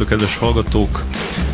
Szervusztok, 0.00 0.18
kedves 0.18 0.36
hallgatók! 0.36 1.04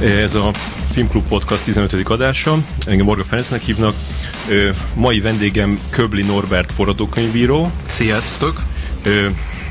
Ez 0.01 0.35
a 0.35 0.51
Filmklub 0.93 1.27
Podcast 1.29 1.65
15. 1.65 2.09
adása. 2.09 2.59
Engem 2.87 3.07
Morga 3.07 3.25
Ferencnek 3.25 3.63
hívnak. 3.63 3.95
Mai 4.95 5.21
vendégem 5.21 5.79
Köbli 5.91 6.23
Norbert 6.23 6.73
forradókönyvíró. 6.73 7.71
Sziasztok! 7.87 8.63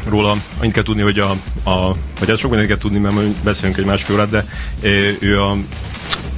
Róla 0.07 0.35
annyit 0.59 0.73
kell 0.73 0.83
tudni, 0.83 1.02
hogy 1.02 1.19
a, 1.19 1.30
a 1.69 1.95
vagy 2.19 2.27
hát 2.27 2.38
sok 2.38 2.49
mindent 2.49 2.69
kell 2.69 2.80
tudni, 2.80 2.99
mert 2.99 3.30
beszélünk 3.43 3.77
egy 3.77 3.85
másfél 3.85 4.16
órát, 4.16 4.30
de 4.30 4.45
ő 5.19 5.41
a 5.41 5.57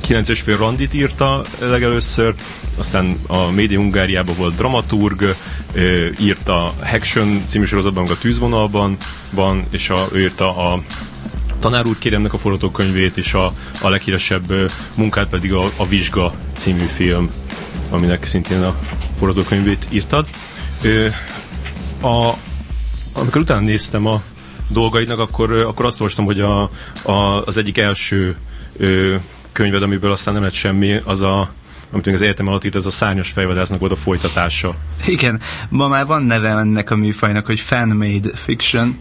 9 0.01 0.29
és 0.29 0.41
fél 0.41 0.57
randit 0.57 0.93
írta 0.93 1.41
legelőször, 1.59 2.33
aztán 2.77 3.19
a 3.27 3.49
Média 3.51 3.79
Hungáriában 3.79 4.35
volt 4.37 4.55
dramaturg, 4.55 5.35
írta 6.19 6.73
Haction 6.83 7.43
című 7.47 7.65
sorozatban, 7.65 8.07
a 8.07 8.17
tűzvonalban 8.17 8.97
van, 9.29 9.65
és 9.69 9.89
a, 9.89 10.07
ő 10.11 10.21
írta 10.21 10.71
a 10.71 10.81
Tanár 11.59 11.87
úr 11.87 11.97
kéremnek 11.97 12.33
a 12.33 12.37
forgatókönyvét, 12.37 13.17
és 13.17 13.33
a, 13.33 13.53
a 13.81 13.89
leghíresebb 13.89 14.71
munkát 14.95 15.27
pedig 15.27 15.53
a, 15.53 15.71
a 15.77 15.87
Vizsga 15.87 16.33
című 16.55 16.85
film, 16.85 17.31
aminek 17.89 18.25
szintén 18.25 18.61
a 18.63 18.75
forgatókönyvét 19.17 19.87
írtad. 19.89 20.27
Ö, 20.81 21.07
a, 22.01 22.33
amikor 23.13 23.41
utána 23.41 23.59
néztem 23.59 24.05
a 24.05 24.21
dolgaidnak, 24.69 25.19
akkor, 25.19 25.51
akkor 25.51 25.85
azt 25.85 25.99
olvastam, 25.99 26.25
hogy 26.25 26.39
a, 26.39 26.61
a, 27.03 27.45
az 27.45 27.57
egyik 27.57 27.77
első 27.77 28.37
ö, 28.77 29.15
könyved, 29.51 29.81
amiből 29.81 30.11
aztán 30.11 30.33
nem 30.33 30.43
lett 30.43 30.53
semmi, 30.53 31.01
az 31.03 31.21
a 31.21 31.51
amit 31.91 32.07
az 32.07 32.21
egyetem 32.21 32.47
alatt 32.47 32.63
itt, 32.63 32.75
ez 32.75 32.85
a 32.85 32.91
szárnyas 32.91 33.31
fejvadásznak 33.31 33.79
volt 33.79 33.91
a 33.91 33.95
folytatása. 33.95 34.75
Igen, 35.05 35.39
ma 35.69 35.87
már 35.87 36.05
van 36.05 36.23
neve 36.23 36.49
ennek 36.49 36.91
a 36.91 36.95
műfajnak, 36.95 37.45
hogy 37.45 37.59
fan-made 37.59 38.29
fiction. 38.33 38.99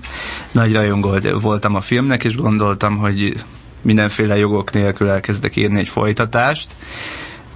Nagy 0.53 0.73
rajongó 0.73 1.19
voltam 1.41 1.75
a 1.75 1.81
filmnek, 1.81 2.25
és 2.25 2.37
gondoltam, 2.37 2.97
hogy 2.97 3.45
mindenféle 3.83 4.37
jogok 4.37 4.73
nélkül 4.73 5.09
elkezdek 5.09 5.57
írni 5.57 5.79
egy 5.79 5.89
folytatást 5.89 6.75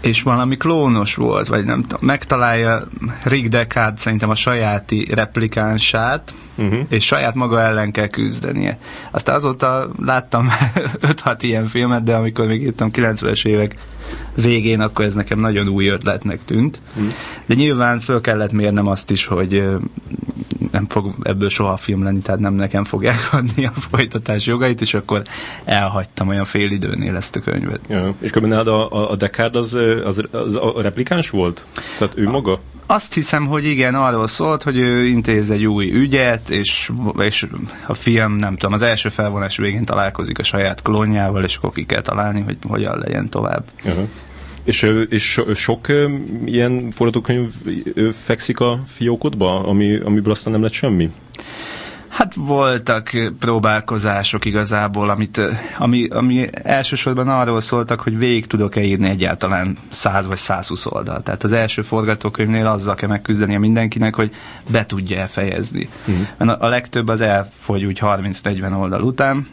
és 0.00 0.22
valami 0.22 0.56
klónos 0.56 1.14
volt, 1.14 1.46
vagy 1.46 1.64
nem 1.64 1.82
tudom, 1.82 2.06
megtalálja 2.06 2.86
Rick 3.22 3.48
Deckard 3.48 3.98
szerintem 3.98 4.30
a 4.30 4.34
sajáti 4.34 5.06
replikánsát, 5.14 6.34
uh-huh. 6.54 6.78
és 6.88 7.04
saját 7.04 7.34
maga 7.34 7.60
ellen 7.60 7.90
kell 7.90 8.06
küzdenie. 8.06 8.78
Aztán 9.10 9.34
azóta 9.34 9.90
láttam 9.98 10.48
5-6 11.24 11.36
ilyen 11.40 11.66
filmet, 11.66 12.02
de 12.02 12.14
amikor 12.14 12.46
még 12.46 12.62
írtam 12.62 12.90
90-es 12.92 13.46
évek 13.46 13.74
végén, 14.34 14.80
akkor 14.80 15.04
ez 15.04 15.14
nekem 15.14 15.38
nagyon 15.38 15.68
új 15.68 15.86
ötletnek 15.86 16.44
tűnt. 16.44 16.80
Uh-huh. 16.96 17.12
De 17.46 17.54
nyilván 17.54 18.00
föl 18.00 18.20
kellett 18.20 18.52
mérnem 18.52 18.86
azt 18.86 19.10
is, 19.10 19.26
hogy 19.26 19.64
nem 20.70 20.86
fog 20.88 21.14
ebből 21.22 21.48
soha 21.48 21.76
film 21.76 22.02
lenni, 22.02 22.18
tehát 22.20 22.40
nem 22.40 22.54
nekem 22.54 22.84
fogják 22.84 23.28
adni 23.32 23.66
a 23.66 23.70
folytatás 23.70 24.46
jogait, 24.46 24.80
és 24.80 24.94
akkor 24.94 25.22
elhagytam 25.64 26.28
olyan 26.28 26.44
fél 26.44 26.70
időnél 26.70 27.16
ezt 27.16 27.36
a 27.36 27.40
könyvet. 27.40 27.80
Ja, 27.88 28.14
és 28.20 28.30
kb. 28.30 28.52
a, 28.52 28.92
a, 28.92 29.10
a 29.10 29.16
Deckard 29.16 29.56
az, 29.56 29.78
az, 30.04 30.22
az 30.30 30.56
a 30.56 30.80
replikáns 30.82 31.30
volt? 31.30 31.66
Tehát 31.98 32.16
ő 32.16 32.28
maga? 32.28 32.60
Azt 32.86 33.14
hiszem, 33.14 33.46
hogy 33.46 33.64
igen, 33.64 33.94
arról 33.94 34.27
szólt, 34.27 34.62
hogy 34.62 34.77
ő 34.77 35.06
intéz 35.06 35.50
egy 35.50 35.66
új 35.66 35.90
ügyet, 35.92 36.48
és, 36.48 36.90
és 37.18 37.46
a 37.86 37.94
film, 37.94 38.32
nem 38.32 38.56
tudom, 38.56 38.72
az 38.72 38.82
első 38.82 39.08
felvonás 39.08 39.56
végén 39.56 39.84
találkozik 39.84 40.38
a 40.38 40.42
saját 40.42 40.82
klónjával, 40.82 41.44
és 41.44 41.56
akkor 41.56 41.72
ki 41.72 41.84
kell 41.84 42.00
találni, 42.00 42.40
hogy 42.40 42.56
hogyan 42.68 42.98
legyen 42.98 43.28
tovább. 43.28 43.64
Uh-huh. 43.84 44.08
És, 44.64 44.82
és 45.08 45.40
sok 45.54 45.86
ilyen 46.44 46.90
forgatókönyv 46.90 47.52
fekszik 48.12 48.60
a 48.60 48.82
fiókodba, 48.86 49.66
ami, 49.66 49.96
amiből 49.96 50.32
aztán 50.32 50.52
nem 50.52 50.62
lett 50.62 50.72
semmi? 50.72 51.10
Hát 52.10 52.34
voltak 52.34 53.10
próbálkozások 53.38 54.44
igazából, 54.44 55.10
amit, 55.10 55.40
ami, 55.78 56.08
ami 56.08 56.48
elsősorban 56.52 57.28
arról 57.28 57.60
szóltak, 57.60 58.00
hogy 58.00 58.18
végig 58.18 58.46
tudok-e 58.46 58.82
írni 58.82 59.08
egyáltalán 59.08 59.78
100 59.88 60.26
vagy 60.26 60.36
120 60.36 60.86
oldal. 60.86 61.22
Tehát 61.22 61.42
az 61.44 61.52
első 61.52 61.82
forgatókönyvnél 61.82 62.66
azzal 62.66 62.94
kell 62.94 63.08
megküzdenie 63.08 63.58
mindenkinek, 63.58 64.14
hogy 64.14 64.34
be 64.70 64.86
tudja 64.86 65.27
fejezni. 65.27 65.88
Uh-huh. 66.06 66.27
Mert 66.36 66.50
a, 66.50 66.64
a 66.64 66.68
legtöbb 66.68 67.08
az 67.08 67.20
elfogy 67.20 67.84
úgy 67.84 67.98
30-40 68.02 68.78
oldal 68.78 69.02
után. 69.02 69.48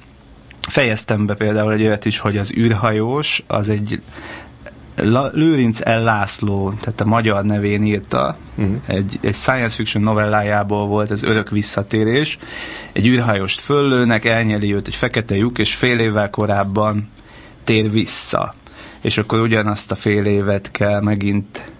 Fejeztem 0.69 1.25
be 1.25 1.33
például 1.33 1.73
egy 1.73 1.83
olyat 1.83 2.05
is, 2.05 2.19
hogy 2.19 2.37
az 2.37 2.53
űrhajós 2.57 3.43
az 3.47 3.69
egy 3.69 4.01
Lőrinc 5.31 5.79
L. 5.79 6.03
László, 6.03 6.73
tehát 6.79 7.01
a 7.01 7.05
magyar 7.05 7.43
nevén 7.43 7.83
írta, 7.83 8.37
uh-huh. 8.55 8.75
egy, 8.85 9.19
egy 9.21 9.33
science 9.33 9.75
fiction 9.75 10.03
novellájából 10.03 10.87
volt 10.87 11.11
ez 11.11 11.23
örök 11.23 11.49
visszatérés. 11.49 12.37
Egy 12.93 13.07
űrhajóst 13.07 13.59
föllőnek, 13.59 14.25
elnyeli 14.25 14.73
őt 14.73 14.87
egy 14.87 14.95
fekete 14.95 15.35
lyuk, 15.35 15.57
és 15.57 15.75
fél 15.75 15.99
évvel 15.99 16.29
korábban 16.29 17.09
tér 17.63 17.91
vissza. 17.91 18.55
És 19.01 19.17
akkor 19.17 19.39
ugyanazt 19.39 19.91
a 19.91 19.95
fél 19.95 20.25
évet 20.25 20.71
kell 20.71 21.01
megint 21.01 21.71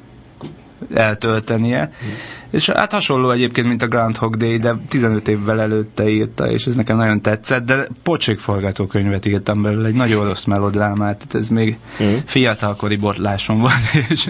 eltöltenie. 0.93 1.81
Uh-huh. 1.83 2.17
És 2.51 2.69
hát 2.69 2.91
hasonló 2.91 3.31
egyébként, 3.31 3.67
mint 3.67 3.81
a 3.81 3.87
Groundhog 3.87 4.35
Day, 4.35 4.57
de 4.57 4.75
15 4.87 5.27
évvel 5.27 5.61
előtte 5.61 6.09
írta, 6.09 6.51
és 6.51 6.65
ez 6.65 6.75
nekem 6.75 6.97
nagyon 6.97 7.21
tetszett, 7.21 7.65
de 7.65 7.87
pocsék 8.03 8.39
forgatókönyvet 8.39 9.25
írtam 9.25 9.61
belőle, 9.61 9.87
egy 9.87 9.95
nagyon 9.95 10.25
rossz 10.25 10.45
melodrámát, 10.45 11.17
tehát 11.17 11.35
ez 11.35 11.49
még 11.49 11.77
mm. 12.03 12.15
fiatalkori 12.25 12.95
botlásom 12.95 13.59
volt, 13.59 13.73
és, 14.09 14.29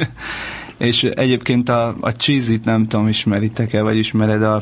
és 0.78 1.04
egyébként 1.04 1.70
a, 1.70 1.96
a 2.00 2.10
cheesy 2.10 2.60
nem 2.64 2.88
tudom, 2.88 3.08
ismeritek-e, 3.08 3.82
vagy 3.82 3.98
ismered 3.98 4.44
a 4.44 4.62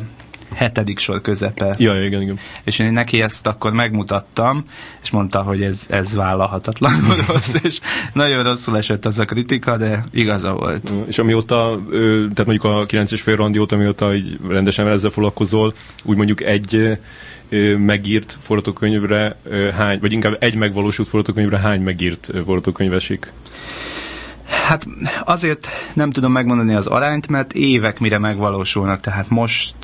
hetedik 0.53 0.99
sor 0.99 1.21
közepe. 1.21 1.75
Ja, 1.77 2.03
igen, 2.03 2.21
igen. 2.21 2.39
És 2.63 2.79
én 2.79 2.91
neki 2.91 3.21
ezt 3.21 3.47
akkor 3.47 3.73
megmutattam, 3.73 4.65
és 5.03 5.11
mondta, 5.11 5.41
hogy 5.41 5.61
ez, 5.61 5.85
ez 5.89 6.15
vállalhatatlan 6.15 6.93
rossz, 7.27 7.53
és 7.63 7.79
nagyon 8.13 8.43
rosszul 8.43 8.77
esett 8.77 9.05
az 9.05 9.19
a 9.19 9.25
kritika, 9.25 9.77
de 9.77 10.03
igaza 10.11 10.53
volt. 10.53 10.91
És 11.07 11.17
amióta, 11.17 11.81
tehát 11.89 12.45
mondjuk 12.45 12.63
a 12.63 12.85
9 12.85 13.11
és 13.11 13.21
fél 13.21 13.35
randi 13.35 13.59
óta, 13.59 13.75
amióta 13.75 14.15
így 14.15 14.39
rendesen 14.49 14.87
ezzel 14.87 15.09
foglalkozol, 15.09 15.73
úgy 16.03 16.17
mondjuk 16.17 16.41
egy 16.41 16.97
megírt 17.77 18.37
forgatókönyvre 18.41 19.37
hány, 19.77 19.99
vagy 19.99 20.11
inkább 20.11 20.37
egy 20.39 20.55
megvalósult 20.55 21.07
forgatókönyvre 21.07 21.59
hány 21.59 21.81
megírt 21.81 22.31
forgatókönyv 22.45 22.93
esik? 22.93 23.31
Hát 24.65 24.87
azért 25.25 25.67
nem 25.93 26.11
tudom 26.11 26.31
megmondani 26.31 26.73
az 26.73 26.87
arányt, 26.87 27.27
mert 27.27 27.53
évek 27.53 27.99
mire 27.99 28.17
megvalósulnak, 28.17 28.99
tehát 28.99 29.29
most, 29.29 29.75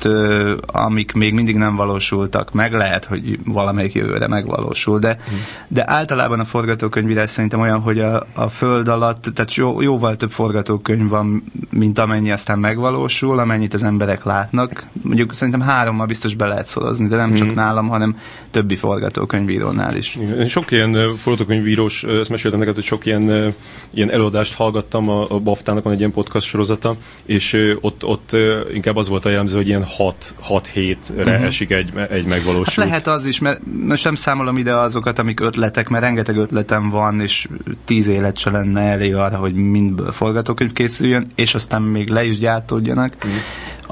amik 0.66 1.12
még 1.12 1.34
mindig 1.34 1.56
nem 1.56 1.76
valósultak 1.76 2.52
meg, 2.52 2.72
lehet, 2.72 3.04
hogy 3.04 3.38
valamelyik 3.44 3.94
jövőre 3.94 4.28
megvalósul, 4.28 4.98
de, 4.98 5.16
hmm. 5.28 5.38
de 5.68 5.90
általában 5.90 6.40
a 6.40 6.44
forgatókönyvírás 6.44 7.30
szerintem 7.30 7.60
olyan, 7.60 7.80
hogy 7.80 8.00
a, 8.00 8.26
a 8.34 8.48
föld 8.48 8.88
alatt, 8.88 9.22
tehát 9.34 9.54
jó, 9.54 9.80
jóval 9.80 10.16
több 10.16 10.30
forgatókönyv 10.30 11.08
van, 11.08 11.44
mint 11.70 11.98
amennyi 11.98 12.30
aztán 12.30 12.58
megvalósul, 12.58 13.38
amennyit 13.38 13.74
az 13.74 13.84
emberek 13.84 14.24
látnak. 14.24 14.86
Mondjuk 15.02 15.32
szerintem 15.32 15.62
hárommal 15.62 16.06
biztos 16.06 16.34
be 16.34 16.46
lehet 16.46 16.66
szorozni, 16.66 17.06
de 17.06 17.16
nem 17.16 17.26
hmm. 17.26 17.36
csak 17.36 17.54
nálam, 17.54 17.88
hanem 17.88 18.16
többi 18.50 18.76
forgatókönyvírónál 18.76 19.96
is. 19.96 20.18
Sok 20.48 20.70
ilyen 20.70 21.16
forgatókönyvírós, 21.16 22.04
ezt 22.04 22.30
meséltem 22.30 22.58
neked, 22.60 22.74
hogy 22.74 22.84
sok 22.84 23.06
ilyen, 23.06 23.54
ilyen 23.90 24.10
előadást 24.10 24.54
hallgattam, 24.72 25.08
a, 25.08 25.26
a 25.28 25.38
BAFTA-nak 25.38 25.84
van 25.84 25.92
egy 25.92 25.98
ilyen 25.98 26.12
podcast 26.12 26.46
sorozata, 26.46 26.96
és 27.26 27.76
ott, 27.80 28.04
ott 28.04 28.30
inkább 28.72 28.96
az 28.96 29.08
volt 29.08 29.24
a 29.24 29.28
jellemző, 29.28 29.56
hogy 29.56 29.66
ilyen 29.66 29.84
6 30.40 30.66
hétre 30.66 31.32
uh-huh. 31.32 31.46
esik 31.46 31.70
egy, 31.70 31.92
egy 32.10 32.26
megvalósult. 32.26 32.74
Hát 32.74 32.86
lehet 32.86 33.06
az 33.06 33.24
is, 33.24 33.38
mert 33.38 33.60
most 33.86 34.04
nem 34.04 34.14
számolom 34.14 34.56
ide 34.56 34.76
azokat, 34.76 35.18
amik 35.18 35.40
ötletek, 35.40 35.88
mert 35.88 36.02
rengeteg 36.02 36.36
ötletem 36.36 36.90
van, 36.90 37.20
és 37.20 37.48
tíz 37.84 38.06
élet 38.06 38.38
se 38.38 38.50
lenne 38.50 38.80
elég 38.80 39.14
arra, 39.14 39.36
hogy 39.36 39.54
mindből 39.54 40.12
forgatókönyv 40.12 40.72
készüljön, 40.72 41.30
és 41.34 41.54
aztán 41.54 41.82
még 41.82 42.08
le 42.08 42.24
is 42.24 42.38
gyártódjanak. 42.38 43.14
Uh-huh 43.16 43.40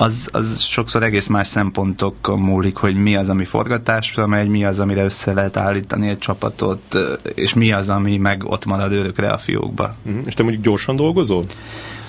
az, 0.01 0.29
az 0.33 0.61
sokszor 0.61 1.03
egész 1.03 1.27
más 1.27 1.47
szempontok 1.47 2.37
múlik, 2.39 2.77
hogy 2.77 2.95
mi 2.95 3.17
az, 3.17 3.31
ami 3.31 3.45
forgatásra 3.45 4.27
megy, 4.27 4.49
mi 4.49 4.65
az, 4.65 4.81
amire 4.81 5.05
össze 5.05 5.33
lehet 5.33 5.57
állítani 5.57 6.09
egy 6.09 6.19
csapatot, 6.19 6.99
és 7.35 7.55
mi 7.55 7.73
az, 7.73 7.89
ami 7.89 8.17
meg 8.17 8.45
ott 8.45 8.65
marad 8.65 8.93
örökre 8.93 9.31
a 9.31 9.39
fiókba. 9.39 9.95
Uh-huh. 10.07 10.23
És 10.27 10.35
te 10.35 10.43
mondjuk 10.43 10.65
gyorsan 10.65 10.97
dolgozol? 10.97 11.45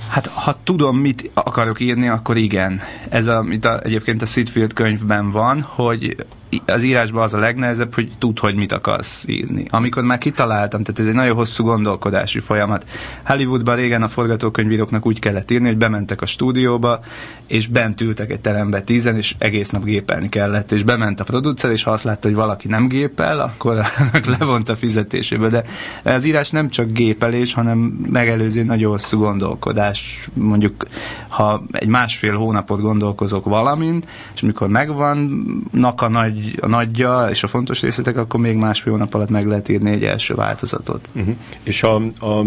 Hát, 0.07 0.27
ha 0.27 0.57
tudom, 0.63 0.97
mit 0.97 1.29
akarok 1.33 1.79
írni, 1.79 2.07
akkor 2.07 2.37
igen. 2.37 2.81
Ez 3.09 3.27
a, 3.27 3.37
amit 3.37 3.65
a, 3.65 3.81
egyébként 3.83 4.21
a 4.21 4.25
Sitfield 4.25 4.73
könyvben 4.73 5.31
van, 5.31 5.61
hogy 5.61 6.15
az 6.65 6.83
írásban 6.83 7.23
az 7.23 7.33
a 7.33 7.39
legnehezebb, 7.39 7.93
hogy 7.93 8.11
tud, 8.17 8.39
hogy 8.39 8.55
mit 8.55 8.71
akarsz 8.71 9.23
írni. 9.27 9.65
Amikor 9.69 10.03
már 10.03 10.17
kitaláltam, 10.17 10.83
tehát 10.83 10.99
ez 10.99 11.07
egy 11.07 11.13
nagyon 11.13 11.35
hosszú 11.35 11.63
gondolkodási 11.63 12.39
folyamat. 12.39 12.89
Hollywoodban 13.25 13.75
régen 13.75 14.03
a 14.03 14.07
forgatókönyvíróknak 14.07 15.05
úgy 15.05 15.19
kellett 15.19 15.51
írni, 15.51 15.67
hogy 15.67 15.77
bementek 15.77 16.21
a 16.21 16.25
stúdióba, 16.25 16.99
és 17.47 17.67
bent 17.67 18.01
ültek 18.01 18.31
egy 18.31 18.39
terembe 18.39 18.81
tízen, 18.81 19.15
és 19.15 19.35
egész 19.37 19.69
nap 19.69 19.83
gépelni 19.83 20.29
kellett, 20.29 20.71
és 20.71 20.83
bement 20.83 21.19
a 21.19 21.23
producer, 21.23 21.71
és 21.71 21.83
ha 21.83 21.91
azt 21.91 22.03
látta, 22.03 22.27
hogy 22.27 22.37
valaki 22.37 22.67
nem 22.67 22.87
gépel, 22.87 23.39
akkor 23.39 23.81
levont 24.39 24.69
a 24.69 24.75
fizetéséből. 24.75 25.49
De 25.49 25.63
az 26.03 26.25
írás 26.25 26.49
nem 26.49 26.69
csak 26.69 26.91
gépelés, 26.91 27.53
hanem 27.53 27.77
megelőző 28.11 28.63
nagyon 28.63 28.91
hosszú 28.91 29.19
gondolkodás. 29.19 30.29
Mondjuk, 30.33 30.85
ha 31.27 31.63
egy 31.71 31.87
másfél 31.87 32.35
hónapot 32.35 32.81
gondolkozok 32.81 33.45
valamin, 33.45 34.01
és 34.33 34.41
mikor 34.41 34.67
megvannak 34.67 36.01
a 36.01 36.09
nagy 36.09 36.40
a 36.61 36.67
nagyja 36.67 37.27
és 37.29 37.43
a 37.43 37.47
fontos 37.47 37.81
részletek, 37.81 38.17
akkor 38.17 38.39
még 38.39 38.57
másfél 38.57 38.93
hónap 38.93 39.13
alatt 39.13 39.29
meg 39.29 39.47
lehet 39.47 39.69
írni 39.69 39.91
egy 39.91 40.03
első 40.03 40.35
változatot. 40.35 41.07
Uh-huh. 41.15 41.35
És 41.63 41.83
a, 41.83 41.95
a 42.19 42.45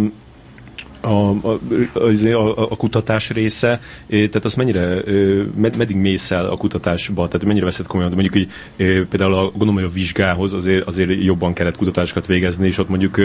a, 1.04 1.30
a, 1.42 1.58
a, 2.32 2.70
a 2.70 2.76
kutatás 2.76 3.30
része, 3.30 3.80
tehát 4.08 4.44
azt 4.44 4.56
mennyire, 4.56 5.02
med, 5.56 5.76
meddig 5.76 5.96
mész 5.96 6.30
el 6.30 6.46
a 6.46 6.56
kutatásba, 6.56 7.28
tehát 7.28 7.46
mennyire 7.46 7.64
veszed 7.64 7.86
komolyan, 7.86 8.12
mondjuk 8.12 8.32
hogy 8.32 8.48
például 9.08 9.34
a, 9.34 9.42
gondolom, 9.42 9.74
hogy 9.74 9.84
a 9.84 9.88
vizsgához 9.88 10.52
azért, 10.52 10.86
azért 10.86 11.22
jobban 11.22 11.52
kellett 11.52 11.76
kutatásokat 11.76 12.26
végezni, 12.26 12.66
és 12.66 12.78
ott 12.78 12.88
mondjuk 12.88 13.20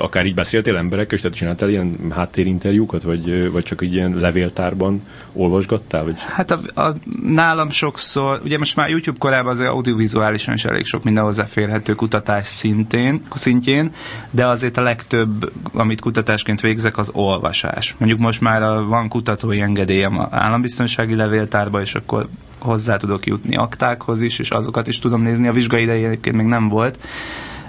akár 0.00 0.26
így 0.26 0.34
beszéltél 0.34 0.76
emberekkel, 0.76 1.14
és 1.14 1.20
tehát 1.20 1.36
csináltál 1.36 1.68
ilyen 1.68 1.96
háttérinterjúkat, 2.10 3.02
vagy, 3.02 3.50
vagy 3.50 3.62
csak 3.62 3.82
így 3.82 3.94
ilyen 3.94 4.16
levéltárban 4.20 5.02
olvasgattál? 5.32 6.04
Vagy? 6.04 6.16
Hát 6.18 6.50
a, 6.50 6.80
a, 6.80 6.94
nálam 7.22 7.70
sokszor, 7.70 8.40
ugye 8.44 8.58
most 8.58 8.76
már 8.76 8.88
YouTube 8.88 9.18
korában 9.18 9.52
azért 9.52 9.70
audiovizuálisan 9.70 10.54
is 10.54 10.64
elég 10.64 10.84
sok 10.84 11.04
minden 11.04 11.24
hozzáférhető 11.24 11.94
kutatás 11.94 12.46
szintén, 12.46 13.22
szintjén, 13.34 13.90
de 14.30 14.46
azért 14.46 14.76
a 14.76 14.82
legtöbb, 14.82 15.52
amit 15.72 16.00
kutatásként 16.00 16.60
végzek, 16.60 16.98
az 16.98 17.05
az 17.06 17.10
olvasás. 17.14 17.94
Mondjuk 17.98 18.20
most 18.20 18.40
már 18.40 18.84
van 18.84 19.08
kutatói 19.08 19.60
engedélyem 19.60 20.18
a 20.18 20.28
állambiztonsági 20.30 21.14
levéltárba, 21.14 21.80
és 21.80 21.94
akkor 21.94 22.28
hozzá 22.58 22.96
tudok 22.96 23.26
jutni 23.26 23.56
aktákhoz 23.56 24.20
is, 24.20 24.38
és 24.38 24.50
azokat 24.50 24.86
is 24.86 24.98
tudom 24.98 25.22
nézni. 25.22 25.48
A 25.48 25.52
vizsgai 25.52 25.88
egyébként 25.88 26.36
még 26.36 26.46
nem 26.46 26.68
volt, 26.68 26.98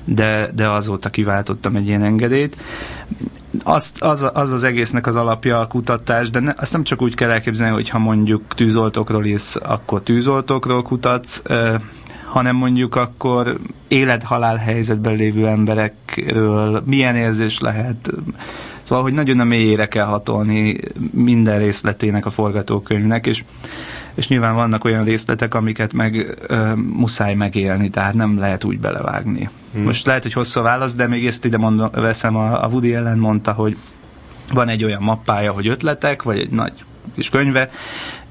de, 0.05 0.49
de 0.55 0.69
azóta 0.69 1.09
kiváltottam 1.09 1.75
egy 1.75 1.87
ilyen 1.87 2.03
engedélyt. 2.03 2.57
Azt, 3.63 4.01
az, 4.01 4.29
az 4.33 4.51
az 4.53 4.63
egésznek 4.63 5.07
az 5.07 5.15
alapja 5.15 5.59
a 5.59 5.67
kutatás, 5.67 6.29
de 6.29 6.39
ne, 6.39 6.53
azt 6.57 6.71
nem 6.71 6.83
csak 6.83 7.01
úgy 7.01 7.15
kell 7.15 7.31
elképzelni, 7.31 7.73
hogy 7.73 7.89
ha 7.89 7.99
mondjuk 7.99 8.41
tűzoltókról 8.47 9.25
írsz, 9.25 9.55
akkor 9.55 10.01
tűzoltókról 10.01 10.81
kutatsz, 10.81 11.41
hanem 12.25 12.55
mondjuk 12.55 12.95
akkor 12.95 13.55
élet-halál 13.87 14.55
helyzetben 14.55 15.15
lévő 15.15 15.47
emberekről 15.47 16.83
milyen 16.85 17.15
érzés 17.15 17.59
lehet 17.59 18.11
Szóval, 18.87 19.03
hogy 19.03 19.13
nagyon 19.13 19.39
a 19.39 19.43
mélyére 19.43 19.87
kell 19.87 20.05
hatolni 20.05 20.77
minden 21.11 21.59
részletének 21.59 22.25
a 22.25 22.29
forgatókönyvnek, 22.29 23.25
és, 23.25 23.43
és 24.15 24.27
nyilván 24.27 24.55
vannak 24.55 24.83
olyan 24.83 25.03
részletek, 25.03 25.53
amiket 25.53 25.93
meg 25.93 26.37
ö, 26.47 26.73
muszáj 26.75 27.33
megélni, 27.35 27.89
tehát 27.89 28.13
nem 28.13 28.37
lehet 28.37 28.63
úgy 28.63 28.79
belevágni. 28.79 29.49
Hmm. 29.73 29.83
Most 29.83 30.05
lehet, 30.05 30.23
hogy 30.23 30.33
hosszú 30.33 30.61
válasz, 30.61 30.93
de 30.93 31.07
még 31.07 31.27
ezt 31.27 31.45
ide 31.45 31.57
mondom, 31.57 31.89
veszem, 31.91 32.35
a, 32.35 32.63
a 32.63 32.67
Woody 32.67 32.93
ellen 32.93 33.17
mondta, 33.17 33.51
hogy 33.51 33.77
van 34.53 34.67
egy 34.67 34.83
olyan 34.83 35.01
mappája, 35.01 35.51
hogy 35.51 35.67
ötletek, 35.67 36.23
vagy 36.23 36.39
egy 36.39 36.51
nagy 36.51 36.73
kis 37.15 37.29
könyve, 37.29 37.69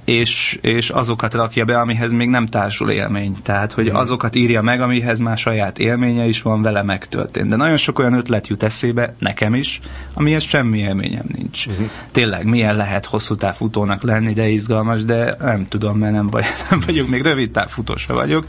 és, 0.07 0.59
és 0.61 0.91
azokat 0.91 1.35
rakja 1.35 1.65
be, 1.65 1.79
amihez 1.81 2.13
még 2.13 2.29
nem 2.29 2.47
társul 2.47 2.91
élmény. 2.91 3.37
Tehát, 3.43 3.73
hogy 3.73 3.89
azokat 3.89 4.35
írja 4.35 4.63
meg, 4.63 4.81
amihez 4.81 5.19
már 5.19 5.39
saját 5.39 5.79
élménye 5.79 6.27
is 6.27 6.43
van, 6.43 6.63
vele 6.63 6.83
megtörtént. 6.83 7.49
De 7.49 7.57
nagyon 7.57 7.77
sok 7.77 7.99
olyan 7.99 8.13
ötlet 8.13 8.47
jut 8.47 8.63
eszébe, 8.63 9.15
nekem 9.19 9.55
is, 9.55 9.81
amihez 10.15 10.43
semmi 10.43 10.79
élményem 10.79 11.25
nincs. 11.37 11.69
Mm. 11.69 11.85
Tényleg, 12.11 12.45
milyen 12.45 12.77
lehet 12.77 13.07
hosszú 13.07 13.35
távfutónak 13.35 14.03
lenni, 14.03 14.33
de 14.33 14.49
izgalmas, 14.49 15.05
de 15.05 15.35
nem 15.41 15.67
tudom, 15.69 15.99
mert 15.99 16.13
nem, 16.13 16.31
vagy, 16.31 16.45
nem 16.71 16.81
vagyok, 16.87 17.09
még 17.09 17.23
rövid 17.23 17.51
távfutósa 17.51 18.15
vagyok. 18.15 18.47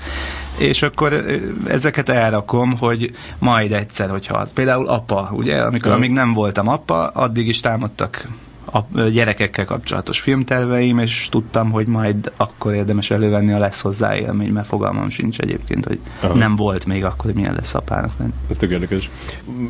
És 0.57 0.81
akkor 0.81 1.25
ezeket 1.67 2.09
elrakom, 2.09 2.77
hogy 2.77 3.11
majd 3.39 3.71
egyszer, 3.71 4.09
hogyha 4.09 4.37
az. 4.37 4.53
Például 4.53 4.87
apa, 4.87 5.29
ugye, 5.31 5.61
amikor 5.61 5.91
mm. 5.91 5.95
amíg 5.95 6.11
nem 6.11 6.33
voltam 6.33 6.67
apa, 6.67 7.07
addig 7.07 7.47
is 7.47 7.59
támadtak 7.59 8.27
a 8.71 9.01
gyerekekkel 9.01 9.65
kapcsolatos 9.65 10.19
filmterveim, 10.19 10.97
és 10.97 11.27
tudtam, 11.29 11.71
hogy 11.71 11.87
majd 11.87 12.31
akkor 12.37 12.73
érdemes 12.73 13.11
elővenni 13.11 13.51
a 13.51 13.57
lesz 13.57 13.81
hozzá 13.81 14.15
élmény, 14.15 14.51
mert 14.51 14.67
fogalmam 14.67 15.09
sincs 15.09 15.39
egyébként, 15.39 15.85
hogy 15.85 15.99
Aha. 16.19 16.35
nem 16.35 16.55
volt 16.55 16.85
még 16.85 17.03
akkor, 17.03 17.25
hogy 17.25 17.33
milyen 17.33 17.53
lesz 17.53 17.75
apának 17.75 18.11
lenni. 18.19 18.31
Ez 18.49 18.57
tök 18.57 18.71
érdekes. 18.71 19.09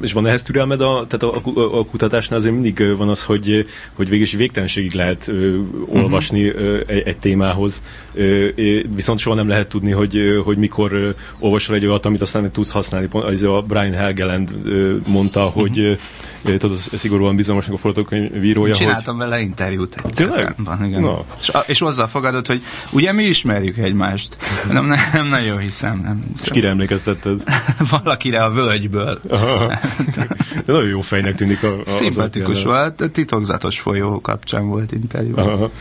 És 0.01 0.13
van 0.13 0.27
ehhez 0.27 0.43
türelmed 0.43 0.81
a, 0.81 1.05
tehát 1.07 1.35
a, 1.35 1.59
a, 1.59 1.79
a 1.79 1.85
kutatásnál 1.85 2.39
azért 2.39 2.53
mindig 2.53 2.97
van 2.97 3.09
az, 3.09 3.23
hogy, 3.23 3.65
hogy 3.93 4.09
végül 4.09 4.25
is 4.25 4.33
végtelenségig 4.33 4.93
lehet 4.93 5.27
ö, 5.27 5.59
olvasni 5.87 6.45
ö, 6.45 6.81
egy, 6.85 7.01
egy 7.05 7.17
témához, 7.17 7.83
ö, 8.13 8.47
viszont 8.95 9.19
soha 9.19 9.35
nem 9.35 9.47
lehet 9.47 9.67
tudni, 9.67 9.91
hogy, 9.91 10.41
hogy 10.43 10.57
mikor 10.57 10.93
ö, 10.93 11.09
olvasol 11.39 11.75
egy 11.75 11.85
olyat, 11.85 12.05
amit 12.05 12.21
aztán 12.21 12.51
tudsz 12.51 12.71
használni. 12.71 13.07
Pont, 13.07 13.25
az 13.25 13.43
a 13.43 13.63
Brian 13.67 13.93
Helgeland 13.93 14.55
ö, 14.63 14.95
mondta, 15.07 15.45
uh-huh. 15.45 15.61
hogy 15.61 15.97
tudod, 16.55 16.77
szigorúan 16.77 17.35
bizalmasnak 17.35 17.75
a 17.75 17.77
forgatókönyvírója. 17.77 18.73
Csináltam 18.87 19.17
hogy... 19.17 19.27
vele 19.27 19.41
interjút 19.41 19.95
egyszer. 20.03 20.55
igen. 20.83 21.01
No. 21.01 21.17
És, 21.39 21.51
és 21.67 21.81
azzal 21.81 22.07
fogadott, 22.07 22.47
hogy 22.47 22.61
ugye 22.91 23.11
mi 23.11 23.23
ismerjük 23.23 23.77
egymást. 23.77 24.37
Nem, 24.71 24.85
nem, 24.85 24.99
nem 25.13 25.27
nagyon 25.27 25.59
hiszem. 25.59 25.99
Nem 26.03 26.23
hiszem. 26.27 26.43
És 26.43 26.49
kire 26.49 26.69
emlékeztetted? 26.69 27.43
Valakire 28.03 28.43
a 28.43 28.49
völgyből. 28.49 29.19
De 30.65 30.73
nagyon 30.73 30.87
jó 30.87 31.01
fejnek 31.01 31.35
tűnik 31.35 31.63
a, 31.63 31.79
a 31.79 31.89
Szimpatikus 31.89 32.63
volt, 32.63 33.03
titokzatos 33.11 33.79
folyó 33.79 34.21
kapcsán 34.21 34.67
volt 34.67 34.91
interjú. 34.91 35.37
Aha. 35.37 35.71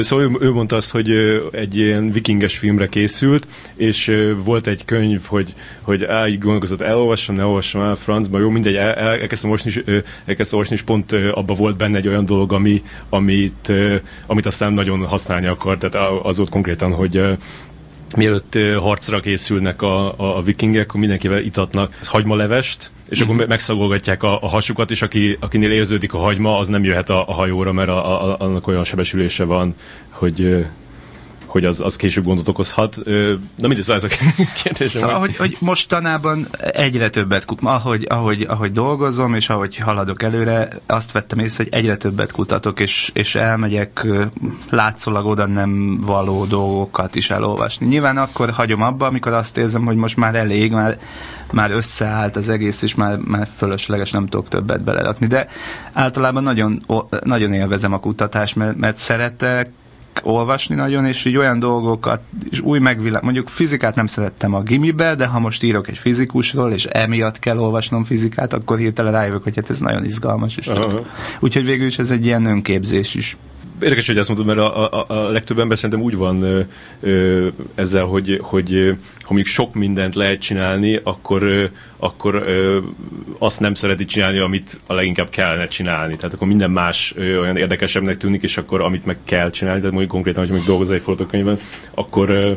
Szóval 0.00 0.24
ő, 0.24 0.36
ő 0.40 0.52
mondta 0.52 0.76
azt, 0.76 0.90
hogy 0.90 1.10
egy 1.52 1.76
ilyen 1.76 2.10
vikinges 2.10 2.58
filmre 2.58 2.88
készült, 2.88 3.46
és 3.76 4.12
volt 4.44 4.66
egy 4.66 4.84
könyv, 4.84 5.20
hogy, 5.26 5.54
hogy 5.82 6.04
á, 6.04 6.26
így 6.26 6.38
gondolkozott, 6.38 6.80
elolvassam, 6.80 7.34
ne 7.34 7.44
olvassam 7.44 7.82
el 7.82 7.94
francba, 7.94 8.38
jó, 8.38 8.48
mindegy, 8.48 8.74
el, 8.74 8.92
el, 8.92 9.18
elkezdtem 9.20 9.50
olvasni, 9.50 9.70
és 9.70 10.02
elkezdtem 10.26 10.58
olvasni, 10.58 10.76
és 10.76 10.82
pont 10.82 11.12
abba 11.12 11.54
volt 11.54 11.76
benne 11.76 11.96
egy 11.96 12.08
olyan 12.08 12.24
dolog, 12.24 12.52
ami, 12.56 12.82
amit, 13.08 13.72
amit 14.26 14.46
aztán 14.46 14.72
nagyon 14.72 15.06
használni 15.06 15.46
akar. 15.46 15.78
Tehát 15.78 16.10
az 16.22 16.36
volt 16.36 16.50
konkrétan, 16.50 16.92
hogy 16.92 17.36
mielőtt 18.16 18.58
harcra 18.78 19.20
készülnek 19.20 19.82
a, 19.82 20.18
a, 20.18 20.36
a 20.36 20.42
vikingek, 20.42 20.88
akkor 20.88 21.00
mindenkivel 21.00 21.40
itatnak 21.40 21.98
hagymalevest, 22.02 22.90
és 23.08 23.20
akkor 23.20 23.34
mhm. 23.34 23.48
megszagolgatják 23.48 24.22
a, 24.22 24.42
a 24.42 24.48
hasukat, 24.48 24.90
és 24.90 25.02
aki, 25.02 25.36
akinél 25.40 25.70
érződik 25.70 26.14
a 26.14 26.18
hagyma, 26.18 26.58
az 26.58 26.68
nem 26.68 26.84
jöhet 26.84 27.10
a, 27.10 27.28
a 27.28 27.32
hajóra, 27.32 27.72
mert 27.72 27.88
a, 27.88 28.30
a, 28.30 28.36
annak 28.38 28.66
olyan 28.66 28.84
sebesülése 28.84 29.44
van, 29.44 29.74
hogy 30.08 30.66
hogy 31.46 31.64
az, 31.64 31.80
az 31.80 31.96
később 31.96 32.24
gondot 32.24 32.48
okozhat. 32.48 32.96
Na 33.04 33.68
mindegy, 33.68 33.82
szóval 33.82 34.02
ez 34.02 34.04
a 34.04 34.08
kérdés. 34.62 34.90
Szóval, 34.90 35.18
hogy, 35.18 35.36
hogy 35.36 35.56
mostanában 35.60 36.48
egyre 36.72 37.10
többet, 37.10 37.44
ahogy, 37.60 38.06
ahogy, 38.08 38.42
ahogy 38.48 38.72
dolgozom, 38.72 39.34
és 39.34 39.48
ahogy 39.48 39.76
haladok 39.76 40.22
előre, 40.22 40.68
azt 40.86 41.12
vettem 41.12 41.38
észre, 41.38 41.64
hogy 41.64 41.72
egyre 41.72 41.96
többet 41.96 42.32
kutatok, 42.32 42.80
és, 42.80 43.10
és 43.14 43.34
elmegyek 43.34 44.06
látszólag 44.70 45.26
oda 45.26 45.46
nem 45.46 46.00
való 46.00 46.44
dolgokat 46.44 47.14
is 47.14 47.30
elolvasni. 47.30 47.86
Nyilván 47.86 48.16
akkor 48.16 48.50
hagyom 48.50 48.82
abba, 48.82 49.06
amikor 49.06 49.32
azt 49.32 49.56
érzem, 49.56 49.84
hogy 49.84 49.96
most 49.96 50.16
már 50.16 50.34
elég, 50.34 50.72
már, 50.72 50.98
már 51.52 51.70
összeállt 51.70 52.36
az 52.36 52.48
egész, 52.48 52.82
és 52.82 52.94
már, 52.94 53.16
már 53.16 53.48
fölösleges, 53.56 54.10
nem 54.10 54.26
tudok 54.26 54.48
többet 54.48 54.82
belerakni. 54.82 55.26
De 55.26 55.46
általában 55.92 56.42
nagyon, 56.42 56.82
nagyon 57.24 57.52
élvezem 57.52 57.92
a 57.92 58.00
kutatást, 58.00 58.56
mert, 58.56 58.76
mert 58.76 58.96
szeretek, 58.96 59.70
olvasni 60.22 60.74
nagyon, 60.74 61.04
és 61.04 61.24
így 61.24 61.36
olyan 61.36 61.58
dolgokat, 61.58 62.20
és 62.50 62.60
új 62.60 62.78
megvilág, 62.78 63.22
mondjuk 63.22 63.48
fizikát 63.48 63.94
nem 63.94 64.06
szerettem 64.06 64.54
a 64.54 64.62
gimibe, 64.62 65.14
de 65.14 65.26
ha 65.26 65.38
most 65.38 65.62
írok 65.62 65.88
egy 65.88 65.98
fizikusról, 65.98 66.72
és 66.72 66.84
emiatt 66.84 67.38
kell 67.38 67.58
olvasnom 67.58 68.04
fizikát, 68.04 68.52
akkor 68.52 68.78
hirtelen 68.78 69.12
rájövök, 69.12 69.42
hogy 69.42 69.56
hát 69.56 69.70
ez 69.70 69.78
nagyon 69.78 70.04
izgalmas. 70.04 70.56
És 70.56 70.66
Úgyhogy 71.40 71.64
végül 71.64 71.86
is 71.86 71.98
ez 71.98 72.10
egy 72.10 72.24
ilyen 72.24 72.44
önképzés 72.46 73.14
is. 73.14 73.36
Érdekes, 73.80 74.06
hogy 74.06 74.18
ezt 74.18 74.28
mondod, 74.28 74.46
mert 74.46 74.58
a, 74.58 74.92
a, 74.92 75.04
a 75.08 75.28
legtöbb 75.28 75.58
ember 75.58 75.76
szerintem 75.76 76.04
úgy 76.04 76.16
van 76.16 76.42
ö, 76.42 76.60
ö, 77.00 77.48
ezzel, 77.74 78.04
hogy, 78.04 78.38
hogy 78.42 78.96
ha 79.20 79.32
mondjuk 79.32 79.46
sok 79.46 79.74
mindent 79.74 80.14
lehet 80.14 80.40
csinálni, 80.40 81.00
akkor, 81.02 81.42
ö, 81.42 81.64
akkor 81.96 82.34
ö, 82.34 82.78
azt 83.38 83.60
nem 83.60 83.74
szereti 83.74 84.04
csinálni, 84.04 84.38
amit 84.38 84.80
a 84.86 84.94
leginkább 84.94 85.28
kellene 85.28 85.66
csinálni. 85.66 86.16
Tehát 86.16 86.34
akkor 86.34 86.48
minden 86.48 86.70
más 86.70 87.12
ö, 87.16 87.40
olyan 87.40 87.56
érdekesebbnek 87.56 88.16
tűnik, 88.16 88.42
és 88.42 88.56
akkor 88.56 88.80
amit 88.80 89.06
meg 89.06 89.18
kell 89.24 89.50
csinálni, 89.50 89.78
tehát 89.78 89.94
mondjuk 89.94 90.12
konkrétan, 90.14 90.40
hogy 90.40 90.50
mondjuk 90.50 90.70
dolgozol 90.70 90.96
egy 90.96 91.02
forgatókönyvben, 91.02 91.60
akkor 91.94 92.30
ö, 92.30 92.52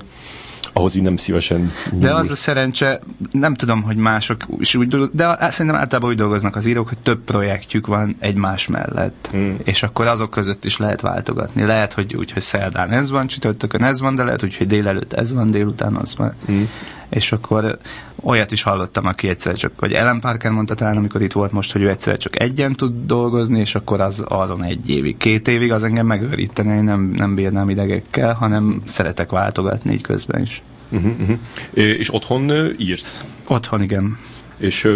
ahhoz 0.74 0.96
így 0.96 1.04
nem 1.04 1.16
szívesen. 1.16 1.72
De 1.92 2.14
az 2.14 2.32
a 2.32 2.36
szerencse, 2.36 3.00
nem 3.32 3.54
tudom, 3.54 3.82
hogy 3.82 3.96
mások 3.96 4.42
is 4.60 4.76
úgy 4.76 4.88
dolgoznak, 4.88 5.18
de 5.18 5.52
szerintem 5.52 5.82
általában 5.82 6.10
úgy 6.10 6.18
dolgoznak 6.18 6.56
az 6.56 6.66
írók, 6.66 6.88
hogy 6.88 6.98
több 6.98 7.24
projektjük 7.24 7.88
van 7.88 8.16
egymás 8.20 8.68
mellett, 8.68 9.30
hmm. 9.32 9.58
és 9.64 9.84
akkor 9.84 10.08
azok 10.08 10.30
között 10.30 10.66
is 10.66 10.78
lehet 10.78 11.02
váltogatni. 11.02 11.64
Lehet, 11.64 11.94
hogy 11.94 12.16
úgy, 12.16 12.32
hogy 12.32 12.42
szerdán 12.42 12.90
ez 12.90 13.10
van, 13.10 13.28
csütörtökön 13.28 13.84
ez 13.84 14.00
van, 14.00 14.16
de 14.16 14.24
lehet 14.24 14.44
úgy, 14.44 14.58
hogy 14.58 14.68
délelőtt 14.68 15.14
ez 15.14 15.34
van, 15.34 15.52
délután 15.52 15.96
az 15.96 16.16
van. 16.16 16.34
Hmm. 16.46 16.70
És 17.10 17.32
akkor 17.32 17.78
olyat 18.22 18.52
is 18.52 18.62
hallottam, 18.62 19.06
aki 19.06 19.28
egyszer 19.28 19.56
csak, 19.56 19.72
vagy 19.80 19.94
Ellen 19.94 20.20
Parker 20.20 20.52
mondta 20.52 20.76
talán, 20.76 20.98
amikor 20.98 21.22
itt 21.22 21.32
volt 21.32 21.52
most, 21.52 21.72
hogy 21.72 21.82
ő 21.82 21.90
egyszer 21.90 22.18
csak 22.18 22.42
egyen 22.42 22.74
tud 22.74 23.06
dolgozni, 23.06 23.60
és 23.60 23.76
akkor 23.76 24.02
az 24.02 24.24
azon 24.28 24.64
egy 24.64 24.90
évig, 24.90 25.18
két 25.18 25.48
évig, 25.48 25.72
az 25.72 25.84
engem 25.84 26.06
megőríteni, 26.06 26.76
én 26.76 26.84
nem, 26.84 27.02
nem 27.02 27.36
bírnám 27.36 27.70
idegekkel, 27.70 28.34
hanem 28.34 28.82
szeretek 28.86 29.30
váltogatni 29.30 29.94
így 29.94 30.02
közben 30.02 30.42
is. 30.42 30.62
Uh-huh, 30.90 31.12
uh-huh. 31.20 31.38
És 31.74 32.14
otthon 32.14 32.52
írsz? 32.78 33.24
Otthon, 33.48 33.82
igen. 33.82 34.18
És 34.58 34.88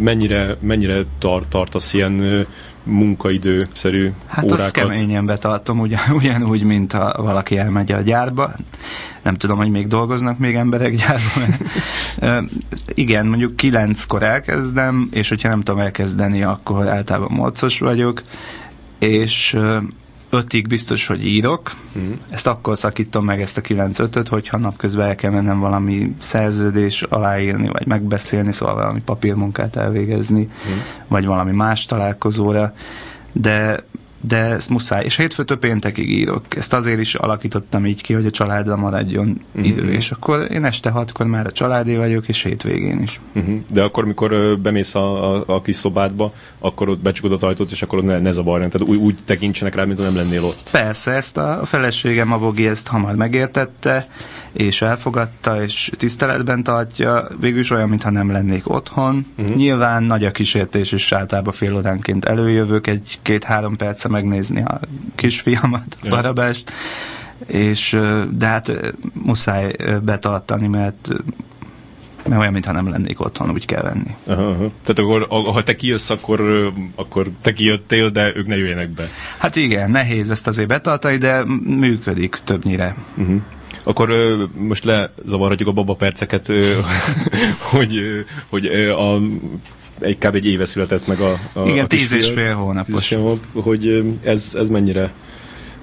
mennyire, 0.00 0.56
mennyire 0.60 1.04
tart, 1.18 1.48
tartasz 1.48 1.94
ilyen 1.94 2.46
munkaidőszerű 2.86 4.12
hát 4.26 4.44
órákat? 4.44 4.60
azt 4.60 4.70
keményen 4.70 5.26
betartom, 5.26 5.80
ugyan, 5.80 6.00
ugyanúgy, 6.18 6.62
mint 6.62 6.92
ha 6.92 7.22
valaki 7.22 7.58
elmegy 7.58 7.92
a 7.92 8.00
gyárba. 8.00 8.52
Nem 9.22 9.34
tudom, 9.34 9.56
hogy 9.56 9.70
még 9.70 9.86
dolgoznak 9.86 10.38
még 10.38 10.54
emberek 10.54 10.94
gyárban. 10.94 12.50
igen, 12.94 13.26
mondjuk 13.26 13.56
kilenckor 13.56 14.22
elkezdem, 14.22 15.08
és 15.12 15.28
hogyha 15.28 15.48
nem 15.48 15.60
tudom 15.60 15.80
elkezdeni, 15.80 16.42
akkor 16.42 16.88
általában 16.88 17.36
mocos 17.36 17.78
vagyok, 17.78 18.22
és 18.98 19.58
ötig 20.30 20.66
biztos, 20.66 21.06
hogy 21.06 21.26
írok. 21.26 21.70
Mm. 21.98 22.12
Ezt 22.28 22.46
akkor 22.46 22.78
szakítom 22.78 23.24
meg 23.24 23.40
ezt 23.40 23.56
a 23.56 23.60
9-5-öt, 23.60 24.28
hogyha 24.28 24.58
napközben 24.58 25.06
el 25.08 25.14
kell 25.14 25.30
mennem 25.30 25.60
valami 25.60 26.14
szerződés 26.20 27.02
aláírni, 27.02 27.68
vagy 27.68 27.86
megbeszélni, 27.86 28.52
szóval 28.52 28.74
valami 28.74 29.00
papírmunkát 29.00 29.76
elvégezni, 29.76 30.42
mm. 30.42 30.78
vagy 31.08 31.26
valami 31.26 31.52
más 31.52 31.84
találkozóra. 31.84 32.74
De 33.32 33.84
de 34.28 34.36
ezt 34.36 34.68
muszáj. 34.68 35.04
És 35.04 35.16
hétfőtől 35.16 35.58
péntekig 35.58 36.10
írok. 36.10 36.56
Ezt 36.56 36.72
azért 36.72 37.00
is 37.00 37.14
alakítottam 37.14 37.86
így 37.86 38.02
ki, 38.02 38.12
hogy 38.12 38.26
a 38.26 38.30
családra 38.30 38.76
maradjon 38.76 39.40
uh-huh. 39.48 39.66
idő. 39.66 39.92
És 39.92 40.10
akkor 40.10 40.46
én 40.50 40.64
este 40.64 40.90
hatkor 40.90 41.26
már 41.26 41.46
a 41.46 41.52
családé 41.52 41.96
vagyok, 41.96 42.28
és 42.28 42.42
hétvégén 42.42 43.02
is. 43.02 43.20
Uh-huh. 43.34 43.60
De 43.72 43.82
akkor, 43.82 44.04
mikor 44.04 44.58
bemész 44.58 44.94
a, 44.94 45.34
a, 45.34 45.44
a 45.46 45.62
kis 45.62 45.76
szobádba, 45.76 46.32
akkor 46.58 46.88
ott 46.88 47.00
becsukod 47.00 47.32
az 47.32 47.42
ajtót, 47.42 47.70
és 47.70 47.82
akkor 47.82 48.02
ne, 48.02 48.18
ne 48.18 48.30
zavarjon. 48.30 48.70
Tehát 48.70 48.88
úgy, 48.88 48.98
úgy 48.98 49.18
tekintsenek 49.24 49.74
rá, 49.74 49.84
mint 49.84 49.98
nem 49.98 50.16
lennél 50.16 50.44
ott. 50.44 50.68
Persze, 50.70 51.12
ezt 51.12 51.36
a 51.36 51.60
feleségem, 51.64 52.32
a 52.32 52.38
Bogi 52.38 52.66
ezt 52.66 52.88
hamar 52.88 53.14
megértette, 53.14 54.08
és 54.56 54.82
elfogadta, 54.82 55.62
és 55.62 55.90
tiszteletben 55.96 56.62
tartja, 56.62 57.28
végül 57.40 57.58
is 57.58 57.70
olyan, 57.70 57.88
mintha 57.88 58.10
nem 58.10 58.30
lennék 58.30 58.68
otthon. 58.68 59.26
Uh-huh. 59.38 59.56
Nyilván 59.56 60.02
nagy 60.02 60.24
a 60.24 60.30
kísértés, 60.30 60.92
és 60.92 61.12
általában 61.12 61.52
fél 61.52 61.76
óránként 61.76 62.24
előjövök 62.24 62.86
egy-két-három 62.86 63.76
perce 63.76 64.08
megnézni 64.08 64.62
a 64.62 64.80
kisfiamat, 65.14 65.96
a 66.02 66.08
barabást, 66.08 66.72
és 67.46 67.98
de 68.30 68.46
hát 68.46 68.94
muszáj 69.12 69.76
betartani, 70.02 70.66
mert 70.66 71.08
mert 72.28 72.40
olyan, 72.40 72.52
mintha 72.52 72.72
nem 72.72 72.88
lennék 72.88 73.20
otthon, 73.20 73.50
úgy 73.50 73.64
kell 73.64 73.82
venni. 73.82 74.14
Aha, 74.26 74.42
aha. 74.42 74.70
Tehát 74.82 74.98
akkor, 74.98 75.26
ha 75.28 75.62
te 75.62 75.76
kijössz, 75.76 76.10
akkor, 76.10 76.72
akkor 76.94 77.30
te 77.42 77.52
kijöttél, 77.52 78.10
de 78.10 78.36
ők 78.36 78.46
ne 78.46 78.56
jöjjenek 78.56 78.90
be. 78.90 79.08
Hát 79.38 79.56
igen, 79.56 79.90
nehéz 79.90 80.30
ezt 80.30 80.46
azért 80.46 80.68
betartani, 80.68 81.16
de 81.16 81.44
működik 81.64 82.38
többnyire. 82.44 82.96
Uh-huh 83.16 83.42
akkor 83.86 84.10
ö, 84.10 84.44
most 84.58 84.84
lezavarhatjuk 84.84 85.68
a 85.68 85.72
baba 85.72 85.94
perceket, 85.94 86.48
ö, 86.48 86.72
hogy, 87.72 87.96
ö, 87.96 88.20
hogy 88.48 88.66
ö, 88.66 88.92
a 88.92 89.20
egy 90.00 90.18
kb. 90.18 90.34
egy 90.34 90.46
éve 90.46 90.64
született 90.64 91.06
meg 91.06 91.20
a, 91.20 91.38
a 91.52 91.68
Igen, 91.68 91.84
a 91.84 91.88
tíz 91.88 92.12
és 92.12 92.28
fél 92.28 92.54
hónapos. 92.54 93.08
Tíz 93.08 93.18
hónap, 93.18 93.38
hogy 93.52 94.14
ez, 94.22 94.52
ez 94.54 94.68
mennyire 94.68 95.12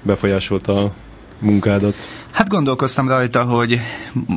befolyásolta 0.02 0.84
a 0.84 0.92
munkádat? 1.38 1.94
Hát 2.30 2.48
gondolkoztam 2.48 3.08
rajta, 3.08 3.42
hogy 3.42 3.80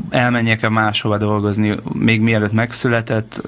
elmenjek-e 0.10 0.70
máshova 0.70 1.18
dolgozni, 1.18 1.78
még 1.94 2.22
mielőtt 2.22 2.52
megszületett, 2.52 3.42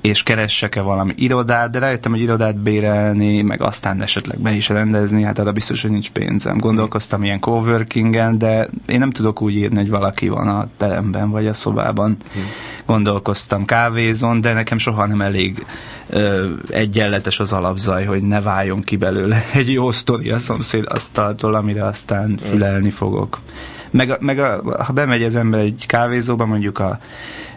és 0.00 0.22
keressek-e 0.22 0.80
valami 0.80 1.12
irodát, 1.16 1.70
de 1.70 1.78
rájöttem, 1.78 2.12
hogy 2.12 2.20
irodát 2.20 2.56
bérelni, 2.56 3.42
meg 3.42 3.62
aztán 3.62 4.02
esetleg 4.02 4.38
be 4.38 4.52
is 4.52 4.68
rendezni, 4.68 5.22
hát 5.22 5.38
arra 5.38 5.52
biztos, 5.52 5.82
hogy 5.82 5.90
nincs 5.90 6.10
pénzem. 6.10 6.58
Gondolkoztam 6.58 7.24
ilyen 7.24 7.40
coworkingen, 7.40 8.38
de 8.38 8.68
én 8.86 8.98
nem 8.98 9.10
tudok 9.10 9.42
úgy 9.42 9.56
írni, 9.56 9.76
hogy 9.76 9.90
valaki 9.90 10.28
van 10.28 10.48
a 10.48 10.68
teremben 10.76 11.30
vagy 11.30 11.46
a 11.46 11.52
szobában. 11.52 12.16
Hmm. 12.32 12.42
Gondolkoztam 12.86 13.64
kávézon, 13.64 14.40
de 14.40 14.52
nekem 14.52 14.78
soha 14.78 15.06
nem 15.06 15.20
elég 15.20 15.66
ö, 16.10 16.50
egyenletes 16.70 17.40
az 17.40 17.52
alapzaj, 17.52 18.04
hogy 18.04 18.22
ne 18.22 18.40
váljon 18.40 18.82
ki 18.82 18.96
belőle 18.96 19.44
egy 19.54 19.72
jó 19.72 19.90
sztori 19.90 20.30
a 20.30 20.38
szomszéd 20.38 20.84
asztaltól, 20.88 21.54
amire 21.54 21.84
aztán 21.84 22.38
fülelni 22.50 22.90
fogok. 22.90 23.40
Meg, 23.90 24.16
meg 24.20 24.38
a, 24.38 24.62
ha 24.84 24.92
bemegy 24.92 25.22
az 25.22 25.36
ember 25.36 25.60
egy 25.60 25.84
kávézóba, 25.86 26.46
mondjuk 26.46 26.78
a 26.78 26.98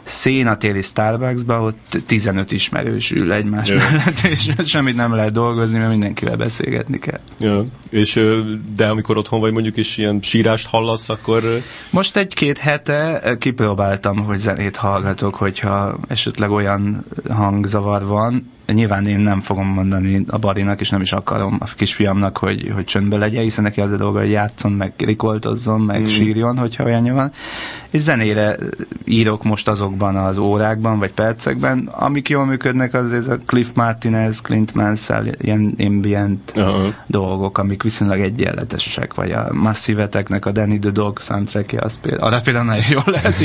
szénatéli 0.07 0.81
Starbucksba, 0.81 1.61
ott 1.61 1.97
15 2.05 2.51
ismerős 2.51 3.11
ül 3.11 3.31
egymás 3.31 3.69
yeah. 3.69 3.81
mellett, 3.81 4.19
és 4.19 4.49
semmit 4.65 4.95
nem 4.95 5.13
lehet 5.13 5.31
dolgozni, 5.31 5.77
mert 5.77 5.89
mindenkivel 5.89 6.35
beszélgetni 6.35 6.99
kell. 6.99 7.19
Ja. 7.39 7.65
És, 7.89 8.23
de 8.75 8.87
amikor 8.87 9.17
otthon 9.17 9.39
vagy 9.39 9.51
mondjuk, 9.51 9.77
és 9.77 9.97
ilyen 9.97 10.19
sírást 10.21 10.67
hallasz, 10.67 11.09
akkor... 11.09 11.61
Most 11.89 12.17
egy-két 12.17 12.57
hete 12.57 13.35
kipróbáltam, 13.39 14.17
hogy 14.17 14.37
zenét 14.37 14.75
hallgatok, 14.75 15.35
hogyha 15.35 15.99
esetleg 16.07 16.51
olyan 16.51 17.05
hangzavar 17.29 18.05
van, 18.05 18.51
nyilván 18.73 19.05
én 19.07 19.19
nem 19.19 19.41
fogom 19.41 19.67
mondani 19.67 20.23
a 20.27 20.37
Barinak, 20.37 20.79
és 20.79 20.89
nem 20.89 21.01
is 21.01 21.11
akarom 21.11 21.57
a 21.59 21.65
kisfiamnak, 21.75 22.37
hogy, 22.37 22.71
hogy 22.73 22.83
csöndbe 22.83 23.17
legyen, 23.17 23.43
hiszen 23.43 23.63
neki 23.63 23.81
az 23.81 23.91
a 23.91 23.95
dolga, 23.95 24.19
hogy 24.19 24.29
játszon, 24.29 24.71
meg 24.71 24.93
rikoltozzon, 24.97 25.81
meg 25.81 26.01
mm. 26.01 26.05
sírjon, 26.05 26.57
hogyha 26.57 26.83
olyanja 26.83 27.13
van. 27.13 27.31
És 27.89 28.01
zenére 28.01 28.55
írok 29.05 29.43
most 29.43 29.67
azokban 29.67 30.15
az 30.15 30.37
órákban, 30.37 30.99
vagy 30.99 31.11
percekben, 31.11 31.89
amik 31.91 32.29
jól 32.29 32.45
működnek, 32.45 32.93
az 32.93 33.13
ez 33.13 33.27
a 33.27 33.37
Cliff 33.45 33.67
Martinez, 33.73 34.41
Clint 34.41 34.73
Mansell, 34.73 35.25
ilyen 35.41 35.75
ambient 35.79 36.51
uh-huh. 36.55 36.93
dolgok, 37.05 37.57
amik 37.57 37.83
viszonylag 37.83 38.19
egyenletesek, 38.19 39.13
vagy 39.13 39.31
a 39.31 39.47
Massiveteknek 39.51 40.45
a 40.45 40.51
Danny 40.51 40.79
the 40.79 40.89
Dog 40.89 41.19
soundtrackje, 41.19 41.81
az 41.81 41.99
például, 42.01 42.31
arra 42.31 42.41
például 42.41 42.65
nagyon 42.65 42.83
jól 42.89 43.03
lehet. 43.05 43.43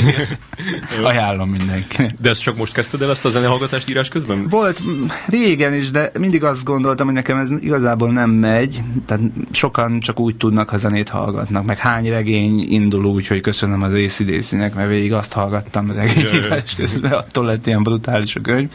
Ajánlom 1.03 1.49
mindenkinek. 1.49 2.13
De 2.21 2.29
ezt 2.29 2.41
csak 2.41 2.57
most 2.57 2.73
kezdted 2.73 3.01
el 3.01 3.09
ezt 3.09 3.25
a 3.25 3.29
zenehallgatást 3.29 3.89
írás 3.89 4.09
közben? 4.09 4.47
Volt, 4.47 4.81
régen 5.25 5.73
is, 5.73 5.91
de 5.91 6.11
mindig 6.19 6.43
azt 6.43 6.63
gondoltam, 6.63 7.05
hogy 7.05 7.15
nekem 7.15 7.37
ez 7.37 7.51
igazából 7.59 8.11
nem 8.11 8.29
megy, 8.29 8.81
tehát 9.05 9.23
sokan 9.51 9.99
csak 9.99 10.19
úgy 10.19 10.35
tudnak, 10.35 10.69
ha 10.69 10.77
zenét 10.77 11.09
hallgatnak, 11.09 11.65
meg 11.65 11.77
hány 11.77 12.09
regény 12.09 12.65
indul 12.69 13.05
úgy, 13.05 13.27
hogy 13.27 13.41
köszönöm 13.41 13.81
az 13.81 13.93
ACDC-nek, 13.93 14.75
mert 14.75 14.89
végig 14.89 15.13
azt 15.13 15.33
hallgattam 15.33 15.91
regényírás 15.91 16.75
közben, 16.75 17.11
attól 17.11 17.45
lett 17.45 17.67
ilyen 17.67 17.83
brutális 17.83 18.35
a 18.35 18.41
könyv, 18.41 18.69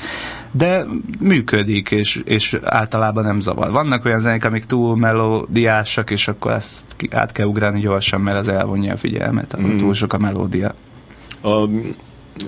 de 0.52 0.86
működik, 1.20 1.90
és, 1.90 2.20
és 2.24 2.58
általában 2.64 3.24
nem 3.24 3.40
zavar. 3.40 3.70
Vannak 3.70 4.04
olyan 4.04 4.20
zenék, 4.20 4.44
amik 4.44 4.64
túl 4.64 4.96
melódiásak, 4.96 6.10
és 6.10 6.28
akkor 6.28 6.52
ezt 6.52 6.96
át 7.10 7.32
kell 7.32 7.46
ugrani 7.46 7.80
gyorsan, 7.80 8.20
mert 8.20 8.38
az 8.38 8.48
elvonja 8.48 8.92
a 8.92 8.96
figyelmet, 8.96 9.60
mm. 9.60 9.76
túl 9.76 9.94
sok 9.94 10.12
a 10.12 10.18
melódia. 10.18 10.74
A 11.42 11.68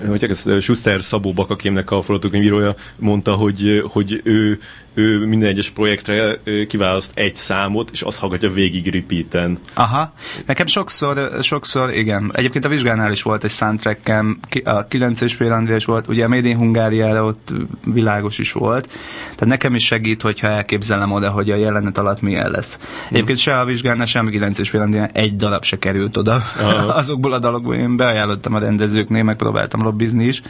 hogy 0.07 0.23
ez 0.23 0.45
Schuster 0.59 1.03
Szabó 1.03 1.33
Bakakémnek 1.33 1.91
a 1.91 2.01
forgatókönyvírója 2.01 2.75
mondta, 2.99 3.33
hogy, 3.33 3.83
hogy 3.87 4.21
ő 4.23 4.59
ő 4.93 5.25
minden 5.25 5.49
egyes 5.49 5.69
projektre 5.69 6.39
kiválaszt 6.67 7.11
egy 7.13 7.35
számot, 7.35 7.89
és 7.91 8.01
azt 8.01 8.19
hallgatja 8.19 8.51
végig 8.51 8.87
repeaten. 8.87 9.57
Aha. 9.73 10.13
Nekem 10.45 10.65
sokszor, 10.65 11.29
sokszor, 11.41 11.93
igen. 11.93 12.31
Egyébként 12.35 12.65
a 12.65 12.69
vizsgánál 12.69 13.11
is 13.11 13.21
volt 13.21 13.43
egy 13.43 13.51
soundtrackem, 13.51 14.39
a 14.63 14.87
9 14.87 15.21
és 15.21 15.37
is 15.75 15.85
volt, 15.85 16.07
ugye 16.07 16.25
a 16.25 16.27
Made 16.27 16.47
in 16.47 16.57
Hungáriára 16.57 17.23
ott 17.25 17.53
világos 17.85 18.39
is 18.39 18.51
volt. 18.51 18.87
Tehát 19.23 19.45
nekem 19.45 19.75
is 19.75 19.85
segít, 19.85 20.21
hogyha 20.21 20.47
elképzelem 20.47 21.11
oda, 21.11 21.29
hogy 21.29 21.51
a 21.51 21.55
jelenet 21.55 21.97
alatt 21.97 22.21
milyen 22.21 22.49
lesz. 22.49 22.79
Egyébként 23.09 23.37
se 23.37 23.59
a 23.59 23.65
vizsgánál, 23.65 24.05
sem 24.05 24.25
a 24.25 24.29
9 24.29 24.59
és 24.59 24.75
egy 25.13 25.35
darab 25.35 25.63
se 25.63 25.77
került 25.77 26.17
oda. 26.17 26.41
Azokból 27.01 27.33
a 27.33 27.39
dalokból 27.39 27.75
én 27.75 27.97
beajánlottam 27.97 28.53
a 28.53 28.59
rendezőknél, 28.59 29.23
megpróbáltam 29.23 29.83
lobbizni 29.83 30.25
is, 30.25 30.41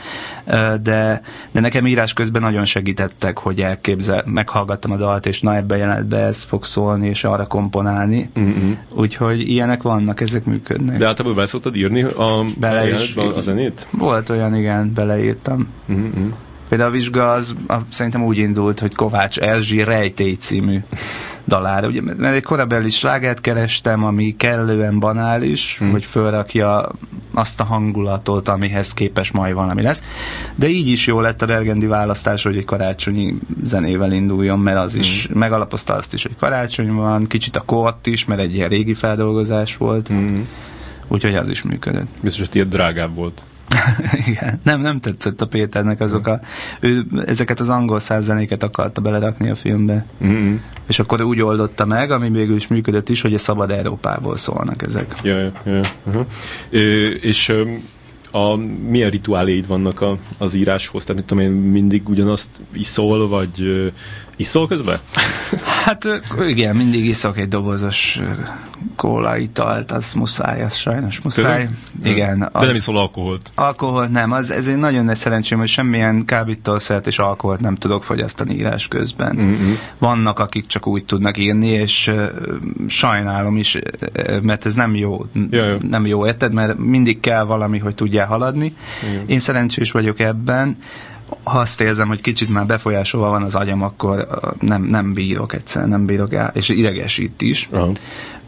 de, 0.81 1.21
de 1.51 1.60
nekem 1.60 1.88
írás 1.88 2.13
közben 2.13 2.41
nagyon 2.41 2.65
segítettek, 2.65 3.38
hogy 3.38 3.62
elképzel, 3.62 4.24
meghallgattam 4.33 4.91
a 4.91 4.95
dalt, 4.95 5.25
és 5.25 5.41
na 5.41 5.55
ebben 5.55 5.77
jelentbe 5.77 6.17
ez 6.17 6.43
fog 6.43 6.63
szólni, 6.63 7.07
és 7.07 7.23
arra 7.23 7.47
komponálni. 7.47 8.29
Mm-hmm. 8.39 8.71
Úgyhogy 8.89 9.50
ilyenek 9.50 9.81
vannak, 9.81 10.21
ezek 10.21 10.45
működnek. 10.45 10.97
De 10.97 11.07
általában 11.07 11.38
be 11.38 11.45
szoktad 11.45 11.75
írni 11.75 12.03
a, 12.03 12.45
Bele 12.59 12.91
is, 12.91 13.15
a, 13.15 13.38
a 13.38 13.41
zenét? 13.41 13.88
Volt 13.91 14.29
olyan, 14.29 14.55
igen, 14.55 14.91
beleírtam. 14.93 15.67
Mm-hmm. 15.91 16.29
Például 16.69 16.89
a 16.89 16.93
vizsga 16.93 17.31
az 17.31 17.55
a, 17.67 17.75
szerintem 17.89 18.23
úgy 18.23 18.38
indult, 18.38 18.79
hogy 18.79 18.95
Kovács 18.95 19.39
Erzsi 19.39 19.83
Rejtély 19.83 20.33
című 20.33 20.79
dalára. 21.48 21.88
Ugye, 21.88 22.01
mert 22.01 22.36
egy 22.36 22.43
korabeli 22.43 22.89
slágert 22.89 23.41
kerestem, 23.41 24.03
ami 24.03 24.36
kellően 24.38 25.00
banális, 25.00 25.77
hmm. 25.77 25.91
hogy 25.91 26.05
fölrakja 26.05 26.91
azt 27.33 27.60
a 27.60 27.63
hangulatot, 27.63 28.48
amihez 28.48 28.93
képes 28.93 29.31
majd 29.31 29.53
valami 29.53 29.81
lesz. 29.81 30.01
De 30.55 30.67
így 30.67 30.88
is 30.88 31.07
jó 31.07 31.19
lett 31.19 31.41
a 31.41 31.45
Bergendi 31.45 31.86
választás, 31.86 32.43
hogy 32.43 32.57
egy 32.57 32.65
karácsonyi 32.65 33.33
zenével 33.63 34.12
induljon, 34.12 34.60
mert 34.60 34.77
az 34.77 34.91
hmm. 34.91 35.01
is 35.01 35.27
megalapozta 35.33 35.93
azt 35.93 36.13
is, 36.13 36.24
hogy 36.24 36.36
karácsony 36.39 36.93
van, 36.93 37.24
kicsit 37.24 37.55
a 37.55 37.62
kort 37.62 38.07
is, 38.07 38.25
mert 38.25 38.41
egy 38.41 38.55
ilyen 38.55 38.69
régi 38.69 38.93
feldolgozás 38.93 39.77
volt. 39.77 40.07
Hmm. 40.07 40.48
Úgyhogy 41.07 41.36
az 41.36 41.50
is 41.50 41.62
működött. 41.62 42.07
Biztos, 42.21 42.48
hogy 42.51 42.67
drágább 42.67 43.15
volt. 43.15 43.45
Igen. 44.28 44.60
Nem, 44.63 44.82
nem 44.82 45.00
tetszett 45.00 45.42
a 45.42 45.48
Péternek 45.48 46.00
azok 46.00 46.28
a... 46.28 46.40
Ő 46.80 47.06
ezeket 47.25 47.60
az 47.60 47.70
angol 47.70 48.00
százzenéket 48.00 48.63
akarta 48.63 49.01
belerakni 49.01 49.50
a 49.50 49.56
filmbe. 49.56 50.06
Mm-hmm. 50.24 50.56
És 50.88 51.00
akkor 51.00 51.22
úgy 51.22 51.42
oldotta 51.42 51.86
meg, 51.86 52.12
ami 52.12 52.30
végül 52.30 52.56
is 52.56 52.68
működött 52.68 53.10
is, 53.10 53.22
hogy 53.22 53.34
a 53.34 53.38
szabad 53.38 53.72
Európából 53.72 54.38
szólnak 54.38 54.82
ezek. 54.82 55.16
Ja, 55.24 55.40
ja, 55.40 55.51
ja. 55.66 55.82
Uh-huh. 56.06 56.25
Ö, 56.70 57.06
és 57.06 57.54
a, 58.32 58.56
milyen 58.90 59.10
rituáléid 59.10 59.68
vannak 59.68 60.01
a, 60.01 60.18
az 60.38 60.54
íráshoz? 60.54 61.04
Tehát 61.04 61.22
mit 61.22 61.30
tudom 61.30 61.44
én, 61.44 61.51
mindig 61.51 62.10
ugyanazt 62.10 62.62
iszol, 62.74 63.28
vagy 63.28 63.92
Iszol 64.41 64.67
közben? 64.67 65.00
Hát 65.86 66.07
igen, 66.48 66.75
mindig 66.75 67.05
iszok 67.05 67.38
egy 67.38 67.48
dobozos 67.48 68.21
kóla 68.95 69.38
italt, 69.38 69.91
az 69.91 70.13
muszáj, 70.13 70.63
az 70.63 70.75
sajnos 70.75 71.21
muszáj. 71.21 71.65
Tőle? 71.65 72.13
Igen. 72.13 72.41
Az, 72.51 72.62
De 72.62 72.67
nem 72.67 72.75
iszol 72.75 72.98
alkoholt? 72.98 73.51
Alkoholt 73.55 74.12
nem, 74.12 74.31
az, 74.31 74.51
ez 74.51 74.67
egy 74.67 74.75
nagyon 74.77 75.05
nagy 75.05 75.15
szerencsém, 75.15 75.60
hogy 75.60 75.67
semmilyen 75.67 76.25
kábítószert 76.25 77.07
és 77.07 77.19
alkoholt 77.19 77.60
nem 77.60 77.75
tudok 77.75 78.03
fogyasztani 78.03 78.53
írás 78.55 78.88
közben. 78.88 79.36
Mm-hmm. 79.36 79.74
Vannak, 79.98 80.39
akik 80.39 80.65
csak 80.65 80.88
úgy 80.88 81.05
tudnak 81.05 81.38
írni, 81.38 81.67
és 81.67 82.07
uh, 82.07 82.29
sajnálom 82.88 83.57
is, 83.57 83.75
uh, 83.75 84.41
mert 84.41 84.65
ez 84.65 84.75
nem 84.75 84.95
jó, 84.95 85.25
ja, 85.50 85.77
nem 85.89 86.05
jó, 86.05 86.25
érted? 86.25 86.53
Mert 86.53 86.77
mindig 86.77 87.19
kell 87.19 87.43
valami, 87.43 87.77
hogy 87.77 87.95
tudjál 87.95 88.27
haladni. 88.27 88.75
Igen. 89.12 89.24
Én 89.27 89.39
szerencsés 89.39 89.91
vagyok 89.91 90.19
ebben, 90.19 90.77
ha 91.43 91.59
azt 91.59 91.81
érzem, 91.81 92.07
hogy 92.07 92.21
kicsit 92.21 92.50
már 92.50 92.65
befolyásolva 92.65 93.29
van 93.29 93.43
az 93.43 93.55
agyam, 93.55 93.81
akkor 93.81 94.27
nem, 94.59 94.81
nem 94.83 95.13
bírok 95.13 95.53
egyszer, 95.53 95.88
nem 95.88 96.05
bírok 96.05 96.33
el, 96.33 96.51
és 96.53 96.69
idegesít 96.69 97.41
is. 97.41 97.69
Uh-huh. 97.71 97.95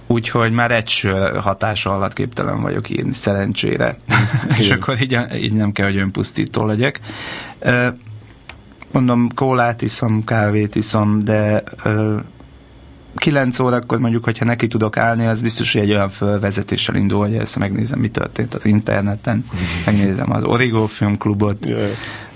Úgyhogy 0.07 0.51
már 0.51 0.71
egy 0.71 1.11
hatása 1.39 1.95
alatt 1.95 2.13
képtelen 2.13 2.61
vagyok 2.61 2.89
írni, 2.89 3.13
szerencsére. 3.13 3.97
és 4.59 4.71
akkor 4.71 5.01
így, 5.01 5.19
így 5.35 5.53
nem 5.53 5.71
kell, 5.71 5.85
hogy 5.85 5.97
önpusztító 5.97 6.65
legyek. 6.65 6.99
Mondom, 8.91 9.29
kólát 9.35 9.81
iszom, 9.81 10.23
kávét 10.23 10.75
iszom, 10.75 11.23
de 11.23 11.63
9 13.15 13.59
órakor 13.59 13.99
mondjuk, 13.99 14.23
hogyha 14.23 14.45
neki 14.45 14.67
tudok 14.67 14.97
állni, 14.97 15.25
az 15.25 15.41
biztos, 15.41 15.73
hogy 15.73 15.81
egy 15.81 15.91
olyan 15.91 16.09
fölvezetéssel 16.09 16.95
indul, 16.95 17.19
hogy 17.19 17.35
ezt 17.35 17.59
megnézem, 17.59 17.99
mi 17.99 18.09
történt 18.09 18.53
az 18.53 18.65
interneten, 18.65 19.45
megnézem 19.85 20.31
az 20.31 20.43
Origo 20.43 20.85
filmklubot, 20.85 21.65
yeah 21.65 21.89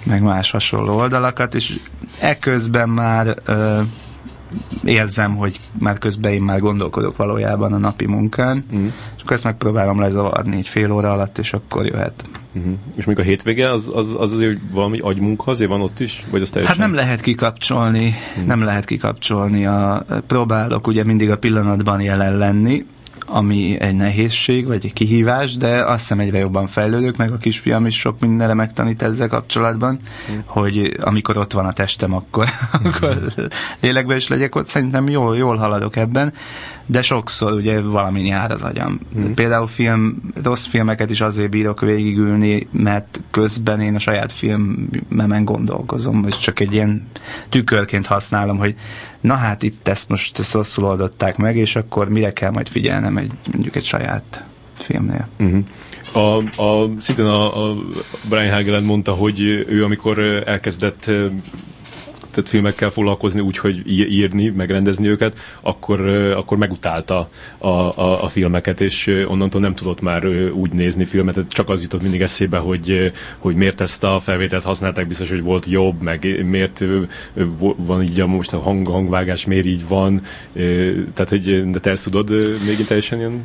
meg 0.07 0.21
más 0.21 0.51
hasonló 0.51 0.95
oldalakat, 0.95 1.55
és 1.55 1.79
eközben 2.19 2.89
már 2.89 3.35
ö, 3.45 3.81
érzem, 4.83 5.35
hogy 5.35 5.59
már 5.79 5.97
közben 5.97 6.31
én 6.31 6.41
már 6.41 6.59
gondolkodok 6.59 7.17
valójában 7.17 7.73
a 7.73 7.77
napi 7.77 8.05
munkán, 8.05 8.65
mm. 8.75 8.85
és 9.15 9.21
akkor 9.21 9.35
ezt 9.35 9.43
megpróbálom 9.43 9.99
lezavarni 9.99 10.57
egy 10.57 10.67
fél 10.67 10.91
óra 10.91 11.11
alatt, 11.11 11.37
és 11.37 11.53
akkor 11.53 11.85
jöhet. 11.85 12.23
Uh-huh. 12.53 12.73
És 12.95 13.05
még 13.05 13.19
a 13.19 13.21
hétvége, 13.21 13.71
az, 13.71 13.91
az, 13.93 14.15
az 14.19 14.33
azért 14.33 14.59
valami 14.71 14.99
agymunka 14.99 15.51
azért 15.51 15.69
van 15.69 15.81
ott 15.81 15.99
is? 15.99 16.25
Vagy 16.29 16.41
az 16.41 16.49
teljesen... 16.49 16.77
Hát 16.77 16.87
nem 16.87 16.95
lehet 16.95 17.21
kikapcsolni, 17.21 18.07
uh-huh. 18.07 18.45
nem 18.45 18.61
lehet 18.61 18.85
kikapcsolni. 18.85 19.65
A, 19.65 20.05
próbálok 20.27 20.87
ugye 20.87 21.03
mindig 21.03 21.29
a 21.29 21.37
pillanatban 21.37 22.01
jelen 22.01 22.37
lenni, 22.37 22.85
ami 23.29 23.79
egy 23.79 23.95
nehézség, 23.95 24.67
vagy 24.67 24.85
egy 24.85 24.93
kihívás, 24.93 25.57
de 25.57 25.85
azt 25.85 25.99
hiszem 25.99 26.19
egyre 26.19 26.37
jobban 26.37 26.67
fejlődök, 26.67 27.17
meg 27.17 27.31
a 27.31 27.37
kisfiam 27.37 27.85
is 27.85 27.99
sok 27.99 28.19
mindenre 28.19 28.53
megtanít 28.53 29.01
ezzel 29.01 29.27
kapcsolatban, 29.27 29.99
mm. 30.31 30.37
hogy 30.45 30.97
amikor 31.01 31.37
ott 31.37 31.53
van 31.53 31.65
a 31.65 31.73
testem, 31.73 32.13
akkor, 32.13 32.47
akkor 32.71 33.33
lélekben 33.79 34.17
is 34.17 34.27
legyek 34.27 34.55
ott. 34.55 34.67
Szerintem 34.67 35.07
jól, 35.07 35.37
jól 35.37 35.55
haladok 35.55 35.95
ebben, 35.95 36.33
de 36.85 37.01
sokszor 37.01 37.53
ugye 37.53 37.81
valami 37.81 38.25
jár 38.25 38.51
az 38.51 38.63
agyam. 38.63 38.99
Mm. 39.19 39.31
Például 39.31 39.67
film, 39.67 40.21
rossz 40.43 40.65
filmeket 40.65 41.09
is 41.09 41.21
azért 41.21 41.49
bírok 41.49 41.81
végigülni, 41.81 42.67
mert 42.71 43.21
közben 43.31 43.81
én 43.81 43.95
a 43.95 43.99
saját 43.99 44.31
filmemen 44.31 45.45
gondolkozom, 45.45 46.25
és 46.27 46.37
csak 46.37 46.59
egy 46.59 46.73
ilyen 46.73 47.07
tükörként 47.49 48.05
használom, 48.05 48.57
hogy 48.57 48.75
na 49.21 49.33
hát 49.33 49.63
itt 49.63 49.87
ezt 49.87 50.09
most 50.09 50.39
ezt 50.39 50.53
rosszul 50.53 50.85
oldották 50.85 51.37
meg, 51.37 51.57
és 51.57 51.75
akkor 51.75 52.09
mire 52.09 52.33
kell 52.33 52.51
majd 52.51 52.67
figyelnem 52.67 53.17
egy, 53.17 53.31
mondjuk 53.51 53.75
egy 53.75 53.83
saját 53.83 54.43
filmnél. 54.73 55.27
Uh-huh. 55.39 55.63
A, 56.11 56.61
a, 56.61 56.89
szintén 56.99 57.25
a, 57.25 57.69
a 57.69 57.75
Brian 58.29 58.53
Hageland 58.53 58.85
mondta, 58.85 59.11
hogy 59.11 59.39
ő 59.67 59.83
amikor 59.83 60.19
elkezdett 60.45 61.11
tehát 62.37 62.51
filmekkel 62.51 62.89
foglalkozni 62.89 63.39
úgy, 63.39 63.57
hogy 63.57 63.81
írni, 63.87 64.49
megrendezni 64.49 65.07
őket, 65.07 65.37
akkor, 65.61 66.07
akkor 66.09 66.57
megutálta 66.57 67.29
a, 67.57 67.67
a, 67.67 68.23
a 68.23 68.27
filmeket, 68.27 68.81
és 68.81 69.25
onnantól 69.27 69.61
nem 69.61 69.75
tudott 69.75 70.01
már 70.01 70.25
úgy 70.51 70.71
nézni 70.71 71.05
filmet, 71.05 71.47
csak 71.47 71.69
az 71.69 71.81
jutott 71.81 72.01
mindig 72.01 72.21
eszébe, 72.21 72.57
hogy, 72.57 73.11
hogy 73.37 73.55
miért 73.55 73.81
ezt 73.81 74.03
a 74.03 74.19
felvételt 74.19 74.63
használták, 74.63 75.07
biztos, 75.07 75.29
hogy 75.29 75.43
volt 75.43 75.65
jobb, 75.65 76.01
meg 76.01 76.45
miért 76.45 76.83
van 77.75 78.03
így 78.03 78.19
a 78.19 78.27
most 78.27 78.53
a 78.53 78.59
hang, 78.59 78.87
hangvágás, 78.87 79.45
miért 79.45 79.65
így 79.65 79.87
van, 79.87 80.21
tehát, 81.13 81.29
hogy 81.29 81.69
de 81.71 81.79
te 81.79 81.91
ezt 81.91 82.03
tudod 82.03 82.29
még 82.65 82.85
teljesen 82.85 83.19
ilyen 83.19 83.43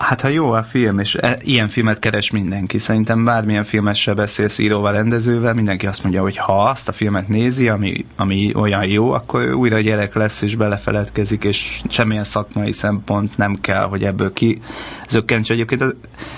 Hát 0.00 0.20
ha 0.20 0.28
jó 0.28 0.50
a 0.50 0.62
film, 0.62 0.98
és 0.98 1.14
e, 1.14 1.38
ilyen 1.40 1.68
filmet 1.68 1.98
keres 1.98 2.30
mindenki, 2.30 2.78
szerintem 2.78 3.24
bármilyen 3.24 3.64
filmessel 3.64 4.14
beszélsz 4.14 4.58
íróval, 4.58 4.92
rendezővel, 4.92 5.54
mindenki 5.54 5.86
azt 5.86 6.02
mondja, 6.02 6.22
hogy 6.22 6.36
ha 6.36 6.62
azt 6.62 6.88
a 6.88 6.92
filmet 6.92 7.28
nézi, 7.28 7.68
ami, 7.68 8.04
ami 8.16 8.52
olyan 8.54 8.86
jó, 8.86 9.12
akkor 9.12 9.52
újra 9.52 9.80
gyerek 9.80 10.14
lesz, 10.14 10.42
és 10.42 10.56
belefeledkezik, 10.56 11.44
és 11.44 11.80
semmilyen 11.88 12.24
szakmai 12.24 12.72
szempont 12.72 13.36
nem 13.36 13.54
kell, 13.60 13.84
hogy 13.84 14.04
ebből 14.04 14.32
ki 14.32 14.60
zökkentse. 15.08 15.52
Egyébként 15.52 15.80
az 15.80 15.94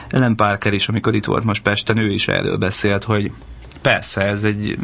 Ellen 0.08 0.34
Parker 0.34 0.72
is, 0.72 0.88
amikor 0.88 1.14
itt 1.14 1.24
volt 1.24 1.44
most 1.44 1.62
Pesten, 1.62 1.96
ő 1.96 2.10
is 2.10 2.28
erről 2.28 2.56
beszélt, 2.56 3.04
hogy 3.04 3.32
Persze, 3.80 4.20
ez 4.20 4.44
egy, 4.44 4.78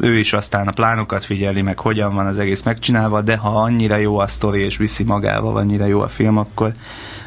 ő 0.00 0.18
is 0.18 0.32
aztán 0.32 0.68
a 0.68 0.72
plánokat 0.72 1.24
figyeli, 1.24 1.62
meg 1.62 1.78
hogyan 1.78 2.14
van 2.14 2.26
az 2.26 2.38
egész 2.38 2.62
megcsinálva, 2.62 3.20
de 3.20 3.36
ha 3.36 3.62
annyira 3.62 3.96
jó 3.96 4.18
a 4.18 4.26
sztori, 4.26 4.60
és 4.60 4.76
viszi 4.76 5.04
magával, 5.04 5.56
annyira 5.56 5.86
jó 5.86 6.00
a 6.00 6.08
film, 6.08 6.36
akkor 6.36 6.72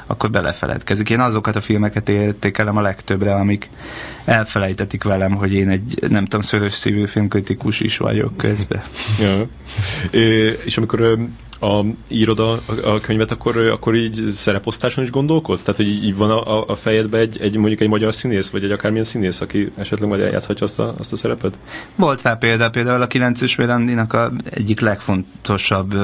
akkor 0.07 0.29
belefeledkezik. 0.29 1.09
Én 1.09 1.19
azokat 1.19 1.55
a 1.55 1.61
filmeket 1.61 2.09
értékelem 2.09 2.77
a 2.77 2.81
legtöbbre, 2.81 3.33
amik 3.33 3.69
elfelejtetik 4.25 5.03
velem, 5.03 5.35
hogy 5.35 5.53
én 5.53 5.69
egy, 5.69 5.99
nem 6.09 6.23
tudom, 6.23 6.41
szörös 6.41 6.73
szívű 6.73 7.05
filmkritikus 7.05 7.79
is 7.79 7.97
vagyok 7.97 8.37
közben. 8.37 8.81
ja. 9.21 9.47
É, 10.19 10.59
és 10.63 10.77
amikor 10.77 11.17
a, 11.59 11.85
írod 12.07 12.39
a, 12.39 12.59
a 12.83 12.99
könyvet, 12.99 13.31
akkor, 13.31 13.57
akkor 13.57 13.95
így 13.95 14.23
szereposztáson 14.35 15.03
is 15.03 15.11
gondolkodsz? 15.11 15.63
Tehát, 15.63 15.75
hogy 15.75 15.89
így 16.03 16.15
van 16.15 16.29
a, 16.29 16.67
a 16.67 16.75
fejedben 16.75 17.19
egy, 17.21 17.37
egy, 17.41 17.55
mondjuk 17.55 17.81
egy 17.81 17.89
magyar 17.89 18.13
színész, 18.13 18.49
vagy 18.49 18.63
egy 18.63 18.71
akármilyen 18.71 19.05
színész, 19.05 19.41
aki 19.41 19.71
esetleg 19.75 20.09
majd 20.09 20.21
eljátszhatja 20.21 20.65
azt 20.65 20.79
a, 20.79 20.95
azt 20.97 21.11
a 21.11 21.15
szerepet? 21.15 21.57
Volt 21.95 22.21
rá 22.21 22.33
példa, 22.33 22.69
például 22.69 23.01
a 23.01 23.07
9-es 23.07 23.53
Vérandinak 23.57 24.13
a 24.13 24.31
egyik 24.49 24.79
legfontosabb 24.79 25.95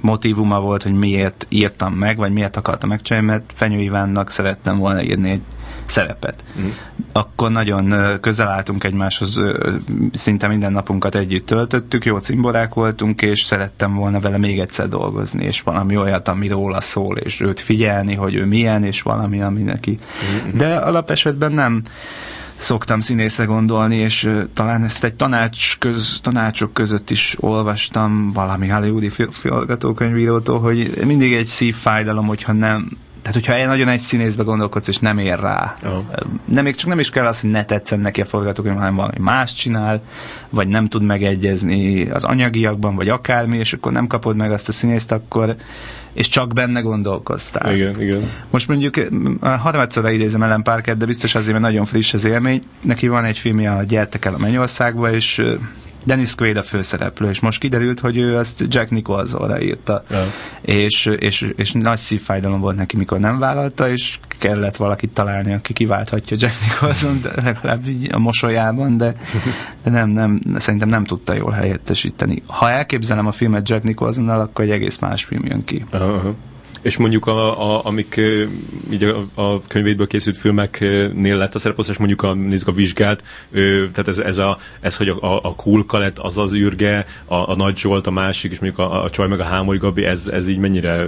motivuma 0.00 0.60
volt, 0.60 0.82
hogy 0.82 0.92
miért 0.92 1.46
írtam 1.48 1.92
meg, 1.92 2.16
vagy 2.16 2.32
miért 2.32 2.56
akartam 2.56 2.88
megcsinálni, 2.88 3.28
mert 3.28 3.52
Fenyő 3.54 3.80
Ivánnak 3.80 4.30
szerettem 4.30 4.78
volna 4.78 5.02
írni 5.02 5.30
egy 5.30 5.42
szerepet. 5.92 6.44
Mm. 6.60 6.68
Akkor 7.12 7.50
nagyon 7.50 7.94
közel 8.20 8.48
álltunk 8.48 8.84
egymáshoz, 8.84 9.42
szinte 10.12 10.48
minden 10.48 10.72
napunkat 10.72 11.14
együtt 11.14 11.46
töltöttük, 11.46 12.04
jó 12.04 12.18
cimborák 12.18 12.74
voltunk, 12.74 13.22
és 13.22 13.42
szerettem 13.42 13.94
volna 13.94 14.20
vele 14.20 14.38
még 14.38 14.58
egyszer 14.58 14.88
dolgozni, 14.88 15.44
és 15.44 15.60
valami 15.60 15.96
olyat, 15.96 16.28
ami 16.28 16.48
róla 16.48 16.80
szól, 16.80 17.16
és 17.16 17.40
őt 17.40 17.60
figyelni, 17.60 18.14
hogy 18.14 18.34
ő 18.34 18.44
milyen, 18.44 18.84
és 18.84 19.02
valami, 19.02 19.40
ami 19.40 19.62
neki. 19.62 19.98
Mm-hmm. 20.46 20.56
De 20.56 20.76
alapesetben 20.76 21.52
nem 21.52 21.82
szoktam 22.56 23.00
színészre 23.00 23.44
gondolni, 23.44 23.96
és 23.96 24.30
talán 24.52 24.84
ezt 24.84 25.04
egy 25.04 25.14
tanács 25.14 25.78
köz, 25.78 26.20
tanácsok 26.22 26.72
között 26.72 27.10
is 27.10 27.36
olvastam 27.40 28.32
valami 28.32 28.68
hollywoodi 28.68 29.08
forgatókönyvírótól, 29.08 30.60
hogy 30.60 30.92
mindig 31.04 31.32
egy 31.32 31.46
szívfájdalom, 31.46 32.26
hogyha 32.26 32.52
nem 32.52 32.90
tehát, 33.22 33.34
hogyha 33.34 33.54
egy 33.54 33.66
nagyon 33.66 33.88
egy 33.88 34.00
színészbe 34.00 34.42
gondolkodsz, 34.42 34.88
és 34.88 34.98
nem 34.98 35.18
ér 35.18 35.40
rá, 35.40 35.74
uh-huh. 35.82 36.04
nem, 36.44 36.64
még 36.64 36.74
csak 36.74 36.88
nem 36.88 36.98
is 36.98 37.10
kell 37.10 37.26
az, 37.26 37.40
hogy 37.40 37.50
ne 37.50 37.64
tetszen 37.64 38.00
neki 38.00 38.20
a 38.20 38.24
forgatókönyv, 38.24 38.76
hanem 38.76 38.94
valami 38.94 39.18
más 39.18 39.54
csinál, 39.54 40.02
vagy 40.50 40.68
nem 40.68 40.88
tud 40.88 41.02
megegyezni 41.02 42.10
az 42.10 42.24
anyagiakban, 42.24 42.94
vagy 42.94 43.08
akármi, 43.08 43.58
és 43.58 43.72
akkor 43.72 43.92
nem 43.92 44.06
kapod 44.06 44.36
meg 44.36 44.52
azt 44.52 44.68
a 44.68 44.72
színészt, 44.72 45.12
akkor 45.12 45.56
és 46.12 46.28
csak 46.28 46.52
benne 46.52 46.80
gondolkoztál. 46.80 47.74
Igen, 47.74 48.00
igen. 48.00 48.30
Most 48.50 48.68
mondjuk 48.68 48.94
harmadszorra 49.40 50.10
idézem 50.10 50.42
Ellen 50.42 50.62
Parker, 50.62 50.96
de 50.96 51.06
biztos 51.06 51.34
azért, 51.34 51.52
mert 51.52 51.72
nagyon 51.72 51.84
friss 51.84 52.14
az 52.14 52.24
élmény. 52.24 52.62
Neki 52.80 53.08
van 53.08 53.24
egy 53.24 53.38
filmje, 53.38 53.72
a 53.72 53.82
Gyertek 53.82 54.24
el 54.24 54.34
a 54.34 54.38
Mennyországba, 54.38 55.12
és 55.12 55.42
Dennis 56.04 56.34
Quaid 56.34 56.56
a 56.56 56.62
főszereplő, 56.62 57.28
és 57.28 57.40
most 57.40 57.60
kiderült, 57.60 58.00
hogy 58.00 58.16
ő 58.16 58.36
azt 58.36 58.64
Jack 58.68 58.90
Nicholsonra 58.90 59.60
írta. 59.60 60.04
Ja. 60.10 60.32
És, 60.60 61.06
és, 61.18 61.52
és 61.56 61.72
nagy 61.72 61.96
szívfájdalom 61.96 62.60
volt 62.60 62.76
neki, 62.76 62.96
mikor 62.96 63.18
nem 63.18 63.38
vállalta, 63.38 63.90
és 63.90 64.18
kellett 64.38 64.76
valakit 64.76 65.10
találni, 65.10 65.52
aki 65.52 65.72
kiválthatja 65.72 66.36
Jack 66.40 66.54
Nicholson, 66.60 67.20
de 67.22 67.42
legalább 67.42 67.84
a 68.12 68.18
mosolyában, 68.18 68.96
de, 68.96 69.16
de 69.84 69.90
nem, 69.90 70.08
nem, 70.08 70.40
szerintem 70.56 70.88
nem 70.88 71.04
tudta 71.04 71.34
jól 71.34 71.50
helyettesíteni. 71.50 72.42
Ha 72.46 72.70
elképzelem 72.70 73.26
a 73.26 73.32
filmet 73.32 73.68
Jack 73.68 73.82
Nicholsonnal, 73.82 74.40
akkor 74.40 74.64
egy 74.64 74.70
egész 74.70 74.98
más 74.98 75.24
film 75.24 75.44
jön 75.44 75.64
ki. 75.64 75.84
Uh-huh. 75.92 76.34
És 76.82 76.96
mondjuk 76.96 77.26
a, 77.26 77.74
a, 77.74 77.80
amik 77.84 78.20
így 78.90 79.04
a, 79.04 79.42
a 79.42 79.60
könyvédből 79.60 80.06
készült 80.06 80.36
filmeknél 80.36 81.36
lett 81.36 81.54
a 81.54 81.58
szereposztás, 81.58 81.96
mondjuk 81.96 82.22
a, 82.22 82.34
nézzük 82.34 82.68
a 82.68 82.72
vizsgát, 82.72 83.24
ő, 83.50 83.90
tehát 83.90 84.08
ez, 84.08 84.18
ez, 84.18 84.38
a, 84.38 84.58
ez, 84.80 84.96
hogy 84.96 85.08
a, 85.08 85.38
a 85.42 85.54
Kulka 85.54 85.98
lett 85.98 86.18
az 86.18 86.38
az 86.38 86.54
űrge, 86.54 87.06
a, 87.24 87.34
a 87.34 87.54
Nagy 87.56 87.76
Zsolt 87.76 88.06
a 88.06 88.10
másik, 88.10 88.52
és 88.52 88.58
mondjuk 88.58 88.86
a, 88.88 89.04
a 89.04 89.10
Csaj 89.10 89.28
meg 89.28 89.40
a 89.40 89.44
Hámori 89.44 89.78
Gabi, 89.78 90.04
ez, 90.04 90.28
ez 90.32 90.48
így 90.48 90.58
mennyire 90.58 91.06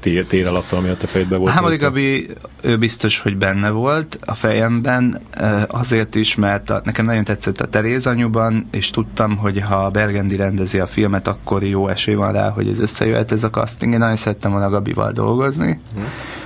tér, 0.00 0.24
tér 0.24 0.46
alatta, 0.46 0.76
ami 0.76 0.88
a 0.88 0.96
te 0.96 1.06
fejedben 1.06 1.38
volt? 1.38 1.52
Hámori 1.52 1.76
Gabi, 1.76 2.28
ő 2.62 2.78
biztos, 2.78 3.18
hogy 3.18 3.36
benne 3.36 3.70
volt 3.70 4.18
a 4.24 4.34
fejemben, 4.34 5.20
azért 5.68 6.14
is, 6.14 6.34
mert 6.34 6.70
a, 6.70 6.80
nekem 6.84 7.04
nagyon 7.04 7.24
tetszett 7.24 7.60
a 7.60 7.66
Teréz 7.66 8.06
anyuban, 8.06 8.68
és 8.70 8.90
tudtam, 8.90 9.36
hogy 9.36 9.60
ha 9.60 9.90
Bergendi 9.90 10.36
rendezi 10.36 10.78
a 10.78 10.86
filmet, 10.86 11.28
akkor 11.28 11.62
jó 11.62 11.88
esély 11.88 12.14
van 12.14 12.32
rá, 12.32 12.50
hogy 12.50 12.68
ez 12.68 12.80
összejöhet 12.80 13.32
ez 13.32 13.44
a 13.44 13.50
casting. 13.50 13.92
Én 13.92 13.98
nagyon 13.98 14.16
szerettem 14.16 14.50
volna 14.50 14.68
Gabival 14.68 15.03
dolgozni. 15.12 15.80
Hmm. 15.94 16.04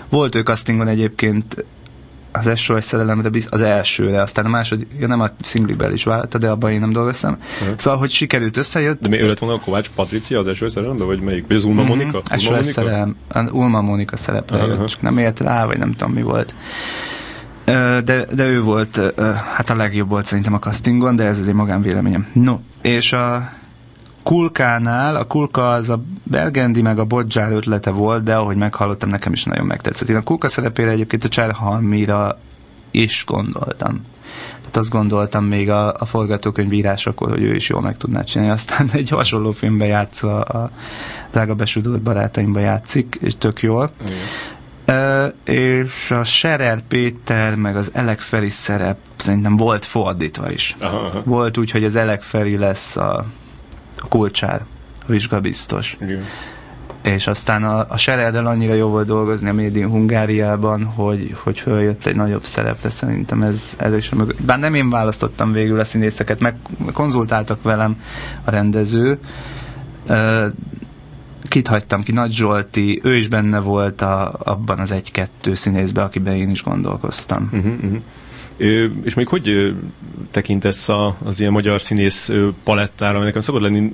Volt 0.08 0.34
ő 0.34 0.40
castingon 0.40 0.88
egyébként 0.88 1.64
az 2.32 2.58
SOS 2.58 2.84
szerelemre, 2.84 3.30
az 3.48 3.62
elsőre, 3.62 4.22
aztán 4.22 4.44
a 4.44 4.48
második, 4.48 4.88
ja 4.98 5.06
nem 5.06 5.20
a 5.20 5.26
szinglikben 5.40 5.92
is 5.92 6.04
vállalta, 6.04 6.38
de 6.38 6.50
abban 6.50 6.70
én 6.70 6.80
nem 6.80 6.92
dolgoztam. 6.92 7.38
Uh-huh. 7.60 7.76
Szóval, 7.76 7.98
hogy 7.98 8.10
sikerült 8.10 8.56
összejött. 8.56 9.00
De 9.00 9.08
mi 9.08 9.20
ő 9.20 9.26
lett 9.26 9.38
volna 9.38 9.54
a 9.54 9.60
Kovács 9.60 9.90
Patricia 9.94 10.38
az 10.38 10.56
SOS 10.56 10.72
szerelemben, 10.72 11.06
vagy 11.06 11.20
melyik? 11.20 11.46
Vagy 11.46 11.56
az 11.56 11.64
Ulma 11.64 11.82
uh-huh. 11.82 11.96
Monika? 11.96 12.20
SOS 12.38 12.64
szerelem, 12.64 13.16
Ulma 13.50 13.80
Monika 13.80 14.16
szerepre 14.16 14.64
uh-huh. 14.64 14.84
csak 14.84 15.00
nem 15.00 15.18
ért 15.18 15.40
rá, 15.40 15.64
vagy 15.64 15.78
nem 15.78 15.92
tudom 15.92 16.12
mi 16.12 16.22
volt. 16.22 16.54
De, 18.04 18.26
de 18.32 18.46
ő 18.46 18.62
volt, 18.62 19.00
hát 19.54 19.70
a 19.70 19.74
legjobb 19.74 20.08
volt 20.08 20.26
szerintem 20.26 20.54
a 20.54 20.58
castingon, 20.58 21.16
de 21.16 21.24
ez 21.24 21.38
az 21.38 21.48
én 21.48 21.54
magánvéleményem. 21.54 22.26
No, 22.32 22.58
és 22.82 23.12
a 23.12 23.52
Kulkánál, 24.28 25.16
a 25.16 25.24
Kulka 25.24 25.70
az 25.70 25.90
a 25.90 26.02
Bergendi 26.22 26.82
meg 26.82 26.98
a 26.98 27.04
Bodzsár 27.04 27.52
ötlete 27.52 27.90
volt, 27.90 28.22
de 28.22 28.34
ahogy 28.36 28.56
meghallottam, 28.56 29.08
nekem 29.08 29.32
is 29.32 29.44
nagyon 29.44 29.66
megtetszett. 29.66 30.08
Én 30.08 30.16
a 30.16 30.22
Kulka 30.22 30.48
szerepére 30.48 30.90
egyébként 30.90 31.24
a 31.24 31.28
Cserhalmira 31.28 32.38
is 32.90 33.24
gondoltam. 33.26 34.04
Tehát 34.58 34.76
azt 34.76 34.90
gondoltam 34.90 35.44
még 35.44 35.70
a, 35.70 35.94
a 35.94 36.04
forgatókönyv 36.04 36.72
írásakor, 36.72 37.28
hogy 37.28 37.42
ő 37.42 37.54
is 37.54 37.68
jól 37.68 37.80
meg 37.80 37.96
tudná 37.96 38.22
csinálni. 38.22 38.52
Aztán 38.52 38.88
egy 38.92 39.08
hasonló 39.08 39.50
filmbe 39.50 39.86
játszva 39.86 40.40
a 40.40 40.70
Drága 41.30 41.54
Besudult 41.54 42.02
Barátaimba 42.02 42.60
játszik, 42.60 43.18
és 43.20 43.36
tök 43.38 43.62
jól. 43.62 43.90
Igen. 44.04 44.16
Uh, 44.86 45.32
és 45.54 46.10
a 46.10 46.24
Serer 46.24 46.80
Péter 46.88 47.54
meg 47.54 47.76
az 47.76 47.90
Elek 47.94 48.20
Feri 48.20 48.48
szerep 48.48 48.98
szerintem 49.16 49.56
volt 49.56 49.84
fordítva 49.84 50.50
is. 50.50 50.76
Aha, 50.80 50.98
aha. 50.98 51.22
Volt 51.24 51.58
úgy, 51.58 51.70
hogy 51.70 51.84
az 51.84 51.96
Elek 51.96 52.22
Feri 52.22 52.56
lesz 52.56 52.96
a 52.96 53.24
kulcsár, 54.08 54.64
vizsgabiztos. 55.06 55.96
Igen. 56.00 56.24
És 57.02 57.26
aztán 57.26 57.64
a, 57.64 57.86
a 57.88 57.96
Sereddel 57.96 58.46
annyira 58.46 58.74
jó 58.74 58.88
volt 58.88 59.06
dolgozni 59.06 59.48
a 59.48 59.54
Made 59.54 59.78
in 59.78 59.88
Hungáriában, 59.88 60.84
hogy, 60.84 61.36
hogy 61.42 61.58
följött 61.58 62.06
egy 62.06 62.16
nagyobb 62.16 62.44
szerepre, 62.44 62.88
szerintem 62.88 63.42
ez 63.42 63.74
elős 63.78 64.08
mögött. 64.08 64.42
Bár 64.42 64.58
nem 64.58 64.74
én 64.74 64.90
választottam 64.90 65.52
végül 65.52 65.80
a 65.80 65.84
színészeket, 65.84 66.40
meg 66.40 66.54
konzultáltak 66.92 67.62
velem 67.62 68.00
a 68.44 68.50
rendező, 68.50 69.18
kit 71.48 71.68
hagytam 71.68 72.02
ki, 72.02 72.12
Nagy 72.12 72.32
Zsolti, 72.32 73.00
ő 73.02 73.16
is 73.16 73.28
benne 73.28 73.60
volt 73.60 74.02
a, 74.02 74.32
abban 74.38 74.78
az 74.78 74.92
egy-kettő 74.92 75.54
színészben, 75.54 76.04
akiben 76.04 76.36
én 76.36 76.50
is 76.50 76.62
gondolkoztam. 76.62 77.48
Uh-huh, 77.52 77.72
uh-huh. 77.72 78.00
És 79.04 79.14
még 79.14 79.28
hogy 79.28 79.74
tekintesz 80.30 80.88
az 81.24 81.40
ilyen 81.40 81.52
magyar 81.52 81.82
színész 81.82 82.30
palettára, 82.64 83.22
nekem 83.22 83.40
szabad 83.40 83.62
lenni 83.62 83.90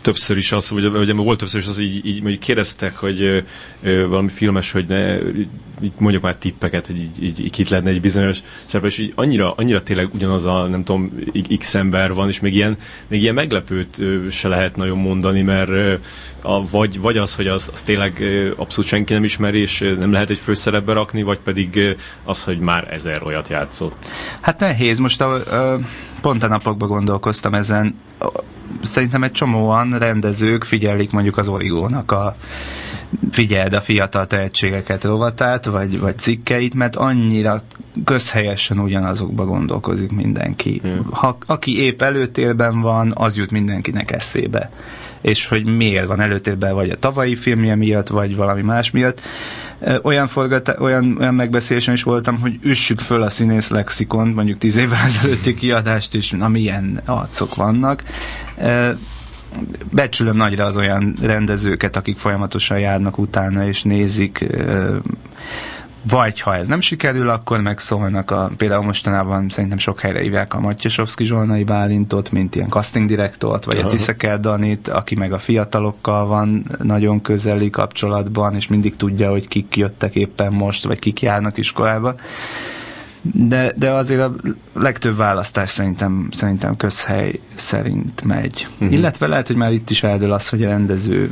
többször 0.00 0.36
is 0.36 0.52
az, 0.52 0.70
vagy, 0.70 0.90
vagy 0.90 1.14
volt 1.14 1.38
többször 1.38 1.60
is 1.60 1.66
az, 1.66 1.78
így, 1.78 2.06
így 2.06 2.20
mondjuk 2.20 2.40
kérdeztek, 2.40 2.96
hogy 2.96 3.44
ö, 3.82 4.06
valami 4.08 4.28
filmes, 4.28 4.72
hogy 4.72 4.86
ne, 4.86 5.18
így 5.82 5.92
mondjuk 5.98 6.22
már 6.22 6.36
tippeket, 6.36 6.86
hogy 6.86 6.96
így, 6.96 7.22
így, 7.22 7.40
így 7.40 7.50
kit 7.50 7.68
lehetne 7.68 7.90
egy 7.90 8.00
bizonyos 8.00 8.38
szerep, 8.66 8.86
és 8.86 8.98
így 8.98 9.12
annyira, 9.14 9.52
annyira 9.52 9.82
tényleg 9.82 10.14
ugyanaz 10.14 10.44
a, 10.44 10.66
nem 10.66 10.84
tudom, 10.84 11.12
x 11.58 11.74
ember 11.74 12.14
van, 12.14 12.28
és 12.28 12.40
még 12.40 12.54
ilyen, 12.54 12.76
még 13.06 13.22
ilyen 13.22 13.34
meglepőt 13.34 14.02
se 14.30 14.48
lehet 14.48 14.76
nagyon 14.76 14.98
mondani, 14.98 15.42
mert 15.42 16.00
a, 16.42 16.68
vagy, 16.70 17.00
vagy 17.00 17.16
az, 17.16 17.34
hogy 17.34 17.46
az, 17.46 17.70
az 17.72 17.82
tényleg 17.82 18.22
abszolút 18.56 18.90
senki 18.90 19.12
nem 19.12 19.24
ismeri, 19.24 19.60
és 19.60 19.94
nem 19.98 20.12
lehet 20.12 20.30
egy 20.30 20.38
főszerepbe 20.38 20.92
rakni, 20.92 21.22
vagy 21.22 21.38
pedig 21.38 21.96
az, 22.24 22.44
hogy 22.44 22.58
már 22.58 22.92
ezer 22.92 23.22
olyat 23.22 23.48
játszott. 23.48 24.04
Hát 24.40 24.60
nehéz, 24.60 24.98
most 24.98 25.20
a, 25.20 25.34
a, 25.34 25.78
pont 26.20 26.42
a 26.42 26.48
napokban 26.48 26.88
gondolkoztam 26.88 27.54
ezen 27.54 27.94
szerintem 28.82 29.22
egy 29.22 29.30
csomóan 29.30 29.98
rendezők 29.98 30.64
figyelik 30.64 31.10
mondjuk 31.10 31.36
az 31.36 31.48
origónak 31.48 32.12
a 32.12 32.36
figyeld 33.30 33.72
a 33.72 33.80
fiatal 33.80 34.26
tehetségeket 34.26 35.04
rovatát, 35.04 35.64
vagy, 35.64 36.00
vagy 36.00 36.18
cikkeit, 36.18 36.74
mert 36.74 36.96
annyira 36.96 37.62
közhelyesen 38.04 38.78
ugyanazokba 38.78 39.44
gondolkozik 39.44 40.12
mindenki. 40.12 40.80
Hmm. 40.82 41.06
Ha, 41.10 41.38
aki 41.46 41.78
épp 41.82 42.02
előtérben 42.02 42.80
van, 42.80 43.12
az 43.14 43.36
jut 43.36 43.50
mindenkinek 43.50 44.10
eszébe. 44.10 44.70
És 45.20 45.46
hogy 45.46 45.76
miért 45.76 46.06
van 46.06 46.20
előtérben, 46.20 46.74
vagy 46.74 46.90
a 46.90 46.98
tavalyi 46.98 47.34
filmje 47.36 47.74
miatt, 47.74 48.08
vagy 48.08 48.36
valami 48.36 48.62
más 48.62 48.90
miatt. 48.90 49.20
Olyan, 50.02 50.26
forgat, 50.26 50.74
olyan, 50.78 51.16
olyan 51.20 51.34
megbeszélésen 51.34 51.94
is 51.94 52.02
voltam, 52.02 52.40
hogy 52.40 52.58
üssük 52.62 52.98
föl 52.98 53.22
a 53.22 53.30
színész 53.30 53.68
lexikon, 53.70 54.28
mondjuk 54.28 54.58
tíz 54.58 54.76
évvel 54.76 55.04
ezelőtti 55.04 55.54
kiadást 55.54 56.14
is, 56.14 56.30
na 56.30 56.48
milyen 56.48 57.00
arcok 57.04 57.54
vannak 57.54 58.02
becsülöm 59.92 60.36
nagyra 60.36 60.64
az 60.64 60.76
olyan 60.76 61.16
rendezőket, 61.22 61.96
akik 61.96 62.18
folyamatosan 62.18 62.78
járnak 62.78 63.18
utána 63.18 63.66
és 63.66 63.82
nézik, 63.82 64.46
vagy 66.10 66.40
ha 66.40 66.56
ez 66.56 66.66
nem 66.66 66.80
sikerül, 66.80 67.28
akkor 67.28 67.60
megszólnak 67.60 68.30
a, 68.30 68.50
például 68.56 68.84
mostanában 68.84 69.48
szerintem 69.48 69.78
sok 69.78 70.00
helyre 70.00 70.20
hívják 70.20 70.54
a 70.54 70.60
Matyasovszki 70.60 71.24
Zsolnai 71.24 71.64
Bálintot, 71.64 72.30
mint 72.30 72.54
ilyen 72.54 72.68
casting 72.68 73.08
direktort, 73.08 73.64
vagy 73.64 73.78
Aha. 73.78 73.86
a 73.86 73.90
Tiszeker 73.90 74.40
Danit, 74.40 74.88
aki 74.88 75.14
meg 75.14 75.32
a 75.32 75.38
fiatalokkal 75.38 76.26
van 76.26 76.76
nagyon 76.82 77.20
közeli 77.20 77.70
kapcsolatban, 77.70 78.54
és 78.54 78.68
mindig 78.68 78.96
tudja, 78.96 79.30
hogy 79.30 79.48
kik 79.48 79.76
jöttek 79.76 80.14
éppen 80.14 80.52
most, 80.52 80.84
vagy 80.84 80.98
kik 80.98 81.20
járnak 81.20 81.58
iskolába 81.58 82.14
de, 83.22 83.72
de 83.76 83.90
azért 83.90 84.20
a 84.20 84.34
legtöbb 84.72 85.16
választás 85.16 85.70
szerintem, 85.70 86.28
szerintem 86.30 86.76
közhely 86.76 87.40
szerint 87.54 88.24
megy. 88.24 88.66
Uh-huh. 88.72 88.92
Illetve 88.92 89.26
lehet, 89.26 89.46
hogy 89.46 89.56
már 89.56 89.72
itt 89.72 89.90
is 89.90 90.02
eldől 90.02 90.32
az, 90.32 90.48
hogy 90.48 90.64
a 90.64 90.68
rendező 90.68 91.30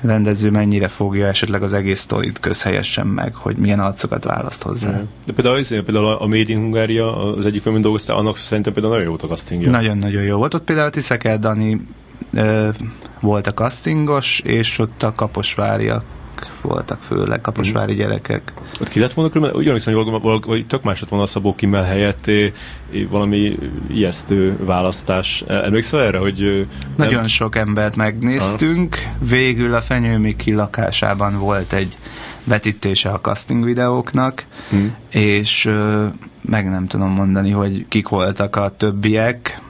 rendező 0.00 0.50
mennyire 0.50 0.88
fogja 0.88 1.26
esetleg 1.26 1.62
az 1.62 1.72
egész 1.72 2.00
sztorit 2.00 2.40
közhelyesen 2.40 3.06
meg, 3.06 3.34
hogy 3.34 3.56
milyen 3.56 3.80
arcokat 3.80 4.24
választ 4.24 4.62
hozzá. 4.62 4.90
Uh-huh. 4.90 5.06
De 5.26 5.32
például, 5.32 5.56
az, 5.56 5.68
például 5.68 6.06
a 6.06 6.26
Made 6.26 6.44
in 6.46 6.58
Hungária, 6.58 7.34
az 7.34 7.46
egyik 7.46 7.62
filmben 7.62 7.82
dolgoztál, 7.82 8.16
annak 8.16 8.36
szerintem 8.36 8.72
például 8.72 8.94
nagyon 8.94 9.10
jó 9.10 9.16
volt 9.16 9.30
a 9.30 9.34
castingja. 9.34 9.70
Nagyon-nagyon 9.70 10.22
jó 10.22 10.36
volt. 10.36 10.54
Ott 10.54 10.64
például 10.64 10.90
Tiszeker 10.90 11.38
Dani 11.38 11.80
ö, 12.34 12.68
volt 13.20 13.46
a 13.46 13.52
castingos, 13.52 14.40
és 14.40 14.78
ott 14.78 15.02
a 15.02 15.12
kaposváriak 15.14 16.04
voltak 16.62 17.02
főleg, 17.02 17.40
kaposvári 17.40 17.94
mm. 17.94 17.96
gyerekek. 17.96 18.52
Ott 18.80 18.88
ki 18.88 19.00
lett 19.00 19.12
volna 19.12 19.30
különben, 19.30 19.56
úgy 19.56 19.70
hiszem, 19.72 19.94
hogy 19.94 20.42
hogy 20.44 20.66
tök 20.66 20.82
más 20.82 21.00
lett 21.00 21.10
volna 21.10 21.24
a 21.24 21.28
Szabó 21.28 21.54
Kimmel 21.54 21.84
helyett 21.84 22.26
é, 22.26 22.52
é, 22.90 23.04
valami 23.04 23.58
ijesztő 23.90 24.56
választás. 24.64 25.44
E, 25.46 25.54
emlékszel 25.54 26.00
erre, 26.00 26.18
hogy... 26.18 26.68
Nagyon 26.96 27.14
nem... 27.14 27.26
sok 27.26 27.56
embert 27.56 27.96
megnéztünk, 27.96 28.96
Aha. 29.04 29.26
végül 29.28 29.74
a 29.74 29.80
Fenyő 29.80 30.34
lakásában 30.46 31.38
volt 31.38 31.72
egy 31.72 31.96
vetítése 32.44 33.10
a 33.10 33.20
casting 33.20 33.64
videóknak, 33.64 34.46
mm. 34.74 34.86
és 35.10 35.70
meg 36.40 36.70
nem 36.70 36.86
tudom 36.86 37.10
mondani, 37.10 37.50
hogy 37.50 37.84
kik 37.88 38.08
voltak 38.08 38.56
a 38.56 38.74
többiek. 38.76 39.60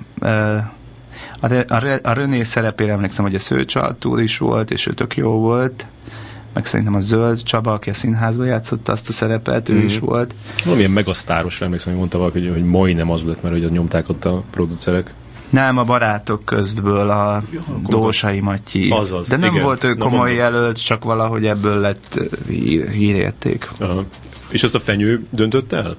a, 1.41 1.47
a, 1.69 1.99
a 2.03 2.13
René 2.13 2.43
szerepére 2.43 2.93
emlékszem, 2.93 3.25
hogy 3.25 3.35
a 3.35 3.39
Szőcsaltúr 3.39 4.21
is 4.21 4.39
volt, 4.39 4.71
és 4.71 4.87
ő 4.87 4.93
tök 4.93 5.17
jó 5.17 5.31
volt 5.31 5.87
meg 6.57 6.67
szerintem 6.67 6.95
a 6.95 7.01
Zöld 7.01 7.43
Csaba, 7.43 7.73
aki 7.73 7.91
a 7.91 7.95
színházban 7.95 8.47
játszotta 8.47 8.93
azt 8.93 9.09
a 9.09 9.13
szerepet, 9.13 9.69
ő 9.69 9.75
mm. 9.75 9.85
is 9.85 9.99
volt. 9.99 10.35
Valamilyen 10.65 10.91
megasztáros, 10.91 11.61
emlékszem, 11.61 11.91
hogy 11.91 11.99
mondta 11.99 12.19
valaki, 12.19 12.39
hogy, 12.39 12.53
hogy 12.53 12.65
majdnem 12.65 13.11
az 13.11 13.25
lett, 13.25 13.43
mert 13.43 13.55
hogy 13.55 13.71
nyomták 13.71 14.09
ott 14.09 14.25
a 14.25 14.43
producerek. 14.51 15.15
Nem, 15.51 15.79
a 15.79 15.85
barátok 15.85 16.45
közből 16.45 17.11
a 17.11 17.43
ja, 17.53 17.61
Dósai 17.89 18.41
Matyi. 18.41 18.91
Azaz, 18.91 19.29
De 19.29 19.37
nem 19.37 19.51
igen. 19.51 19.65
volt 19.65 19.85
ő 19.85 19.95
komoly 19.95 20.31
Na, 20.31 20.37
jelölt, 20.37 20.85
csak 20.85 21.05
valahogy 21.05 21.47
ebből 21.47 21.81
lett 21.81 22.21
hír, 22.49 22.89
hírérték. 22.89 23.69
Aha. 23.79 24.05
És 24.51 24.63
azt 24.63 24.75
a 24.75 24.81
fenyő 24.81 25.27
döntött 25.31 25.73
el? 25.73 25.97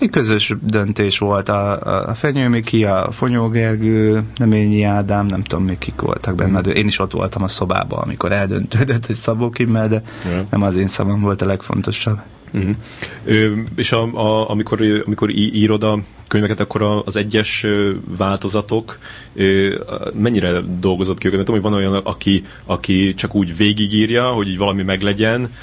Egy 0.00 0.10
közös 0.10 0.54
döntés 0.62 1.18
volt 1.18 1.48
a, 1.48 1.80
a 2.08 2.14
Fenyő 2.14 2.48
Miki, 2.48 2.84
a 2.84 3.08
Fonyó 3.10 3.48
Gergő, 3.48 4.22
Neményi 4.36 4.82
Ádám, 4.82 5.26
nem 5.26 5.42
tudom 5.42 5.64
még 5.64 5.78
kik 5.78 6.00
voltak 6.00 6.34
benne, 6.34 6.60
de 6.60 6.70
én 6.70 6.86
is 6.86 6.98
ott 6.98 7.12
voltam 7.12 7.42
a 7.42 7.48
szobában, 7.48 7.98
amikor 7.98 8.32
eldöntődött, 8.32 9.06
hogy 9.06 9.14
Szabó 9.14 9.50
Kimmel, 9.50 9.88
de 9.88 10.02
nem 10.50 10.62
az 10.62 10.76
én 10.76 10.86
szavam 10.86 11.20
volt 11.20 11.42
a 11.42 11.46
legfontosabb. 11.46 12.18
Uh-huh. 12.52 12.74
Ö, 13.24 13.52
és 13.76 13.92
a, 13.92 14.02
a, 14.02 14.50
amikor, 14.50 15.02
amikor 15.06 15.30
írod 15.30 15.82
a 15.82 15.98
könyveket, 16.28 16.60
akkor 16.60 17.02
az 17.04 17.16
egyes 17.16 17.66
változatok 18.16 18.98
mennyire 20.12 20.60
dolgozott 20.80 21.18
ki 21.18 21.26
őket? 21.26 21.38
Tudom, 21.38 21.54
hogy 21.60 21.70
van 21.70 21.80
olyan, 21.80 21.94
aki, 21.94 22.44
aki 22.64 23.14
csak 23.14 23.34
úgy 23.34 23.56
végigírja, 23.56 24.28
hogy 24.28 24.48
így 24.48 24.58
valami 24.58 24.82
meglegyen, 24.82 25.54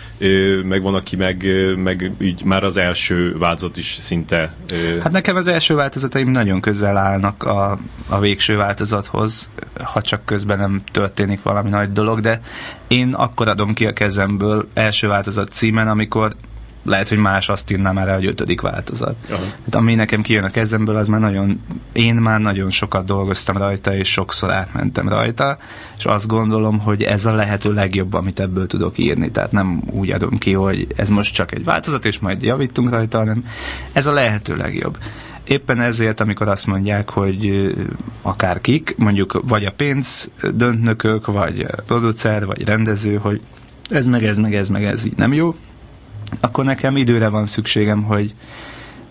meg 0.64 0.82
van, 0.82 0.96
aki 0.96 1.16
meg, 1.16 1.46
meg 1.76 2.12
így 2.22 2.44
már 2.44 2.64
az 2.64 2.78
első 2.78 3.38
változat 3.38 3.78
is 3.78 3.98
szinte... 4.00 4.54
Hát 5.02 5.12
nekem 5.12 5.36
az 5.36 5.48
első 5.48 5.76
változataim 5.76 6.32
nagyon 6.32 6.62
közel 6.62 6.98
állnak 6.98 7.44
a, 7.44 7.80
a 8.10 8.20
végső 8.20 8.56
változathoz, 8.58 9.52
ha 9.84 10.02
csak 10.02 10.26
közben 10.26 10.58
nem 10.58 10.82
történik 10.92 11.42
valami 11.42 11.70
nagy 11.70 11.92
dolog, 11.92 12.20
de 12.20 12.42
én 12.88 13.14
akkor 13.14 13.48
adom 13.48 13.74
ki 13.74 13.86
a 13.86 13.94
kezemből 13.94 14.68
első 14.74 15.08
változat 15.08 15.52
címen, 15.52 15.88
amikor 15.88 16.36
lehet, 16.86 17.10
hogy 17.10 17.18
más 17.18 17.50
azt 17.50 17.72
írná 17.72 17.92
már 17.92 18.08
el, 18.08 18.16
hogy 18.16 18.26
ötödik 18.26 18.62
változat. 18.62 19.16
Aha. 19.30 19.44
Hát 19.66 19.76
ami 19.76 19.96
nekem 19.96 20.22
kijön 20.22 20.44
a 20.44 20.50
kezemből, 20.50 20.96
az 20.96 21.08
már 21.08 21.20
nagyon, 21.20 21.62
én 21.92 22.16
már 22.16 22.40
nagyon 22.40 22.70
sokat 22.70 23.06
dolgoztam 23.06 23.58
rajta, 23.58 23.96
és 23.96 24.12
sokszor 24.12 24.52
átmentem 24.52 25.10
rajta, 25.10 25.58
és 25.98 26.06
azt 26.06 26.28
gondolom, 26.28 26.80
hogy 26.80 27.04
ez 27.04 27.26
a 27.26 27.34
lehető 27.34 27.74
legjobb, 27.74 28.14
amit 28.14 28.40
ebből 28.40 28.68
tudok 28.68 28.98
írni. 28.98 29.32
Tehát 29.32 29.52
nem 29.52 29.84
úgy 29.92 30.12
adom 30.12 30.38
ki, 30.38 30.54
hogy 30.54 30.88
ez 30.96 31.10
most 31.10 31.34
csak 31.34 31.52
egy 31.52 31.64
változat, 31.64 32.06
és 32.06 32.20
majd 32.20 32.44
javítunk 32.44 32.90
rajta, 32.90 33.18
hanem 33.18 33.46
ez 33.94 34.08
a 34.08 34.14
lehető 34.14 34.56
legjobb. 34.56 34.98
Éppen 35.48 35.82
ezért, 35.82 36.20
amikor 36.20 36.48
azt 36.48 36.68
mondják, 36.68 37.10
hogy 37.10 37.74
akár 38.22 38.62
kik, 38.62 38.96
mondjuk 38.98 39.42
vagy 39.48 39.66
a 39.66 39.72
pénz 39.72 40.32
döntnökök, 40.54 41.26
vagy 41.26 41.66
producer, 41.88 42.46
vagy 42.46 42.66
rendező, 42.66 43.16
hogy 43.16 43.42
ez 43.90 44.08
meg 44.08 44.24
ez, 44.24 44.38
meg 44.38 44.56
ez, 44.56 44.70
meg 44.70 44.86
ez 44.86 45.06
így 45.06 45.18
nem 45.18 45.34
jó, 45.34 45.56
akkor 46.40 46.64
nekem 46.64 46.98
időre 46.98 47.28
van 47.28 47.46
szükségem, 47.46 48.04
hogy, 48.04 48.34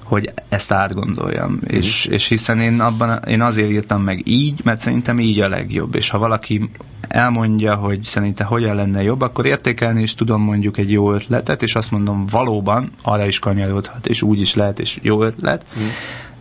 hogy 0.04 0.32
ezt 0.48 0.72
átgondoljam. 0.72 1.50
Mm. 1.50 1.76
És, 1.76 2.06
és 2.06 2.28
hiszen 2.28 2.60
én, 2.60 2.80
abban, 2.80 3.22
én 3.28 3.40
azért 3.40 3.70
írtam 3.70 4.02
meg 4.02 4.28
így, 4.28 4.60
mert 4.64 4.80
szerintem 4.80 5.20
így 5.20 5.40
a 5.40 5.48
legjobb. 5.48 5.94
És 5.94 6.10
ha 6.10 6.18
valaki 6.18 6.70
elmondja, 7.08 7.74
hogy 7.74 8.04
szerintem 8.04 8.46
hogyan 8.46 8.74
lenne 8.74 9.02
jobb, 9.02 9.20
akkor 9.20 9.46
értékelni 9.46 10.02
is 10.02 10.14
tudom 10.14 10.42
mondjuk 10.42 10.78
egy 10.78 10.90
jó 10.90 11.12
ötletet, 11.12 11.62
és 11.62 11.74
azt 11.74 11.90
mondom, 11.90 12.26
valóban 12.30 12.90
arra 13.02 13.26
is 13.26 13.38
kanyarodhat, 13.38 14.06
és 14.06 14.22
úgy 14.22 14.40
is 14.40 14.54
lehet, 14.54 14.80
és 14.80 14.98
jó 15.02 15.22
ötlet. 15.22 15.66
Mm. 15.78 15.87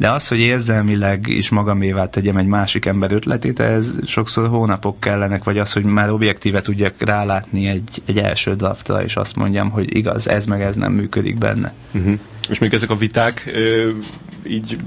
De 0.03 0.11
az, 0.11 0.27
hogy 0.27 0.39
érzelmileg 0.39 1.27
is 1.27 1.49
magamévá 1.49 2.09
tegyem 2.09 2.37
egy 2.37 2.45
másik 2.45 2.85
ember 2.85 3.11
ötletét, 3.11 3.59
ez 3.59 3.99
sokszor 4.05 4.47
hónapok 4.47 4.99
kellenek, 4.99 5.43
vagy 5.43 5.57
az, 5.57 5.73
hogy 5.73 5.83
már 5.83 6.09
objektíve 6.09 6.61
tudjak 6.61 6.93
rálátni 6.97 7.67
egy, 7.67 8.01
egy 8.05 8.17
első 8.17 8.55
draftra, 8.55 9.03
és 9.03 9.15
azt 9.15 9.35
mondjam, 9.35 9.69
hogy 9.69 9.95
igaz, 9.95 10.27
ez 10.27 10.45
meg 10.45 10.61
ez 10.61 10.75
nem 10.75 10.91
működik 10.91 11.37
benne. 11.37 11.73
Uh-huh. 11.91 12.19
És 12.49 12.59
még 12.59 12.73
ezek 12.73 12.89
a 12.89 12.95
viták 12.95 13.51
ö, 13.53 13.89
így 14.47 14.77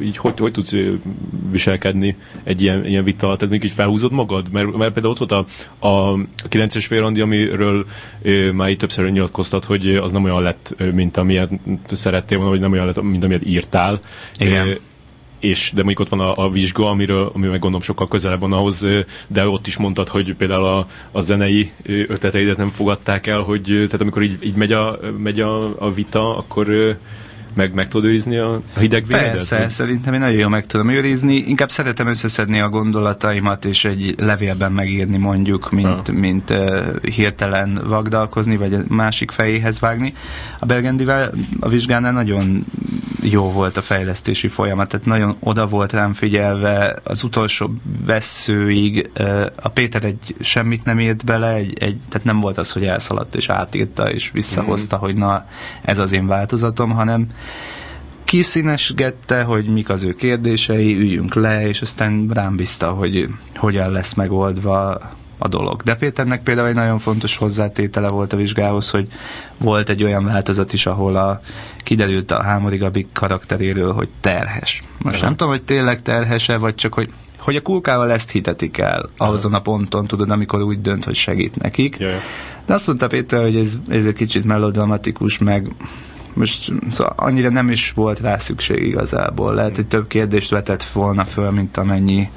így 0.00 0.16
hogy, 0.16 0.38
hogy 0.38 0.52
tudsz 0.52 0.74
viselkedni 1.50 2.16
egy 2.42 2.62
ilyen, 2.62 2.86
ilyen 2.86 3.04
vita 3.04 3.36
Tehát 3.36 3.48
még 3.48 3.64
így 3.64 3.72
felhúzod 3.72 4.12
magad? 4.12 4.50
Mert, 4.52 4.76
mert 4.76 4.92
például 4.92 5.14
ott 5.18 5.28
volt 5.28 5.32
a, 5.32 5.46
a, 5.86 6.12
a 6.12 6.48
9-es 6.48 6.84
félrandi, 6.88 7.20
amiről 7.20 7.86
ö, 8.22 8.52
már 8.52 8.68
így 8.68 8.76
többször 8.76 9.10
nyilatkoztat, 9.10 9.64
hogy 9.64 9.96
az 9.96 10.12
nem 10.12 10.24
olyan 10.24 10.42
lett, 10.42 10.74
mint 10.92 11.16
amilyet 11.16 11.50
szerettél 11.92 12.36
volna, 12.36 12.52
vagy 12.52 12.60
nem 12.60 12.72
olyan 12.72 12.86
lett, 12.86 13.02
mint 13.02 13.24
amilyet 13.24 13.46
írtál. 13.46 14.00
Igen. 14.38 14.68
Ö, 14.68 14.72
és 15.38 15.70
de 15.74 15.82
mondjuk 15.82 16.00
ott 16.00 16.18
van 16.18 16.20
a, 16.20 16.44
a 16.44 16.50
vizsga, 16.50 16.88
amiről, 16.88 17.30
ami 17.34 17.46
meg 17.46 17.58
gondolom 17.58 17.80
sokkal 17.80 18.08
közelebb 18.08 18.40
van 18.40 18.52
ahhoz, 18.52 18.86
de 19.26 19.48
ott 19.48 19.66
is 19.66 19.76
mondtad, 19.76 20.08
hogy 20.08 20.34
például 20.34 20.64
a, 20.64 20.86
a 21.12 21.20
zenei 21.20 21.70
ötleteidet 21.86 22.56
nem 22.56 22.68
fogadták 22.68 23.26
el, 23.26 23.40
hogy 23.40 23.62
tehát 23.62 24.00
amikor 24.00 24.22
így, 24.22 24.38
így 24.44 24.54
megy, 24.54 24.72
a, 24.72 24.98
megy 25.18 25.40
a, 25.40 25.82
a 25.82 25.90
vita, 25.90 26.36
akkor 26.36 26.96
meg, 27.56 27.74
meg 27.74 27.88
tudod 27.88 28.06
őrizni 28.06 28.36
a, 28.36 28.60
hideg 28.78 29.06
véredet? 29.06 29.30
Persze, 29.30 29.58
vagy? 29.58 29.70
szerintem 29.70 30.14
én 30.14 30.20
nagyon 30.20 30.38
jól 30.38 30.48
meg 30.48 30.66
tudom 30.66 30.88
őrizni. 30.88 31.34
Inkább 31.34 31.70
szeretem 31.70 32.06
összeszedni 32.06 32.60
a 32.60 32.68
gondolataimat, 32.68 33.64
és 33.64 33.84
egy 33.84 34.14
levélben 34.18 34.72
megírni 34.72 35.16
mondjuk, 35.16 35.70
mint, 35.70 36.06
ha. 36.06 36.12
mint 36.12 36.50
uh, 36.50 36.96
hirtelen 37.02 37.80
vagdalkozni, 37.86 38.56
vagy 38.56 38.74
a 38.74 38.78
másik 38.88 39.30
fejéhez 39.30 39.80
vágni. 39.80 40.14
A 40.58 40.66
Belgendivel 40.66 41.32
a 41.60 41.68
vizsgánál 41.68 42.12
nagyon 42.12 42.64
jó 43.22 43.52
volt 43.52 43.76
a 43.76 43.80
fejlesztési 43.80 44.48
folyamat, 44.48 44.88
tehát 44.88 45.06
nagyon 45.06 45.36
oda 45.40 45.66
volt 45.66 45.92
rám 45.92 46.12
figyelve 46.12 46.96
az 47.04 47.22
utolsó 47.22 47.70
veszőig. 48.06 49.10
A 49.62 49.68
Péter 49.68 50.04
egy 50.04 50.34
semmit 50.40 50.84
nem 50.84 51.00
írt 51.00 51.24
bele, 51.24 51.52
egy, 51.52 51.72
egy, 51.78 51.98
tehát 52.08 52.26
nem 52.26 52.40
volt 52.40 52.58
az, 52.58 52.72
hogy 52.72 52.84
elszaladt 52.84 53.34
és 53.34 53.48
átírta 53.48 54.12
és 54.12 54.30
visszahozta, 54.30 54.96
mm. 54.96 55.00
hogy 55.00 55.14
na 55.14 55.46
ez 55.82 55.98
az 55.98 56.12
én 56.12 56.26
változatom, 56.26 56.90
hanem 56.90 57.26
kiszínesgette, 58.24 59.42
hogy 59.42 59.66
mik 59.66 59.88
az 59.88 60.04
ő 60.04 60.14
kérdései, 60.14 60.94
üljünk 60.94 61.34
le, 61.34 61.68
és 61.68 61.80
aztán 61.80 62.30
rám 62.32 62.56
bízta, 62.56 62.90
hogy 62.90 63.28
hogyan 63.54 63.90
lesz 63.90 64.14
megoldva 64.14 65.00
a 65.38 65.48
dolog. 65.48 65.82
De 65.82 65.94
Péternek 65.94 66.42
például 66.42 66.68
egy 66.68 66.74
nagyon 66.74 66.98
fontos 66.98 67.36
hozzátétele 67.36 68.08
volt 68.08 68.32
a 68.32 68.36
vizsgához, 68.36 68.90
hogy 68.90 69.06
volt 69.56 69.88
egy 69.88 70.02
olyan 70.02 70.24
változat 70.24 70.72
is, 70.72 70.86
ahol 70.86 71.16
a, 71.16 71.40
kiderült 71.78 72.30
a 72.30 72.42
Hámori 72.42 72.76
Gabi 72.76 73.06
karakteréről, 73.12 73.92
hogy 73.92 74.08
terhes. 74.20 74.82
Most 74.98 75.20
nem 75.20 75.30
tudom, 75.30 75.52
hogy 75.52 75.62
tényleg 75.62 76.02
terhese, 76.02 76.56
vagy 76.56 76.74
csak, 76.74 76.94
hogy 76.94 77.10
hogy 77.38 77.56
a 77.56 77.62
kulkával 77.62 78.12
ezt 78.12 78.30
hitetik 78.30 78.78
el 78.78 79.10
azon 79.16 79.54
a 79.54 79.60
ponton, 79.60 80.06
tudod, 80.06 80.30
amikor 80.30 80.62
úgy 80.62 80.80
dönt, 80.80 81.04
hogy 81.04 81.14
segít 81.14 81.56
nekik. 81.56 81.96
Jaj. 81.98 82.20
De 82.66 82.74
azt 82.74 82.86
mondta 82.86 83.06
Péter, 83.06 83.42
hogy 83.42 83.56
ez, 83.56 83.78
ez 83.88 84.06
egy 84.06 84.14
kicsit 84.14 84.44
melodramatikus, 84.44 85.38
meg 85.38 85.70
most 86.36 86.72
szóval 86.90 87.12
annyira 87.16 87.50
nem 87.50 87.70
is 87.70 87.90
volt 87.90 88.20
rá 88.20 88.38
szükség 88.38 88.82
igazából. 88.82 89.54
Lehet, 89.54 89.76
hogy 89.76 89.86
több 89.86 90.06
kérdést 90.06 90.50
vetett 90.50 90.84
volna 90.84 91.24
föl, 91.24 91.50
mint 91.50 91.76
amennyi, 91.76 92.30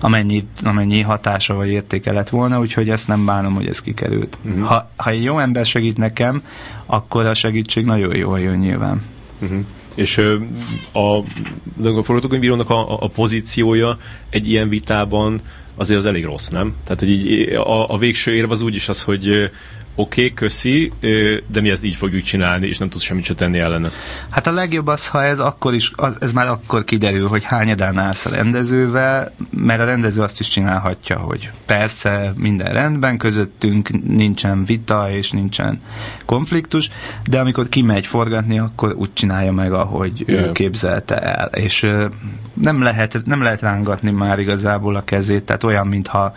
amennyi, 0.00 0.46
amennyi 0.62 1.00
hatása 1.00 1.54
vagy 1.54 1.68
értéke 1.68 2.12
lett 2.12 2.28
volna, 2.28 2.58
úgyhogy 2.58 2.90
ezt 2.90 3.08
nem 3.08 3.24
bánom, 3.24 3.54
hogy 3.54 3.66
ez 3.66 3.82
kikerült. 3.82 4.38
Uh-huh. 4.44 4.64
Ha, 4.64 4.90
ha 4.96 5.10
egy 5.10 5.22
jó 5.22 5.38
ember 5.38 5.66
segít 5.66 5.96
nekem, 5.96 6.42
akkor 6.86 7.26
a 7.26 7.34
segítség 7.34 7.84
nagyon 7.84 8.16
jól 8.16 8.40
jön 8.40 8.58
nyilván. 8.58 9.02
Uh-huh. 9.42 9.58
És 9.94 10.18
a, 10.92 11.16
a 11.96 12.02
forgatókönyvírónak 12.02 12.70
a, 12.70 13.02
a 13.02 13.08
pozíciója 13.08 13.98
egy 14.30 14.50
ilyen 14.50 14.68
vitában 14.68 15.40
azért 15.76 15.98
az 15.98 16.06
elég 16.06 16.24
rossz, 16.24 16.48
nem? 16.48 16.74
Tehát, 16.84 17.00
hogy 17.00 17.10
így 17.10 17.52
a, 17.52 17.92
a 17.92 17.98
végső 17.98 18.34
érv 18.34 18.50
az 18.50 18.62
úgyis 18.62 18.88
az, 18.88 19.02
hogy 19.02 19.50
oké, 19.96 20.22
okay, 20.22 20.34
köszi, 20.34 20.92
de 21.46 21.60
mi 21.60 21.70
ezt 21.70 21.84
így 21.84 21.96
fogjuk 21.96 22.22
csinálni, 22.22 22.66
és 22.66 22.78
nem 22.78 22.88
tudsz 22.88 23.04
semmit 23.04 23.24
sem 23.24 23.36
tenni 23.36 23.58
ellene. 23.58 23.90
Hát 24.30 24.46
a 24.46 24.52
legjobb 24.52 24.86
az, 24.86 25.08
ha 25.08 25.24
ez 25.24 25.38
akkor 25.38 25.74
is, 25.74 25.92
ez 26.20 26.32
már 26.32 26.48
akkor 26.48 26.84
kiderül, 26.84 27.28
hogy 27.28 27.44
hányadán 27.44 27.98
állsz 27.98 28.26
a 28.26 28.30
rendezővel, 28.30 29.34
mert 29.50 29.80
a 29.80 29.84
rendező 29.84 30.22
azt 30.22 30.40
is 30.40 30.48
csinálhatja, 30.48 31.18
hogy 31.18 31.50
persze 31.66 32.32
minden 32.36 32.72
rendben, 32.72 33.18
közöttünk 33.18 33.88
nincsen 34.06 34.64
vita 34.64 35.10
és 35.10 35.30
nincsen 35.30 35.78
konfliktus, 36.24 36.90
de 37.24 37.40
amikor 37.40 37.68
kimegy 37.68 38.06
forgatni, 38.06 38.58
akkor 38.58 38.94
úgy 38.94 39.12
csinálja 39.12 39.52
meg, 39.52 39.72
ahogy 39.72 40.22
Jö. 40.26 40.38
ő 40.38 40.52
képzelte 40.52 41.18
el. 41.18 41.46
És 41.46 41.86
nem 42.54 42.82
lehet, 42.82 43.20
nem 43.24 43.42
lehet 43.42 43.60
rángatni 43.60 44.10
már 44.10 44.38
igazából 44.38 44.96
a 44.96 45.04
kezét, 45.04 45.42
tehát 45.42 45.64
olyan, 45.64 45.86
mintha 45.86 46.34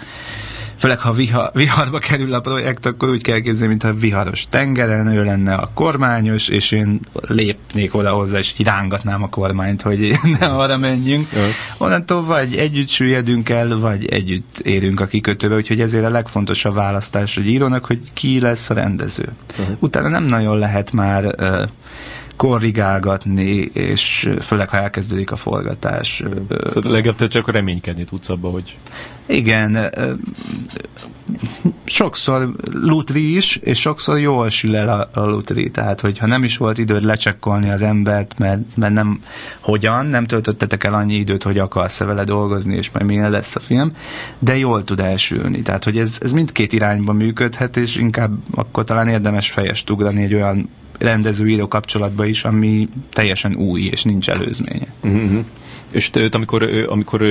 főleg 0.80 1.00
ha 1.00 1.12
viha, 1.12 1.52
viharba 1.54 2.00
kerül 2.00 2.34
a 2.34 2.40
projekt, 2.40 2.86
akkor 2.86 3.10
úgy 3.10 3.22
kell 3.22 3.40
képzelni, 3.40 3.68
mintha 3.68 3.94
viharos 3.94 4.46
tengeren 4.50 5.08
ő 5.08 5.24
lenne 5.24 5.54
a 5.54 5.72
kormányos, 5.74 6.48
és 6.48 6.72
én 6.72 7.00
lépnék 7.28 7.96
oda 7.96 8.12
hozzá, 8.12 8.38
és 8.38 8.54
irángatnám 8.58 9.24
a 9.24 9.30
kormányt, 9.30 9.82
hogy 9.82 10.16
ne 10.40 10.46
arra 10.46 10.78
menjünk. 10.78 11.28
Ja. 11.34 11.40
Onnantól 11.78 12.24
vagy 12.24 12.56
együtt 12.56 12.88
süllyedünk 12.88 13.50
el, 13.50 13.78
vagy 13.78 14.06
együtt 14.06 14.60
érünk 14.60 15.00
a 15.00 15.06
kikötőbe, 15.06 15.56
úgyhogy 15.56 15.82
ezért 15.82 16.06
a 16.06 16.10
legfontosabb 16.10 16.74
választás, 16.74 17.36
hogy 17.36 17.48
írónak, 17.48 17.86
hogy 17.86 18.00
ki 18.14 18.40
lesz 18.40 18.70
a 18.70 18.74
rendező. 18.74 19.30
Uh-huh. 19.60 19.76
Utána 19.80 20.08
nem 20.08 20.24
nagyon 20.24 20.58
lehet 20.58 20.92
már 20.92 21.26
uh, 21.26 21.70
korrigálgatni, 22.40 23.70
és 23.74 24.30
főleg, 24.42 24.70
ha 24.70 24.78
elkezdődik 24.78 25.32
a 25.32 25.36
forgatás. 25.36 26.24
Szóval 26.70 26.92
legalább 26.92 27.16
te 27.16 27.28
csak 27.28 27.52
reménykedni 27.52 28.04
tudsz 28.04 28.30
abba, 28.30 28.50
hogy... 28.50 28.78
Igen, 29.26 29.92
sokszor 31.86 32.56
lutri 32.72 33.36
is, 33.36 33.56
és 33.56 33.80
sokszor 33.80 34.20
jól 34.20 34.50
sül 34.50 34.76
el 34.76 34.90
a, 34.90 35.20
a 35.20 35.26
lutri, 35.26 35.72
tehát 35.72 36.02
hogyha 36.02 36.26
nem 36.26 36.44
is 36.44 36.58
volt 36.58 36.78
időd 36.78 37.04
lecsekkolni 37.04 37.70
az 37.70 37.82
embert, 37.82 38.38
mert, 38.38 38.76
mert 38.76 38.94
nem 38.94 39.22
hogyan, 39.60 40.06
nem 40.06 40.26
töltöttetek 40.26 40.84
el 40.84 40.94
annyi 40.94 41.16
időt, 41.16 41.44
hogy 41.44 41.58
akarsz-e 41.58 42.06
vele 42.06 42.24
dolgozni, 42.24 42.76
és 42.76 42.90
majd 42.92 43.06
milyen 43.06 43.32
lesz 43.32 43.56
a 43.56 43.60
film, 43.60 43.96
de 44.40 44.58
jól 44.58 44.84
tud 44.84 45.00
elsülni, 45.00 45.62
tehát 45.62 45.84
hogy 45.84 45.98
ez, 45.98 46.18
ez 46.22 46.32
mindkét 46.32 46.74
irányba 46.74 47.14
működhet, 47.14 47.78
és 47.78 47.96
inkább 47.96 48.32
akkor 48.56 48.84
talán 48.84 49.08
érdemes 49.08 49.52
fejest 49.52 49.90
ugrani 49.90 50.24
egy 50.24 50.34
olyan 50.34 50.70
rendező-író 51.00 51.68
kapcsolatban 51.68 52.28
is, 52.28 52.44
ami 52.44 52.88
teljesen 53.10 53.56
új, 53.56 53.82
és 53.82 54.04
nincs 54.04 54.30
előzménye. 54.30 54.94
Uh-huh. 55.04 55.46
És 55.92 56.10
te, 56.10 56.28
amikor, 56.32 56.64
amikor 56.88 57.24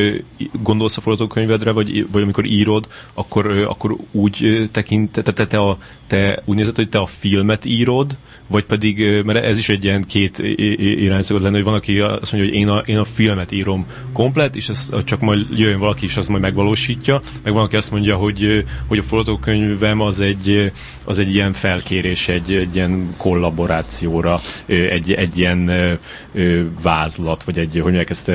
gondolsz 0.63 0.97
a 0.97 1.01
forgatókönyvedre, 1.01 1.71
vagy, 1.71 2.07
vagy 2.13 2.23
amikor 2.23 2.45
írod, 2.45 2.89
akkor, 3.15 3.47
akkor 3.47 3.97
úgy 4.11 4.69
tekint, 4.73 5.11
te, 5.11 5.33
te, 5.33 5.47
te, 5.47 5.59
a, 5.59 5.79
te 6.09 6.43
úgy 6.45 6.57
nézed, 6.57 6.77
hogy 6.77 6.89
te 6.89 6.99
a 6.99 7.07
filmet 7.07 7.65
írod, 7.65 8.17
vagy 8.49 8.65
pedig, 8.65 9.23
mert 9.25 9.45
ez 9.45 9.59
is 9.59 9.69
egy 9.69 9.85
ilyen 9.85 10.05
két 10.05 10.39
irány 10.79 11.21
szokott 11.21 11.43
lenni, 11.43 11.55
hogy 11.55 11.65
van, 11.65 11.75
aki 11.75 11.99
azt 11.99 12.33
mondja, 12.33 12.51
hogy 12.51 12.61
én 12.61 12.69
a, 12.69 12.79
én 12.79 12.99
a 12.99 13.05
filmet 13.05 13.53
írom 13.53 13.87
komplet, 14.13 14.57
és 14.57 14.69
ez 14.69 14.91
csak 15.05 15.21
majd 15.21 15.47
jöjjön 15.59 15.79
valaki, 15.79 16.05
és 16.05 16.17
az 16.17 16.29
majd 16.29 16.43
megvalósítja, 16.43 17.21
meg 17.43 17.53
van, 17.53 17.65
aki 17.65 17.77
azt 17.77 17.91
mondja, 17.91 18.17
hogy, 18.17 18.65
hogy 18.87 18.99
a 18.99 19.03
forgatókönyvem 19.03 20.01
az 20.01 20.21
egy, 20.21 20.73
az 21.05 21.19
egy 21.19 21.35
ilyen 21.35 21.53
felkérés, 21.53 22.29
egy, 22.29 22.53
egy 22.53 22.75
ilyen 22.75 23.15
kollaborációra, 23.17 24.41
egy, 24.67 25.13
egy 25.13 25.39
ilyen 25.39 25.71
vázlat, 26.83 27.45
vagy 27.45 27.59
egy, 27.59 27.73
hogy 27.73 27.83
mondják 27.83 28.11
ezt, 28.11 28.33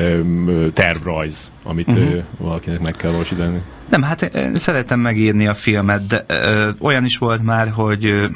tervrajz, 0.72 1.52
amit 1.62 1.88
uh-huh. 1.88 2.22
valakinek 2.38 2.80
meg 2.80 2.96
kell 2.96 3.10
valósítani. 3.10 3.60
Nem, 3.94 4.02
hát 4.02 4.30
szeretem 4.54 5.00
megírni 5.00 5.46
a 5.46 5.54
filmet, 5.54 6.06
de 6.06 6.24
ö, 6.26 6.70
olyan 6.78 7.04
is 7.04 7.18
volt 7.18 7.42
már, 7.42 7.68
hogy 7.68 8.04
ö, 8.04 8.26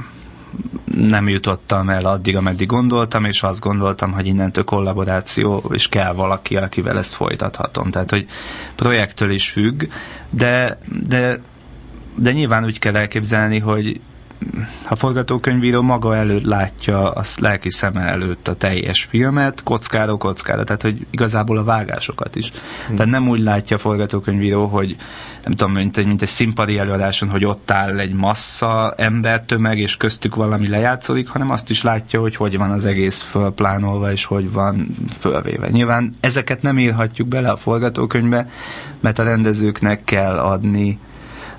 nem 0.95 1.29
jutottam 1.29 1.89
el 1.89 2.05
addig, 2.05 2.37
ameddig 2.37 2.67
gondoltam, 2.67 3.25
és 3.25 3.43
azt 3.43 3.61
gondoltam, 3.61 4.13
hogy 4.13 4.27
innentől 4.27 4.65
kollaboráció, 4.65 5.71
és 5.73 5.89
kell 5.89 6.13
valaki, 6.13 6.57
akivel 6.57 6.99
ezt 6.99 7.15
folytathatom. 7.15 7.91
Tehát, 7.91 8.11
hogy 8.11 8.27
projektől 8.75 9.31
is 9.31 9.51
függ, 9.51 9.85
de, 10.31 10.79
de, 11.09 11.41
de 12.15 12.33
nyilván 12.33 12.65
úgy 12.65 12.79
kell 12.79 12.97
elképzelni, 12.97 13.59
hogy 13.59 14.01
a 14.89 14.97
forgatókönyvíró 14.97 15.83
maga 15.83 16.17
előtt 16.17 16.45
látja 16.45 17.11
a 17.11 17.23
lelki 17.41 17.71
szeme 17.71 18.01
előtt 18.01 18.49
a 18.49 18.55
teljes 18.55 19.07
filmet, 19.11 19.63
kockáról 19.63 20.19
kockára, 20.19 20.65
tehát 20.65 20.83
hogy 20.83 21.07
igazából 21.11 21.57
a 21.57 21.65
vágásokat 21.65 22.37
is. 22.37 22.53
Hmm. 22.87 22.97
Tehát 22.97 23.13
nem 23.13 23.29
úgy 23.29 23.41
látja 23.41 23.77
a 23.77 23.79
forgatókönyvíró, 23.79 24.67
hogy 24.67 24.97
nem 25.45 25.53
tudom, 25.53 25.73
mint 25.73 25.97
egy, 25.97 26.07
mint 26.07 26.23
egy 26.23 26.29
színpadi 26.29 26.79
előadáson, 26.79 27.31
hogy 27.31 27.45
ott 27.45 27.71
áll 27.71 27.99
egy 27.99 28.13
massza 28.13 28.95
ember 28.97 29.43
tömeg, 29.43 29.79
és 29.79 29.97
köztük 29.97 30.35
valami 30.35 30.69
lejátszódik, 30.69 31.29
hanem 31.29 31.51
azt 31.51 31.71
is 31.71 31.83
látja, 31.83 32.21
hogy 32.21 32.37
hogy 32.37 32.59
van 32.59 32.71
az 32.71 32.87
egész 32.87 33.21
fölplánolva, 33.21 34.13
és 34.13 34.25
hogy 34.25 34.53
van 34.53 34.97
fölvéve. 35.19 35.69
Nyilván 35.69 36.15
ezeket 36.21 36.63
nem 36.63 36.79
írhatjuk 36.79 37.29
bele 37.29 37.51
a 37.51 37.57
forgatókönyvbe, 37.57 38.49
mert 39.01 39.19
a 39.19 39.23
rendezőknek 39.23 40.05
kell 40.05 40.39
adni 40.39 40.99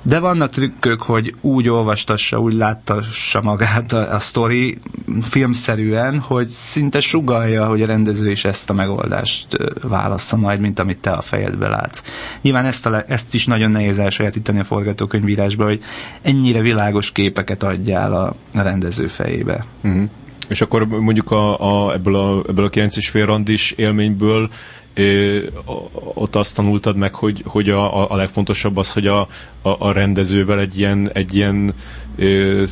de 0.01 0.19
vannak 0.19 0.49
trükkök, 0.49 1.01
hogy 1.01 1.35
úgy 1.41 1.69
olvastassa, 1.69 2.39
úgy 2.39 2.53
láttassa 2.53 3.41
magát 3.41 3.93
a, 3.93 4.13
a 4.13 4.19
sztori 4.19 4.77
filmszerűen, 5.21 6.19
hogy 6.19 6.47
szinte 6.47 6.99
sugalja, 6.99 7.65
hogy 7.65 7.81
a 7.81 7.85
rendező 7.85 8.31
is 8.31 8.45
ezt 8.45 8.69
a 8.69 8.73
megoldást 8.73 9.47
válassza 9.81 10.37
majd, 10.37 10.59
mint 10.59 10.79
amit 10.79 10.97
te 10.99 11.11
a 11.11 11.21
fejedbe 11.21 11.67
látsz. 11.67 12.01
Nyilván 12.41 12.65
ezt, 12.65 12.85
a, 12.85 13.03
ezt 13.07 13.33
is 13.33 13.45
nagyon 13.45 13.71
nehéz 13.71 13.99
elsajátítani 13.99 14.59
a 14.59 14.63
forgatókönyvírásba, 14.63 15.63
hogy 15.63 15.83
ennyire 16.21 16.61
világos 16.61 17.11
képeket 17.11 17.63
adjál 17.63 18.13
a, 18.13 18.35
a 18.53 18.61
rendező 18.61 19.07
fejébe. 19.07 19.65
Uh-huh. 19.83 20.09
És 20.47 20.61
akkor 20.61 20.87
mondjuk 20.87 21.31
a, 21.31 21.59
a, 21.87 21.93
ebből 21.93 22.15
a, 22.15 22.43
ebből 22.49 22.65
a 22.65 22.69
9 22.69 22.95
és 22.97 23.09
fél 23.09 23.25
randis 23.25 23.71
élményből 23.71 24.49
ott 26.13 26.35
azt 26.35 26.55
tanultad 26.55 26.95
meg, 26.95 27.13
hogy, 27.13 27.43
hogy 27.45 27.69
a, 27.69 28.11
a 28.11 28.15
legfontosabb 28.15 28.77
az, 28.77 28.93
hogy 28.93 29.07
a, 29.07 29.19
a, 29.61 29.69
a 29.87 29.91
rendezővel 29.91 30.59
egy 30.59 30.79
ilyen, 30.79 31.09
egy 31.13 31.35
ilyen 31.35 31.73
ö, 32.15 32.63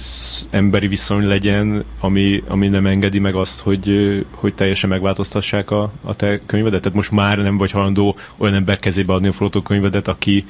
emberi 0.49 0.87
viszony 0.87 1.27
legyen, 1.27 1.83
ami, 1.99 2.43
ami 2.47 2.67
nem 2.67 2.85
engedi 2.85 3.19
meg 3.19 3.35
azt, 3.35 3.59
hogy, 3.59 3.91
hogy 4.31 4.53
teljesen 4.53 4.89
megváltoztassák 4.89 5.71
a, 5.71 5.91
a 6.03 6.15
te 6.15 6.39
könyvedet. 6.45 6.81
Tehát 6.81 6.97
most 6.97 7.11
már 7.11 7.37
nem 7.37 7.57
vagy 7.57 7.71
halandó 7.71 8.15
olyan 8.37 8.53
ember 8.53 8.79
kezébe 8.79 9.13
adni 9.13 9.27
a 9.27 9.31
fotókönyvedet, 9.31 10.07
aki, 10.07 10.45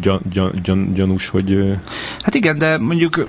gyan, 0.00 0.20
gyan, 0.32 0.52
gyan, 0.62 0.94
gyanús, 0.94 1.28
hogy... 1.28 1.78
Hát 2.20 2.34
igen, 2.34 2.58
de 2.58 2.78
mondjuk 2.78 3.26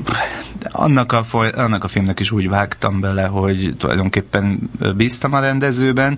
annak 0.72 1.12
a, 1.12 1.24
foly, 1.24 1.50
annak 1.50 1.84
a 1.84 1.88
filmnek 1.88 2.20
is 2.20 2.32
úgy 2.32 2.50
vágtam 2.50 3.00
bele, 3.00 3.26
hogy 3.26 3.74
tulajdonképpen 3.78 4.70
bíztam 4.96 5.34
a 5.34 5.40
rendezőben. 5.40 6.18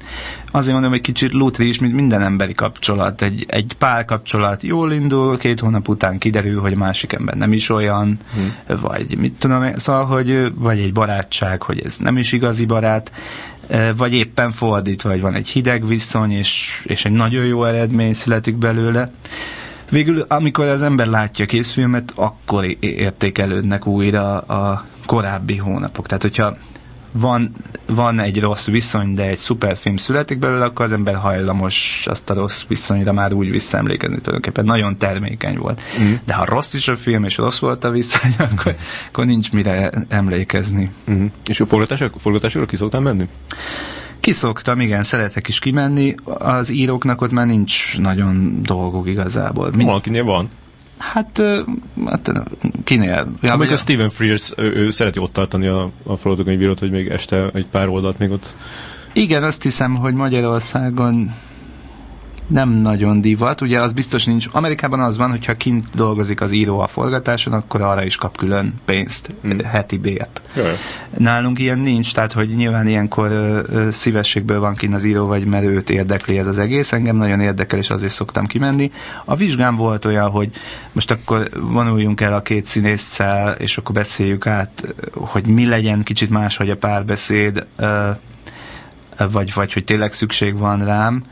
Azért 0.51 0.73
mondom, 0.73 0.91
hogy 0.91 1.01
kicsit 1.01 1.33
lutri 1.33 1.67
is, 1.67 1.79
mint 1.79 1.93
minden 1.93 2.21
emberi 2.21 2.53
kapcsolat. 2.53 3.21
Egy, 3.21 3.45
egy 3.47 3.73
pár 3.77 4.05
kapcsolat 4.05 4.63
jól 4.63 4.91
indul, 4.91 5.37
két 5.37 5.59
hónap 5.59 5.87
után 5.87 6.17
kiderül, 6.17 6.61
hogy 6.61 6.73
a 6.73 6.77
másik 6.77 7.13
ember 7.13 7.35
nem 7.35 7.53
is 7.53 7.69
olyan, 7.69 8.19
hmm. 8.33 8.53
vagy 8.81 9.17
mit 9.17 9.39
tudom, 9.39 9.75
szóval, 9.75 10.05
hogy 10.05 10.53
vagy 10.55 10.79
egy 10.79 10.93
barátság, 10.93 11.61
hogy 11.61 11.81
ez 11.85 11.97
nem 11.97 12.17
is 12.17 12.31
igazi 12.31 12.65
barát, 12.65 13.11
vagy 13.97 14.13
éppen 14.13 14.51
fordítva, 14.51 15.09
vagy 15.09 15.21
van 15.21 15.33
egy 15.33 15.47
hideg 15.47 15.87
viszony, 15.87 16.31
és, 16.31 16.81
és 16.87 17.05
egy 17.05 17.11
nagyon 17.11 17.45
jó 17.45 17.65
eredmény 17.65 18.13
születik 18.13 18.55
belőle. 18.55 19.11
Végül, 19.93 20.25
amikor 20.27 20.67
az 20.67 20.81
ember 20.81 21.07
látja 21.07 21.45
a 21.45 21.47
készfilmet, 21.47 22.13
akkor 22.15 22.65
értékelődnek 22.79 23.87
újra 23.87 24.37
a 24.39 24.85
korábbi 25.05 25.57
hónapok. 25.57 26.07
Tehát, 26.07 26.21
hogyha 26.21 26.57
van, 27.11 27.55
van 27.85 28.19
egy 28.19 28.39
rossz 28.39 28.67
viszony, 28.67 29.13
de 29.13 29.23
egy 29.23 29.37
szuperfilm 29.37 29.97
születik 29.97 30.39
belőle, 30.39 30.65
akkor 30.65 30.85
az 30.85 30.93
ember 30.93 31.15
hajlamos 31.15 32.03
azt 32.09 32.29
a 32.29 32.33
rossz 32.33 32.63
viszonyra 32.67 33.11
már 33.11 33.33
úgy 33.33 33.49
visszaemlékezni 33.49 34.15
tulajdonképpen. 34.15 34.65
Nagyon 34.65 34.97
termékeny 34.97 35.57
volt. 35.57 35.81
Mm. 36.01 36.13
De 36.25 36.33
ha 36.33 36.45
rossz 36.45 36.73
is 36.73 36.87
a 36.87 36.95
film, 36.95 37.23
és 37.23 37.37
rossz 37.37 37.59
volt 37.59 37.83
a 37.83 37.89
viszony, 37.89 38.35
akkor, 38.51 38.75
akkor 39.07 39.25
nincs 39.25 39.51
mire 39.51 39.89
emlékezni. 40.07 40.91
Mm. 41.11 41.25
És 41.45 41.59
a 41.59 41.65
forgatásokra, 41.65 42.65
ki 42.65 42.75
szoktál 42.75 43.01
menni? 43.01 43.27
Kiszoktam, 44.23 44.79
igen, 44.79 45.03
szeretek 45.03 45.47
is 45.47 45.59
kimenni. 45.59 46.15
Az 46.25 46.69
íróknak 46.69 47.21
ott 47.21 47.31
már 47.31 47.45
nincs 47.45 47.99
nagyon 47.99 48.59
dolguk 48.61 49.07
igazából. 49.07 49.69
Mind... 49.75 49.85
Valakinél 49.85 50.23
van. 50.23 50.49
Hát, 50.97 51.41
hát 52.05 52.31
kinél? 52.83 53.27
Ja, 53.41 53.53
a 53.53 53.75
Stephen 53.75 54.09
Frears, 54.09 54.53
ő, 54.57 54.75
ő 54.75 54.89
szereti 54.89 55.19
ott 55.19 55.33
tartani 55.33 55.67
a, 55.67 55.91
a 56.03 56.15
forgatókönyvírót, 56.15 56.79
hogy 56.79 56.91
még 56.91 57.07
este 57.07 57.49
egy 57.53 57.65
pár 57.65 57.87
oldalt 57.87 58.19
még 58.19 58.31
ott 58.31 58.55
igen, 59.13 59.43
azt 59.43 59.63
hiszem, 59.63 59.95
hogy 59.95 60.13
Magyarországon 60.13 61.33
nem 62.53 62.69
nagyon 62.69 63.21
divat. 63.21 63.61
Ugye 63.61 63.81
az 63.81 63.93
biztos 63.93 64.25
nincs. 64.25 64.47
Amerikában 64.51 64.99
az 64.99 65.17
van, 65.17 65.29
hogyha 65.29 65.53
kint 65.53 65.85
dolgozik 65.95 66.41
az 66.41 66.51
író 66.51 66.79
a 66.79 66.87
forgatáson, 66.87 67.53
akkor 67.53 67.81
arra 67.81 68.03
is 68.03 68.15
kap 68.15 68.37
külön 68.37 68.73
pénzt, 68.85 69.33
mm. 69.47 69.57
heti 69.59 69.97
bért. 69.97 70.41
Jaj. 70.55 70.77
Nálunk 71.17 71.59
ilyen 71.59 71.79
nincs, 71.79 72.13
tehát 72.13 72.31
hogy 72.31 72.49
nyilván 72.49 72.87
ilyenkor 72.87 73.31
ö, 73.31 73.59
ö, 73.69 73.91
szívességből 73.91 74.59
van 74.59 74.75
kint 74.75 74.93
az 74.93 75.03
író, 75.03 75.25
vagy 75.25 75.45
mert 75.45 75.63
őt 75.63 75.89
érdekli 75.89 76.37
ez 76.37 76.47
az 76.47 76.59
egész. 76.59 76.91
Engem 76.91 77.15
nagyon 77.15 77.39
érdekel, 77.39 77.79
és 77.79 77.89
azért 77.89 78.13
szoktam 78.13 78.45
kimenni. 78.45 78.91
A 79.25 79.35
vizsgám 79.35 79.75
volt 79.75 80.05
olyan, 80.05 80.29
hogy 80.29 80.49
most 80.91 81.11
akkor 81.11 81.49
vonuljunk 81.61 82.21
el 82.21 82.33
a 82.33 82.41
két 82.41 82.65
színésszel, 82.65 83.51
és 83.51 83.77
akkor 83.77 83.95
beszéljük 83.95 84.47
át, 84.47 84.93
hogy 85.13 85.47
mi 85.47 85.65
legyen 85.65 86.03
kicsit 86.03 86.29
más, 86.29 86.57
hogy 86.57 86.69
a 86.69 86.77
párbeszéd, 86.77 87.67
ö, 87.75 88.09
vagy, 89.31 89.53
vagy 89.53 89.73
hogy 89.73 89.83
tényleg 89.83 90.13
szükség 90.13 90.57
van 90.57 90.85
rám 90.85 91.23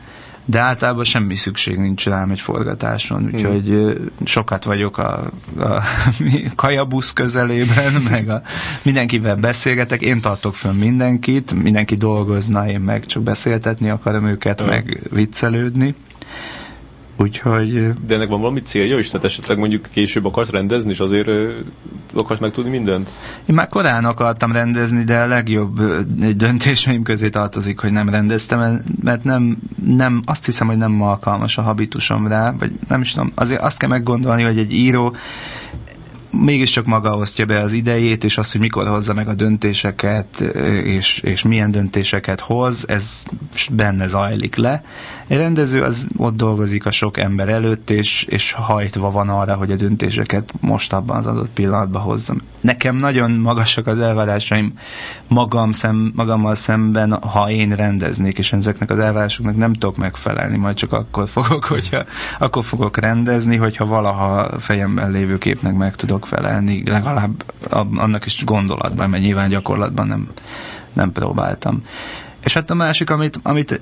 de 0.44 0.60
általában 0.60 1.04
semmi 1.04 1.34
szükség 1.34 1.78
nincs 1.78 2.06
rám 2.06 2.30
egy 2.30 2.40
forgatáson, 2.40 3.30
úgyhogy 3.34 3.68
hmm. 3.68 4.08
sokat 4.24 4.64
vagyok 4.64 4.98
a, 4.98 5.30
a 5.58 5.82
kajabusz 6.56 7.12
közelében, 7.12 7.92
meg 8.10 8.28
a, 8.28 8.42
mindenkivel 8.82 9.36
beszélgetek, 9.36 10.00
én 10.00 10.20
tartok 10.20 10.54
fönn 10.54 10.76
mindenkit, 10.76 11.62
mindenki 11.62 11.94
dolgozna, 11.94 12.68
én 12.68 12.80
meg 12.80 13.06
csak 13.06 13.22
beszéltetni 13.22 13.90
akarom 13.90 14.26
őket, 14.26 14.60
hmm. 14.60 14.68
meg 14.68 15.00
viccelődni. 15.10 15.94
Úgyhogy... 17.16 17.92
De 18.06 18.14
ennek 18.14 18.28
van 18.28 18.40
valami 18.40 18.62
célja 18.62 18.98
is? 18.98 19.10
Tehát 19.10 19.26
esetleg 19.26 19.58
mondjuk 19.58 19.88
később 19.92 20.24
akarsz 20.24 20.50
rendezni, 20.50 20.90
és 20.90 21.00
azért 21.00 21.28
akarsz 22.14 22.40
megtudni 22.40 22.70
mindent? 22.70 23.10
Én 23.46 23.54
már 23.54 23.68
korán 23.68 24.04
akartam 24.04 24.52
rendezni, 24.52 25.04
de 25.04 25.20
a 25.20 25.26
legjobb 25.26 25.80
döntéseim 26.36 27.02
közé 27.02 27.28
tartozik, 27.28 27.78
hogy 27.78 27.92
nem 27.92 28.08
rendeztem, 28.08 28.82
mert 29.02 29.24
nem, 29.24 29.58
nem, 29.86 30.22
azt 30.24 30.44
hiszem, 30.44 30.66
hogy 30.66 30.76
nem 30.76 31.02
alkalmas 31.02 31.58
a 31.58 31.62
habitusom 31.62 32.28
rá, 32.28 32.54
vagy 32.58 32.72
nem 32.88 33.00
is 33.00 33.12
tudom, 33.12 33.32
azért 33.34 33.60
azt 33.60 33.78
kell 33.78 33.88
meggondolni, 33.88 34.42
hogy 34.42 34.58
egy 34.58 34.72
író 34.72 35.14
mégiscsak 36.32 36.84
maga 36.84 37.16
osztja 37.16 37.44
be 37.44 37.60
az 37.60 37.72
idejét, 37.72 38.24
és 38.24 38.38
azt, 38.38 38.52
hogy 38.52 38.60
mikor 38.60 38.86
hozza 38.86 39.14
meg 39.14 39.28
a 39.28 39.34
döntéseket, 39.34 40.40
és, 40.84 41.18
és 41.18 41.42
milyen 41.42 41.70
döntéseket 41.70 42.40
hoz, 42.40 42.88
ez 42.88 43.24
benne 43.72 44.06
zajlik 44.06 44.56
le. 44.56 44.82
Egy 45.26 45.36
rendező 45.36 45.82
az 45.82 46.06
ott 46.16 46.36
dolgozik 46.36 46.86
a 46.86 46.90
sok 46.90 47.18
ember 47.18 47.48
előtt, 47.48 47.90
és, 47.90 48.24
és 48.24 48.52
hajtva 48.52 49.10
van 49.10 49.28
arra, 49.28 49.54
hogy 49.54 49.70
a 49.70 49.76
döntéseket 49.76 50.52
most 50.60 50.92
abban 50.92 51.16
az 51.16 51.26
adott 51.26 51.50
pillanatban 51.50 52.02
hozzam. 52.02 52.40
Nekem 52.60 52.96
nagyon 52.96 53.30
magasak 53.30 53.86
az 53.86 53.98
elvárásaim 53.98 54.72
magam 55.28 55.72
szem, 55.72 56.12
magammal 56.14 56.54
szemben, 56.54 57.12
ha 57.12 57.50
én 57.50 57.76
rendeznék, 57.76 58.38
és 58.38 58.52
ezeknek 58.52 58.90
az 58.90 58.98
elvárásoknak 58.98 59.56
nem 59.56 59.72
tudok 59.72 59.96
megfelelni, 59.96 60.56
majd 60.56 60.76
csak 60.76 60.92
akkor 60.92 61.28
fogok, 61.28 61.64
hogyha 61.64 62.04
akkor 62.38 62.64
fogok 62.64 62.96
rendezni, 62.96 63.56
hogyha 63.56 63.86
valaha 63.86 64.60
fejemben 64.60 65.10
lévő 65.10 65.38
képnek 65.38 65.74
meg 65.74 65.96
tudok 65.96 66.21
felelni, 66.26 66.82
legalább 66.86 67.44
annak 67.96 68.26
is 68.26 68.44
gondolatban, 68.44 69.10
mert 69.10 69.22
nyilván 69.22 69.48
gyakorlatban 69.48 70.06
nem, 70.06 70.28
nem 70.92 71.12
próbáltam. 71.12 71.82
És 72.44 72.54
hát 72.54 72.70
a 72.70 72.74
másik, 72.74 73.10
amit, 73.10 73.38
amit 73.42 73.78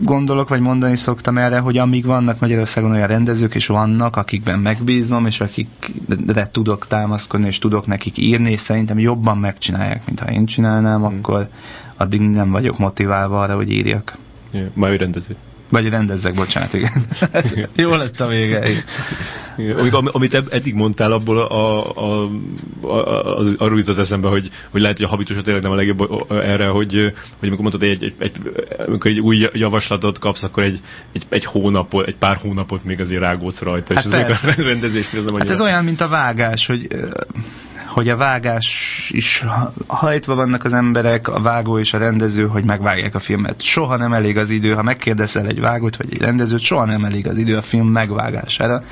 gondolok, 0.00 0.48
vagy 0.48 0.60
mondani 0.60 0.96
szoktam 0.96 1.38
erre, 1.38 1.58
hogy 1.58 1.78
amíg 1.78 2.04
vannak 2.04 2.40
Magyarországon 2.40 2.90
olyan 2.90 3.06
rendezők, 3.06 3.54
és 3.54 3.66
vannak, 3.66 4.16
akikben 4.16 4.58
megbízom, 4.58 5.26
és 5.26 5.40
akikre 5.40 6.48
tudok 6.50 6.86
támaszkodni, 6.86 7.46
és 7.46 7.58
tudok 7.58 7.86
nekik 7.86 8.18
írni, 8.18 8.50
és 8.50 8.60
szerintem 8.60 8.98
jobban 8.98 9.38
megcsinálják, 9.38 10.06
mint 10.06 10.20
ha 10.20 10.30
én 10.30 10.46
csinálnám, 10.46 11.04
hmm. 11.04 11.18
akkor 11.18 11.48
addig 11.96 12.20
nem 12.20 12.50
vagyok 12.50 12.78
motiválva 12.78 13.42
arra, 13.42 13.54
hogy 13.54 13.70
írjak. 13.70 14.18
Yeah, 14.50 14.68
majd 14.74 15.00
rendező. 15.00 15.36
Vagy 15.74 15.88
rendezzek, 15.88 16.34
bocsánat, 16.34 16.74
igen. 16.74 17.06
Ez 17.30 17.54
jó 17.76 17.94
lett 17.94 18.20
a 18.20 18.26
vége. 18.26 18.68
Am, 19.90 20.08
amit 20.12 20.34
eddig 20.50 20.74
mondtál, 20.74 21.12
abból 21.12 21.38
a, 21.38 21.96
a, 21.96 22.30
a, 22.80 23.36
az, 23.36 23.54
arról 23.58 23.78
jutott 23.78 23.98
eszembe, 23.98 24.28
hogy, 24.28 24.50
hogy 24.70 24.80
lehet, 24.80 24.96
hogy 24.96 25.06
a 25.06 25.08
habitus 25.08 25.36
tényleg 25.42 25.62
nem 25.62 25.72
a 25.72 25.74
legjobb 25.74 26.26
erre, 26.30 26.66
hogy, 26.66 26.92
hogy 27.38 27.48
amikor 27.48 27.58
mondtad, 27.58 27.82
egy, 27.82 28.04
egy, 28.04 28.14
egy, 28.18 28.32
amikor 28.86 29.10
egy 29.10 29.20
új 29.20 29.48
javaslatot 29.52 30.18
kapsz, 30.18 30.42
akkor 30.42 30.62
egy, 30.62 30.80
egy, 31.12 31.26
egy 31.28 31.44
hónapot, 31.44 32.06
egy 32.06 32.16
pár 32.16 32.36
hónapot 32.36 32.84
még 32.84 33.00
azért 33.00 33.20
rágódsz 33.20 33.60
rajta, 33.60 33.94
hát 33.94 34.04
és 34.04 34.12
ez 34.12 34.42
a 34.44 34.62
rendezésnél 34.62 35.20
ez 35.20 35.26
nem 35.26 35.38
Hát 35.38 35.50
ez 35.50 35.60
olyan, 35.60 35.84
mint 35.84 36.00
a 36.00 36.08
vágás, 36.08 36.66
hogy 36.66 36.86
hogy 37.94 38.08
a 38.08 38.16
vágás 38.16 39.10
is 39.14 39.44
hajtva 39.86 40.34
vannak 40.34 40.64
az 40.64 40.72
emberek, 40.72 41.28
a 41.28 41.40
vágó 41.40 41.78
és 41.78 41.94
a 41.94 41.98
rendező, 41.98 42.46
hogy 42.46 42.64
megvágják 42.64 43.14
a 43.14 43.18
filmet. 43.18 43.62
Soha 43.62 43.96
nem 43.96 44.12
elég 44.12 44.38
az 44.38 44.50
idő, 44.50 44.72
ha 44.72 44.82
megkérdezel 44.82 45.46
egy 45.46 45.60
vágót 45.60 45.96
vagy 45.96 46.06
egy 46.10 46.20
rendezőt, 46.20 46.60
soha 46.60 46.84
nem 46.84 47.04
elég 47.04 47.26
az 47.26 47.38
idő 47.38 47.56
a 47.56 47.62
film 47.62 47.86
megvágására. 47.86 48.82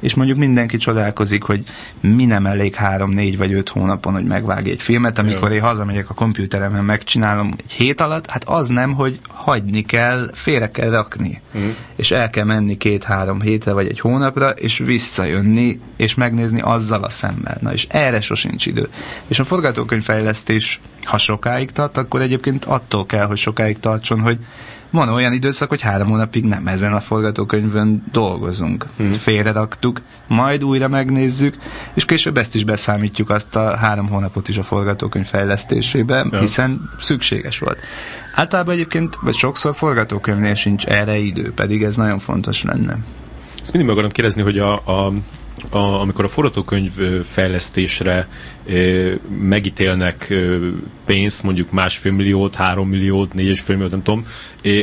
És 0.00 0.14
mondjuk 0.14 0.38
mindenki 0.38 0.76
csodálkozik, 0.76 1.42
hogy 1.42 1.62
mi 2.00 2.24
nem 2.24 2.46
elég 2.46 2.74
három, 2.74 3.10
négy 3.10 3.38
vagy 3.38 3.52
öt 3.52 3.68
hónapon, 3.68 4.12
hogy 4.12 4.24
megvágj 4.24 4.70
egy 4.70 4.82
filmet, 4.82 5.18
amikor 5.18 5.52
én 5.52 5.60
hazamegyek 5.60 6.10
a 6.10 6.14
kompjúteremen, 6.14 6.84
megcsinálom 6.84 7.54
egy 7.56 7.72
hét 7.72 8.00
alatt, 8.00 8.30
hát 8.30 8.44
az 8.44 8.68
nem, 8.68 8.94
hogy 8.94 9.20
hagyni 9.28 9.82
kell, 9.82 10.30
félre 10.32 10.70
kell 10.70 10.90
rakni. 10.90 11.40
Mm. 11.58 11.68
És 11.96 12.10
el 12.10 12.30
kell 12.30 12.44
menni 12.44 12.76
két-három 12.76 13.40
hétre 13.40 13.72
vagy 13.72 13.86
egy 13.86 14.00
hónapra, 14.00 14.50
és 14.50 14.78
visszajönni, 14.78 15.80
és 15.96 16.14
megnézni 16.14 16.60
azzal 16.60 17.04
a 17.04 17.10
szemmel. 17.10 17.58
Na, 17.60 17.72
és 17.72 17.86
erre 17.90 18.20
sosincs 18.40 18.66
idő. 18.66 18.88
És 19.26 19.38
a 19.38 19.44
forgatókönyvfejlesztés, 19.44 20.80
ha 21.02 21.18
sokáig 21.18 21.70
tart, 21.70 21.96
akkor 21.96 22.20
egyébként 22.20 22.64
attól 22.64 23.06
kell, 23.06 23.26
hogy 23.26 23.36
sokáig 23.36 23.78
tartson, 23.78 24.20
hogy 24.20 24.38
van 24.90 25.08
olyan 25.08 25.32
időszak, 25.32 25.68
hogy 25.68 25.80
három 25.80 26.08
hónapig 26.08 26.44
nem 26.44 26.66
ezen 26.66 26.92
a 26.92 27.00
forgatókönyvön 27.00 28.04
dolgozunk. 28.12 28.86
Hmm. 28.96 29.12
Félre 29.12 29.52
raktuk, 29.52 30.00
majd 30.26 30.64
újra 30.64 30.88
megnézzük, 30.88 31.56
és 31.94 32.04
később 32.04 32.38
ezt 32.38 32.54
is 32.54 32.64
beszámítjuk 32.64 33.30
azt 33.30 33.56
a 33.56 33.76
három 33.76 34.08
hónapot 34.08 34.48
is 34.48 34.58
a 34.58 34.62
forgatókönyv 34.62 35.26
fejlesztésébe, 35.26 36.26
ja. 36.30 36.38
hiszen 36.38 36.90
szükséges 36.98 37.58
volt. 37.58 37.80
Általában 38.34 38.74
egyébként, 38.74 39.18
vagy 39.20 39.34
sokszor 39.34 39.74
forgatókönyvnél 39.74 40.54
sincs 40.54 40.86
erre 40.86 41.16
idő, 41.16 41.52
pedig 41.52 41.82
ez 41.82 41.96
nagyon 41.96 42.18
fontos 42.18 42.62
lenne. 42.62 42.98
Ezt 43.62 43.72
mindig 43.72 43.88
meg 43.88 43.90
akarom 43.90 44.10
kérdezni, 44.10 44.42
hogy 44.42 44.58
a, 44.58 44.72
a 44.72 45.12
a, 45.68 45.78
amikor 45.78 46.24
a 46.24 46.28
forgatókönyv 46.28 46.92
fejlesztésre 47.22 48.28
megítélnek 49.38 50.34
pénzt, 51.04 51.42
mondjuk 51.42 51.70
másfél 51.70 52.12
milliót, 52.12 52.54
három 52.54 52.88
milliót, 52.88 53.34
négy 53.34 53.46
és 53.46 53.60
fél 53.60 53.74
milliót, 53.76 53.92
nem 53.92 54.02
tudom, 54.02 54.26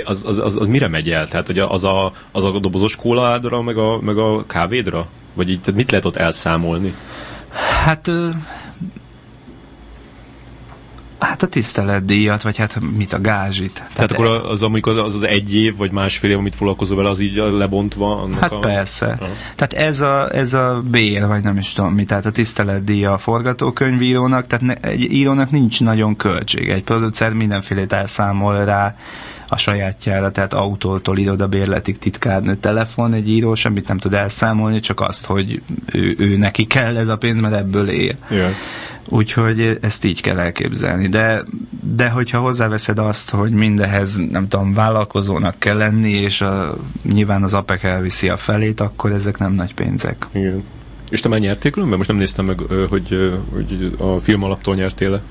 az, 0.03 0.23
az, 0.25 0.39
az, 0.39 0.55
az, 0.55 0.67
mire 0.67 0.87
megy 0.87 1.09
el? 1.09 1.27
Tehát, 1.27 1.45
hogy 1.45 1.59
az 1.59 1.83
a, 1.83 2.11
az 2.31 2.43
a 2.43 2.59
dobozos 2.59 2.95
kóládra, 2.95 3.61
meg 3.61 3.77
a, 3.77 4.01
meg 4.01 4.17
a 4.17 4.45
kávédra? 4.45 5.07
Vagy 5.33 5.49
így, 5.49 5.59
tehát 5.61 5.75
mit 5.75 5.89
lehet 5.91 6.05
ott 6.05 6.15
elszámolni? 6.15 6.93
Hát 7.83 8.11
Hát 11.19 11.43
a 11.43 11.47
tiszteletdíjat, 11.47 12.41
vagy 12.41 12.57
hát 12.57 12.79
mit 12.95 13.13
a 13.13 13.21
gázsit. 13.21 13.73
Tehát, 13.73 13.93
Tehát 13.93 14.11
akkor 14.11 14.51
az, 14.51 14.63
amikor 14.63 14.99
az 14.99 15.15
az 15.15 15.23
egy 15.23 15.55
év, 15.55 15.77
vagy 15.77 15.91
másfél 15.91 16.31
év, 16.31 16.37
amit 16.37 16.55
foglalkozol 16.55 16.97
vele, 16.97 17.09
az 17.09 17.19
így 17.19 17.35
lebontva? 17.35 18.21
Annak 18.21 18.39
hát 18.39 18.51
a... 18.51 18.59
persze. 18.59 19.17
Aha. 19.19 19.31
Tehát 19.55 19.73
ez 19.73 20.01
a, 20.01 20.33
ez 20.33 20.53
a 20.53 20.81
bér, 20.91 21.27
vagy 21.27 21.43
nem 21.43 21.57
is 21.57 21.73
tudom 21.73 21.93
mi, 21.93 22.03
tehát 22.03 22.25
a 22.25 22.31
tiszteletdíja 22.31 23.13
a 23.13 23.17
forgatókönyvírónak, 23.17 24.47
tehát 24.47 24.65
ne, 24.65 24.73
egy 24.73 25.01
írónak 25.01 25.51
nincs 25.51 25.81
nagyon 25.81 26.15
költsége. 26.15 26.73
Egy 26.73 26.83
producer 26.83 27.33
mindenfélét 27.33 27.93
elszámol 27.93 28.65
rá, 28.65 28.95
a 29.47 29.57
sajátjára, 29.57 30.31
tehát 30.31 30.53
autótól 30.53 31.17
irodabérletig 31.17 31.97
titkárnő 31.97 32.55
telefon, 32.55 33.13
egy 33.13 33.29
író 33.29 33.55
semmit 33.55 33.87
nem 33.87 33.97
tud 33.97 34.13
elszámolni, 34.13 34.79
csak 34.79 35.01
azt, 35.01 35.25
hogy 35.25 35.61
ő, 35.93 36.15
ő 36.17 36.37
neki 36.37 36.65
kell 36.65 36.97
ez 36.97 37.07
a 37.07 37.17
pénz, 37.17 37.39
mert 37.39 37.55
ebből 37.55 37.89
él. 37.89 38.15
Yeah. 38.29 38.51
Úgyhogy 39.09 39.77
ezt 39.81 40.05
így 40.05 40.21
kell 40.21 40.39
elképzelni. 40.39 41.07
De, 41.07 41.43
de 41.95 42.09
hogyha 42.09 42.39
hozzáveszed 42.39 42.99
azt, 42.99 43.29
hogy 43.29 43.51
mindehez, 43.51 44.15
nem 44.31 44.47
tudom, 44.47 44.73
vállalkozónak 44.73 45.59
kell 45.59 45.77
lenni, 45.77 46.11
és 46.11 46.41
a, 46.41 46.77
nyilván 47.11 47.43
az 47.43 47.53
APEC 47.53 47.83
elviszi 47.83 48.29
a 48.29 48.37
felét, 48.37 48.79
akkor 48.81 49.11
ezek 49.11 49.37
nem 49.37 49.53
nagy 49.53 49.73
pénzek. 49.73 50.27
Igen. 50.31 50.63
És 51.09 51.19
te 51.21 51.29
már 51.29 51.39
nyertél 51.39 51.71
különben? 51.71 51.97
Most 51.97 52.09
nem 52.09 52.17
néztem 52.17 52.45
meg, 52.45 52.59
hogy, 52.89 53.39
hogy 53.53 53.93
a 53.97 54.17
film 54.17 54.43
alaptól 54.43 54.75
nyertél-e? 54.75 55.21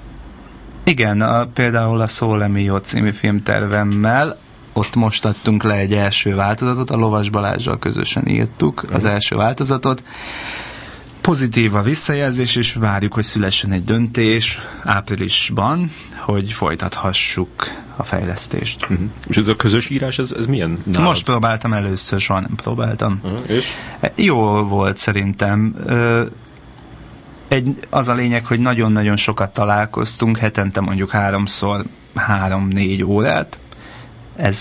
Igen, 0.89 1.21
a, 1.21 1.47
például 1.47 2.01
a 2.01 2.07
Szólemio 2.07 2.81
című 2.81 3.13
filmtervemmel 3.13 4.39
ott 4.73 4.95
most 4.95 5.25
adtunk 5.25 5.63
le 5.63 5.75
egy 5.75 5.93
első 5.93 6.35
változatot, 6.35 6.91
a 6.91 6.97
Lovas 6.97 7.29
Balázsjal 7.29 7.79
közösen 7.79 8.29
írtuk 8.29 8.85
az 8.93 9.05
első 9.05 9.37
változatot, 9.37 10.03
Pozitív 11.27 11.75
a 11.75 11.83
visszajelzés, 11.83 12.57
és 12.57 12.75
várjuk, 12.75 13.15
hogy 13.15 13.23
szülessen 13.23 13.73
egy 13.73 13.85
döntés 13.85 14.61
áprilisban, 14.85 15.93
hogy 16.19 16.53
folytathassuk 16.53 17.51
a 17.97 18.03
fejlesztést. 18.03 18.83
Uh-huh. 18.83 19.09
És 19.27 19.37
ez 19.37 19.49
a 19.49 19.57
közös 19.57 19.91
írás, 19.91 20.19
ez, 20.19 20.33
ez 20.39 20.47
milyen 20.47 20.83
nálad? 20.85 21.09
Most 21.09 21.25
próbáltam 21.25 21.73
először, 21.73 22.21
soha 22.21 22.41
nem 22.41 22.55
próbáltam. 22.57 23.21
Uh-huh. 23.23 23.51
És? 23.51 23.67
Jó 24.15 24.63
volt 24.63 24.97
szerintem. 24.97 25.75
Egy, 27.49 27.87
az 27.91 28.09
a 28.09 28.15
lényeg, 28.15 28.47
hogy 28.47 28.61
nagyon-nagyon 28.61 29.17
sokat 29.17 29.53
találkoztunk, 29.53 30.39
hetente 30.39 30.81
mondjuk 30.81 31.11
háromszor 31.11 31.85
három-négy 32.15 33.05
órát. 33.05 33.59
Ez 34.37 34.61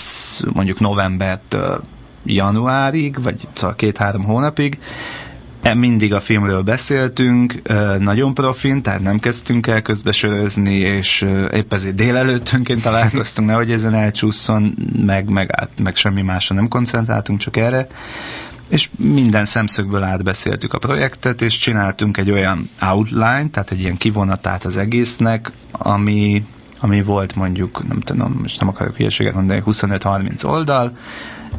mondjuk 0.53 0.79
novembertől 0.79 1.83
januárig, 2.25 3.21
vagy 3.21 3.47
szóval 3.53 3.75
két-három 3.75 4.23
hónapig, 4.23 4.79
E, 5.65 5.73
mindig 5.73 6.13
a 6.13 6.19
filmről 6.19 6.61
beszéltünk, 6.61 7.61
nagyon 7.99 8.33
profin, 8.33 8.81
tehát 8.81 9.01
nem 9.01 9.19
kezdtünk 9.19 9.67
el 9.67 9.81
közbesörözni, 9.81 10.75
és 10.75 11.25
épp 11.51 11.73
ezért 11.73 11.95
délelőttönként 11.95 12.81
találkoztunk, 12.81 13.47
nehogy 13.47 13.71
ezen 13.71 13.93
elcsúszson, 13.93 14.75
meg, 15.05 15.29
meg, 15.29 15.69
meg 15.83 15.95
semmi 15.95 16.21
másra 16.21 16.55
nem 16.55 16.67
koncentráltunk, 16.67 17.39
csak 17.39 17.57
erre. 17.57 17.87
És 18.75 18.89
minden 18.97 19.45
szemszögből 19.45 20.03
átbeszéltük 20.03 20.73
a 20.73 20.77
projektet, 20.77 21.41
és 21.41 21.57
csináltunk 21.57 22.17
egy 22.17 22.31
olyan 22.31 22.69
outline, 22.81 23.49
tehát 23.49 23.71
egy 23.71 23.79
ilyen 23.79 23.97
kivonatát 23.97 24.65
az 24.65 24.77
egésznek, 24.77 25.51
ami, 25.71 26.45
ami 26.79 27.03
volt 27.03 27.35
mondjuk, 27.35 27.87
nem 27.87 27.99
tudom, 27.99 28.37
most 28.41 28.59
nem 28.59 28.67
akarok 28.67 28.95
hülyeséget 28.95 29.33
mondani, 29.33 29.63
25-30 29.65 30.45
oldal, 30.45 30.97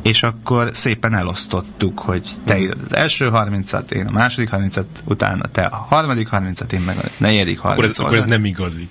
és 0.03 0.23
akkor 0.23 0.69
szépen 0.73 1.15
elosztottuk, 1.15 1.99
hogy 1.99 2.29
te 2.45 2.59
írod 2.59 2.81
az 2.85 2.95
első 2.95 3.31
30-at, 3.33 3.91
én 3.91 4.07
a 4.07 4.13
második 4.13 4.49
30-at, 4.53 4.85
utána 5.05 5.47
te 5.47 5.63
a 5.63 5.77
harmadik 5.77 6.29
30-at, 6.33 6.73
én 6.73 6.81
meg 6.81 6.97
a 6.97 7.07
negyedik 7.17 7.59
30 7.59 7.79
akkor 7.79 7.91
ez, 7.91 7.99
akkor 7.99 8.17
ez 8.17 8.25
nem 8.25 8.45
igazi. 8.45 8.89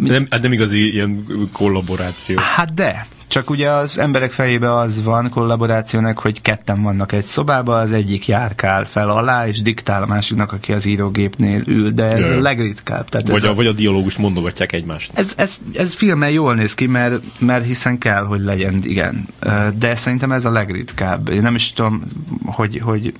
Nem, 0.00 0.26
hát 0.30 0.42
nem 0.42 0.52
igazi 0.52 0.92
ilyen 0.92 1.26
kollaboráció. 1.52 2.38
Hát 2.54 2.74
de, 2.74 3.06
csak 3.34 3.50
ugye 3.50 3.70
az 3.70 3.98
emberek 3.98 4.32
fejébe 4.32 4.74
az 4.74 5.04
van 5.04 5.28
kollaborációnak, 5.28 6.18
hogy 6.18 6.42
ketten 6.42 6.82
vannak 6.82 7.12
egy 7.12 7.24
szobában, 7.24 7.80
az 7.80 7.92
egyik 7.92 8.26
járkál 8.26 8.84
fel 8.84 9.10
alá, 9.10 9.46
és 9.46 9.62
diktál 9.62 10.02
a 10.02 10.06
másiknak, 10.06 10.52
aki 10.52 10.72
az 10.72 10.86
írógépnél 10.86 11.62
ül, 11.66 11.90
de 11.90 12.04
ez 12.04 12.28
Jaj. 12.28 12.38
a 12.38 12.40
legritkább. 12.40 13.08
Tehát 13.08 13.28
vagy, 13.28 13.44
a, 13.44 13.50
a, 13.50 13.54
vagy 13.54 13.66
a 13.66 13.72
dialógust 13.72 14.18
mondogatják 14.18 14.72
egymást. 14.72 15.10
Ez, 15.14 15.32
ez, 15.36 15.58
ez 15.72 15.94
filmen 15.94 16.30
jól 16.30 16.54
néz 16.54 16.74
ki, 16.74 16.86
mert, 16.86 17.20
mert 17.38 17.64
hiszen 17.64 17.98
kell, 17.98 18.24
hogy 18.24 18.40
legyen, 18.40 18.80
igen. 18.82 19.26
De 19.78 19.94
szerintem 19.94 20.32
ez 20.32 20.44
a 20.44 20.50
legritkább. 20.50 21.28
Én 21.28 21.42
nem 21.42 21.54
is 21.54 21.72
tudom, 21.72 22.02
hogy, 22.44 22.80
hogy 22.84 23.14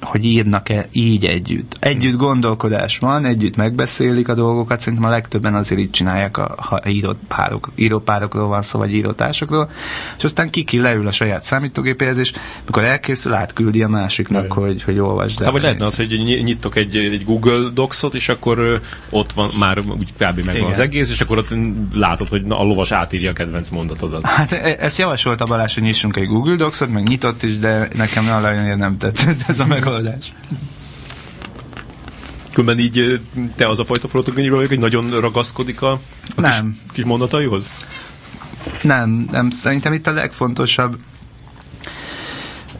hogy 0.00 0.24
írnak-e 0.24 0.88
így 0.92 1.24
együtt. 1.24 1.76
Együtt 1.80 2.16
gondolkodás 2.16 2.98
van, 2.98 3.24
együtt 3.24 3.56
megbeszélik 3.56 4.28
a 4.28 4.34
dolgokat, 4.34 4.80
szerintem 4.80 5.08
a 5.08 5.12
legtöbben 5.12 5.54
azért 5.54 5.80
így 5.80 5.90
csinálják, 5.90 6.36
a, 6.36 6.54
ha 6.56 6.80
írott 6.88 7.20
párok, 7.28 7.70
írópárokról 7.74 8.48
van 8.48 8.62
szó, 8.62 8.78
vagy 8.78 8.94
írótársakról, 8.94 9.70
és 10.16 10.24
aztán 10.24 10.50
kiki 10.50 10.80
leül 10.80 11.06
a 11.06 11.12
saját 11.12 11.42
számítógépéhez, 11.42 12.18
és 12.18 12.32
mikor 12.66 12.84
elkészül, 12.84 13.34
átküldi 13.34 13.82
a 13.82 13.88
másiknak, 13.88 14.54
Jaj. 14.54 14.66
hogy, 14.66 14.82
hogy 14.82 14.98
olvasd 14.98 15.38
el. 15.38 15.44
Hát, 15.44 15.52
vagy 15.52 15.62
lehetne 15.62 15.86
az, 15.86 15.96
hogy 15.96 16.40
nyitok 16.44 16.76
egy, 16.76 16.96
egy 16.96 17.24
Google 17.24 17.68
Docs-ot, 17.74 18.14
és 18.14 18.28
akkor 18.28 18.80
ott 19.10 19.32
van 19.32 19.48
már 19.58 19.78
úgy 19.78 20.12
kb. 20.18 20.44
meg 20.44 20.62
az 20.62 20.78
egész, 20.78 21.10
és 21.10 21.20
akkor 21.20 21.38
ott 21.38 21.54
látod, 21.92 22.28
hogy 22.28 22.44
na, 22.44 22.58
a 22.58 22.62
lovas 22.62 22.92
átírja 22.92 23.30
a 23.30 23.32
kedvenc 23.32 23.68
mondatodat. 23.68 24.26
Hát 24.26 24.52
e, 24.52 24.76
ezt 24.78 24.98
javasolta 24.98 25.44
Balázs, 25.44 25.74
hogy 25.74 25.82
nyissunk 25.82 26.16
egy 26.16 26.26
Google 26.26 26.56
Docs-ot, 26.56 26.92
meg 26.92 27.08
nyitott 27.08 27.42
is, 27.42 27.58
de 27.58 27.88
nekem 27.96 28.24
nagyon 28.24 28.78
nem 28.78 28.98
tetszett 28.98 29.40
ez 29.46 29.60
a 29.60 29.66
megoldás. 29.90 30.32
Különben 32.52 32.84
így 32.84 33.20
te 33.56 33.68
az 33.68 33.78
a 33.78 33.84
fajta 33.84 34.08
forgatókönyvről 34.08 34.66
hogy 34.66 34.78
nagyon 34.78 35.20
ragaszkodik 35.20 35.82
a, 35.82 35.90
a 36.36 36.40
nem. 36.40 36.50
Kis, 36.50 36.92
kis 36.92 37.04
mondataihoz? 37.04 37.72
Nem, 38.82 39.26
nem, 39.30 39.50
szerintem 39.50 39.92
itt 39.92 40.06
a 40.06 40.12
legfontosabb 40.12 40.98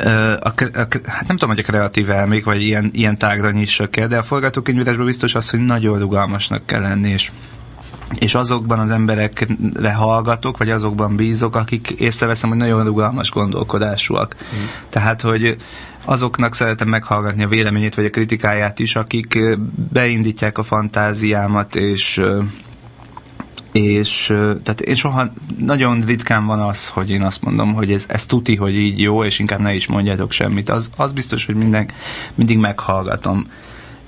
a, 0.05 0.49
a, 0.73 0.87
hát 1.05 1.27
nem 1.27 1.37
tudom, 1.37 1.49
hogy 1.49 1.59
a 1.59 1.63
kreatív 1.63 2.11
elmék, 2.11 2.45
vagy 2.45 2.63
ilyen, 2.63 2.91
ilyen 2.93 3.19
tágra 3.19 3.51
nyissak 3.51 3.97
el, 3.97 4.09
de 4.09 4.19
a 4.19 4.23
forgatókönyvírásban 4.23 5.07
biztos 5.07 5.35
az, 5.35 5.51
hogy 5.51 5.61
nagyon 5.61 5.99
rugalmasnak 5.99 6.67
kell 6.67 6.81
lenni, 6.81 7.09
és 7.09 7.31
és 8.19 8.35
azokban 8.35 8.79
az 8.79 8.91
emberekre 8.91 9.93
hallgatok, 9.93 10.59
vagy 10.59 10.71
azokban 10.71 11.17
bízok, 11.17 11.57
akik 11.57 11.91
észreveszem, 11.91 12.49
hogy 12.49 12.59
nagyon 12.59 12.85
rugalmas 12.85 13.31
gondolkodásúak. 13.31 14.37
Mm. 14.37 14.65
Tehát, 14.89 15.21
hogy 15.21 15.57
azoknak 16.05 16.55
szeretem 16.55 16.89
meghallgatni 16.89 17.43
a 17.43 17.49
véleményét, 17.49 17.95
vagy 17.95 18.05
a 18.05 18.11
kritikáját 18.11 18.79
is, 18.79 18.97
akik 18.97 19.39
beindítják 19.93 20.59
a 20.59 20.63
fantáziámat, 20.63 21.77
és 21.77 22.23
és 23.73 24.27
tehát 24.63 24.81
én 24.81 24.95
soha 24.95 25.33
nagyon 25.59 26.01
ritkán 26.01 26.47
van 26.47 26.61
az, 26.61 26.89
hogy 26.89 27.11
én 27.11 27.23
azt 27.23 27.43
mondom, 27.43 27.75
hogy 27.75 27.93
ez, 27.93 28.05
ez 28.09 28.27
tuti, 28.27 28.57
hogy 28.57 28.75
így 28.75 29.01
jó, 29.01 29.25
és 29.25 29.39
inkább 29.39 29.61
ne 29.61 29.75
is 29.75 29.87
mondjátok 29.87 30.33
semmit. 30.33 30.69
Az, 30.69 30.91
az 30.97 31.13
biztos, 31.13 31.47
hogy 31.47 31.55
minden, 31.55 31.89
mindig 32.35 32.59
meghallgatom 32.59 33.47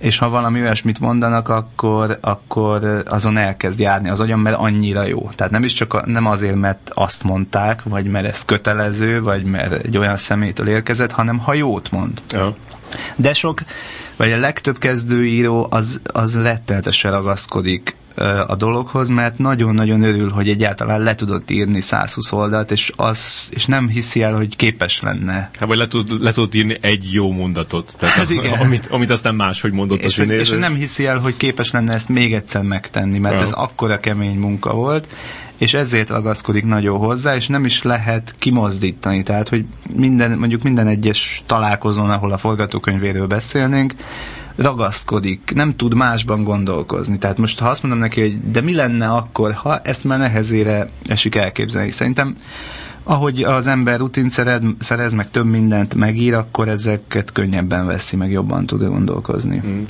és 0.03 0.19
ha 0.19 0.29
valami 0.29 0.61
olyasmit 0.61 1.01
mondanak, 1.01 1.49
akkor, 1.49 2.19
akkor 2.21 3.03
azon 3.07 3.37
elkezd 3.37 3.81
járni 3.81 4.09
az 4.09 4.21
agyam, 4.21 4.41
mert 4.41 4.59
annyira 4.59 5.03
jó. 5.03 5.31
Tehát 5.35 5.53
nem 5.53 5.65
is 5.65 5.73
csak 5.73 5.95
a, 5.95 6.03
nem 6.07 6.27
azért, 6.27 6.55
mert 6.55 6.91
azt 6.95 7.23
mondták, 7.23 7.83
vagy 7.83 8.07
mert 8.07 8.27
ez 8.27 8.45
kötelező, 8.45 9.23
vagy 9.23 9.45
mert 9.45 9.85
egy 9.85 9.99
olyan 9.99 10.17
szemétől 10.17 10.69
érkezett, 10.69 11.13
hanem 11.13 11.39
ha 11.39 11.55
jót 11.55 11.91
mond. 11.91 12.23
Ja. 12.29 12.57
De 13.17 13.33
sok, 13.33 13.61
vagy 14.17 14.33
a 14.33 14.39
legtöbb 14.39 14.79
kezdőíró 14.79 15.67
az, 15.71 16.01
az 16.05 16.43
rettenetesen 16.43 17.11
ragaszkodik 17.11 17.97
a 18.47 18.55
dologhoz, 18.55 19.09
mert 19.09 19.39
nagyon-nagyon 19.39 20.03
örül, 20.03 20.31
hogy 20.31 20.49
egyáltalán 20.49 21.01
le 21.01 21.15
tudott 21.15 21.51
írni 21.51 21.81
120 21.81 22.33
oldalt, 22.33 22.71
és, 22.71 22.93
az, 22.97 23.49
és 23.51 23.67
nem 23.67 23.89
hiszi 23.89 24.23
el, 24.23 24.35
hogy 24.35 24.57
képes 24.57 25.01
lenne. 25.01 25.51
Hát, 25.59 25.69
vagy 25.69 25.77
le, 25.77 25.89
tud, 25.89 26.23
le 26.23 26.33
tudott 26.33 26.55
írni 26.55 26.79
egy 26.81 27.13
jó 27.13 27.31
mondatot, 27.31 27.95
tehát 27.99 28.15
hát 28.15 28.31
igen. 28.31 28.53
Amit, 28.65 28.87
amit 28.91 29.11
aztán 29.11 29.35
máshogy 29.35 29.73
mondott 29.73 30.03
és, 30.03 30.19
az 30.19 30.31
és 30.31 30.51
nem 30.51 30.75
hiszi 30.75 31.07
el, 31.07 31.19
hogy 31.19 31.37
képes 31.37 31.71
lenne 31.71 31.93
ezt 31.93 32.09
még 32.09 32.35
egyszer 32.35 32.63
megtenni, 32.63 33.19
mert 33.19 33.35
ja. 33.35 33.41
ez 33.41 33.53
akkora 33.53 34.01
kemény 34.01 34.37
munka 34.37 34.75
volt, 34.75 35.09
és 35.57 35.75
ezért 35.75 36.09
ragaszkodik 36.09 36.65
nagyon 36.65 36.99
hozzá, 36.99 37.35
és 37.35 37.47
nem 37.47 37.65
is 37.65 37.83
lehet 37.83 38.35
kimozdítani. 38.39 39.23
Tehát, 39.23 39.49
hogy 39.49 39.65
minden, 39.97 40.39
mondjuk 40.39 40.63
minden 40.63 40.87
egyes 40.87 41.43
találkozón, 41.47 42.11
ahol 42.11 42.33
a 42.33 42.39
forgatókönyvéről 42.39 43.27
beszélnénk, 43.27 43.95
ragaszkodik, 44.63 45.53
nem 45.55 45.77
tud 45.77 45.95
másban 45.95 46.45
gondolkozni. 46.45 47.19
Tehát 47.19 47.39
most 47.39 47.59
ha 47.59 47.69
azt 47.69 47.83
mondom 47.83 48.01
neki, 48.01 48.21
hogy 48.21 48.51
de 48.51 48.61
mi 48.61 48.75
lenne 48.75 49.09
akkor, 49.09 49.53
ha 49.53 49.79
ezt 49.79 50.05
már 50.05 50.19
nehezére 50.19 50.91
esik 51.07 51.35
elképzelni. 51.35 51.91
Szerintem 51.91 52.37
ahogy 53.05 53.43
az 53.43 53.67
ember 53.67 53.99
rutin 53.99 54.29
szerez, 54.29 54.61
szerez, 54.79 55.13
meg 55.13 55.31
több 55.31 55.47
mindent 55.47 55.95
megír, 55.95 56.35
akkor 56.35 56.69
ezeket 56.69 57.33
könnyebben 57.33 57.87
veszi, 57.87 58.17
meg 58.17 58.31
jobban 58.31 58.67
tud 58.67 58.85
gondolkozni. 58.85 59.59
Hmm. 59.59 59.89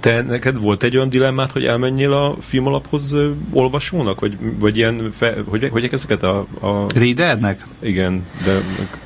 Te 0.00 0.22
neked 0.22 0.60
volt 0.60 0.82
egy 0.82 0.96
olyan 0.96 1.08
dilemmát, 1.08 1.52
hogy 1.52 1.64
elmenjél 1.64 2.12
a 2.12 2.36
filmalaphoz 2.40 3.16
olvasónak? 3.52 4.20
Vagy, 4.20 4.38
vagy 4.58 4.76
ilyen, 4.76 5.08
fe, 5.12 5.34
hogy, 5.46 5.68
hogy 5.70 5.88
ezeket 5.92 6.22
a... 6.22 6.46
a... 6.60 6.86
Readernek? 6.94 7.66
Igen, 7.78 8.24
de 8.44 8.62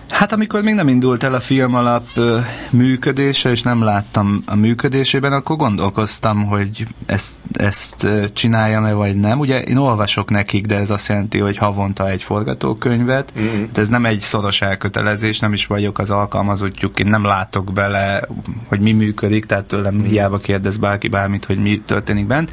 Hát 0.08 0.32
amikor 0.32 0.62
még 0.62 0.74
nem 0.74 0.88
indult 0.88 1.22
el 1.22 1.34
a 1.34 1.40
film 1.40 1.74
alap 1.74 2.06
ö, 2.14 2.38
működése, 2.70 3.50
és 3.50 3.62
nem 3.62 3.82
láttam 3.82 4.42
a 4.46 4.54
működésében, 4.54 5.32
akkor 5.32 5.56
gondolkoztam, 5.56 6.44
hogy 6.44 6.86
ezt, 7.06 7.34
ezt 7.52 8.08
csináljam-e, 8.32 8.92
vagy 8.92 9.16
nem. 9.16 9.38
Ugye 9.38 9.62
én 9.62 9.76
olvasok 9.76 10.30
nekik, 10.30 10.66
de 10.66 10.76
ez 10.76 10.90
azt 10.90 11.08
jelenti, 11.08 11.38
hogy 11.38 11.56
havonta 11.56 12.08
egy 12.08 12.22
forgatókönyvet. 12.22 13.32
Mm-hmm. 13.38 13.66
Hát 13.66 13.78
ez 13.78 13.88
nem 13.88 14.06
egy 14.06 14.20
szoros 14.20 14.62
elkötelezés, 14.62 15.38
nem 15.38 15.52
is 15.52 15.66
vagyok 15.66 15.98
az 15.98 16.10
alkalmazottjuk, 16.10 16.98
én 16.98 17.06
nem 17.06 17.24
látok 17.24 17.72
bele, 17.72 18.22
hogy 18.68 18.80
mi 18.80 18.92
működik, 18.92 19.44
tehát 19.44 19.64
tőlem 19.64 19.94
mm-hmm. 19.94 20.04
hiába 20.04 20.38
kérdez 20.38 20.76
bárki 20.76 21.08
bármit, 21.08 21.44
hogy 21.44 21.58
mi 21.58 21.82
történik 21.86 22.26
bent. 22.26 22.52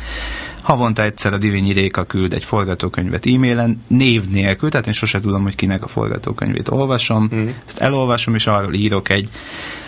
Havonta 0.64 1.04
egyszer 1.04 1.34
a 1.34 1.38
Divinyi 1.38 1.72
Réka 1.74 2.04
küld 2.04 2.34
egy 2.34 2.44
forgatókönyvet 2.44 3.26
e-mailen, 3.26 3.84
név 3.88 4.26
nélkül, 4.30 4.70
tehát 4.70 4.88
én 4.88 4.94
sose 4.94 5.20
tudom, 5.20 5.44
hogy 5.44 5.56
kinek 5.56 5.84
a 5.84 5.88
forgatókönyvét 5.88 6.70
olvasom. 6.70 7.30
Mm. 7.36 7.48
Ezt 7.66 7.80
elolvasom, 7.80 8.36
és 8.36 8.48
arról 8.48 8.74
írok 8.74 9.10
egy 9.10 9.30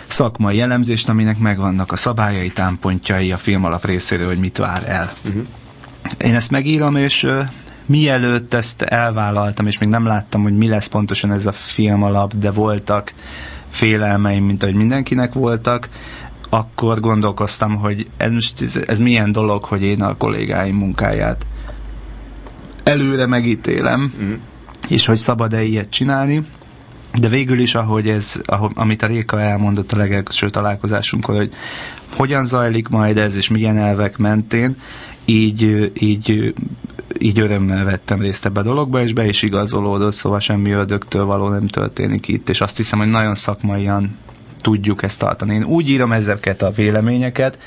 szakmai 0.06 0.56
jellemzést, 0.56 1.08
aminek 1.08 1.38
megvannak 1.38 1.92
a 1.92 1.96
szabályai, 1.96 2.50
támpontjai 2.50 3.32
a 3.32 3.36
film 3.36 3.64
alap 3.64 3.84
részéről, 3.84 4.26
hogy 4.26 4.38
mit 4.38 4.56
vár 4.56 4.88
el. 4.88 5.12
Mm. 5.28 5.40
Én 6.18 6.34
ezt 6.34 6.50
megírom, 6.50 6.96
és 6.96 7.22
uh, 7.22 7.38
mielőtt 7.86 8.54
ezt 8.54 8.82
elvállaltam, 8.82 9.66
és 9.66 9.78
még 9.78 9.88
nem 9.88 10.06
láttam, 10.06 10.42
hogy 10.42 10.56
mi 10.56 10.68
lesz 10.68 10.86
pontosan 10.86 11.32
ez 11.32 11.46
a 11.46 11.52
film 11.52 12.02
alap, 12.02 12.34
de 12.34 12.50
voltak 12.50 13.12
félelmeim, 13.70 14.44
mint 14.44 14.62
ahogy 14.62 14.74
mindenkinek 14.74 15.32
voltak, 15.32 15.88
akkor 16.48 17.00
gondolkoztam, 17.00 17.74
hogy 17.74 18.06
ez 18.16 18.32
most 18.32 18.62
ez, 18.86 18.98
milyen 18.98 19.32
dolog, 19.32 19.64
hogy 19.64 19.82
én 19.82 20.02
a 20.02 20.16
kollégáim 20.16 20.76
munkáját 20.76 21.46
előre 22.82 23.26
megítélem, 23.26 24.12
mm. 24.22 24.32
és 24.88 25.06
hogy 25.06 25.16
szabad-e 25.16 25.62
ilyet 25.62 25.90
csinálni. 25.90 26.42
De 27.14 27.28
végül 27.28 27.58
is, 27.58 27.74
ahogy 27.74 28.08
ez, 28.08 28.40
ahogy, 28.44 28.70
amit 28.74 29.02
a 29.02 29.06
Réka 29.06 29.40
elmondott 29.40 29.92
a 29.92 29.96
legelső 29.96 30.50
találkozásunkon, 30.50 31.36
hogy 31.36 31.52
hogyan 32.16 32.46
zajlik 32.46 32.88
majd 32.88 33.18
ez, 33.18 33.36
és 33.36 33.48
milyen 33.48 33.76
elvek 33.76 34.16
mentén, 34.16 34.76
így, 35.24 35.92
így, 35.98 36.54
így 37.18 37.38
örömmel 37.38 37.84
vettem 37.84 38.20
részt 38.20 38.46
ebbe 38.46 38.60
a 38.60 38.62
dologba, 38.62 39.02
és 39.02 39.12
be 39.12 39.26
is 39.26 39.42
igazolódott, 39.42 40.12
szóval 40.12 40.40
semmi 40.40 40.70
ördögtől 40.70 41.24
való 41.24 41.48
nem 41.48 41.66
történik 41.66 42.28
itt, 42.28 42.48
és 42.48 42.60
azt 42.60 42.76
hiszem, 42.76 42.98
hogy 42.98 43.08
nagyon 43.08 43.34
szakmaian 43.34 44.16
tudjuk 44.66 45.02
ezt 45.02 45.18
tartani. 45.18 45.54
Én 45.54 45.64
úgy 45.64 45.88
írom 45.88 46.12
ezeket 46.12 46.62
a 46.62 46.70
véleményeket, 46.70 47.58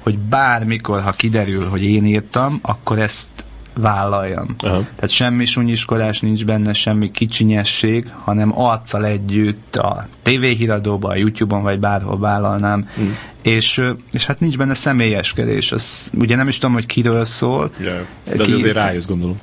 hogy 0.00 0.18
bármikor, 0.18 1.00
ha 1.00 1.10
kiderül, 1.10 1.68
hogy 1.68 1.82
én 1.82 2.04
írtam, 2.04 2.58
akkor 2.62 2.98
ezt 2.98 3.28
vállaljam. 3.74 4.54
Aha. 4.58 4.84
Tehát 4.94 5.10
semmi 5.10 5.44
sunyiskodás 5.44 6.20
nincs 6.20 6.44
benne, 6.44 6.72
semmi 6.72 7.10
kicsinyesség, 7.10 8.10
hanem 8.24 8.58
arccal 8.60 9.04
együtt 9.04 9.76
a 9.76 10.04
tévéhíradóban, 10.22 11.10
a 11.10 11.16
YouTube-on 11.16 11.62
vagy 11.62 11.78
bárhol 11.78 12.18
vállalnám. 12.18 12.88
Mm. 13.00 13.10
És, 13.42 13.82
és 14.12 14.26
hát 14.26 14.40
nincs 14.40 14.56
benne 14.56 14.74
személyeskedés. 14.74 15.72
Az, 15.72 16.10
ugye 16.14 16.36
nem 16.36 16.48
is 16.48 16.58
tudom, 16.58 16.74
hogy 16.74 16.86
kiről 16.86 17.24
szól. 17.24 17.70
Yeah. 17.80 18.00
De 18.24 18.44
Ki, 18.44 18.52
azért 18.52 18.74
rájössz, 18.74 19.06
gondolom. 19.06 19.40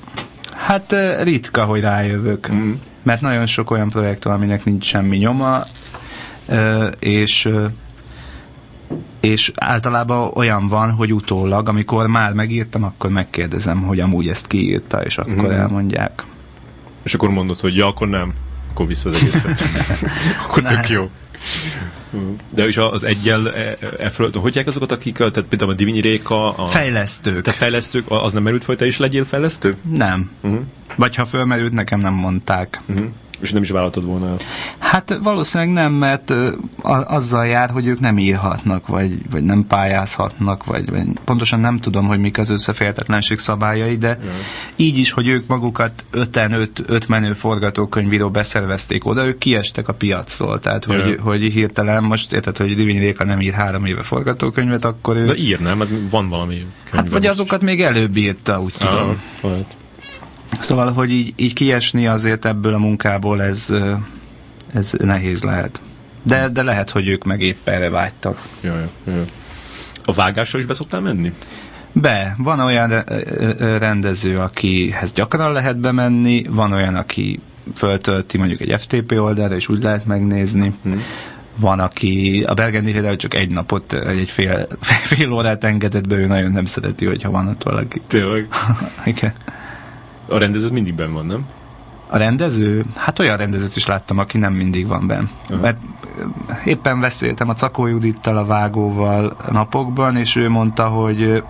Hát 0.56 0.96
ritka, 1.24 1.64
hogy 1.64 1.82
rájövök. 1.82 2.52
Mm. 2.52 2.72
Mert 3.04 3.22
nagyon 3.22 3.46
sok 3.46 3.72
olyan 3.72 3.90
projekt 3.90 4.24
van, 4.24 4.34
aminek 4.34 4.66
nincs 4.66 4.86
semmi 4.86 5.18
nyoma, 5.18 5.64
és 7.00 7.50
és 9.20 9.52
általában 9.56 10.32
olyan 10.34 10.68
van, 10.68 10.92
hogy 10.92 11.14
utólag, 11.14 11.70
amikor 11.70 12.08
már 12.08 12.34
megírtam, 12.34 12.84
akkor 12.84 13.10
megkérdezem, 13.10 13.82
hogy 13.82 14.00
amúgy 14.00 14.28
ezt 14.28 14.48
kiírta, 14.48 15.04
és 15.04 15.18
akkor 15.18 15.34
mm-hmm. 15.34 15.52
elmondják. 15.52 16.24
És 17.04 17.14
akkor 17.14 17.30
mondod, 17.30 17.60
hogy 17.60 17.76
ja, 17.76 17.88
akkor 17.88 18.08
nem, 18.08 18.34
akkor 18.70 18.88
vissza 18.88 19.10
az 19.10 19.16
egészet. 19.16 19.64
akkor 20.46 20.64
tök 20.64 20.90
jó. 20.90 21.10
De 22.54 22.66
és 22.66 22.78
az 22.78 23.04
egyel 23.04 23.54
e, 23.54 23.78
e, 23.80 23.88
e 23.98 24.12
hogy 24.34 24.64
azokat, 24.66 24.92
akik, 24.92 25.16
tehát 25.16 25.42
például 25.42 25.72
a 25.72 25.74
Divinyi 25.74 26.02
Réka... 26.02 26.56
A, 26.56 26.68
fejlesztők. 26.68 27.42
Te 27.42 27.52
fejlesztők, 27.52 28.06
az 28.08 28.34
nem 28.34 28.44
merült 28.44 28.64
fel, 28.64 28.76
te 28.76 28.86
is 28.86 28.98
legyél 28.98 29.26
fejlesztő? 29.26 29.76
Nem. 29.92 30.32
Uh-huh. 30.42 30.62
Vagy 30.96 31.16
ha 31.16 31.26
fölmerült, 31.26 31.74
nekem 31.74 32.00
nem 32.00 32.14
mondták. 32.14 32.82
Uh-huh. 32.86 33.08
És 33.44 33.52
nem 33.52 33.62
is 33.62 33.70
vállaltad 33.70 34.06
volna 34.06 34.28
el? 34.28 34.38
Hát 34.78 35.18
valószínűleg 35.24 35.74
nem, 35.74 35.94
mert 35.94 36.30
a, 36.82 37.16
azzal 37.16 37.46
jár, 37.46 37.70
hogy 37.70 37.88
ők 37.88 38.00
nem 38.00 38.18
írhatnak, 38.18 38.88
vagy, 38.88 39.30
vagy 39.32 39.44
nem 39.44 39.68
pályázhatnak, 39.68 40.66
vagy, 40.66 40.90
vagy 40.90 41.08
pontosan 41.26 41.60
nem 41.60 41.78
tudom, 41.78 42.06
hogy 42.06 42.20
mik 42.20 42.38
az 42.38 42.50
összeférhetetlenség 42.50 43.38
szabályai, 43.38 43.98
de 43.98 44.08
ja. 44.08 44.30
így 44.76 44.98
is, 44.98 45.12
hogy 45.12 45.28
ők 45.28 45.48
magukat 45.48 46.06
öten, 46.12 46.52
öt, 46.52 46.84
öt 46.86 47.08
menő 47.08 47.34
forgatókönyvíró 47.34 48.30
beszervezték 48.30 49.06
oda, 49.06 49.26
ők 49.26 49.38
kiestek 49.38 49.88
a 49.88 49.94
piacról, 49.94 50.60
tehát 50.60 50.86
ja. 50.86 51.04
hogy, 51.04 51.20
hogy 51.22 51.42
hirtelen 51.42 52.04
most 52.04 52.34
érted, 52.34 52.58
hogy 52.58 52.76
Divinyi 52.76 53.00
Réka 53.00 53.24
nem 53.24 53.42
ír 53.42 53.54
három 53.54 53.86
éve 53.86 54.02
forgatókönyvet, 54.02 54.86
akkor 54.86 55.16
ő... 55.16 55.24
De 55.24 55.36
ír, 55.36 55.60
nem? 55.60 55.78
Mert 55.78 55.90
van 56.10 56.30
valami 56.30 56.66
Hát 56.92 57.10
vagy 57.10 57.26
azokat 57.26 57.62
még 57.62 57.82
előbb 57.82 58.16
írta, 58.16 58.62
úgy 58.62 58.74
tudom. 58.78 59.18
Ah, 59.42 59.50
Szóval, 60.60 60.92
hogy 60.92 61.12
így, 61.12 61.34
így 61.36 61.54
kiesni 61.54 62.08
azért 62.08 62.46
ebből 62.46 62.74
a 62.74 62.78
munkából 62.78 63.42
ez, 63.42 63.68
ez 64.74 64.94
nehéz 64.98 65.44
lehet. 65.44 65.82
De, 66.24 66.50
de 66.50 66.64
lehet, 66.64 66.90
hogy 66.90 67.08
ők 67.08 67.24
meg 67.24 67.42
épp 67.42 67.68
erre 67.68 67.90
vágytak. 67.90 68.42
Jaj, 68.62 68.90
jaj. 69.08 69.26
A 70.06 70.14
vágásra 70.14 70.60
is 70.60 70.66
beszoktál 70.66 71.02
menni? 71.02 71.34
Be. 71.92 72.36
Van 72.38 72.60
olyan 72.60 72.90
rendező, 73.80 74.38
akihez 74.38 75.12
gyakran 75.12 75.52
lehet 75.52 75.78
bemenni, 75.78 76.44
van 76.50 76.72
olyan, 76.72 76.96
aki 76.96 77.40
föltölti 77.76 78.38
mondjuk 78.38 78.62
egy 78.62 78.82
FTP 78.82 79.12
oldalra, 79.12 79.56
és 79.56 79.70
úgy 79.70 79.84
lehet 79.84 80.06
megnézni. 80.06 80.74
Hmm. 80.84 81.02
Van, 81.56 81.80
aki 81.80 82.44
a 82.48 82.54
Bergendi 82.54 82.92
például 82.92 83.16
csak 83.16 83.34
egy 83.34 83.50
napot, 83.50 83.94
egy 83.94 84.30
fél, 84.30 84.68
fél 85.12 85.32
órát 85.32 85.64
engedett 85.64 86.08
be, 86.08 86.16
ő 86.16 86.26
nagyon 86.26 86.52
nem 86.52 86.66
szereti, 86.66 87.06
hogyha 87.06 87.32
van 87.32 87.48
ott 87.48 87.64
valaki. 87.64 88.02
Tényleg? 88.08 88.48
Igen 89.06 89.34
a 90.34 90.40
rendező 90.40 90.70
mindig 90.70 90.94
benn 90.94 91.14
van, 91.14 91.26
nem? 91.26 91.46
A 92.08 92.18
rendező? 92.18 92.86
Hát 92.96 93.20
olyan 93.20 93.38
rendezőt 93.38 93.76
is 93.76 93.86
láttam, 93.86 94.18
aki 94.18 94.38
nem 94.38 94.54
mindig 94.54 94.88
van 94.88 95.08
benn. 95.08 95.24
Uh-huh. 95.44 95.62
Mert 95.62 95.78
éppen 96.66 97.00
beszéltem 97.00 97.50
a 97.50 97.54
Cakó 97.54 97.88
Judittal, 97.88 98.38
a 98.38 98.46
vágóval 98.46 99.38
napokban, 99.52 100.18
és 100.18 100.36
ő 100.36 100.50
mondta, 100.50 100.88
hogy 100.88 101.44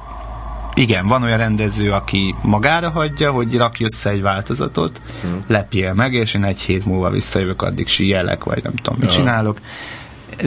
igen, 0.74 1.08
van 1.08 1.24
olyan 1.24 1.38
rendező, 1.38 1.92
aki 1.92 2.36
magára 2.42 2.90
hagyja, 2.90 3.32
hogy 3.32 3.58
rakj 3.58 3.84
össze 3.84 4.10
egy 4.10 4.22
változatot, 4.22 5.02
hmm. 5.22 5.44
lepjél 5.48 5.94
meg, 5.94 6.14
és 6.14 6.34
én 6.34 6.44
egy 6.44 6.62
hét 6.62 6.86
múlva 6.86 7.10
visszajövök, 7.10 7.62
addig 7.62 7.88
síjelek, 7.88 8.44
vagy 8.44 8.64
nem 8.64 8.76
tudom, 8.76 9.00
mit 9.00 9.10
ja. 9.10 9.18
csinálok. 9.18 9.58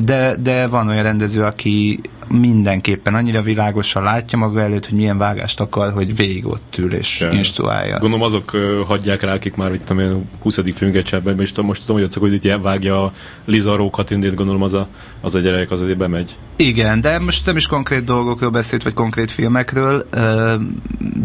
De, 0.02 0.36
de 0.36 0.66
van 0.66 0.88
olyan 0.88 1.02
rendező, 1.02 1.42
aki 1.42 2.00
mindenképpen 2.28 3.14
annyira 3.14 3.42
világosan 3.42 4.02
látja 4.02 4.38
maga 4.38 4.60
előtt, 4.60 4.86
hogy 4.86 4.98
milyen 4.98 5.18
vágást 5.18 5.60
akar, 5.60 5.92
hogy 5.92 6.16
végig 6.16 6.46
ott 6.46 6.74
ül 6.78 6.92
és 6.92 7.20
ja. 7.20 7.30
instruálja. 7.30 7.98
Gondolom 7.98 8.24
azok 8.24 8.50
uh, 8.54 8.86
hagyják 8.86 9.22
rá, 9.22 9.32
akik 9.32 9.54
már 9.54 9.74
itt 9.74 9.90
a 9.90 10.18
20. 10.42 10.60
filmgecsában, 10.74 11.40
és 11.40 11.52
most 11.62 11.86
tudom, 11.86 12.02
hogy 12.02 12.14
hogy 12.14 12.32
itt 12.32 12.52
vágja 12.62 13.04
a 13.04 13.12
Liza 13.44 13.76
Rókatündét, 13.76 14.34
gondolom 14.34 14.62
az 14.62 14.74
a, 14.74 14.88
az 15.20 15.34
a 15.34 15.38
gyerek 15.38 15.70
az 15.70 15.80
azért 15.80 15.98
bemegy. 15.98 16.36
Igen, 16.56 17.00
de 17.00 17.18
most 17.18 17.46
nem 17.46 17.56
is 17.56 17.66
konkrét 17.66 18.04
dolgokról 18.04 18.50
beszélt, 18.50 18.82
vagy 18.82 18.94
konkrét 18.94 19.30
filmekről, 19.30 20.08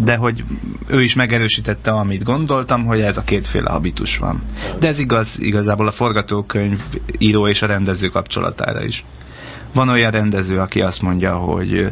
de 0.04 0.16
hogy 0.16 0.44
ő 0.88 1.02
is 1.02 1.14
megerősítette, 1.14 1.92
amit 1.92 2.24
gondoltam, 2.24 2.86
hogy 2.86 3.02
ez 3.02 3.18
a 3.18 3.24
kétféle 3.24 3.70
habitus 3.70 4.18
van. 4.18 4.42
De 4.80 4.88
ez 4.88 5.00
igaz 5.00 5.40
igazából 5.40 5.88
a 5.88 5.92
forgatókönyv 5.92 6.82
író 7.18 7.48
és 7.48 7.62
a 7.62 7.66
rendező 7.66 8.08
kapcsolatára 8.08 8.84
is. 8.84 9.04
Van 9.74 9.90
olyan 9.90 10.12
rendező, 10.12 10.60
aki 10.60 10.82
azt 10.82 11.02
mondja, 11.02 11.36
hogy 11.36 11.92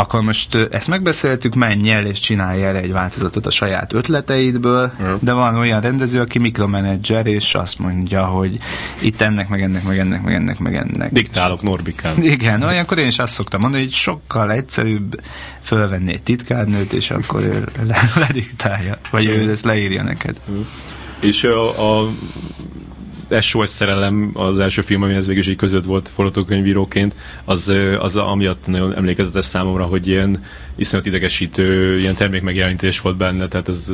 akkor 0.00 0.22
most 0.22 0.54
ezt 0.54 0.88
megbeszéltük, 0.88 1.54
menj 1.54 1.90
el 1.90 2.06
és 2.06 2.20
csinálj 2.20 2.64
el 2.64 2.76
egy 2.76 2.92
változatot 2.92 3.46
a 3.46 3.50
saját 3.50 3.92
ötleteidből, 3.92 4.92
uh-huh. 5.00 5.18
de 5.20 5.32
van 5.32 5.56
olyan 5.56 5.80
rendező, 5.80 6.20
aki 6.20 6.38
mikromanager, 6.38 7.26
és 7.26 7.54
azt 7.54 7.78
mondja, 7.78 8.24
hogy 8.24 8.58
itt 9.00 9.20
ennek, 9.20 9.48
meg 9.48 9.62
ennek, 9.62 9.82
meg 9.82 9.98
ennek, 9.98 10.22
meg 10.22 10.34
ennek, 10.34 10.58
meg 10.58 10.74
ennek. 10.74 11.12
Diktálok 11.12 11.62
Norbikán. 11.62 12.22
Igen, 12.22 12.62
olyankor 12.62 12.98
én 12.98 13.06
is 13.06 13.18
azt 13.18 13.32
szoktam 13.32 13.60
mondani, 13.60 13.82
hogy 13.82 13.92
sokkal 13.92 14.52
egyszerűbb 14.52 15.20
fölvenni 15.62 16.12
egy 16.12 16.22
titkárnőt, 16.22 16.92
és 16.92 17.10
akkor 17.10 17.40
ő 17.40 17.68
le, 17.86 18.10
lediktálja, 18.26 18.98
vagy 19.10 19.24
ő 19.24 19.50
ezt 19.50 19.64
leírja 19.64 20.02
neked. 20.02 20.36
Uh-huh. 20.46 20.66
És 21.20 21.44
a, 21.44 22.00
a 22.00 22.10
SOS 23.40 23.68
szerelem 23.68 24.30
az 24.34 24.58
első 24.58 24.82
film, 24.82 25.02
ami 25.02 25.14
ez 25.14 25.26
végül 25.26 25.42
is 25.42 25.48
így 25.48 25.56
között 25.56 25.84
volt 25.84 26.08
forgatókönyvíróként, 26.08 27.14
az, 27.44 27.74
az 27.98 28.16
amiatt 28.16 28.66
nagyon 28.66 28.96
emlékezetes 28.96 29.44
számomra, 29.44 29.84
hogy 29.84 30.08
ilyen 30.08 30.44
iszonyat 30.76 31.06
idegesítő 31.06 31.98
ilyen 31.98 32.14
termékmegjelenítés 32.14 33.00
volt 33.00 33.16
benne, 33.16 33.48
tehát 33.48 33.68
ez 33.68 33.92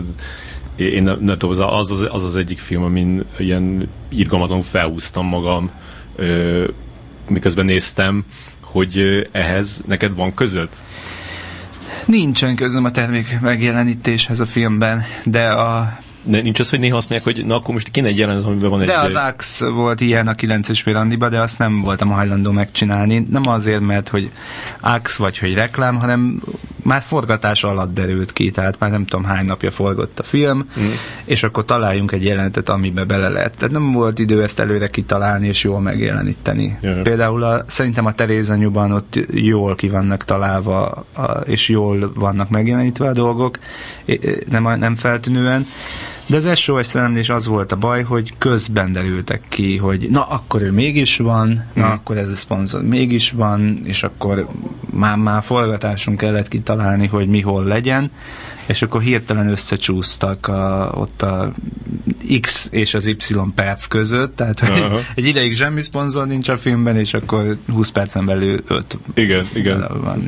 én 0.77 1.03
nem, 1.03 1.19
nem 1.21 1.39
tudom, 1.39 1.51
az 1.69 1.91
az, 1.91 2.07
az 2.11 2.25
az 2.25 2.37
egyik 2.37 2.59
film, 2.59 2.83
amin 2.83 3.25
ilyen 3.39 3.89
irgalmatlanul 4.09 4.65
felhúztam 4.65 5.27
magam, 5.27 5.71
ö, 6.17 6.69
miközben 7.29 7.65
néztem, 7.65 8.25
hogy 8.61 9.27
ehhez 9.33 9.83
neked 9.87 10.15
van 10.15 10.35
között? 10.35 10.83
Nincsen 12.07 12.57
közöm 12.57 12.85
a 12.85 12.91
termék 12.91 13.41
megjelenítéshez 13.41 14.41
a 14.41 14.47
filmben, 14.47 15.03
de 15.25 15.49
a 15.49 15.99
de 16.27 16.41
nincs 16.41 16.61
az, 16.61 16.71
hogy 16.71 16.81
néha 16.81 16.97
azt 16.97 17.09
mondják, 17.09 17.37
hogy 17.37 17.47
na 17.47 17.55
akkor 17.55 17.75
most 17.75 17.89
kéne 17.89 18.09
egy 18.09 18.19
jelenet, 18.19 18.45
amiben 18.45 18.71
van 18.71 18.81
egy... 18.81 18.87
De 18.87 18.99
az 18.99 19.15
Ax 19.15 19.61
volt 19.61 20.01
ilyen 20.01 20.29
a 20.29 20.33
9-es 20.33 20.85
Mirandiba, 20.85 21.29
de 21.29 21.41
azt 21.41 21.59
nem 21.59 21.81
voltam 21.81 22.09
hajlandó 22.09 22.51
megcsinálni. 22.51 23.27
Nem 23.31 23.47
azért, 23.47 23.81
mert 23.81 24.09
hogy 24.09 24.31
Ax 24.81 25.17
vagy 25.17 25.39
hogy 25.39 25.55
reklám, 25.55 25.97
hanem 25.97 26.43
már 26.87 27.03
forgatás 27.03 27.65
alatt 27.65 27.95
derült 27.95 28.33
ki, 28.33 28.51
tehát 28.51 28.79
már 28.79 28.91
nem 28.91 29.05
tudom 29.05 29.25
hány 29.25 29.45
napja 29.45 29.71
forgott 29.71 30.19
a 30.19 30.23
film, 30.23 30.69
mm. 30.81 30.91
és 31.25 31.43
akkor 31.43 31.65
találjunk 31.65 32.13
egy 32.13 32.25
jelenetet, 32.25 32.69
amibe 32.69 33.05
bele 33.05 33.29
lehet. 33.29 33.57
Tehát 33.57 33.75
nem 33.75 33.93
volt 33.93 34.19
idő 34.19 34.43
ezt 34.43 34.61
előre 34.61 34.89
kitalálni 34.89 35.47
és 35.47 35.65
jól 35.65 35.81
megjeleníteni. 35.81 36.79
Yeah. 36.81 37.03
Például 37.03 37.43
a, 37.43 37.65
szerintem 37.67 38.07
a 38.07 38.13
Terézanyuban 38.13 38.93
ott 38.93 39.19
jól 39.31 39.75
ki 39.75 39.89
vannak 39.89 40.25
találva, 40.25 41.07
a, 41.15 41.23
és 41.45 41.69
jól 41.69 42.13
vannak 42.15 42.49
megjelenítve 42.49 43.09
a 43.09 43.13
dolgok, 43.13 43.59
nem, 44.51 44.79
nem 44.79 44.95
feltűnően. 44.95 45.67
De 46.27 46.37
az 46.37 46.59
SOS 46.59 46.87
szerelmés 46.87 47.29
az 47.29 47.47
volt 47.47 47.73
a 47.73 47.77
baj, 47.77 48.03
hogy 48.03 48.33
közben 48.39 48.93
derültek 48.93 49.43
ki, 49.49 49.77
hogy 49.77 50.09
na 50.11 50.25
akkor 50.25 50.63
ő 50.63 50.71
mégis 50.71 51.17
van, 51.17 51.65
na 51.73 51.91
akkor 51.91 52.17
ez 52.17 52.31
a 52.31 52.37
szponzor 52.37 52.83
mégis 52.83 53.31
van, 53.31 53.81
és 53.85 54.03
akkor 54.03 54.49
már, 54.91 55.17
már 55.17 55.43
forgatásunk 55.43 56.19
kellett 56.19 56.49
kitalálni, 56.49 57.07
hogy 57.07 57.29
mi 57.29 57.41
hol 57.41 57.65
legyen, 57.65 58.11
és 58.67 58.83
akkor 58.83 59.01
hirtelen 59.01 59.49
összecsúsztak 59.49 60.49
a, 60.49 60.93
ott 60.95 61.23
a 61.23 61.53
X 62.41 62.69
és 62.71 62.95
az 62.95 63.07
Y 63.07 63.17
perc 63.55 63.87
között, 63.87 64.37
tehát 64.37 64.61
uh-huh. 64.63 64.99
egy 65.15 65.27
ideig 65.27 65.55
semmi 65.55 65.81
szponzor 65.81 66.27
nincs 66.27 66.49
a 66.49 66.57
filmben, 66.57 66.97
és 66.97 67.15
akkor 67.15 67.57
20 67.73 67.91
percen 67.91 68.27
belül 68.27 68.61
5 68.67 68.99
igen, 69.15 69.47
igen. 69.55 69.87
van. 70.03 70.21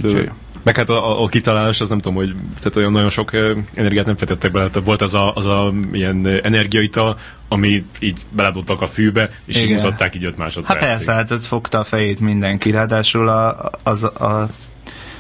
Meg 0.69 0.77
hát 0.77 0.89
a, 0.89 1.11
a, 1.11 1.23
a 1.23 1.27
kitalálás, 1.27 1.81
az 1.81 1.89
nem 1.89 1.99
tudom, 1.99 2.17
hogy 2.17 2.35
tehát 2.59 2.77
olyan 2.77 2.93
nagyon 2.93 3.11
sok 3.11 3.31
energiát 3.75 4.07
nem 4.07 4.17
fektettek 4.17 4.53
bele. 4.53 4.69
Tehát 4.69 4.87
volt 4.87 5.03
az 5.03 5.15
a, 5.15 5.33
az 5.35 5.47
a 5.47 5.73
ilyen 5.93 6.27
energiaital, 6.43 7.17
ami 7.49 7.85
így 8.01 8.21
beledobtak 8.31 8.81
a 8.81 8.87
fűbe, 8.87 9.31
és 9.47 9.57
Igen. 9.57 9.69
így 9.69 9.75
mutatták 9.75 10.15
így 10.15 10.25
5 10.25 10.37
másodpercig. 10.37 10.89
Hát 10.89 10.97
persze, 10.97 11.13
hát 11.13 11.31
ez 11.31 11.47
fogta 11.47 11.79
a 11.79 11.85
fejét 11.85 12.21
mindenki. 12.21 12.71
Ráadásul 12.71 13.29
a, 13.29 13.71
az, 13.83 14.05
a, 14.05 14.49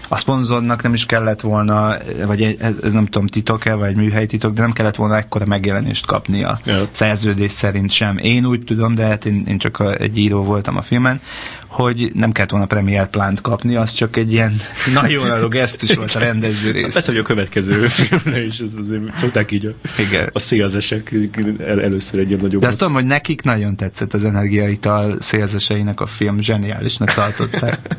a 0.09 0.16
szponzornak 0.16 0.82
nem 0.82 0.94
is 0.94 1.07
kellett 1.07 1.40
volna, 1.40 1.96
vagy 2.26 2.42
ez, 2.42 2.74
ez 2.82 2.92
nem 2.92 3.07
tudom 3.07 3.26
titok-e, 3.26 3.74
vagy 3.74 3.96
műhely 3.96 4.26
titok, 4.26 4.53
de 4.53 4.61
nem 4.61 4.72
kellett 4.72 4.96
volna 4.96 5.16
ekkora 5.16 5.46
megjelenést 5.46 6.07
kapni 6.07 6.44
a 6.44 6.59
ja. 6.64 6.88
szerződés 6.90 7.51
szerint 7.51 7.90
sem. 7.90 8.18
Én 8.18 8.44
úgy 8.44 8.64
tudom, 8.64 8.94
de 8.94 9.07
hát 9.07 9.26
én, 9.26 9.44
én 9.49 9.59
csak 9.59 9.94
egy 9.99 10.18
író 10.18 10.42
voltam 10.42 10.76
a 10.76 10.82
filmen, 10.82 11.20
hogy 11.69 12.11
nem 12.14 12.33
kellett 12.33 12.51
volna 12.51 12.66
premier 12.66 13.11
plánt 13.11 13.41
kapni, 13.41 13.77
az 13.77 13.93
csak 13.93 14.16
egy 14.16 14.33
ilyen 14.33 14.53
nagyon 14.95 15.39
jó 15.41 15.49
gesztus 15.49 15.95
volt 15.95 16.14
a 16.14 16.19
rendező 16.19 16.71
rész. 16.71 16.93
Persze, 16.93 17.11
hogy 17.11 17.21
a 17.21 17.25
következő 17.25 17.87
filmre 17.89 18.45
is 18.45 18.59
ez 18.59 18.71
azért 18.81 19.14
szokták 19.14 19.51
így 19.51 19.66
a, 19.66 19.89
Igen. 19.99 20.31
a 20.33 20.39
szélzesek 20.39 21.14
el, 21.59 21.83
először 21.83 22.21
egy 22.21 22.29
ilyen 22.29 22.41
nagyobb. 22.41 22.61
De 22.61 22.66
azt 22.66 22.79
tudom, 22.79 22.93
hogy 22.93 23.05
nekik 23.05 23.43
nagyon 23.43 23.77
tetszett 23.77 24.14
az 24.14 24.25
energiaital 24.25 25.16
szélzeseinek 25.21 26.01
a 26.01 26.07
film, 26.07 26.41
zseniálisnak 26.41 27.12
tartották. 27.12 27.79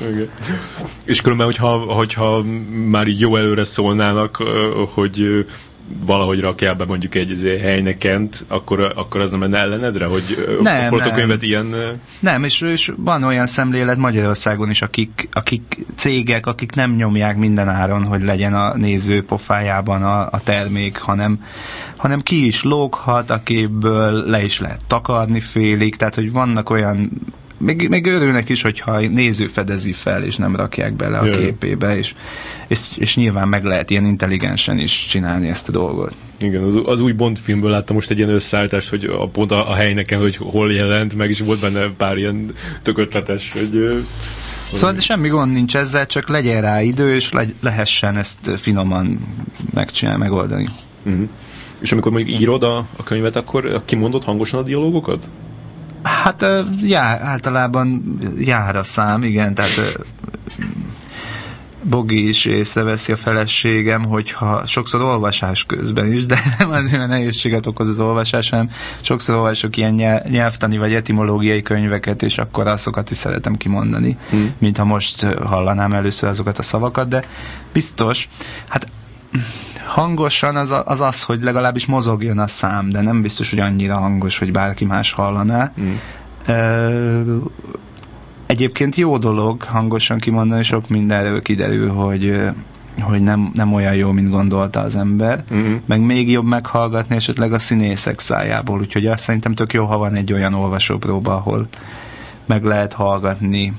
Igen. 0.00 0.28
És 1.04 1.20
különben, 1.20 1.46
hogyha, 1.46 1.78
hogyha 1.78 2.44
már 2.88 3.06
így 3.06 3.20
jó 3.20 3.36
előre 3.36 3.64
szólnának, 3.64 4.36
hogy 4.94 5.46
valahogy 6.06 6.40
rakjál 6.40 6.74
be 6.74 6.84
mondjuk 6.84 7.14
egy 7.14 7.30
egy 7.30 7.60
helynekent, 7.60 8.44
akkor, 8.48 8.92
akkor 8.96 9.20
az 9.20 9.30
nem 9.30 9.40
lenne 9.40 9.58
ellenedre, 9.58 10.06
hogy 10.06 10.58
nem, 10.62 10.80
a 10.80 10.84
forgatókönyvet 10.84 11.42
ilyen... 11.42 11.74
Nem, 12.20 12.44
és, 12.44 12.60
és 12.60 12.92
van 12.96 13.22
olyan 13.22 13.46
szemlélet 13.46 13.96
Magyarországon 13.96 14.70
is, 14.70 14.82
akik, 14.82 15.28
akik 15.32 15.86
cégek, 15.94 16.46
akik 16.46 16.74
nem 16.74 16.94
nyomják 16.94 17.36
minden 17.36 17.68
áron, 17.68 18.04
hogy 18.04 18.22
legyen 18.22 18.54
a 18.54 18.74
néző 18.76 19.24
pofájában 19.24 20.02
a, 20.02 20.20
a 20.20 20.40
termék, 20.44 20.98
hanem, 20.98 21.44
hanem 21.96 22.20
ki 22.20 22.46
is 22.46 22.62
lóghat, 22.62 23.30
akiből 23.30 24.12
le 24.12 24.44
is 24.44 24.60
lehet 24.60 24.80
takarni 24.86 25.40
félig, 25.40 25.96
tehát 25.96 26.14
hogy 26.14 26.32
vannak 26.32 26.70
olyan 26.70 27.10
még, 27.58 27.88
még 27.88 28.06
örülnek 28.06 28.48
is, 28.48 28.62
hogyha 28.62 29.00
néző 29.00 29.46
fedezi 29.46 29.92
fel, 29.92 30.22
és 30.22 30.36
nem 30.36 30.56
rakják 30.56 30.92
bele 30.92 31.18
a 31.18 31.24
Jö. 31.24 31.38
képébe, 31.38 31.96
és, 31.96 32.14
és, 32.68 32.80
és 32.96 33.16
nyilván 33.16 33.48
meg 33.48 33.64
lehet 33.64 33.90
ilyen 33.90 34.06
intelligensen 34.06 34.78
is 34.78 35.06
csinálni 35.06 35.48
ezt 35.48 35.68
a 35.68 35.72
dolgot. 35.72 36.14
Igen, 36.40 36.62
az, 36.62 36.80
az 36.84 37.00
új 37.00 37.12
Bond 37.12 37.38
filmből 37.38 37.70
láttam 37.70 37.94
most 37.94 38.10
egy 38.10 38.18
ilyen 38.18 38.30
összeállítást, 38.30 38.88
hogy 38.88 39.04
a, 39.04 39.28
pont 39.28 39.50
a, 39.50 39.70
a 39.70 39.74
helyneken, 39.74 40.20
hogy 40.20 40.36
hol 40.36 40.72
jelent, 40.72 41.14
meg 41.14 41.30
is 41.30 41.40
volt 41.40 41.60
benne 41.60 41.86
pár 41.96 42.16
ilyen 42.16 42.52
tök 42.82 42.98
ötletes, 42.98 43.52
hogy 43.52 44.04
Szóval 44.72 44.92
de 44.92 45.00
semmi 45.00 45.28
gond 45.28 45.52
nincs 45.52 45.76
ezzel, 45.76 46.06
csak 46.06 46.28
legyen 46.28 46.60
rá 46.60 46.82
idő, 46.82 47.14
és 47.14 47.32
le, 47.32 47.44
lehessen 47.60 48.16
ezt 48.18 48.38
finoman 48.56 49.20
megcsinálni, 49.74 50.22
megoldani. 50.22 50.68
Uh-huh. 51.06 51.28
És 51.80 51.92
amikor 51.92 52.12
mondjuk 52.12 52.40
írod 52.40 52.62
a, 52.62 52.76
a 52.96 53.02
könyvet, 53.04 53.36
akkor 53.36 53.82
kimondod 53.84 54.24
hangosan 54.24 54.60
a 54.60 54.62
dialógokat? 54.62 55.28
Hát 56.08 56.44
já, 56.80 57.02
általában 57.22 58.18
jár 58.38 58.76
a 58.76 58.82
szám, 58.82 59.22
igen, 59.22 59.54
tehát 59.54 59.98
Bogi 61.82 62.28
is 62.28 62.44
észreveszi 62.44 63.12
a 63.12 63.16
feleségem, 63.16 64.04
hogyha 64.04 64.66
sokszor 64.66 65.02
olvasás 65.02 65.64
közben 65.64 66.12
is, 66.12 66.26
de 66.26 66.38
nem 66.58 66.70
azért, 66.70 66.98
mert 66.98 67.08
nehézséget 67.10 67.66
okoz 67.66 67.88
az 67.88 68.00
olvasás, 68.00 68.50
hanem 68.50 68.70
sokszor 69.00 69.34
olvasok 69.34 69.76
ilyen 69.76 70.22
nyelvtani 70.28 70.78
vagy 70.78 70.94
etimológiai 70.94 71.62
könyveket, 71.62 72.22
és 72.22 72.38
akkor 72.38 72.66
azokat 72.66 73.10
is 73.10 73.16
szeretem 73.16 73.54
kimondani, 73.54 74.16
hmm. 74.30 74.54
mintha 74.58 74.84
most 74.84 75.22
hallanám 75.24 75.92
először 75.92 76.28
azokat 76.28 76.58
a 76.58 76.62
szavakat, 76.62 77.08
de 77.08 77.22
biztos, 77.72 78.28
hát 78.68 78.88
hangosan 79.86 80.56
az, 80.56 80.74
az 80.84 81.00
az, 81.00 81.22
hogy 81.22 81.42
legalábbis 81.42 81.86
mozogjon 81.86 82.38
a 82.38 82.46
szám, 82.46 82.88
de 82.88 83.00
nem 83.00 83.22
biztos, 83.22 83.50
hogy 83.50 83.58
annyira 83.58 83.96
hangos, 83.98 84.38
hogy 84.38 84.52
bárki 84.52 84.84
más 84.84 85.12
hallaná. 85.12 85.72
Mm. 85.80 85.92
Uh, 86.48 87.42
egyébként 88.46 88.96
jó 88.96 89.18
dolog 89.18 89.62
hangosan 89.62 90.18
kimondani, 90.18 90.62
sok 90.62 90.88
mindenről 90.88 91.42
kiderül, 91.42 91.90
hogy 91.90 92.50
hogy 93.00 93.22
nem, 93.22 93.50
nem 93.54 93.72
olyan 93.72 93.94
jó, 93.94 94.10
mint 94.10 94.30
gondolta 94.30 94.80
az 94.80 94.96
ember, 94.96 95.44
uh-huh. 95.50 95.80
meg 95.86 96.00
még 96.00 96.30
jobb 96.30 96.44
meghallgatni 96.44 97.16
esetleg 97.16 97.52
a 97.52 97.58
színészek 97.58 98.18
szájából, 98.18 98.78
úgyhogy 98.78 99.06
azt 99.06 99.22
szerintem 99.22 99.54
tök 99.54 99.72
jó, 99.72 99.84
ha 99.84 99.98
van 99.98 100.14
egy 100.14 100.32
olyan 100.32 100.54
olvasópróba, 100.54 101.34
ahol 101.34 101.68
meg 102.46 102.64
lehet 102.64 102.92
hallgatni 102.92 103.72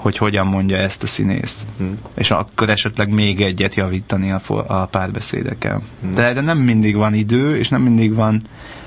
hogy 0.00 0.16
hogyan 0.16 0.46
mondja 0.46 0.76
ezt 0.76 1.02
a 1.02 1.06
színész. 1.06 1.66
Hmm. 1.78 1.98
És 2.14 2.30
akkor 2.30 2.70
esetleg 2.70 3.08
még 3.08 3.40
egyet 3.40 3.74
javítani 3.74 4.30
a, 4.30 4.40
a 4.66 4.86
párbeszédeken. 4.86 5.82
Hmm. 6.00 6.10
De 6.10 6.22
erre 6.22 6.40
nem 6.40 6.58
mindig 6.58 6.96
van 6.96 7.14
idő, 7.14 7.56
és 7.56 7.68
nem 7.68 7.82
mindig 7.82 8.14
van 8.14 8.42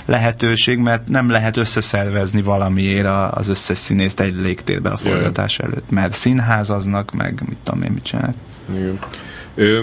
lehetőség, 0.06 0.78
mert 0.78 1.08
nem 1.08 1.30
lehet 1.30 1.58
összeszervezni 1.58 2.42
valamiért 2.42 3.08
az 3.32 3.50
összes 3.50 3.78
színészt 3.78 4.20
egy 4.20 4.36
légtérbe 4.42 4.90
a 4.90 4.98
forgatás 4.98 5.58
yeah. 5.58 5.72
előtt, 5.72 5.90
mert 5.90 6.14
színházaznak, 6.14 7.12
meg 7.12 7.42
mit 7.48 7.58
tudom 7.64 7.82
én, 7.82 7.92
mit 7.92 8.04
csinál. 8.04 8.36
Igen. 8.70 9.00
Ö, 9.56 9.82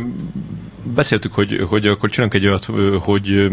beszéltük, 0.83 1.35
hogy, 1.35 1.64
hogy 1.68 1.87
akkor 1.87 2.11
csinálunk 2.11 2.35
egy 2.35 2.47
olyat, 2.47 2.68
hogy 3.01 3.51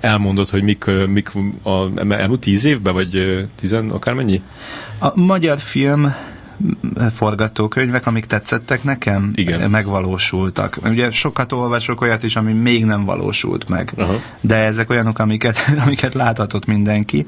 elmondod, 0.00 0.48
hogy 0.48 0.62
mik, 0.62 0.84
mik 1.06 1.30
a 1.62 2.12
elmúlt 2.12 2.40
tíz 2.40 2.64
évben, 2.64 2.94
vagy 2.94 3.44
tizen 3.54 3.90
akármennyi? 3.90 4.42
A 4.98 5.20
magyar 5.20 5.58
film 5.58 6.14
forgatókönyvek, 7.14 8.06
amik 8.06 8.24
tetszettek 8.24 8.82
nekem, 8.82 9.30
Igen. 9.34 9.70
megvalósultak. 9.70 10.78
Ugye 10.84 11.10
sokat 11.10 11.52
olvasok 11.52 12.00
olyat 12.00 12.22
is, 12.22 12.36
ami 12.36 12.52
még 12.52 12.84
nem 12.84 13.04
valósult 13.04 13.68
meg, 13.68 13.92
uh-huh. 13.96 14.14
de 14.40 14.56
ezek 14.56 14.90
olyanok, 14.90 15.18
amiket, 15.18 15.58
amiket 15.86 16.14
láthatott 16.14 16.66
mindenki. 16.66 17.26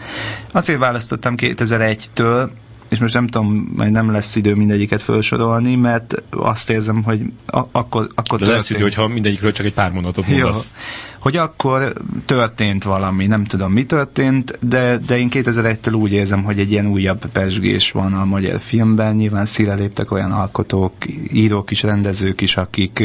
Azért 0.52 0.78
választottam 0.78 1.34
2001-től, 1.36 2.48
és 2.94 3.00
most 3.00 3.14
nem 3.14 3.26
tudom, 3.26 3.72
majd 3.76 3.92
nem 3.92 4.10
lesz 4.10 4.36
idő 4.36 4.54
mindegyiket 4.54 5.02
felsorolni, 5.02 5.74
mert 5.74 6.22
azt 6.30 6.70
érzem, 6.70 7.02
hogy 7.02 7.20
a- 7.46 7.68
akkor, 7.72 8.06
akkor 8.14 8.38
De 8.38 8.50
lesz 8.50 8.70
idő, 8.70 8.82
hogyha 8.82 9.08
mindegyikről 9.08 9.52
csak 9.52 9.66
egy 9.66 9.72
pár 9.72 9.90
mondatot 9.90 10.26
mondasz. 10.28 10.74
Jó. 10.74 10.80
Hogy 11.18 11.36
akkor 11.36 11.92
történt 12.24 12.84
valami, 12.84 13.26
nem 13.26 13.44
tudom 13.44 13.72
mi 13.72 13.84
történt, 13.84 14.58
de, 14.60 14.96
de 14.96 15.18
én 15.18 15.28
2001-től 15.30 15.94
úgy 15.94 16.12
érzem, 16.12 16.42
hogy 16.42 16.58
egy 16.58 16.70
ilyen 16.70 16.86
újabb 16.86 17.26
pesgés 17.26 17.90
van 17.90 18.12
a 18.12 18.24
magyar 18.24 18.60
filmben, 18.60 19.14
nyilván 19.14 19.46
szíre 19.46 19.74
léptek 19.74 20.10
olyan 20.10 20.32
alkotók, 20.32 20.92
írók 21.32 21.70
is, 21.70 21.82
rendezők 21.82 22.40
is, 22.40 22.56
akik 22.56 23.04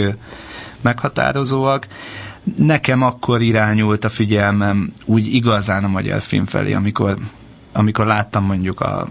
meghatározóak. 0.82 1.88
Nekem 2.58 3.02
akkor 3.02 3.42
irányult 3.42 4.06
a 4.06 4.10
figyelmem 4.10 4.94
úgy 5.06 5.34
igazán 5.34 5.84
a 5.84 5.88
magyar 5.88 6.22
film 6.22 6.46
felé, 6.46 6.74
amikor, 6.74 7.18
amikor 7.74 8.06
láttam 8.06 8.44
mondjuk 8.46 8.80
a 8.82 9.08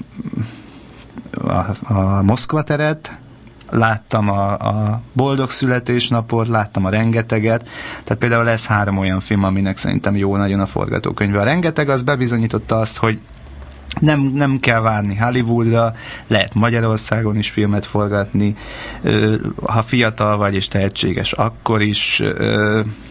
a, 1.33 1.93
a 1.95 2.23
Moszkva 2.23 2.63
teret, 2.63 3.19
láttam 3.71 4.29
a, 4.29 4.53
a 4.53 5.01
Boldog 5.13 5.51
születésnapot, 5.51 6.49
láttam 6.49 6.85
a 6.85 6.89
Rengeteget, 6.91 7.69
tehát 8.05 8.19
például 8.19 8.45
lesz 8.45 8.67
három 8.67 8.99
olyan 8.99 9.21
film, 9.21 9.45
aminek 9.45 9.77
szerintem 9.77 10.17
jó 10.17 10.37
nagyon 10.37 10.61
a 10.61 10.67
forgatókönyve. 10.67 11.41
A 11.41 11.45
Rengeteg 11.45 11.89
az 11.89 12.03
bebizonyította 12.03 12.79
azt, 12.79 12.99
hogy 12.99 13.19
nem, 14.01 14.21
nem 14.21 14.59
kell 14.61 14.81
várni 14.81 15.17
Hollywoodra, 15.17 15.93
lehet 16.27 16.55
Magyarországon 16.55 17.37
is 17.37 17.51
filmet 17.51 17.87
forgatni, 17.87 18.57
ha 19.67 19.83
fiatal 19.83 20.37
vagy 20.37 20.55
és 20.55 20.69
tehetséges, 20.69 21.33
akkor 21.33 21.83
is 21.83 22.23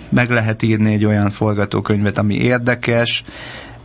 meg 0.10 0.30
lehet 0.30 0.64
írni 0.64 0.94
egy 0.94 1.06
olyan 1.06 1.30
forgatókönyvet, 1.30 2.18
ami 2.18 2.36
érdekes, 2.36 3.24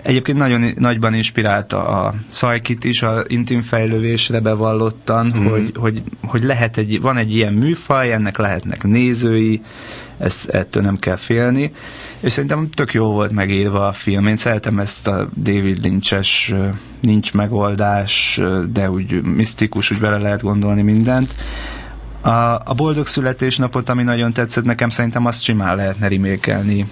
Egyébként 0.02 0.38
nagyon 0.38 0.64
nagyban 0.76 1.14
inspirálta 1.14 1.86
a 1.86 2.14
Szajkit 2.28 2.84
is, 2.84 3.02
a 3.02 3.22
intim 3.26 3.60
fejlővésre 3.60 4.40
bevallottan, 4.40 5.34
mm. 5.36 5.46
hogy, 5.46 5.72
hogy, 5.74 6.02
hogy 6.26 6.42
lehet 6.42 6.76
egy, 6.76 7.00
van 7.00 7.16
egy 7.16 7.34
ilyen 7.34 7.52
műfaj, 7.52 8.12
ennek 8.12 8.36
lehetnek 8.36 8.82
nézői, 8.82 9.62
ezt, 10.18 10.48
ettől 10.48 10.82
nem 10.82 10.96
kell 10.96 11.16
félni. 11.16 11.72
És 12.20 12.32
szerintem 12.32 12.68
tök 12.70 12.92
jó 12.92 13.06
volt 13.06 13.32
megírva 13.32 13.86
a 13.86 13.92
film. 13.92 14.26
Én 14.26 14.36
szeretem 14.36 14.78
ezt 14.78 15.08
a 15.08 15.28
David 15.36 15.84
Lynch-es 15.84 16.54
nincs 17.00 17.32
megoldás, 17.32 18.40
de 18.72 18.90
úgy 18.90 19.22
misztikus, 19.22 19.90
úgy 19.90 19.98
bele 19.98 20.18
lehet 20.18 20.42
gondolni 20.42 20.82
mindent. 20.82 21.34
A, 22.20 22.28
a 22.64 22.74
boldog 22.76 23.06
születésnapot, 23.06 23.88
ami 23.88 24.02
nagyon 24.02 24.32
tetszett 24.32 24.64
nekem, 24.64 24.88
szerintem 24.88 25.26
azt 25.26 25.42
simán 25.42 25.76
lehetne 25.76 26.08
remékelni 26.08 26.86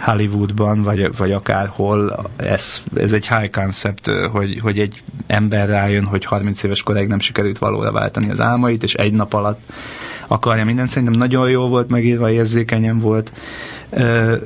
Hollywoodban, 0.00 0.82
vagy, 0.82 1.16
vagy 1.16 1.32
akárhol, 1.32 2.30
ez, 2.36 2.82
ez 2.94 3.12
egy 3.12 3.28
high 3.28 3.50
concept, 3.50 4.10
hogy, 4.32 4.58
hogy 4.60 4.78
egy 4.78 5.02
ember 5.26 5.68
rájön, 5.68 6.04
hogy 6.04 6.24
30 6.24 6.62
éves 6.62 6.82
koráig 6.82 7.08
nem 7.08 7.20
sikerült 7.20 7.58
valóra 7.58 7.92
váltani 7.92 8.30
az 8.30 8.40
álmait, 8.40 8.82
és 8.82 8.94
egy 8.94 9.12
nap 9.12 9.32
alatt 9.32 9.60
akarja 10.26 10.64
mindent. 10.64 10.90
Szerintem 10.90 11.18
nagyon 11.18 11.50
jó 11.50 11.68
volt 11.68 11.88
megírva, 11.88 12.30
érzékenyen 12.30 12.98
volt. 12.98 13.32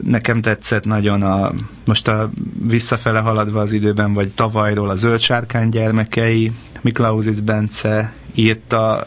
Nekem 0.02 0.40
tetszett 0.40 0.84
nagyon 0.84 1.22
a, 1.22 1.52
most 1.84 2.08
a 2.08 2.30
visszafele 2.68 3.18
haladva 3.18 3.60
az 3.60 3.72
időben, 3.72 4.14
vagy 4.14 4.28
tavalyról 4.28 4.88
a 4.88 4.94
Zöld 4.94 5.20
Sárkány 5.20 5.68
gyermekei, 5.68 6.52
Miklausis 6.80 7.40
Bence 7.40 8.12
írta, 8.34 9.02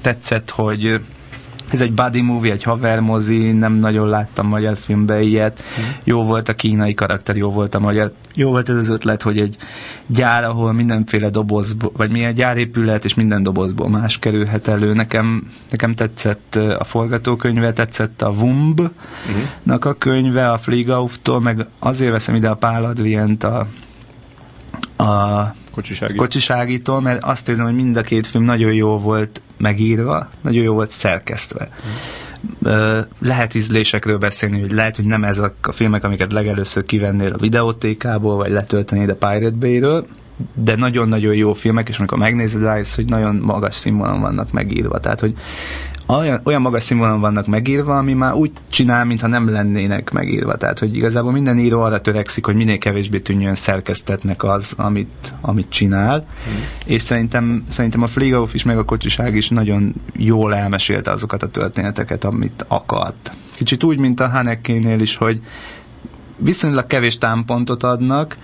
tetszett, 0.00 0.50
hogy 0.50 1.00
ez 1.70 1.80
egy 1.80 1.92
buddy 1.92 2.20
movie, 2.20 2.52
egy 2.52 2.62
haver 2.62 3.00
mozi, 3.00 3.52
nem 3.52 3.72
nagyon 3.72 4.08
láttam 4.08 4.46
magyar 4.46 4.76
filmbe 4.76 5.20
ilyet. 5.22 5.62
Mm. 5.80 5.82
Jó 6.04 6.24
volt 6.24 6.48
a 6.48 6.54
kínai 6.54 6.94
karakter, 6.94 7.36
jó 7.36 7.50
volt 7.50 7.74
a 7.74 7.80
magyar. 7.80 8.12
Jó 8.34 8.50
volt 8.50 8.68
ez 8.68 8.76
az 8.76 8.88
ötlet, 8.88 9.22
hogy 9.22 9.38
egy 9.38 9.56
gyár, 10.06 10.44
ahol 10.44 10.72
mindenféle 10.72 11.30
dobozból, 11.30 11.92
vagy 11.96 12.10
milyen 12.10 12.34
gyárépület, 12.34 13.04
és 13.04 13.14
minden 13.14 13.42
dobozból 13.42 13.88
más 13.88 14.18
kerülhet 14.18 14.68
elő. 14.68 14.92
Nekem, 14.92 15.46
nekem 15.70 15.94
tetszett 15.94 16.58
a 16.78 16.84
forgatókönyve, 16.84 17.72
tetszett 17.72 18.22
a 18.22 18.28
Wumb-nak 18.28 19.84
a 19.84 19.92
könyve, 19.92 20.50
a 20.50 20.58
Fliegauftól, 20.58 21.40
meg 21.40 21.66
azért 21.78 22.12
veszem 22.12 22.34
ide 22.34 22.48
a 22.48 22.54
Pál 22.54 22.84
Adrient, 22.84 23.44
a, 23.44 23.66
a 24.96 25.54
Kocsiságít. 25.78 26.16
kocsiságítól, 26.16 27.00
mert 27.00 27.24
azt 27.24 27.48
érzem, 27.48 27.64
hogy 27.64 27.74
mind 27.74 27.96
a 27.96 28.02
két 28.02 28.26
film 28.26 28.44
nagyon 28.44 28.72
jó 28.72 28.98
volt 28.98 29.42
megírva, 29.56 30.28
nagyon 30.40 30.62
jó 30.62 30.74
volt 30.74 30.90
szerkesztve. 30.90 31.68
Mm. 31.86 32.98
Lehet 33.20 33.54
ízlésekről 33.54 34.18
beszélni, 34.18 34.60
hogy 34.60 34.72
lehet, 34.72 34.96
hogy 34.96 35.04
nem 35.04 35.24
ezek 35.24 35.52
a 35.62 35.72
filmek, 35.72 36.04
amiket 36.04 36.32
legelőször 36.32 36.84
kivennél 36.84 37.32
a 37.32 37.38
videótékából, 37.38 38.36
vagy 38.36 38.50
letöltenéd 38.50 39.08
a 39.08 39.14
Pirate 39.14 39.56
Bay-ről, 39.56 40.06
de 40.54 40.76
nagyon-nagyon 40.76 41.34
jó 41.34 41.52
filmek, 41.52 41.88
és 41.88 41.98
amikor 41.98 42.18
megnézed 42.18 42.62
rájössz, 42.62 42.94
hogy 42.94 43.06
nagyon 43.06 43.34
magas 43.34 43.74
színvonalon 43.74 44.20
vannak 44.20 44.52
megírva. 44.52 45.00
Tehát, 45.00 45.20
hogy 45.20 45.34
olyan, 46.16 46.40
olyan 46.44 46.60
magas 46.60 46.82
színvonalon 46.82 47.20
vannak 47.20 47.46
megírva, 47.46 47.98
ami 47.98 48.12
már 48.12 48.34
úgy 48.34 48.50
csinál, 48.70 49.04
mintha 49.04 49.26
nem 49.26 49.50
lennének 49.50 50.10
megírva. 50.10 50.56
Tehát, 50.56 50.78
hogy 50.78 50.96
igazából 50.96 51.32
minden 51.32 51.58
író 51.58 51.80
arra 51.80 52.00
törekszik, 52.00 52.44
hogy 52.44 52.54
minél 52.54 52.78
kevésbé 52.78 53.18
tűnjön 53.18 53.54
szerkesztetnek 53.54 54.44
az, 54.44 54.74
amit, 54.76 55.34
amit 55.40 55.68
csinál. 55.68 56.18
Mm. 56.18 56.52
És 56.86 57.02
szerintem, 57.02 57.64
szerintem 57.68 58.02
a 58.02 58.06
Flieghoff 58.06 58.54
is, 58.54 58.64
meg 58.64 58.78
a 58.78 58.84
kocsiság 58.84 59.34
is 59.34 59.48
nagyon 59.48 59.94
jól 60.16 60.54
elmesélte 60.54 61.10
azokat 61.10 61.42
a 61.42 61.48
történeteket, 61.48 62.24
amit 62.24 62.64
akart. 62.68 63.32
Kicsit 63.54 63.84
úgy, 63.84 63.98
mint 63.98 64.20
a 64.20 64.28
Hanekénél 64.28 65.00
is, 65.00 65.16
hogy 65.16 65.40
viszonylag 66.36 66.86
kevés 66.86 67.18
támpontot 67.18 67.82
adnak, 67.82 68.36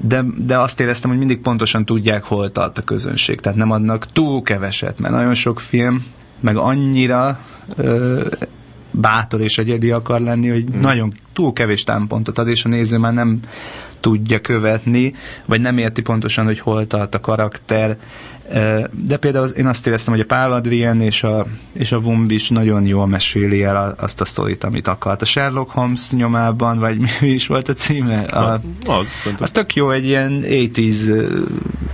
de, 0.00 0.24
de 0.36 0.58
azt 0.58 0.80
éreztem, 0.80 1.10
hogy 1.10 1.18
mindig 1.18 1.40
pontosan 1.40 1.84
tudják, 1.84 2.24
hol 2.24 2.52
tart 2.52 2.78
a 2.78 2.82
közönség. 2.82 3.40
Tehát 3.40 3.58
nem 3.58 3.70
adnak 3.70 4.06
túl 4.06 4.42
keveset, 4.42 4.98
mert 4.98 5.14
nagyon 5.14 5.34
sok 5.34 5.60
film 5.60 6.04
meg 6.40 6.56
annyira 6.56 7.40
ö, 7.76 8.26
bátor 8.90 9.40
és 9.40 9.58
egyedi 9.58 9.90
akar 9.90 10.20
lenni, 10.20 10.48
hogy 10.48 10.64
hmm. 10.70 10.80
nagyon 10.80 11.12
túl 11.32 11.52
kevés 11.52 11.82
támpontot 11.82 12.38
ad, 12.38 12.48
és 12.48 12.64
a 12.64 12.68
néző 12.68 12.98
már 12.98 13.12
nem 13.12 13.40
tudja 14.00 14.40
követni, 14.40 15.14
vagy 15.44 15.60
nem 15.60 15.78
érti 15.78 16.02
pontosan, 16.02 16.44
hogy 16.44 16.58
hol 16.58 16.86
tart 16.86 17.14
a 17.14 17.20
karakter. 17.20 17.96
De 18.90 19.16
például 19.16 19.48
én 19.48 19.66
azt 19.66 19.86
éreztem, 19.86 20.12
hogy 20.12 20.22
a 20.22 20.26
Pál 20.26 20.52
Adrien 20.52 21.00
és 21.00 21.22
a, 21.22 21.46
és 21.72 21.92
a 21.92 21.96
Wumb 21.96 22.30
is 22.30 22.48
nagyon 22.48 22.86
jól 22.86 23.06
meséli 23.06 23.62
el 23.62 23.94
azt 23.98 24.20
a 24.20 24.24
sztorit, 24.24 24.64
amit 24.64 24.88
akart. 24.88 25.22
A 25.22 25.24
Sherlock 25.24 25.70
Holmes 25.70 26.10
nyomában, 26.10 26.78
vagy 26.78 26.98
mi 27.20 27.28
is 27.28 27.46
volt 27.46 27.68
a 27.68 27.72
címe? 27.72 28.20
A, 28.20 28.60
az, 28.86 29.06
az 29.38 29.50
tök 29.50 29.74
jó, 29.74 29.90
egy 29.90 30.04
ilyen 30.04 30.44
80s 30.44 31.28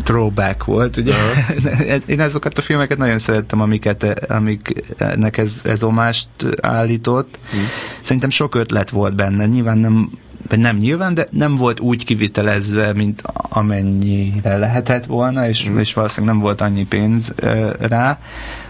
throwback 0.02 0.64
volt, 0.64 0.96
ugye? 0.96 1.12
Uh-huh. 1.12 2.00
én 2.06 2.20
azokat 2.20 2.58
a 2.58 2.62
filmeket 2.62 2.98
nagyon 2.98 3.18
szerettem, 3.18 3.60
amiket, 3.60 4.30
amiknek 4.30 5.36
ez, 5.36 5.60
ez 5.64 5.82
omást 5.82 6.28
állított. 6.60 7.38
Uh-huh. 7.44 7.60
Szerintem 8.00 8.30
sok 8.30 8.54
ötlet 8.54 8.90
volt 8.90 9.14
benne, 9.14 9.46
nyilván 9.46 9.78
nem 9.78 10.10
vagy 10.48 10.58
nem 10.58 10.76
nyilván, 10.76 11.14
de 11.14 11.26
nem 11.30 11.56
volt 11.56 11.80
úgy 11.80 12.04
kivitelezve, 12.04 12.92
mint 12.92 13.22
amennyire 13.32 14.56
lehetett 14.56 15.06
volna, 15.06 15.48
és, 15.48 15.68
mm. 15.70 15.78
és 15.78 15.94
valószínűleg 15.94 16.34
nem 16.34 16.44
volt 16.44 16.60
annyi 16.60 16.86
pénz 16.86 17.34
uh, 17.42 17.72
rá, 17.80 18.18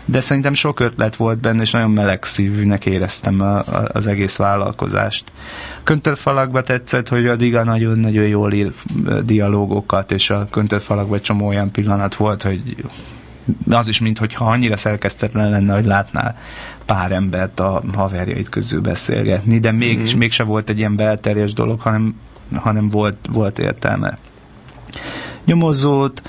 de 0.05 0.21
szerintem 0.21 0.53
sok 0.53 0.81
ötlet 0.81 1.17
volt 1.17 1.39
benne, 1.39 1.63
és 1.63 1.71
nagyon 1.71 1.91
melegszívűnek 1.91 2.87
éreztem 2.87 3.41
a, 3.41 3.57
a, 3.57 3.89
az 3.93 4.07
egész 4.07 4.37
vállalkozást. 4.37 5.33
Köntörfalakba 5.83 6.63
tetszett, 6.63 7.09
hogy 7.09 7.27
a 7.27 7.37
Diga 7.37 7.65
nagyon-nagyon 7.65 8.27
jól 8.27 8.53
ír 8.53 8.73
dialógokat, 9.25 10.13
és 10.13 10.31
a 10.31 10.49
köntörfalakban 10.51 11.21
csomó 11.21 11.47
olyan 11.47 11.71
pillanat 11.71 12.15
volt, 12.15 12.43
hogy 12.43 12.77
az 13.71 13.89
is, 13.89 14.01
mintha 14.01 14.45
annyira 14.45 14.77
szerkesztetlen 14.77 15.51
lenne, 15.51 15.75
hogy 15.75 15.85
látnál 15.85 16.39
pár 16.87 17.13
embert 17.13 17.61
a 17.61 17.83
haverjait 17.95 18.49
közül 18.49 18.81
beszélgetni, 18.81 19.59
de 19.59 19.73
még, 19.73 19.99
mm. 19.99 20.19
mégse 20.19 20.45
volt 20.45 20.69
egy 20.69 20.79
ilyen 20.79 20.97
belterjes 20.97 21.53
dolog, 21.53 21.81
hanem, 21.81 22.15
hanem 22.55 22.91
volt, 22.91 23.17
volt 23.33 23.59
értelme. 23.59 24.19
Nyomozót, 25.45 26.23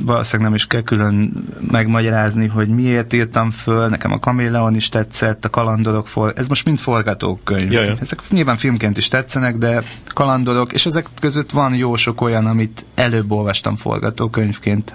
valószínűleg 0.00 0.40
nem 0.40 0.54
is 0.54 0.66
kell 0.66 0.82
külön 0.82 1.44
megmagyarázni, 1.70 2.46
hogy 2.46 2.68
miért 2.68 3.12
írtam 3.12 3.50
föl, 3.50 3.88
nekem 3.88 4.12
a 4.12 4.18
Kameleon 4.18 4.74
is 4.74 4.88
tetszett, 4.88 5.44
a 5.44 5.50
kalandorok, 5.50 6.08
for... 6.08 6.32
ez 6.36 6.48
most 6.48 6.64
mind 6.64 6.78
forgatókönyv. 6.78 7.72
Jaja. 7.72 7.94
Ezek 8.00 8.20
nyilván 8.30 8.56
filmként 8.56 8.96
is 8.96 9.08
tetszenek, 9.08 9.56
de 9.56 9.82
kalandorok, 10.14 10.72
és 10.72 10.86
ezek 10.86 11.06
között 11.20 11.50
van 11.50 11.74
jó 11.74 11.96
sok 11.96 12.20
olyan, 12.20 12.46
amit 12.46 12.84
előbb 12.94 13.30
olvastam 13.30 13.76
forgatókönyvként. 13.76 14.94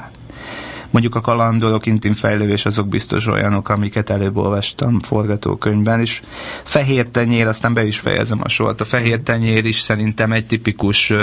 Mondjuk 0.92 1.16
a 1.16 1.22
kalandorok, 1.22 1.86
intim 1.86 2.14
fejlődés, 2.14 2.66
azok 2.66 2.88
biztos 2.88 3.28
olyanok, 3.28 3.70
amiket 3.70 4.10
előbb 4.10 4.38
olvastam 4.38 5.00
forgatókönyvben, 5.00 6.00
és 6.00 6.22
fehér 6.64 7.08
tenyér, 7.08 7.48
aztán 7.48 7.74
be 7.74 7.86
is 7.86 8.00
fejezem 8.00 8.40
a 8.44 8.48
sort. 8.48 8.82
A 8.82 8.86
fehér 8.86 9.22
tenyér 9.22 9.66
is 9.66 9.80
szerintem 9.80 10.32
egy 10.32 10.46
tipikus 10.46 11.14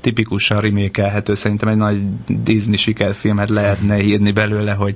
tipikusan 0.00 0.60
remékelhető, 0.60 1.34
szerintem 1.34 1.68
egy 1.68 1.76
nagy 1.76 2.02
Disney 2.26 2.76
sikerfilmet 2.76 3.48
lehetne 3.48 4.02
írni 4.02 4.32
belőle, 4.32 4.72
hogy 4.72 4.94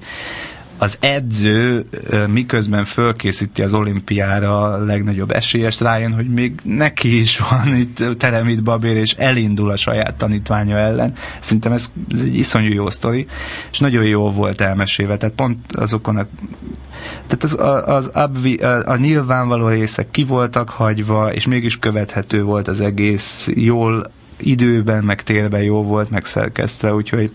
az 0.85 0.97
edző 1.01 1.87
miközben 2.29 2.85
fölkészíti 2.85 3.63
az 3.63 3.75
olimpiára 3.75 4.63
a 4.63 4.85
legnagyobb 4.85 5.31
esélyest, 5.31 5.81
rájön, 5.81 6.15
hogy 6.15 6.29
még 6.29 6.53
neki 6.63 7.19
is 7.19 7.39
van 7.39 7.77
itt 7.77 8.19
Teremit 8.19 8.63
Babér, 8.63 8.97
és 8.97 9.13
elindul 9.13 9.71
a 9.71 9.77
saját 9.77 10.15
tanítványa 10.15 10.77
ellen. 10.77 11.13
Szerintem 11.41 11.73
ez, 11.73 11.93
ez 12.11 12.21
egy 12.21 12.37
iszonyú 12.37 12.73
jó 12.73 12.91
sztori, 12.91 13.27
és 13.71 13.79
nagyon 13.79 14.05
jó 14.05 14.31
volt 14.31 14.61
elmesélve, 14.61 15.17
tehát 15.17 15.35
pont 15.35 15.73
azokon 15.73 16.17
a 16.17 16.27
tehát 17.27 17.45
az, 17.45 17.57
az, 17.59 18.11
az 18.13 18.47
a, 18.61 18.91
a 18.91 18.97
nyilvánvaló 18.97 19.69
részek 19.69 20.11
ki 20.11 20.25
voltak 20.25 20.69
hagyva, 20.69 21.33
és 21.33 21.47
mégis 21.47 21.79
követhető 21.79 22.43
volt 22.43 22.69
az 22.69 22.81
egész, 22.81 23.49
jól 23.55 24.11
időben, 24.37 25.05
meg 25.05 25.23
térben 25.23 25.63
jó 25.63 25.83
volt 25.83 26.11
megszerkesztve, 26.11 26.95
úgyhogy 26.95 27.33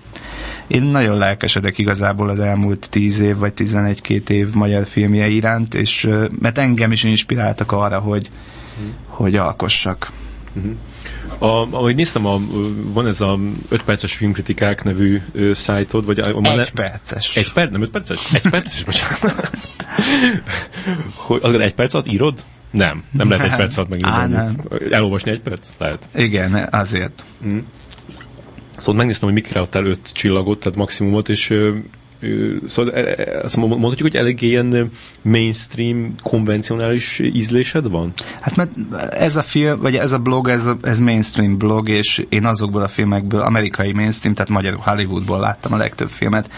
én 0.67 0.83
nagyon 0.83 1.17
lelkesedek 1.17 1.77
igazából 1.77 2.29
az 2.29 2.39
elmúlt 2.39 2.89
10 2.89 3.19
év, 3.19 3.37
vagy 3.37 3.53
11-2 3.55 4.29
év 4.29 4.53
magyar 4.53 4.85
filmje 4.85 5.27
iránt, 5.27 5.73
és 5.73 6.09
mert 6.39 6.57
engem 6.57 6.91
is 6.91 7.03
inspiráltak 7.03 7.71
arra, 7.71 7.99
hogy, 7.99 8.29
hmm. 8.77 8.93
hogy 9.05 9.35
alkossak. 9.35 10.11
Hmm. 10.53 10.77
A, 11.37 11.45
ahogy 11.45 11.95
néztem, 11.95 12.25
a, 12.25 12.39
van 12.93 13.07
ez 13.07 13.21
a 13.21 13.39
5 13.69 13.83
perces 13.83 14.13
filmkritikák 14.13 14.83
nevű 14.83 15.21
ö, 15.31 15.53
szájtod, 15.53 16.05
vagy 16.05 16.19
a, 16.19 16.37
a, 16.41 16.59
egy 16.59 16.71
perces. 16.71 17.37
Egy 17.37 17.51
perc, 17.53 17.71
nem 17.71 17.81
5 17.81 17.89
perces? 17.89 18.33
Egy 18.33 18.49
perces, 18.49 18.83
bocsánat. 18.83 19.49
hogy, 21.15 21.39
az 21.43 21.53
egy 21.53 21.73
perc 21.73 21.93
alatt 21.93 22.07
írod? 22.07 22.43
Nem, 22.72 23.03
nem 23.11 23.30
lehet 23.30 23.51
egy 23.51 23.55
perc 23.55 23.78
alatt 23.78 23.89
megírni. 23.89 24.38
Elolvasni 24.91 25.32
egy 25.32 25.41
perc? 25.41 25.70
Lehet. 25.78 26.09
Igen, 26.15 26.67
azért. 26.72 27.24
Mm. 27.45 27.57
Szóval 28.78 28.95
megnéztem, 28.95 29.30
hogy 29.30 29.41
mikre 29.41 29.59
adtál 29.59 29.86
öt 29.86 30.11
csillagot, 30.13 30.59
tehát 30.59 30.78
maximumot, 30.78 31.30
és 31.30 31.53
Szóval 32.65 32.93
e, 32.93 32.99
e, 32.99 33.39
azt 33.43 33.55
mondhatjuk, 33.55 34.01
hogy 34.01 34.15
elég 34.15 34.41
ilyen 34.41 34.91
mainstream, 35.22 36.15
konvencionális 36.24 37.20
ízlésed 37.20 37.89
van? 37.89 38.11
Hát 38.39 38.55
mert 38.55 38.72
ez 39.13 39.36
a 39.36 39.41
film, 39.41 39.80
vagy 39.80 39.95
ez 39.95 40.11
a 40.11 40.17
blog, 40.17 40.47
ez, 40.47 40.65
a, 40.65 40.78
ez 40.82 40.99
mainstream 40.99 41.57
blog, 41.57 41.89
és 41.89 42.24
én 42.30 42.45
azokból 42.45 42.82
a 42.82 42.88
filmekből, 42.88 43.41
amerikai 43.41 43.91
mainstream, 43.91 44.36
tehát 44.36 44.51
magyar 44.51 44.76
Hollywoodból 44.80 45.39
láttam 45.39 45.74
a 45.74 45.78
legtöbb 45.78 46.09
filmet, 46.09 46.49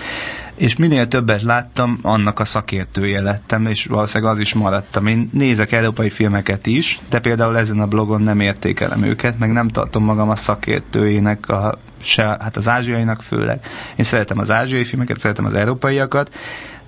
és 0.56 0.76
minél 0.76 1.08
többet 1.08 1.42
láttam, 1.42 2.00
annak 2.02 2.40
a 2.40 2.46
szakértője 2.46 3.22
lettem, 3.22 3.66
és 3.66 3.86
valószínűleg 3.86 4.34
az 4.34 4.40
is 4.40 4.54
maradtam. 4.54 5.08
Én 5.08 5.30
nézek 5.34 5.72
európai 5.72 6.10
filmeket 6.10 6.66
is, 6.66 7.00
de 7.10 7.20
például 7.20 7.58
ezen 7.58 7.80
a 7.80 7.88
blogon 7.88 8.22
nem 8.22 8.40
értékelem 8.40 9.04
őket, 9.04 9.40
meg 9.40 9.52
nem 9.52 9.68
tartom 9.68 10.04
magam 10.04 10.30
a 10.30 10.36
szakértőjének, 10.36 11.50
a, 11.50 11.80
se, 12.02 12.24
hát 12.24 12.58
az 12.58 12.70
ázsiainak 12.70 13.22
főleg. 13.22 13.66
Én 13.96 14.06
szeretem 14.06 14.40
az 14.40 14.52
ázsiai 14.52 14.84
filmeket, 14.84 15.20
szeretem 15.20 15.46
az 15.46 15.54
európaiakat, 15.54 16.36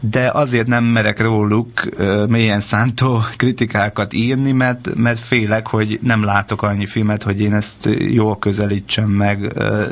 de 0.09 0.29
azért 0.33 0.67
nem 0.67 0.83
merek 0.83 1.21
róluk 1.21 1.69
uh, 1.97 2.27
mélyen 2.27 2.59
szántó 2.59 3.23
kritikákat 3.37 4.13
írni, 4.13 4.51
mert, 4.51 4.89
mert 4.95 5.19
félek, 5.19 5.67
hogy 5.67 5.99
nem 6.01 6.23
látok 6.23 6.61
annyi 6.61 6.85
filmet, 6.85 7.23
hogy 7.23 7.41
én 7.41 7.53
ezt 7.53 7.89
jól 7.99 8.39
közelítsem 8.39 9.09
meg, 9.09 9.51
uh, 9.55 9.85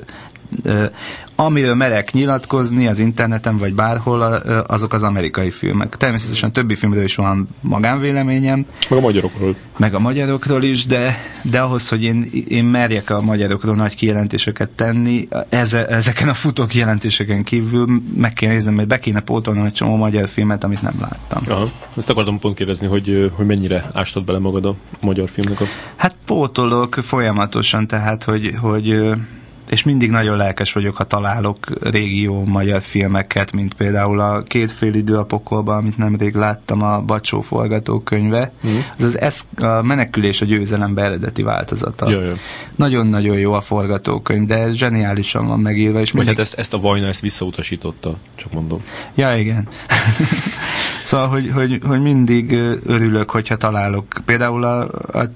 amiről 1.35 1.75
merek 1.75 2.11
nyilatkozni 2.11 2.87
az 2.87 2.99
interneten 2.99 3.57
vagy 3.57 3.73
bárhol, 3.73 4.21
azok 4.67 4.93
az 4.93 5.03
amerikai 5.03 5.51
filmek. 5.51 5.97
Természetesen 5.97 6.51
többi 6.51 6.75
filmről 6.75 7.03
is 7.03 7.15
van 7.15 7.49
magánvéleményem. 7.61 8.65
Meg 8.89 8.99
a 8.99 9.01
magyarokról. 9.01 9.55
Meg 9.77 9.93
a 9.93 9.99
magyarokról 9.99 10.63
is, 10.63 10.85
de, 10.85 11.17
de 11.41 11.59
ahhoz, 11.59 11.89
hogy 11.89 12.03
én, 12.03 12.29
én 12.47 12.65
merjek 12.65 13.09
a 13.09 13.21
magyarokról 13.21 13.75
nagy 13.75 13.95
kijelentéseket 13.95 14.69
tenni, 14.69 15.27
eze, 15.49 15.87
ezeken 15.87 16.29
a 16.29 16.33
futó 16.33 16.65
kijelentéseken 16.65 17.43
kívül 17.43 18.01
meg 18.15 18.33
kell 18.33 18.49
néznem, 18.49 18.75
hogy 18.75 18.87
be 18.87 18.99
kéne 18.99 19.19
pótolnom 19.19 19.65
egy 19.65 19.73
csomó 19.73 19.95
magyar 19.95 20.27
filmet, 20.27 20.63
amit 20.63 20.81
nem 20.81 20.95
láttam. 20.99 21.43
Aha. 21.47 21.71
Ezt 21.97 22.09
akartam 22.09 22.39
pont 22.39 22.55
kérdezni, 22.55 22.87
hogy, 22.87 23.31
hogy 23.35 23.45
mennyire 23.45 23.89
ástad 23.93 24.25
bele 24.25 24.39
magad 24.39 24.65
a 24.65 24.75
magyar 24.99 25.29
filmnek 25.29 25.61
a... 25.61 25.65
Hát 25.95 26.15
pótolok 26.25 26.93
folyamatosan, 26.93 27.87
tehát, 27.87 28.23
hogy, 28.23 28.55
hogy 28.61 29.11
és 29.71 29.83
mindig 29.83 30.09
nagyon 30.11 30.37
lelkes 30.37 30.73
vagyok, 30.73 30.95
ha 30.95 31.03
találok 31.03 31.57
régi 31.81 32.21
jó 32.21 32.43
magyar 32.45 32.81
filmeket, 32.81 33.51
mint 33.51 33.73
például 33.73 34.19
a 34.19 34.43
Két 34.43 34.71
fél 34.71 34.93
idő 34.93 35.17
a 35.17 35.23
pokolban, 35.23 35.77
amit 35.77 35.97
nemrég 35.97 36.35
láttam, 36.35 36.81
a 36.81 37.01
Bacsó 37.01 37.41
forgatókönyve. 37.41 38.51
Mm. 38.67 38.77
Az 38.97 39.03
az 39.03 39.19
esz, 39.19 39.47
a 39.57 39.81
Menekülés 39.81 40.41
a 40.41 40.45
győzelembe 40.45 41.01
eredeti 41.01 41.41
változata. 41.41 42.09
Jaj, 42.09 42.31
Nagyon-nagyon 42.75 43.37
jó 43.37 43.53
a 43.53 43.61
forgatókönyv, 43.61 44.47
de 44.47 44.71
zseniálisan 44.71 45.47
van 45.47 45.59
megírva. 45.59 45.99
És 45.99 46.11
mindig... 46.11 46.31
hát 46.31 46.39
ezt, 46.39 46.53
ezt 46.53 46.73
a 46.73 46.79
Vajna 46.79 47.07
ezt 47.07 47.21
visszautasította, 47.21 48.17
csak 48.35 48.51
mondom. 48.53 48.83
Ja, 49.15 49.35
igen. 49.35 49.67
szóval, 51.03 51.27
hogy, 51.27 51.51
hogy, 51.53 51.79
hogy 51.85 52.01
mindig 52.01 52.51
örülök, 52.85 53.29
hogyha 53.29 53.55
találok. 53.55 54.05
Például 54.25 54.63
a, 54.63 54.81
a 55.19 55.31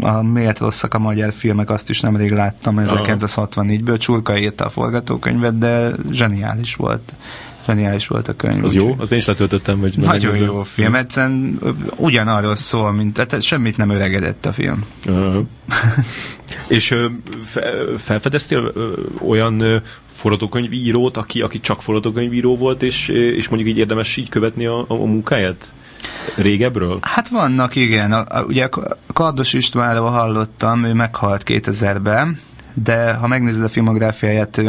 a 0.00 0.22
miért 0.22 0.58
rosszak 0.58 0.94
a 0.94 0.98
magyar 0.98 1.32
filmek, 1.32 1.70
azt 1.70 1.90
is 1.90 2.00
nemrég 2.00 2.32
láttam 2.32 2.76
1964-ből. 2.78 3.98
Csurka 3.98 4.38
írta 4.38 4.64
a 4.64 4.68
forgatókönyvet, 4.68 5.58
de 5.58 5.90
zseniális 6.10 6.74
volt. 6.74 7.14
Zseniális 7.66 8.06
volt 8.06 8.28
a 8.28 8.32
könyv. 8.32 8.64
Az 8.64 8.74
jó? 8.74 8.94
Az 8.98 9.12
én 9.12 9.18
is 9.18 9.26
letöltöttem. 9.26 9.80
Vagy 9.80 9.98
Nagyon 9.98 10.36
jó 10.36 10.62
film. 10.62 10.94
Egyszerűen 10.94 11.58
ugyanarról 11.96 12.54
szól, 12.54 12.92
mint 12.92 13.14
tehát 13.14 13.42
semmit 13.42 13.76
nem 13.76 13.90
öregedett 13.90 14.46
a 14.46 14.52
film. 14.52 14.84
Uh-huh. 15.06 15.46
És 16.68 16.94
fe, 17.44 17.72
felfedeztél 17.96 18.72
olyan 19.28 19.82
forgatókönyvírót, 20.10 21.16
aki, 21.16 21.40
aki 21.40 21.60
csak 21.60 21.82
forgatókönyvíró 21.82 22.56
volt, 22.56 22.82
és, 22.82 23.08
és 23.08 23.48
mondjuk 23.48 23.70
így 23.70 23.78
érdemes 23.78 24.16
így 24.16 24.28
követni 24.28 24.66
a, 24.66 24.84
a 24.88 24.94
munkáját? 24.94 25.74
Régebről? 26.34 26.98
Hát 27.02 27.28
vannak, 27.28 27.76
igen. 27.76 28.12
A, 28.12 28.24
a, 28.28 28.42
ugye 28.42 28.68
Kardos 29.12 29.52
Istvánról 29.52 30.10
hallottam, 30.10 30.84
ő 30.84 30.92
meghalt 30.92 31.42
2000-ben, 31.46 32.40
de 32.74 33.12
ha 33.12 33.26
megnézed 33.26 33.64
a 33.64 33.68
filmográfiáját, 33.68 34.60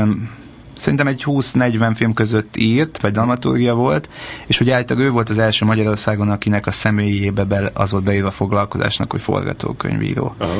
szerintem 0.76 1.08
egy 1.08 1.24
20-40 1.26 1.92
film 1.96 2.14
között 2.14 2.58
írt, 2.58 3.02
vagy 3.02 3.12
dramaturgia 3.12 3.74
volt, 3.74 4.10
és 4.46 4.60
ugye 4.60 4.74
állítólag 4.74 5.04
ő 5.04 5.10
volt 5.10 5.30
az 5.30 5.38
első 5.38 5.66
Magyarországon, 5.66 6.30
akinek 6.30 6.66
a 6.68 6.72
személyébe 6.72 7.44
be, 7.44 7.72
az 7.74 7.92
volt 7.92 8.04
beírva 8.04 8.28
a 8.28 8.32
foglalkozásnak, 8.32 9.12
hogy 9.12 9.22
forgatókönyvíró. 9.22 10.36
Aha. 10.38 10.54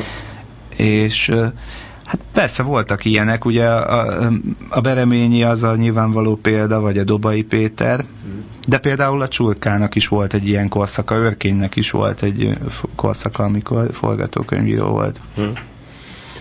És 0.76 1.32
Hát 2.08 2.20
persze 2.32 2.62
voltak 2.62 3.04
ilyenek, 3.04 3.44
ugye 3.44 3.66
a, 3.66 4.30
a 4.68 4.80
Bereményi 4.80 5.42
az 5.42 5.62
a 5.62 5.76
nyilvánvaló 5.76 6.36
példa, 6.36 6.80
vagy 6.80 6.98
a 6.98 7.04
Dobai 7.04 7.42
Péter, 7.42 8.04
de 8.68 8.78
például 8.78 9.20
a 9.20 9.28
Csurkának 9.28 9.94
is 9.94 10.08
volt 10.08 10.34
egy 10.34 10.48
ilyen 10.48 10.68
korszaka, 10.68 11.14
Örkénynek 11.14 11.76
is 11.76 11.90
volt 11.90 12.22
egy 12.22 12.58
korszaka, 12.94 13.44
amikor 13.44 13.88
forgatókönyvíró 13.92 14.86
volt. 14.86 15.20
Hmm. 15.34 15.52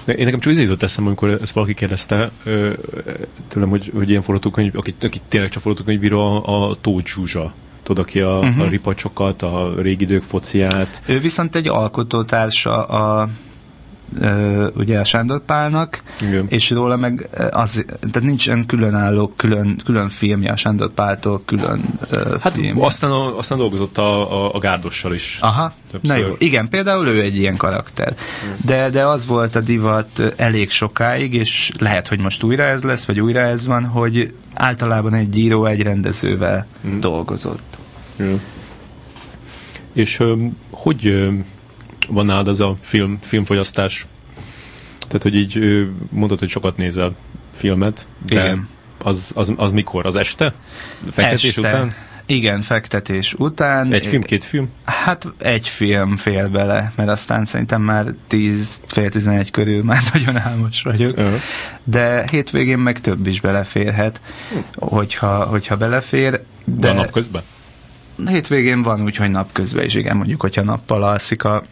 Én 0.06 0.26
nekem 0.26 0.40
csak 0.40 0.56
jutott 0.56 0.84
eszem, 0.84 1.06
amikor 1.06 1.30
ezt 1.42 1.54
valaki 1.54 1.74
kérdezte 1.74 2.32
tőlem, 3.48 3.70
hogy, 3.70 3.92
hogy 3.96 4.10
ilyen 4.10 4.22
forgatókönyv, 4.22 4.72
aki, 4.76 4.96
aki 5.02 5.22
tényleg 5.28 5.50
csak 5.50 5.62
forgatókönyvíró, 5.62 6.22
a, 6.22 6.70
a 6.70 6.76
Tóth 6.82 7.08
Zsuzsa 7.08 7.54
tudod, 7.84 8.04
aki 8.04 8.20
a, 8.20 8.38
uh-huh. 8.38 8.60
a 8.60 8.62
mhm. 8.62 8.70
ripacsokat, 8.70 9.42
a 9.42 9.74
régi 9.78 10.04
idők 10.04 10.24
fociát. 10.24 11.02
Ő 11.06 11.20
viszont 11.20 11.56
egy 11.56 11.68
alkotótársa 11.68 12.84
a 12.86 13.30
ugye 14.76 15.00
a 15.00 15.04
Sándor 15.04 15.46
Pálnak, 15.46 16.02
Igen. 16.22 16.46
és 16.50 16.70
róla 16.70 16.96
meg 16.98 17.30
az, 17.52 17.86
tehát 18.00 18.22
nincsen 18.22 18.66
különálló, 18.66 19.34
külön, 19.36 19.82
külön 19.86 20.10
filmje 20.10 20.52
a 20.52 20.56
Sándor 20.56 20.94
Páltól, 20.94 21.42
külön 21.46 21.82
Hát 22.42 22.54
filmje. 22.54 22.86
aztán, 22.86 23.12
a, 23.12 23.38
aztán 23.38 23.58
dolgozott 23.58 23.98
a, 23.98 24.32
a, 24.46 24.54
a 24.56 24.60
Gárdossal 24.60 25.14
is. 25.14 25.38
Aha, 25.42 25.74
Többször. 25.92 26.10
na 26.12 26.16
jó. 26.28 26.36
Igen, 26.38 26.70
például 26.70 27.08
ő 27.08 27.22
egy 27.22 27.38
ilyen 27.38 27.58
karakter. 27.58 28.16
De, 28.66 28.90
de 28.90 29.06
az 29.06 29.26
volt 29.26 29.56
a 29.56 29.62
divat 29.62 30.34
elég 30.36 30.70
sokáig, 30.70 31.34
és 31.34 31.72
lehet, 31.80 32.08
hogy 32.08 32.20
most 32.20 32.44
újra 32.44 32.64
ez 32.64 32.84
lesz, 32.84 33.06
vagy 33.06 33.20
újra 33.20 33.40
ez 33.40 33.66
van, 33.66 33.86
hogy 33.86 34.34
általában 34.54 35.14
egy 35.14 35.38
író 35.38 35.66
egy 35.66 35.82
rendezővel 35.82 36.66
Mm. 36.88 37.00
dolgozott. 37.00 37.78
Ja. 38.20 38.40
És 39.94 40.24
hogy 40.72 41.30
van 42.08 42.26
nálad 42.26 42.48
az 42.48 42.60
a 42.60 42.76
film, 42.82 43.18
filmfogyasztás? 43.22 44.06
Tehát, 45.00 45.24
hogy 45.24 45.36
így 45.36 45.62
mondod, 46.10 46.40
hogy 46.40 46.50
sokat 46.50 46.78
nézel 46.78 47.16
filmet, 47.56 48.08
de 48.26 48.34
Igen. 48.42 48.68
Az, 49.04 49.32
az, 49.36 49.54
az 49.58 49.72
mikor? 49.72 50.06
Az 50.06 50.16
este? 50.16 50.54
Fektetés 51.12 51.44
Este. 51.58 51.60
után? 51.68 51.92
Igen, 52.26 52.62
fektetés 52.62 53.34
után. 53.34 53.94
Egy 53.94 54.06
film, 54.06 54.22
két 54.22 54.44
film? 54.44 54.70
Hát 54.86 55.28
egy 55.38 55.68
film 55.68 56.18
fél 56.18 56.48
bele, 56.50 56.92
mert 56.96 57.10
aztán 57.10 57.46
szerintem 57.46 57.82
már 57.82 58.14
10, 58.28 58.82
fél 58.88 59.10
11 59.10 59.52
körül 59.52 59.84
már 59.84 60.00
nagyon 60.14 60.38
álmos 60.38 60.82
vagyok. 60.82 61.18
Ja. 61.18 61.32
De 61.84 62.28
hétvégén 62.32 62.78
meg 62.80 63.00
több 63.00 63.28
is 63.28 63.42
beleférhet, 63.42 64.22
hogyha, 64.76 65.44
hogyha 65.46 65.78
belefér. 65.78 66.32
De 66.32 66.42
De 66.66 66.90
a 66.90 66.94
nap 66.94 67.12
közben? 67.12 67.42
hétvégén 68.26 68.82
van 68.84 69.04
úgy, 69.04 69.16
hogy 69.16 69.30
napközben 69.32 69.86
is, 69.86 69.96
igen, 69.96 70.18
mondjuk, 70.18 70.42
hogyha 70.42 70.64
nappal 70.64 71.04
alszik 71.04 71.44
a, 71.44 71.64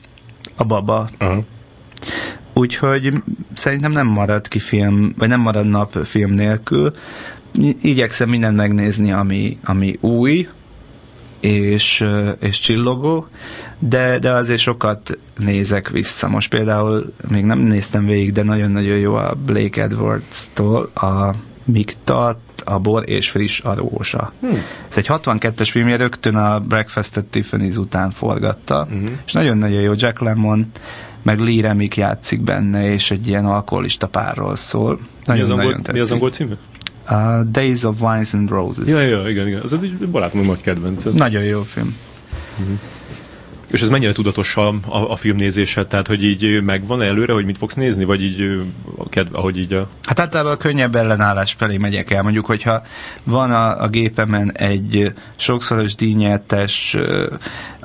a 0.56 0.64
baba. 0.64 1.10
Aha. 1.18 1.44
Úgyhogy 2.54 3.14
szerintem 3.54 3.92
nem 3.92 4.08
marad 4.08 4.48
ki 4.48 4.60
film, 4.60 5.14
vagy 5.18 5.28
nem 5.28 5.42
marad 5.42 5.66
nap 5.66 6.06
film 6.06 6.32
nélkül. 6.32 6.92
Igyekszem 7.82 8.30
mindent 8.30 8.56
megnézni, 8.56 9.12
ami, 9.12 9.58
ami 9.64 9.98
új, 10.00 10.48
és, 11.40 12.02
ö, 12.02 12.30
és 12.30 12.60
csillogó, 12.60 13.28
de, 13.80 14.20
de 14.20 14.32
azért 14.32 14.62
sokat 14.62 15.18
nézek 15.38 15.90
vissza. 15.90 16.28
Most 16.28 16.50
például 16.50 17.14
még 17.30 17.44
nem 17.44 17.60
néztem 17.60 18.06
végig, 18.06 18.32
de 18.32 18.44
nagyon-nagyon 18.44 18.98
jó 18.98 19.14
a 19.14 19.36
Blake 19.46 19.82
Edwards-tól 19.82 20.92
a 20.94 21.34
Miktat, 21.66 22.38
a 22.66 22.80
bor 22.80 23.10
és 23.10 23.30
friss 23.30 23.62
a 23.62 23.76
rózsa. 23.76 24.32
Hmm. 24.40 24.62
Ez 24.90 24.98
egy 24.98 25.06
62-es 25.08 25.68
film, 25.72 25.88
rögtön 25.88 26.36
a 26.36 26.60
Breakfast 26.60 27.18
at 27.18 27.26
Tiffany's 27.34 27.78
után 27.78 28.12
forgatta, 28.12 28.88
Mhm. 28.90 29.06
és 29.26 29.32
nagyon-nagyon 29.32 29.82
jó. 29.82 29.92
Jack 29.96 30.20
Lemmon, 30.20 30.66
meg 31.22 31.40
Lee 31.40 31.62
Remick 31.62 31.96
játszik 31.98 32.42
benne, 32.42 32.92
és 32.92 33.12
egy 33.12 33.28
ilyen 33.28 33.46
alkoholista 33.46 34.08
párról 34.08 34.56
szól. 34.56 34.94
Mi 34.94 35.00
az, 35.02 35.26
Nagyon-nagyon 35.26 35.60
angol, 35.60 35.82
mi 35.94 36.00
az 36.00 36.08
tetszik. 36.08 36.14
angol 36.14 36.30
címe? 36.32 36.56
A 37.08 37.44
Days 37.44 37.84
of 37.84 38.02
Wines 38.02 38.34
and 38.34 38.50
Roses. 38.50 38.88
Ja, 38.88 39.00
ja, 39.02 39.30
igen, 39.30 39.48
igen. 39.48 39.62
Az 39.62 39.74
egy 39.74 39.98
barátom 40.12 40.46
nagy 40.46 40.62
kedvenc. 40.62 41.04
Nagyon 41.14 41.44
jó 41.44 41.62
film. 41.62 41.96
És 43.72 43.82
ez 43.82 43.90
mennyire 43.90 44.12
tudatos 44.12 44.56
a, 44.56 44.68
a, 44.68 45.12
a 45.12 45.16
filmnézése? 45.16 45.86
Tehát, 45.86 46.08
hogy 46.08 46.24
így 46.24 46.62
megvan 46.62 47.02
előre, 47.02 47.34
hogy 47.34 47.46
mit 47.46 47.58
fogsz 47.58 47.76
nézni? 47.76 48.04
Vagy 48.04 48.22
így, 48.22 48.62
kedve, 49.10 49.38
ahogy 49.38 49.58
így 49.58 49.74
a... 49.74 49.90
Hát 50.04 50.20
általában 50.20 50.52
a 50.52 50.58
könnyebb 50.58 50.96
ellenállás 50.96 51.56
felé 51.58 51.78
megyek 51.78 52.12
el. 52.12 52.24
Mondjuk, 52.24 52.46
hogyha 52.46 52.84
van 53.24 53.52
a, 53.52 53.82
a 53.82 53.88
gépemen 53.88 54.52
egy 54.52 55.14
sokszoros 55.36 55.96
díjnyertes 55.96 56.98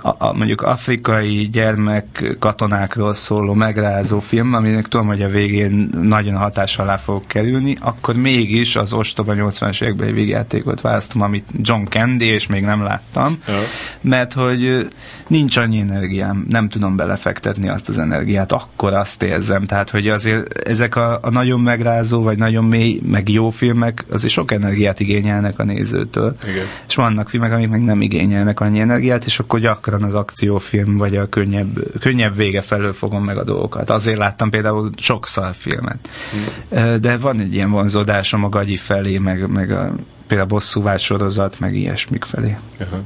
a, 0.03 0.15
a, 0.19 0.33
mondjuk 0.33 0.63
afrikai 0.63 1.49
gyermek 1.53 2.37
katonákról 2.39 3.15
szóló 3.15 3.53
megrázó 3.55 4.21
film, 4.21 4.55
aminek 4.55 4.89
tudom, 4.89 5.07
hogy 5.07 5.23
a 5.23 5.29
végén 5.29 5.91
nagyon 6.03 6.37
hatás 6.37 6.79
alá 6.79 6.97
fog 6.97 7.27
kerülni, 7.27 7.77
akkor 7.81 8.15
mégis 8.15 8.77
az 8.77 8.93
ostoba 8.93 9.35
80-as 9.37 9.83
évekbeli 9.83 10.13
végjátékot 10.13 10.81
választom, 10.81 11.23
amit 11.23 11.45
John 11.61 11.85
Candy, 11.85 12.25
és 12.25 12.47
még 12.47 12.63
nem 12.65 12.83
láttam, 12.83 13.39
Ja. 13.49 13.59
mert 14.01 14.33
hogy 14.33 14.89
nincs 15.27 15.57
annyi 15.57 15.79
energiám, 15.79 16.47
nem 16.49 16.69
tudom 16.69 16.97
belefektetni 16.97 17.69
azt 17.69 17.89
az 17.89 17.99
energiát, 17.99 18.53
akkor 18.53 18.95
azt 18.95 19.23
érzem. 19.23 19.65
Tehát, 19.67 19.91
hogy 19.91 20.09
azért 20.09 20.59
ezek 20.59 20.97
a, 20.97 21.19
a 21.23 21.31
nagyon 21.31 21.61
megrázó, 21.61 22.23
vagy 22.23 22.39
nagyon 22.39 22.65
mély, 22.65 23.01
meg 23.07 23.29
jó 23.29 23.51
filmek, 23.51 24.05
azért 24.13 24.33
sok 24.33 24.53
energiát 24.53 25.01
igényelnek 25.01 25.59
a 25.59 25.65
nézőtől. 25.65 26.37
Igen. 26.49 26.65
És 26.89 26.95
vannak 26.95 27.29
filmek, 27.29 27.53
amik 27.53 27.69
meg 27.69 27.85
nem 27.85 28.01
igényelnek 28.01 28.61
annyi 28.61 28.81
energiát, 28.81 29.25
és 29.25 29.39
akkor 29.39 29.61
gyakran 29.61 29.90
az 29.93 30.15
akciófilm, 30.15 30.97
vagy 30.97 31.17
a 31.17 31.29
könnyebb, 31.29 31.99
könnyebb 32.01 32.37
vége 32.37 32.61
felől 32.61 32.93
fogom 32.93 33.25
meg 33.25 33.37
a 33.39 33.45
dolgokat. 33.45 33.91
Azért 33.91 34.19
láttam 34.19 34.51
például 34.51 34.91
sok 34.97 35.27
szalfilmet. 35.27 36.09
Ö, 36.69 36.99
De 36.99 37.17
van 37.17 37.41
egy 37.41 37.55
ilyen 37.55 37.71
vonzódásom 37.71 38.45
a 38.45 38.49
gagyi 38.49 38.77
felé, 38.77 39.19
meg, 39.19 39.49
meg 39.49 39.71
a, 39.71 39.93
például 40.27 40.49
a 40.51 40.55
bosszúvágy 40.55 41.01
sorozat, 41.01 41.59
meg 41.59 41.75
ilyesmik 41.75 42.25
felé. 42.25 42.57
Aha. 42.81 43.01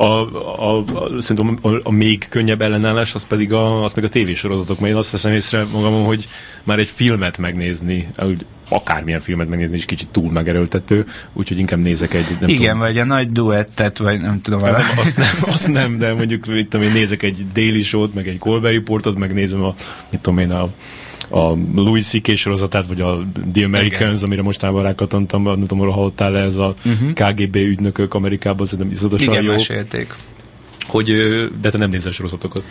A, 0.00 0.04
a, 0.04 0.76
a, 0.76 1.22
szerintem 1.22 1.58
a, 1.62 1.68
a, 1.82 1.90
még 1.90 2.26
könnyebb 2.28 2.62
ellenállás, 2.62 3.14
az 3.14 3.26
pedig 3.26 3.52
a, 3.52 3.84
az 3.84 3.92
meg 3.92 4.04
a 4.04 4.08
tévésorozatok, 4.08 4.80
mert 4.80 4.92
én 4.92 4.98
azt 4.98 5.10
veszem 5.10 5.32
észre 5.32 5.64
magamon, 5.72 6.04
hogy 6.04 6.28
már 6.62 6.78
egy 6.78 6.88
filmet 6.88 7.38
megnézni, 7.38 8.08
úgy 8.22 8.44
akármilyen 8.68 9.20
filmet 9.20 9.48
megnézni 9.48 9.76
is 9.76 9.84
kicsit 9.84 10.08
túl 10.08 10.32
megerőltető, 10.32 11.06
úgyhogy 11.32 11.58
inkább 11.58 11.78
nézek 11.78 12.14
egy, 12.14 12.24
nem 12.40 12.48
Igen, 12.48 12.60
tudom, 12.60 12.78
vagy 12.78 12.98
a 12.98 13.04
nagy 13.04 13.30
duettet, 13.30 13.98
vagy 13.98 14.20
nem 14.20 14.40
tudom, 14.40 14.60
nem, 14.60 14.70
valami. 14.70 14.90
azt, 15.00 15.16
nem, 15.16 15.34
azt 15.40 15.68
nem, 15.68 15.98
de 15.98 16.12
mondjuk 16.12 16.46
mit 16.46 16.68
tudom 16.68 16.86
én, 16.86 16.92
nézek 16.92 17.22
egy 17.22 17.46
Daily 17.52 17.82
Show-t, 17.82 18.14
meg 18.14 18.28
egy 18.28 18.38
Colbert 18.38 18.74
Reportot, 18.74 19.18
megnézem 19.18 19.62
a, 19.62 19.74
mit 20.10 20.20
tudom 20.20 20.38
én, 20.38 20.50
a, 20.50 20.68
a 21.30 21.56
Louis 21.74 22.06
C.K. 22.06 22.36
sorozatát, 22.36 22.86
vagy 22.86 23.00
a 23.00 23.18
The 23.52 23.64
Americans, 23.64 24.10
Igen. 24.18 24.24
amire 24.24 24.42
mostában 24.42 24.82
rákatantam, 24.82 25.42
nem 25.42 25.54
tudom, 25.60 25.80
arra 25.80 25.92
hallottál 25.92 26.38
ez 26.38 26.56
a 26.56 26.74
Mhm. 26.84 27.10
KGB 27.10 27.56
ügynökök 27.56 28.14
Amerikában, 28.14 28.66
szerintem 28.66 28.90
iszonyatosan 28.94 29.32
Igen, 29.32 29.44
jó. 29.44 29.50
mesélték. 29.52 30.14
Hogy, 30.90 31.12
de 31.60 31.70
te 31.70 31.78
nem 31.78 31.90
nézel 31.90 32.12
sorozatokat. 32.12 32.64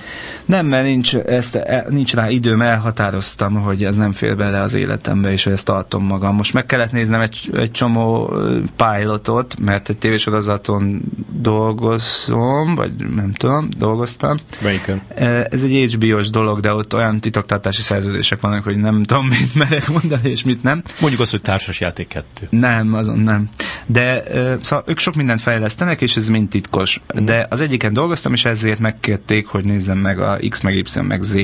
Nem, 0.46 0.66
mert 0.66 0.86
nincs, 0.86 1.16
ezt, 1.16 1.56
e, 1.56 1.86
nincs 1.90 2.14
rá 2.14 2.30
időm, 2.30 2.62
elhatároztam, 2.62 3.54
hogy 3.54 3.84
ez 3.84 3.96
nem 3.96 4.12
fér 4.12 4.36
bele 4.36 4.62
az 4.62 4.74
életembe, 4.74 5.32
és 5.32 5.46
ezt 5.46 5.66
tartom 5.66 6.06
magam. 6.06 6.36
Most 6.36 6.54
meg 6.54 6.66
kellett 6.66 6.92
néznem 6.92 7.22
egy, 7.22 7.50
egy 7.54 7.72
csomó 7.72 8.34
pilotot, 8.76 9.60
mert 9.60 9.90
egy 9.90 9.98
tévésorozaton 9.98 11.02
dolgozom, 11.32 12.76
vagy 12.76 12.92
nem 13.16 13.34
tudom, 13.34 13.70
dolgoztam. 13.78 14.38
Melyiken? 14.62 15.02
Ez 15.50 15.64
egy 15.64 15.94
HBO-s 15.94 16.30
dolog, 16.30 16.60
de 16.60 16.74
ott 16.74 16.94
olyan 16.94 17.20
titoktartási 17.20 17.82
szerződések 17.82 18.42
vannak, 18.42 18.64
hogy 18.64 18.78
nem 18.78 19.04
tudom, 19.04 19.26
mit 19.40 19.56
merek 19.56 19.88
mondani, 19.88 20.30
és 20.30 20.44
mit 20.44 20.64
nem. 20.64 20.84
Mondjuk 21.00 21.22
azt, 21.22 21.32
hogy 21.32 21.42
társasjáték 21.42 22.08
kettő. 22.08 22.48
Nem, 22.50 22.94
azon 22.94 23.20
nem. 23.20 23.50
De 23.86 24.24
szóval 24.62 24.84
ők 24.88 24.98
sok 24.98 25.16
mindent 25.16 25.42
fejlesztenek, 25.42 26.02
és 26.02 26.16
ez 26.16 26.30
mind 26.30 26.50
titkos. 26.50 27.02
De 27.14 27.46
az 27.50 27.62
egyiken 27.62 27.94
dolgoztam, 28.10 28.34
és 28.34 28.46
ezért 28.46 28.80
megkérték, 28.80 29.48
hogy 29.48 29.64
nézzem 29.64 29.98
meg 29.98 30.20
a 30.20 30.38
X, 30.50 30.62
meg 30.62 30.76
Y, 30.76 31.00
meg 31.02 31.22
Z, 31.22 31.36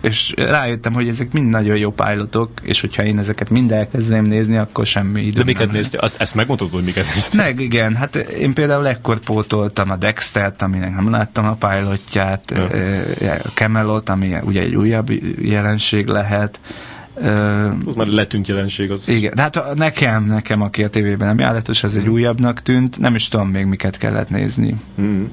és 0.00 0.32
rájöttem, 0.36 0.92
hogy 0.92 1.08
ezek 1.08 1.32
mind 1.32 1.48
nagyon 1.48 1.76
jó 1.76 1.90
pilotok, 1.90 2.50
és 2.62 2.80
hogyha 2.80 3.04
én 3.04 3.18
ezeket 3.18 3.50
mind 3.50 3.72
elkezdeném 3.72 4.24
nézni, 4.24 4.56
akkor 4.56 4.86
semmi 4.86 5.20
időm 5.20 5.34
De 5.34 5.44
miket 5.44 5.72
néztél? 5.72 6.00
Azt, 6.00 6.20
ezt 6.20 6.34
megmondod, 6.34 6.70
hogy 6.70 6.84
miket 6.84 7.14
néztél? 7.14 7.40
Meg, 7.42 7.60
igen, 7.60 7.94
hát 7.94 8.16
én 8.16 8.54
például 8.54 8.86
ekkor 8.88 9.18
pótoltam 9.18 9.90
a 9.90 9.96
Dextert, 9.96 10.62
aminek 10.62 10.94
nem 10.94 11.10
láttam 11.10 11.46
a 11.46 11.68
pilotját, 11.68 12.50
a 13.44 13.48
Camelot, 13.54 14.08
ami 14.08 14.34
ugye 14.42 14.60
egy 14.60 14.74
újabb 14.74 15.10
jelenség 15.38 16.06
lehet. 16.06 16.60
Ö, 17.14 17.70
Az 17.86 17.94
már 17.94 18.06
letűnt 18.06 18.48
jelenség. 18.48 18.90
Az... 18.90 19.08
igen, 19.08 19.32
de 19.34 19.42
hát 19.42 19.74
nekem, 19.74 20.24
nekem, 20.24 20.60
aki 20.60 20.84
a 20.84 20.88
tévében 20.88 21.28
nem 21.28 21.38
járatos, 21.38 21.84
ez 21.84 21.94
egy 21.94 22.08
újabbnak 22.08 22.62
tűnt, 22.62 22.98
nem 22.98 23.14
is 23.14 23.28
tudom 23.28 23.48
még 23.48 23.64
miket 23.64 23.98
kellett 23.98 24.30
nézni. 24.30 24.74
Mm. 25.00 25.24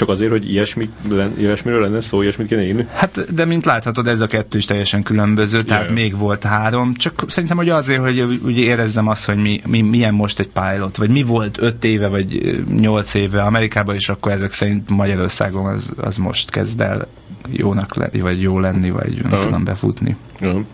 Csak 0.00 0.08
azért, 0.08 0.30
hogy 0.30 0.50
ilyesmi, 0.50 0.90
ilyesmiről 1.38 1.80
lenne 1.80 2.00
szó, 2.00 2.22
ilyesmit 2.22 2.46
kéne 2.46 2.66
írni? 2.66 2.86
Hát, 2.92 3.34
de 3.34 3.44
mint 3.44 3.64
láthatod, 3.64 4.06
ez 4.06 4.20
a 4.20 4.26
kettő 4.26 4.58
is 4.58 4.64
teljesen 4.64 5.02
különböző, 5.02 5.62
tehát 5.62 5.84
Jaj. 5.84 5.92
még 5.92 6.18
volt 6.18 6.42
három, 6.42 6.94
csak 6.94 7.24
szerintem, 7.26 7.56
hogy 7.56 7.68
azért, 7.68 8.00
hogy 8.00 8.40
ugye 8.44 8.62
érezzem 8.62 9.08
azt, 9.08 9.26
hogy 9.26 9.36
mi, 9.36 9.60
mi, 9.66 9.80
milyen 9.80 10.14
most 10.14 10.38
egy 10.38 10.48
pilot, 10.48 10.96
vagy 10.96 11.10
mi 11.10 11.22
volt 11.22 11.58
öt 11.60 11.84
éve, 11.84 12.08
vagy 12.08 12.60
nyolc 12.76 13.14
éve 13.14 13.42
Amerikában, 13.42 13.94
és 13.94 14.08
akkor 14.08 14.32
ezek 14.32 14.52
szerint 14.52 14.90
Magyarországon 14.90 15.66
az, 15.66 15.90
az 15.96 16.16
most 16.16 16.50
kezd 16.50 16.80
el 16.80 17.06
jónak 17.50 17.94
lenni, 17.94 18.20
vagy 18.20 18.42
jó 18.42 18.58
lenni, 18.58 18.90
vagy 18.90 19.22
nem 19.22 19.32
Aha. 19.32 19.42
tudom 19.42 19.64
befutni. 19.64 20.16
Ja. 20.40 20.64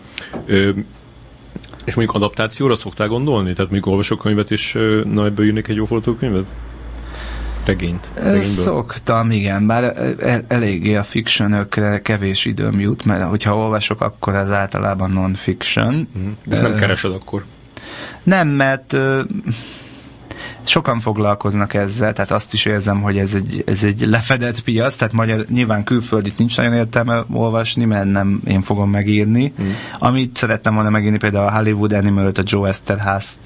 Ö, 0.45 0.69
és 1.85 1.95
mondjuk 1.95 2.15
adaptációra 2.15 2.75
szoktál 2.75 3.07
gondolni? 3.07 3.53
Tehát 3.53 3.71
mondjuk 3.71 3.85
olvasok 3.85 4.19
könyvet, 4.19 4.51
és 4.51 4.75
ö, 4.75 5.01
na 5.05 5.25
ebből 5.25 5.45
írnék 5.45 5.67
egy 5.67 5.75
jó 5.75 5.85
forgatókönyvet? 5.85 6.53
Regényt. 7.67 8.11
Regényből. 8.15 8.43
Szoktam, 8.43 9.31
igen, 9.31 9.67
bár 9.67 9.83
el, 10.19 10.43
eléggé 10.47 10.95
a 10.95 11.03
fictionökre 11.03 12.01
kevés 12.01 12.45
időm 12.45 12.79
jut, 12.79 13.05
mert 13.05 13.23
hogyha 13.23 13.57
olvasok, 13.57 14.01
akkor 14.01 14.35
az 14.35 14.51
általában 14.51 15.11
non-fiction. 15.11 15.93
Mhm. 16.13 16.27
De 16.45 16.53
ezt 16.53 16.61
nem 16.61 16.75
keresed 16.75 17.11
akkor. 17.11 17.45
Nem, 18.23 18.47
mert 18.47 18.97
sokan 20.67 20.99
foglalkoznak 20.99 21.73
ezzel, 21.73 22.13
tehát 22.13 22.31
azt 22.31 22.53
is 22.53 22.65
érzem, 22.65 23.01
hogy 23.01 23.17
ez 23.17 23.33
egy, 23.33 23.63
ez 23.65 23.83
egy 23.83 24.05
lefedett 24.05 24.59
piac, 24.59 24.95
tehát 24.95 25.13
magyar, 25.13 25.45
nyilván 25.49 25.83
külföldit 25.83 26.37
nincs 26.37 26.57
nagyon 26.57 26.73
értelme 26.73 27.25
olvasni, 27.31 27.85
mert 27.85 28.11
nem 28.11 28.41
én 28.47 28.61
fogom 28.61 28.89
megírni. 28.89 29.53
Mm. 29.61 29.69
Amit 29.99 30.35
szerettem 30.35 30.73
volna 30.73 30.89
megírni, 30.89 31.17
például 31.17 31.47
a 31.47 31.51
Hollywood 31.51 31.93
animal 31.93 32.25
a 32.25 32.41
Joe 32.43 32.67
Esterház 32.67 33.39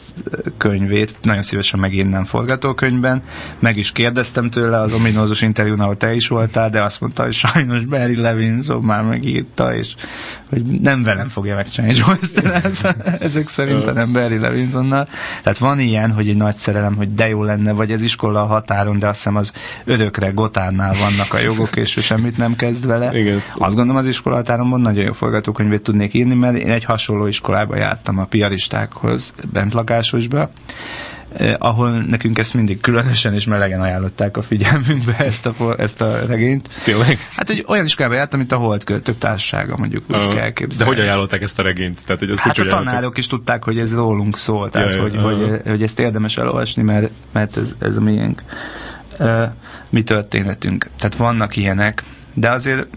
könyvét, 0.57 1.17
nagyon 1.21 1.41
szívesen 1.41 1.79
megírnám 1.79 2.23
forgatókönyvben. 2.23 3.23
Meg 3.59 3.77
is 3.77 3.91
kérdeztem 3.91 4.49
tőle 4.49 4.79
az 4.79 4.93
ominózus 4.93 5.41
interjún, 5.41 5.79
ahol 5.79 5.97
te 5.97 6.13
is 6.13 6.27
voltál, 6.27 6.69
de 6.69 6.83
azt 6.83 7.01
mondta, 7.01 7.23
hogy 7.23 7.33
sajnos 7.33 7.85
Barry 7.85 8.15
Levinson 8.15 8.81
már 8.81 9.03
megírta, 9.03 9.75
és 9.75 9.95
hogy 10.49 10.65
nem 10.65 11.03
velem 11.03 11.27
fogja 11.27 11.55
megcsinálni 11.55 11.97
Joe 11.97 12.17
Esterház, 12.21 12.83
ezek 13.27 13.47
szerint, 13.47 13.85
hanem 13.85 14.11
Barry 14.11 14.37
Levinsonnal. 14.37 15.07
Tehát 15.43 15.57
van 15.57 15.79
ilyen, 15.79 16.11
hogy 16.11 16.29
egy 16.29 16.37
nagy 16.37 16.55
szerelem, 16.55 16.95
hogy 16.95 17.09
de 17.15 17.27
jó 17.27 17.43
lenne, 17.43 17.71
vagy 17.71 17.91
ez 17.91 18.01
iskola 18.01 18.41
a 18.41 18.45
határon, 18.45 18.99
de 18.99 19.07
azt 19.07 19.17
hiszem 19.17 19.35
az 19.35 19.53
örökre 19.83 20.29
Gotárnál 20.29 20.93
vannak 20.93 21.33
a 21.33 21.39
jogok, 21.39 21.75
és 21.75 21.97
ő 21.97 22.01
semmit 22.01 22.37
nem 22.37 22.55
kezd 22.55 22.85
vele. 22.85 23.19
Igen. 23.19 23.41
Azt 23.57 23.75
gondolom 23.75 24.01
az 24.01 24.07
iskola 24.07 24.35
határon 24.35 24.81
nagyon 24.81 25.03
jó 25.03 25.11
forgatókönyvét 25.11 25.81
tudnék 25.81 26.13
írni, 26.13 26.33
mert 26.35 26.57
én 26.57 26.71
egy 26.71 26.83
hasonló 26.83 27.25
iskolába 27.25 27.75
jártam 27.75 28.19
a 28.19 28.25
piaristákhoz, 28.25 29.33
bent 29.51 29.73
lakásosba, 29.73 30.51
eh, 31.33 31.53
ahol 31.59 31.89
nekünk 31.89 32.39
ezt 32.39 32.53
mindig 32.53 32.81
különösen 32.81 33.33
és 33.33 33.45
melegen 33.45 33.81
ajánlották 33.81 34.37
a 34.37 34.41
figyelmünkbe 34.41 35.17
ezt 35.31 35.45
a, 35.45 35.53
ezt 35.77 36.01
a 36.01 36.25
regényt. 36.25 36.69
Tényleg? 36.83 37.19
Hát 37.35 37.49
egy 37.49 37.65
olyan 37.67 37.85
iskolába 37.85 38.15
jártam, 38.15 38.39
mint 38.39 38.51
a 38.51 38.57
Holdköltök 38.57 39.17
Társasága, 39.17 39.77
mondjuk 39.77 40.03
úgy 40.07 40.15
uh, 40.15 40.27
kell 40.27 40.43
elképzelni. 40.43 40.93
De 40.93 40.99
hogy 40.99 41.09
ajánlották 41.09 41.41
ezt 41.41 41.59
a 41.59 41.63
regényt? 41.63 42.05
Tehát, 42.05 42.19
hogy 42.19 42.29
ez 42.29 42.37
hát 42.37 42.57
a 42.57 42.65
tanárok 42.67 43.17
is 43.17 43.27
tudták, 43.27 43.63
hogy 43.63 43.79
ez 43.79 43.95
rólunk 43.95 44.37
szól, 44.37 44.69
tehát 44.69 44.93
ja, 44.93 45.01
hogy, 45.01 45.15
uh, 45.15 45.21
hogy, 45.21 45.61
hogy 45.65 45.83
ezt 45.83 45.99
érdemes 45.99 46.37
elolvasni, 46.37 46.83
mert, 46.83 47.11
mert 47.31 47.57
ez, 47.57 47.75
ez 47.79 47.97
a 47.97 48.01
miénk. 48.01 48.43
Uh, 49.19 49.43
mi 49.89 50.01
történetünk. 50.03 50.89
Tehát 50.97 51.15
vannak 51.15 51.55
ilyenek, 51.55 52.03
de 52.33 52.49
azért 52.49 52.87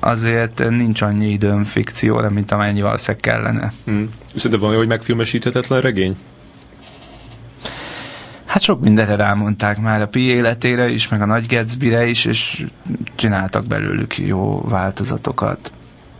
azért 0.00 0.68
nincs 0.68 1.02
annyi 1.02 1.30
időm 1.30 1.64
fikcióra, 1.64 2.30
mint 2.30 2.50
amennyi 2.50 2.80
valószínűleg 2.80 3.20
kellene. 3.20 3.72
Hmm. 3.84 4.10
Szerintem 4.34 4.60
van, 4.60 4.76
hogy 4.76 4.86
megfilmesíthetetlen 4.86 5.80
regény? 5.80 6.16
Hát 8.50 8.62
sok 8.62 8.80
mindenre 8.80 9.16
rámondták 9.16 9.80
már 9.80 10.02
a 10.02 10.08
Pi 10.08 10.20
életére 10.20 10.88
is, 10.88 11.08
meg 11.08 11.22
a 11.22 11.26
Nagy 11.26 11.46
Gatsby-re 11.46 12.06
is, 12.06 12.24
és 12.24 12.66
csináltak 13.14 13.66
belőlük 13.66 14.18
jó 14.18 14.60
változatokat 14.60 15.72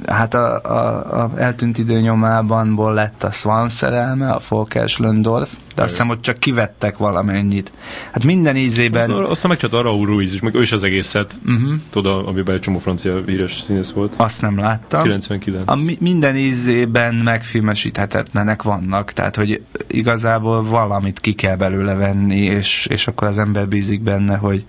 hát 0.07 0.35
a, 0.35 0.61
a, 0.63 1.23
a 1.23 1.31
eltűnt 1.37 1.79
idő 1.79 2.01
nyomában 2.01 2.95
lett 2.95 3.23
a 3.23 3.31
Swan 3.31 3.69
szerelme, 3.69 4.31
a 4.31 4.41
Volker 4.49 4.89
Schlöndorf, 4.89 5.57
de 5.75 5.83
azt 5.83 5.91
hiszem, 5.91 6.09
hogy 6.09 6.21
csak 6.21 6.39
kivettek 6.39 6.97
valamennyit. 6.97 7.73
Hát 8.13 8.25
minden 8.25 8.57
ízében... 8.57 9.01
Aztán, 9.01 9.25
aztán 9.25 9.51
megcsinálta 9.51 9.79
a 9.79 9.91
Raúl 9.91 10.07
Ruiz 10.07 10.33
is, 10.33 10.41
meg 10.41 10.55
ő 10.55 10.61
is 10.61 10.73
az 10.73 10.85
egészet. 10.85 11.41
Uh-huh. 11.47 11.73
Tudod, 11.91 12.27
amiben 12.27 12.55
egy 12.55 12.61
csomó 12.61 12.79
francia 12.79 13.23
híres 13.27 13.61
színész 13.61 13.91
volt. 13.91 14.15
Azt 14.17 14.41
nem 14.41 14.59
láttam. 14.59 15.03
99. 15.03 15.71
A 15.71 15.77
mi, 15.77 15.97
minden 16.01 16.37
ízében 16.37 17.15
megfilmesíthetetlenek 17.15 18.63
vannak, 18.63 19.13
tehát 19.13 19.37
hogy 19.37 19.63
igazából 19.87 20.63
valamit 20.63 21.21
ki 21.21 21.33
kell 21.33 21.57
belőle 21.57 21.95
venni, 21.95 22.41
és, 22.41 22.87
és 22.91 23.07
akkor 23.07 23.29
az 23.29 23.39
ember 23.39 23.69
bízik 23.69 24.03
benne, 24.03 24.37
hogy 24.37 24.65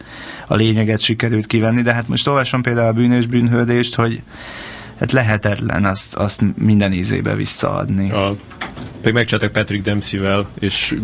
a 0.48 0.56
lényeget 0.56 1.00
sikerült 1.00 1.46
kivenni, 1.46 1.82
de 1.82 1.94
hát 1.94 2.08
most 2.08 2.28
olvasom 2.28 2.62
például 2.62 2.88
a 2.88 2.94
bűnös 2.94 3.26
bűnhődést, 3.26 3.96
hogy 3.96 4.22
hát 5.02 5.12
lehetetlen 5.12 5.86
azt, 5.86 6.16
azt 6.16 6.44
minden 6.56 6.94
ízébe 6.94 7.36
visszaadni. 7.36 8.12
A, 8.12 8.36
meg 9.04 9.14
megcsináltak 9.14 9.52
Patrick 9.52 9.84
Dempsey-vel 9.84 10.48
és 10.60 10.98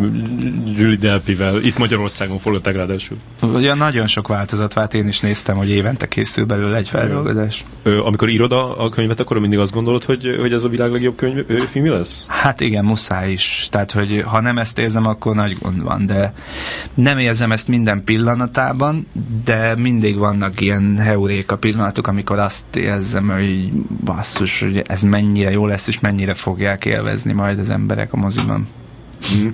Julie 0.75 0.97
Delpy-vel. 0.97 1.61
Itt 1.61 1.77
Magyarországon 1.77 2.37
forgatták 2.37 2.75
ráadásul. 2.75 3.17
Ugye 3.41 3.73
nagyon 3.73 4.07
sok 4.07 4.27
változat 4.27 4.73
vált, 4.73 4.93
én 4.93 5.07
is 5.07 5.19
néztem, 5.19 5.57
hogy 5.57 5.69
évente 5.69 6.07
készül 6.07 6.45
belőle 6.45 6.77
egy 6.77 6.89
feldolgozás. 6.89 7.65
Ö, 7.83 8.03
amikor 8.03 8.29
írod 8.29 8.51
a, 8.51 8.83
a 8.83 8.89
könyvet, 8.89 9.19
akkor 9.19 9.39
mindig 9.39 9.59
azt 9.59 9.73
gondolod, 9.73 10.03
hogy, 10.03 10.37
hogy 10.39 10.53
ez 10.53 10.63
a 10.63 10.69
világ 10.69 10.91
legjobb 10.91 11.15
könyv, 11.15 11.43
ö, 11.47 11.57
filmje 11.57 11.91
lesz? 11.91 12.25
Hát 12.27 12.61
igen, 12.61 12.85
muszáj 12.85 13.31
is. 13.31 13.67
Tehát, 13.71 13.91
hogy 13.91 14.23
ha 14.25 14.41
nem 14.41 14.57
ezt 14.57 14.79
érzem, 14.79 15.05
akkor 15.05 15.35
nagy 15.35 15.57
gond 15.61 15.83
van, 15.83 16.05
de 16.05 16.33
nem 16.93 17.17
érzem 17.17 17.51
ezt 17.51 17.67
minden 17.67 18.03
pillanatában, 18.03 19.07
de 19.45 19.75
mindig 19.75 20.17
vannak 20.17 20.61
ilyen 20.61 20.97
heuréka 20.97 21.57
pillanatok, 21.57 22.07
amikor 22.07 22.39
azt 22.39 22.75
érzem, 22.75 23.29
hogy 23.29 23.71
basszus, 24.03 24.59
hogy 24.59 24.83
ez 24.87 25.01
mennyire 25.01 25.51
jó 25.51 25.65
lesz, 25.65 25.87
és 25.87 25.99
mennyire 25.99 26.33
fogják 26.33 26.85
élvezni 26.85 27.33
majd 27.33 27.59
az 27.59 27.69
emberek 27.87 28.13
a 28.13 28.17
moziban. 28.17 28.67
Mm. 29.35 29.53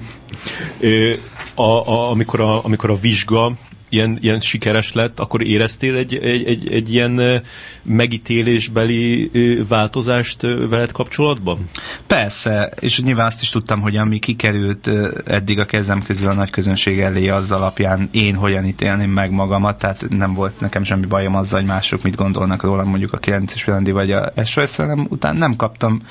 A, 1.56 1.90
a, 1.90 2.10
amikor, 2.10 2.42
a, 2.42 2.64
amikor 2.64 2.90
a 2.90 2.96
vizsga 2.96 3.58
ilyen, 3.94 4.18
ilyen 4.22 4.40
sikeres 4.40 4.94
lett, 4.94 5.20
akkor 5.20 5.44
éreztél 5.44 5.96
egy, 5.96 6.16
egy, 6.16 6.44
egy, 6.44 6.72
egy 6.72 6.94
ilyen 6.94 7.44
megítélésbeli 7.84 9.32
változást 9.68 10.42
veled 10.42 10.92
kapcsolatban? 10.92 11.70
Persze, 12.08 12.74
és 12.80 13.02
nyilván 13.02 13.26
azt 13.26 13.42
is 13.42 13.50
tudtam, 13.50 13.82
hogy 13.82 13.96
ami 13.96 14.20
kikerült 14.20 14.90
eddig 15.26 15.60
a 15.60 15.66
kezem 15.66 16.02
közül 16.04 16.30
a 16.30 16.34
nagy 16.34 16.50
közönség 16.50 17.00
elé, 17.00 17.30
az 17.30 17.52
alapján 17.52 18.10
én 18.12 18.36
hogyan 18.36 18.66
ítélném 18.66 19.12
meg 19.12 19.32
magamat, 19.32 19.78
tehát 19.78 20.06
nem 20.10 20.34
volt 20.34 20.60
nekem 20.60 20.84
semmi 20.84 21.06
bajom 21.06 21.36
azzal, 21.36 21.60
hogy 21.60 21.70
mások 21.70 22.04
mit 22.04 22.16
gondolnak 22.16 22.64
rólam, 22.64 22.90
mondjuk 22.90 23.14
a 23.14 23.20
9-es 23.20 23.62
Vilandi 23.66 23.92
vagy 23.92 24.12
a 24.12 24.32
SOS, 24.46 24.76
hanem 24.76 25.08
után 25.10 25.36
nem 25.36 25.56
kaptam 25.56 26.02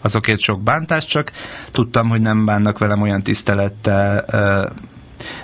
azokért 0.00 0.40
sok 0.40 0.62
bántást, 0.62 1.08
csak 1.08 1.32
tudtam, 1.70 2.08
hogy 2.08 2.20
nem 2.20 2.44
bánnak 2.44 2.78
velem 2.78 3.02
olyan 3.02 3.22
tisztelettel, 3.22 4.24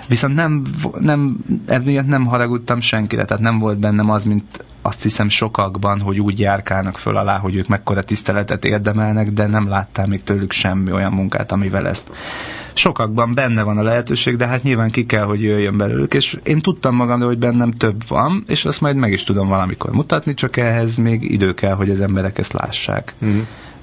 Viszont 0.07 0.35
nem, 0.35 0.63
nem, 0.99 1.37
emiatt 1.67 2.07
nem 2.07 2.25
haragudtam 2.25 2.79
senkire, 2.79 3.25
tehát 3.25 3.43
nem 3.43 3.59
volt 3.59 3.77
bennem 3.77 4.09
az, 4.09 4.23
mint 4.23 4.63
azt 4.81 5.03
hiszem 5.03 5.29
sokakban, 5.29 6.01
hogy 6.01 6.19
úgy 6.19 6.39
járkálnak 6.39 6.97
föl 6.97 7.17
alá, 7.17 7.37
hogy 7.37 7.55
ők 7.55 7.67
mekkora 7.67 8.03
tiszteletet 8.03 8.65
érdemelnek, 8.65 9.31
de 9.31 9.47
nem 9.47 9.67
láttál 9.67 10.07
még 10.07 10.23
tőlük 10.23 10.51
semmi 10.51 10.91
olyan 10.91 11.11
munkát, 11.11 11.51
amivel 11.51 11.87
ezt 11.87 12.11
sokakban 12.73 13.33
benne 13.33 13.63
van 13.63 13.77
a 13.77 13.81
lehetőség, 13.83 14.35
de 14.35 14.47
hát 14.47 14.63
nyilván 14.63 14.91
ki 14.91 15.05
kell, 15.05 15.23
hogy 15.23 15.41
jöjjön 15.41 15.77
belőlük, 15.77 16.13
és 16.13 16.37
én 16.43 16.59
tudtam 16.59 16.95
magamról, 16.95 17.27
hogy 17.27 17.37
bennem 17.37 17.71
több 17.71 18.07
van, 18.07 18.43
és 18.47 18.65
azt 18.65 18.81
majd 18.81 18.95
meg 18.95 19.11
is 19.11 19.23
tudom 19.23 19.47
valamikor 19.47 19.91
mutatni, 19.91 20.33
csak 20.33 20.57
ehhez 20.57 20.97
még 20.97 21.31
idő 21.31 21.53
kell, 21.53 21.73
hogy 21.73 21.89
az 21.89 22.01
emberek 22.01 22.37
ezt 22.37 22.53
lássák. 22.53 23.13
Mm-hmm. 23.25 23.39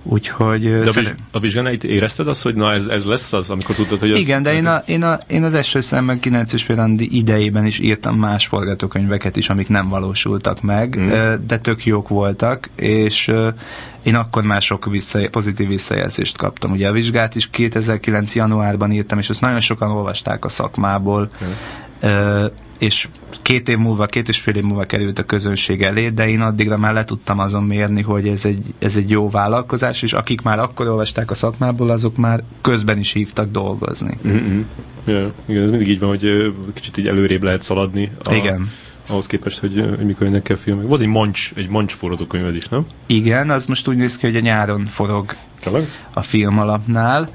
Úgyhogy... 0.09 0.63
De 0.63 0.91
szerint... 0.91 1.15
a 1.31 1.41
vizsgánáit 1.41 1.85
érezted 1.85 2.29
azt, 2.29 2.43
hogy 2.43 2.55
na 2.55 2.73
ez, 2.73 2.87
ez 2.87 3.05
lesz 3.05 3.33
az, 3.33 3.51
amikor 3.51 3.75
tudtad, 3.75 3.99
hogy 3.99 4.11
az... 4.11 4.19
Igen, 4.19 4.43
de 4.43 4.53
én, 4.53 4.67
a, 4.67 4.83
én, 4.87 5.03
a, 5.03 5.19
én 5.27 5.43
az 5.43 5.55
első 5.55 5.81
szemben 5.81 6.21
9 6.21 6.53
és 6.53 6.67
idejében 6.99 7.67
is 7.67 7.79
írtam 7.79 8.17
más 8.17 8.47
forgatókönyveket 8.47 9.37
is, 9.37 9.49
amik 9.49 9.69
nem 9.69 9.89
valósultak 9.89 10.63
meg, 10.63 10.99
mm. 10.99 11.09
de 11.47 11.59
tök 11.59 11.85
jók 11.85 12.09
voltak, 12.09 12.69
és 12.77 13.33
én 14.03 14.15
akkor 14.15 14.43
már 14.43 14.63
sok 14.63 14.87
vissza, 14.87 15.29
pozitív 15.31 15.69
visszajelzést 15.69 16.37
kaptam. 16.37 16.71
Ugye 16.71 16.89
a 16.89 16.93
vizsgát 16.93 17.35
is 17.35 17.51
2009. 17.51 18.35
januárban 18.35 18.93
írtam, 18.93 19.19
és 19.19 19.31
ezt 19.31 19.41
nagyon 19.41 19.61
sokan 19.61 19.91
olvasták 19.91 20.45
a 20.45 20.49
szakmából. 20.49 21.31
Mm 21.45 21.49
és 22.79 23.09
két 23.43 23.69
év 23.69 23.79
múlva, 23.79 24.07
két 24.07 24.29
és 24.29 24.39
fél 24.39 24.55
év 24.55 24.63
múlva 24.63 24.85
került 24.85 25.19
a 25.19 25.23
közönség 25.23 25.83
elé, 25.83 26.09
de 26.09 26.29
én 26.29 26.41
addigra 26.41 26.77
már 26.77 26.93
le 26.93 27.05
tudtam 27.05 27.39
azon 27.39 27.63
mérni, 27.63 28.03
hogy 28.03 28.29
ez 28.29 28.45
egy, 28.45 28.75
ez 28.79 28.97
egy 28.97 29.11
jó 29.11 29.31
vállalkozás, 29.31 30.03
és 30.03 30.13
akik 30.13 30.43
már 30.43 30.59
akkor 30.59 30.89
olvasták 30.89 31.31
a 31.31 31.35
szakmából, 31.35 31.91
azok 31.91 32.17
már 32.17 32.43
közben 32.61 32.99
is 32.99 33.13
hívtak 33.13 33.51
dolgozni. 33.51 34.19
Mm-hmm. 34.27 34.61
Ja, 35.05 35.33
igen, 35.47 35.63
ez 35.63 35.71
mindig 35.71 35.89
így 35.89 35.99
van, 35.99 36.09
hogy 36.09 36.55
kicsit 36.75 36.97
így 36.97 37.07
előrébb 37.07 37.43
lehet 37.43 37.63
szaladni. 37.63 38.11
A, 38.25 38.35
igen. 38.35 38.71
Ahhoz 39.09 39.27
képest, 39.27 39.59
hogy, 39.59 39.85
hogy 39.97 40.07
mikor 40.07 40.27
jönnek 40.27 40.49
el 40.49 40.57
filmek. 40.57 40.87
Volt 40.87 41.01
egy 41.01 41.07
mancs, 41.07 41.53
egy 41.55 41.69
mancs 41.69 41.93
forradókönyved 41.93 42.57
is, 42.57 42.69
nem? 42.69 42.87
Igen, 43.07 43.51
az 43.51 43.67
most 43.67 43.89
úgy 43.89 43.97
néz 43.97 44.17
ki, 44.17 44.27
hogy 44.27 44.37
a 44.37 44.41
nyáron 44.41 44.85
forog 44.85 45.35
Tényleg? 45.61 45.89
a 46.13 46.23
film 46.23 46.59
alapnál. 46.59 47.29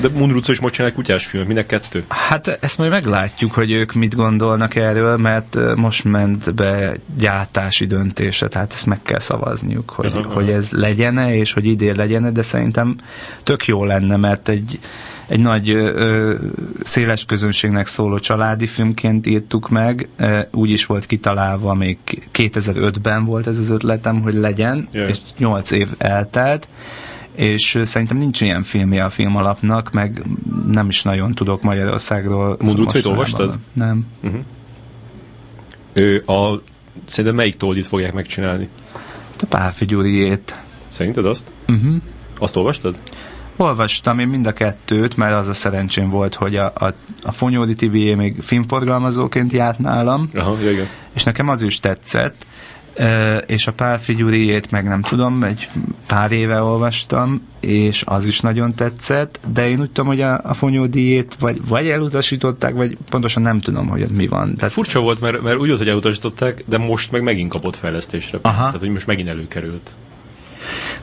De 0.00 0.08
Munruco 0.08 0.52
is 0.52 0.60
most 0.60 0.74
csinál 0.74 0.92
kutyás 0.92 1.26
film, 1.26 1.46
minek 1.46 1.66
kettő? 1.66 2.04
Hát 2.08 2.58
ezt 2.60 2.78
majd 2.78 2.90
meglátjuk, 2.90 3.52
hogy 3.52 3.70
ők 3.70 3.92
mit 3.92 4.14
gondolnak 4.14 4.74
erről, 4.74 5.16
mert 5.16 5.58
most 5.76 6.04
ment 6.04 6.54
be 6.54 6.96
gyártási 7.18 7.86
döntése, 7.86 8.48
tehát 8.48 8.72
ezt 8.72 8.86
meg 8.86 9.02
kell 9.02 9.18
szavazniuk, 9.18 9.90
hogy, 9.90 10.06
uh-huh. 10.06 10.32
hogy 10.32 10.50
ez 10.50 10.70
legyene, 10.70 11.34
és 11.36 11.52
hogy 11.52 11.66
idén 11.66 11.94
legyene, 11.96 12.30
de 12.30 12.42
szerintem 12.42 12.96
tök 13.42 13.66
jó 13.66 13.84
lenne, 13.84 14.16
mert 14.16 14.48
egy, 14.48 14.78
egy 15.26 15.40
nagy 15.40 15.70
ö, 15.70 16.34
széles 16.82 17.24
közönségnek 17.24 17.86
szóló 17.86 18.18
családi 18.18 18.66
filmként 18.66 19.26
írtuk 19.26 19.68
meg, 19.68 20.08
ö, 20.16 20.38
úgy 20.50 20.70
is 20.70 20.86
volt 20.86 21.06
kitalálva, 21.06 21.74
még 21.74 21.98
2005-ben 22.34 23.24
volt 23.24 23.46
ez 23.46 23.58
az 23.58 23.70
ötletem, 23.70 24.20
hogy 24.20 24.34
legyen, 24.34 24.88
yeah. 24.92 25.08
és 25.08 25.18
8 25.38 25.70
év 25.70 25.88
eltelt, 25.98 26.68
és 27.34 27.80
szerintem 27.82 28.16
nincs 28.16 28.40
ilyen 28.40 28.62
filmje 28.62 29.04
a 29.04 29.10
film 29.10 29.36
alapnak, 29.36 29.92
meg 29.92 30.22
nem 30.66 30.88
is 30.88 31.02
nagyon 31.02 31.34
tudok 31.34 31.62
Magyarországról. 31.62 32.56
Mundrucait 32.60 33.04
olvastad? 33.04 33.58
Nem. 33.72 34.06
Uh-huh. 34.22 34.40
Ő 35.92 36.22
a, 36.26 36.62
szerintem 37.06 37.34
melyik 37.34 37.56
toldit 37.56 37.86
fogják 37.86 38.12
megcsinálni? 38.12 38.68
A 39.42 39.46
Pálfi 39.48 39.84
Gyuriét. 39.84 40.56
Szerinted 40.88 41.26
azt? 41.26 41.52
Uh-huh. 41.68 41.94
Azt 42.38 42.56
olvastad? 42.56 42.98
Olvastam 43.56 44.18
én 44.18 44.28
mind 44.28 44.46
a 44.46 44.52
kettőt, 44.52 45.16
mert 45.16 45.34
az 45.34 45.48
a 45.48 45.52
szerencsém 45.52 46.10
volt, 46.10 46.34
hogy 46.34 46.56
a, 46.56 46.72
a, 46.74 46.94
a 47.22 47.32
Fonyódi 47.32 47.74
Tibié 47.74 48.14
még 48.14 48.42
filmforgalmazóként 48.42 49.52
járt 49.52 49.78
nálam, 49.78 50.28
Aha, 50.34 50.70
igen. 50.70 50.88
és 51.12 51.24
nekem 51.24 51.48
az 51.48 51.62
is 51.62 51.80
tetszett, 51.80 52.46
és 53.46 53.66
a 53.66 53.72
Pál 53.72 54.00
Figyuriét 54.00 54.70
meg 54.70 54.84
nem 54.84 55.00
tudom, 55.02 55.42
egy 55.42 55.68
pár 56.06 56.32
éve 56.32 56.62
olvastam, 56.62 57.42
és 57.60 58.02
az 58.06 58.26
is 58.26 58.40
nagyon 58.40 58.74
tetszett, 58.74 59.40
de 59.52 59.68
én 59.68 59.80
úgy 59.80 59.90
tudom, 59.90 60.06
hogy 60.06 60.20
a, 60.20 60.40
a 60.42 60.54
Fonyódiét 60.54 61.34
vagy, 61.38 61.66
vagy 61.68 61.88
elutasították, 61.88 62.74
vagy 62.74 62.96
pontosan 63.10 63.42
nem 63.42 63.60
tudom, 63.60 63.88
hogy 63.88 64.10
mi 64.10 64.26
van. 64.26 64.56
Tehát 64.56 64.72
furcsa 64.72 65.00
volt, 65.00 65.20
mert, 65.20 65.42
mert 65.42 65.58
úgy 65.58 65.66
volt, 65.66 65.78
hogy 65.78 65.88
elutasították, 65.88 66.64
de 66.66 66.78
most 66.78 67.12
meg 67.12 67.22
megint 67.22 67.50
kapott 67.50 67.76
fejlesztésre. 67.76 68.38
Pénzt, 68.38 68.58
tehát, 68.58 68.78
hogy 68.78 68.90
most 68.90 69.06
megint 69.06 69.28
előkerült. 69.28 69.90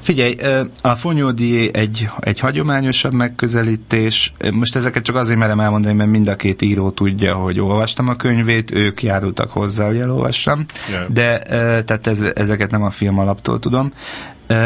Figyelj, 0.07 0.35
a 0.81 0.95
Fonyódi 0.95 1.69
egy, 1.73 2.09
egy 2.19 2.39
hagyományosabb 2.39 3.13
megközelítés. 3.13 4.34
Most 4.53 4.75
ezeket 4.75 5.03
csak 5.03 5.15
azért 5.15 5.39
merem 5.39 5.59
elmondani, 5.59 5.95
mert 5.95 6.09
mind 6.09 6.27
a 6.27 6.35
két 6.35 6.61
író 6.61 6.89
tudja, 6.89 7.35
hogy 7.35 7.59
olvastam 7.59 8.07
a 8.07 8.15
könyvét, 8.15 8.71
ők 8.71 9.03
járultak 9.03 9.49
hozzá, 9.49 9.85
hogy 9.85 9.97
elolvassam, 9.97 10.65
Ja. 10.91 11.07
de 11.09 11.39
tehát 11.84 12.07
ez, 12.07 12.25
ezeket 12.35 12.71
nem 12.71 12.84
a 12.84 12.89
film 12.89 13.19
alaptól 13.19 13.59
tudom. 13.59 13.93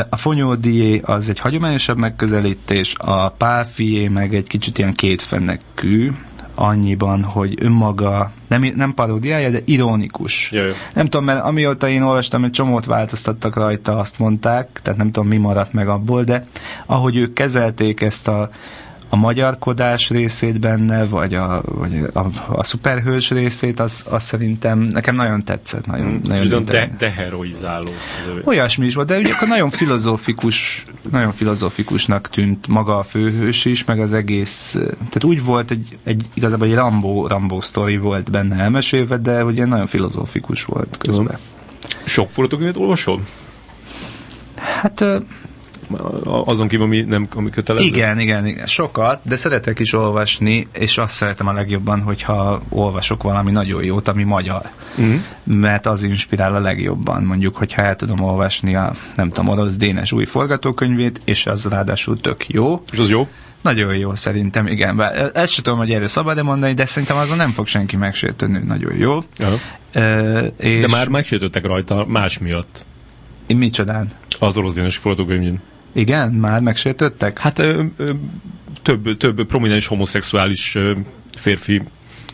A 0.09 0.17
Fonyódié 0.17 1.01
az 1.05 1.29
egy 1.29 1.39
hagyományosabb 1.39 1.97
megközelítés, 1.97 2.95
a 2.97 3.29
Pálfié 3.29 4.07
meg 4.07 4.35
egy 4.35 4.47
kicsit 4.47 4.77
ilyen 4.77 4.93
kétfennekű, 4.93 6.11
annyiban, 6.55 7.23
hogy 7.23 7.55
önmaga 7.61 8.31
nem, 8.47 8.71
nem 8.75 8.93
paródiája, 8.93 9.49
de 9.49 9.59
ironikus. 9.65 10.51
Ja, 10.51 10.65
ja. 10.65 10.73
Nem 10.93 11.05
tudom, 11.05 11.25
mert 11.25 11.43
amióta 11.43 11.89
én 11.89 12.01
olvastam, 12.01 12.43
egy 12.43 12.51
csomót 12.51 12.85
változtattak 12.85 13.55
rajta, 13.55 13.97
azt 13.97 14.19
mondták, 14.19 14.79
tehát 14.83 14.99
nem 14.99 15.11
tudom, 15.11 15.29
mi 15.29 15.37
maradt 15.37 15.73
meg 15.73 15.87
abból, 15.87 16.23
de 16.23 16.45
ahogy 16.85 17.17
ők 17.17 17.33
kezelték 17.33 18.01
ezt 18.01 18.27
a, 18.27 18.49
a 19.13 19.15
magyarkodás 19.15 20.09
részét 20.09 20.59
benne, 20.59 21.05
vagy 21.05 21.33
a, 21.33 21.61
vagy 21.65 22.03
a, 22.13 22.27
a 22.47 22.63
szuperhős 22.63 23.29
részét, 23.29 23.79
az, 23.79 24.03
az 24.09 24.23
szerintem 24.23 24.79
nekem 24.79 25.15
nagyon 25.15 25.43
tetszett. 25.43 25.85
Nagyon, 25.85 26.05
Mm, 26.05 26.19
nagyon 26.23 26.43
intelligens. 26.43 26.89
de, 26.89 26.95
deheroizáló. 26.97 27.89
Olyasmi 28.43 28.85
is 28.85 28.95
volt, 28.95 29.07
de 29.07 29.17
ugye 29.17 29.33
akkor 29.33 29.47
nagyon 29.47 29.69
filozófikus, 29.69 30.85
nagyon 31.11 31.31
filozófikusnak 31.31 32.29
tűnt 32.29 32.67
maga 32.67 32.97
a 32.97 33.03
főhős 33.03 33.65
is, 33.65 33.85
meg 33.85 33.99
az 33.99 34.13
egész, 34.13 34.71
tehát 34.95 35.23
úgy 35.23 35.43
volt 35.45 35.71
egy, 35.71 35.97
egy 36.03 36.25
igazából 36.33 36.67
egy 36.67 36.73
Rambo, 36.75 37.27
Rambo 37.27 37.61
sztori 37.61 37.97
volt 37.97 38.31
benne 38.31 38.55
elmesélve, 38.63 39.17
de 39.17 39.43
ugye 39.45 39.65
nagyon 39.65 39.85
filozófikus 39.87 40.65
volt 40.65 40.97
közben. 40.97 41.37
Sok 42.05 42.29
forgatókönyvet 42.31 42.77
olvasol? 42.77 43.21
Hát 44.55 45.05
Azon 46.23 46.67
kívül, 46.67 46.85
ami 46.85 47.01
nem 47.01 47.27
ami 47.35 47.49
kötelező? 47.49 47.85
igen, 47.85 48.19
igen, 48.19 48.47
igen, 48.47 48.65
sokat, 48.65 49.19
de 49.23 49.35
szeretek 49.35 49.79
is 49.79 49.93
olvasni, 49.93 50.67
és 50.73 50.97
azt 50.97 51.13
szeretem 51.13 51.47
a 51.47 51.53
legjobban, 51.53 52.01
hogyha 52.01 52.61
olvasok 52.69 53.23
valami 53.23 53.51
nagyon 53.51 53.83
jót, 53.83 54.07
ami 54.07 54.23
magyar. 54.23 54.61
Mm. 55.01 55.15
mert 55.43 55.85
az 55.85 56.03
inspirál 56.03 56.55
a 56.55 56.59
legjobban. 56.59 57.23
Mondjuk, 57.23 57.55
hogyha 57.55 57.81
el 57.81 57.95
tudom 57.95 58.19
olvasni 58.19 58.75
a, 58.75 58.93
nem 59.15 59.31
tudom, 59.31 59.47
Orosz 59.47 59.77
Dénes 59.77 60.11
új 60.11 60.25
forgatókönyvét, 60.25 61.21
és 61.25 61.45
az 61.45 61.65
ráadásul 61.65 62.19
tök 62.19 62.47
jó. 62.47 62.83
És 62.91 62.99
az 62.99 63.09
jó? 63.09 63.27
Nagyon 63.61 63.95
jó 63.95 64.15
szerintem, 64.15 64.67
igen. 64.67 64.95
Bár 64.95 65.31
ezt 65.33 65.53
sem 65.53 65.63
tudom, 65.63 65.79
hogy 65.79 65.91
erről 65.91 66.07
szabad-e 66.07 66.41
mondani, 66.43 66.73
de 66.73 66.85
szerintem 66.85 67.17
azon 67.17 67.37
nem 67.37 67.49
fog 67.49 67.67
senki 67.67 67.95
megsértődni, 67.95 68.59
nagyon 68.59 68.95
jó. 68.95 69.19
Aha. 69.37 69.59
Ö, 69.93 70.39
és 70.57 70.81
De 70.81 70.87
már 70.87 71.07
megsértődtek 71.07 71.65
rajta 71.65 72.05
más 72.05 72.37
miatt. 72.37 72.85
Én 73.47 73.57
micsodán? 73.57 74.11
Az 74.39 74.57
orosz 74.57 74.73
dénes 74.73 74.97
forgatókönyvén. 74.97 75.59
Igen? 75.93 76.31
Már 76.31 76.61
megsértődtek? 76.61 77.37
Hát 77.37 77.59
ö, 77.59 77.83
ö, 77.97 78.11
több, 78.81 79.17
több 79.17 79.45
prominens 79.45 79.87
homoszexuális 79.87 80.75
ö, 80.75 80.91
férfi 81.35 81.81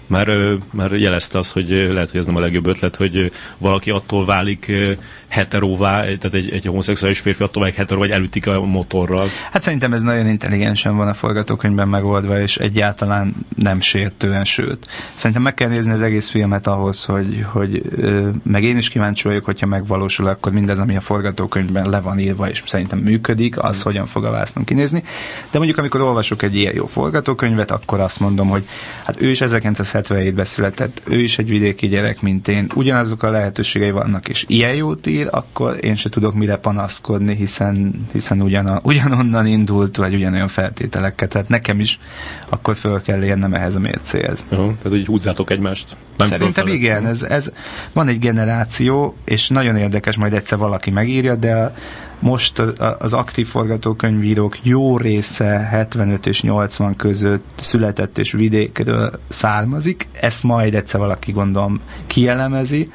már, 0.07 0.29
már 0.71 0.91
jelezte 0.91 1.37
azt, 1.37 1.51
hogy 1.51 1.69
lehet, 1.69 2.09
hogy 2.09 2.19
ez 2.19 2.25
nem 2.25 2.35
a 2.35 2.39
legjobb 2.39 2.67
ötlet, 2.67 2.95
hogy 2.95 3.31
valaki 3.57 3.91
attól 3.91 4.25
válik 4.25 4.71
heteróvá, 5.27 6.01
tehát 6.01 6.33
egy, 6.33 6.49
egy 6.49 6.65
homoszexuális 6.65 7.19
férfi 7.19 7.43
attól 7.43 7.61
válik 7.61 7.77
heteró, 7.77 7.99
vagy 7.99 8.11
elütik 8.11 8.47
a 8.47 8.61
motorral. 8.61 9.27
Hát 9.51 9.61
szerintem 9.61 9.93
ez 9.93 10.01
nagyon 10.01 10.27
intelligensen 10.27 10.95
van 10.97 11.07
a 11.07 11.13
forgatókönyvben 11.13 11.87
megoldva, 11.87 12.39
és 12.39 12.57
egyáltalán 12.57 13.35
nem 13.55 13.79
sértően, 13.79 14.43
sőt. 14.43 14.87
Szerintem 15.15 15.41
meg 15.41 15.53
kell 15.53 15.69
nézni 15.69 15.91
az 15.91 16.01
egész 16.01 16.29
filmet 16.29 16.67
ahhoz, 16.67 17.05
hogy, 17.05 17.45
hogy 17.51 17.81
meg 18.43 18.63
én 18.63 18.77
is 18.77 18.89
kíváncsi 18.89 19.27
vagyok, 19.27 19.45
hogyha 19.45 19.67
megvalósul, 19.67 20.27
akkor 20.27 20.51
mindez, 20.51 20.79
ami 20.79 20.95
a 20.95 21.01
forgatókönyvben 21.01 21.89
le 21.89 21.99
van 21.99 22.19
írva, 22.19 22.49
és 22.49 22.63
szerintem 22.65 22.99
működik, 22.99 23.63
az 23.63 23.81
hogyan 23.81 24.05
fog 24.05 24.25
a 24.25 24.31
vásznon 24.31 24.63
kinézni. 24.63 25.03
De 25.51 25.57
mondjuk, 25.57 25.77
amikor 25.77 26.01
olvasok 26.01 26.41
egy 26.41 26.55
ilyen 26.55 26.73
jó 26.75 26.85
forgatókönyvet, 26.85 27.71
akkor 27.71 27.99
azt 27.99 28.19
mondom, 28.19 28.49
hogy 28.49 28.65
hát 29.05 29.21
ő 29.21 29.29
is 29.29 29.41
1977-ben 30.01 30.45
született, 30.45 31.01
ő 31.03 31.19
is 31.19 31.37
egy 31.37 31.49
vidéki 31.49 31.87
gyerek, 31.87 32.21
mint 32.21 32.47
én, 32.47 32.67
ugyanazok 32.75 33.23
a 33.23 33.29
lehetőségei 33.29 33.91
vannak, 33.91 34.29
és 34.29 34.45
ilyen 34.47 34.73
jót 34.73 35.07
ír, 35.07 35.27
akkor 35.31 35.77
én 35.81 35.95
se 35.95 36.09
tudok 36.09 36.33
mire 36.33 36.55
panaszkodni, 36.55 37.35
hiszen, 37.35 37.95
hiszen 38.11 38.41
ugyan, 38.41 38.79
ugyanonnan 38.83 39.45
indult, 39.45 39.95
vagy 39.95 40.13
ugyanolyan 40.13 40.47
feltételekkel. 40.47 41.27
Tehát 41.27 41.49
nekem 41.49 41.79
is 41.79 41.99
akkor 42.49 42.75
föl 42.75 43.01
kell 43.01 43.23
érnem 43.23 43.53
ehhez 43.53 43.75
a 43.75 43.79
mércéhez. 43.79 44.45
Jó, 44.49 44.57
tehát 44.57 44.89
hogy 44.89 45.05
húzzátok 45.05 45.51
egymást. 45.51 45.95
Nem 46.17 46.27
Szerintem 46.27 46.53
fölfele. 46.53 46.77
igen, 46.77 47.07
ez, 47.07 47.23
ez 47.23 47.51
van 47.93 48.07
egy 48.07 48.19
generáció, 48.19 49.15
és 49.25 49.47
nagyon 49.47 49.75
érdekes, 49.75 50.17
majd 50.17 50.33
egyszer 50.33 50.57
valaki 50.57 50.89
megírja, 50.91 51.35
de 51.35 51.55
a, 51.55 51.73
most 52.19 52.59
az 52.99 53.13
aktív 53.13 53.47
forgatókönyvírók 53.47 54.57
jó 54.63 54.97
része 54.97 55.45
75 55.45 56.25
és 56.25 56.41
80 56.41 56.95
között 56.95 57.51
született 57.55 58.17
és 58.17 58.31
vidékről 58.31 59.19
származik. 59.27 60.07
Ezt 60.21 60.43
majd 60.43 60.75
egyszer 60.75 60.99
valaki 60.99 61.31
gondolom 61.31 61.81
kielemezi, 62.07 62.91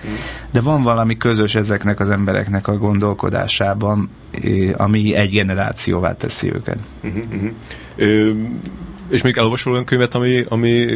de 0.51 0.61
van 0.61 0.83
valami 0.83 1.17
közös 1.17 1.55
ezeknek 1.55 2.01
az 2.01 2.11
embereknek 2.11 2.69
a 2.69 2.77
gondolkodásában, 2.77 4.11
eh, 4.31 4.71
ami 4.77 5.15
egy 5.15 5.31
generációvá 5.31 6.17
teszi 6.17 6.53
őket. 6.53 6.79
Uh-huh, 7.03 7.23
uh-huh. 7.33 7.51
Ö, 7.97 8.33
és 9.09 9.23
még 9.23 9.37
elolvasol 9.37 9.73
olyan 9.73 9.85
könyvet, 9.85 10.15
ami, 10.15 10.45
ami 10.49 10.87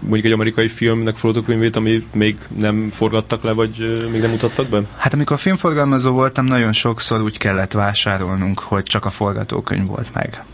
mondjuk 0.00 0.24
egy 0.24 0.32
amerikai 0.32 0.68
filmnek 0.68 1.16
forgatókönyvét, 1.16 1.76
ami 1.76 2.06
még 2.12 2.36
nem 2.56 2.90
forgattak 2.92 3.42
le, 3.42 3.52
vagy 3.52 4.06
még 4.10 4.20
nem 4.20 4.30
mutattak 4.30 4.68
be? 4.68 4.82
Hát 4.96 5.12
amikor 5.12 5.38
filmforgalmazó 5.38 6.12
voltam, 6.12 6.44
nagyon 6.44 6.72
sokszor 6.72 7.22
úgy 7.22 7.38
kellett 7.38 7.72
vásárolnunk, 7.72 8.58
hogy 8.58 8.82
csak 8.82 9.04
a 9.04 9.10
forgatókönyv 9.10 9.86
volt 9.86 10.10
meg. 10.14 10.44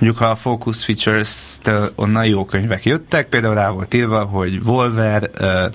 Mondjuk, 0.00 0.16
ha 0.16 0.30
a 0.30 0.36
Focus 0.36 0.84
Features-től 0.84 1.92
onnan 1.94 2.24
jó 2.24 2.44
könyvek 2.44 2.84
jöttek, 2.84 3.28
például 3.28 3.54
rá 3.54 3.70
volt 3.70 3.94
írva, 3.94 4.24
hogy 4.24 4.62
Volver, 4.62 5.30
uh, 5.40 5.72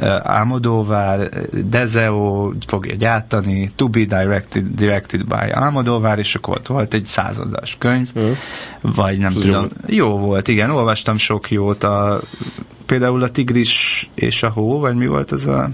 uh, 0.00 0.36
Almodovar, 0.38 1.18
uh, 1.18 1.60
Dezeo 1.60 2.52
fogja 2.66 2.94
gyártani, 2.94 3.70
to 3.76 3.88
be 3.88 3.98
directed, 4.04 4.64
directed 4.74 5.24
by 5.24 5.50
Almodovar, 5.52 6.18
és 6.18 6.34
akkor 6.34 6.56
ott 6.56 6.66
volt 6.66 6.94
egy 6.94 7.04
századas 7.04 7.76
könyv, 7.78 8.10
Mhm. 8.14 8.24
vagy 8.80 9.18
nem 9.18 9.32
Ez 9.36 9.42
tudom. 9.42 9.68
Jó, 9.86 10.06
jó 10.06 10.18
volt, 10.18 10.48
igen, 10.48 10.70
olvastam 10.70 11.16
sok 11.16 11.50
jót, 11.50 11.82
a, 11.82 12.20
például 12.86 13.22
a 13.22 13.28
Tigris 13.30 14.10
és 14.14 14.42
a 14.42 14.50
hó, 14.50 14.78
vagy 14.78 14.94
mi 14.94 15.06
volt 15.06 15.32
az 15.32 15.46
a 15.46 15.70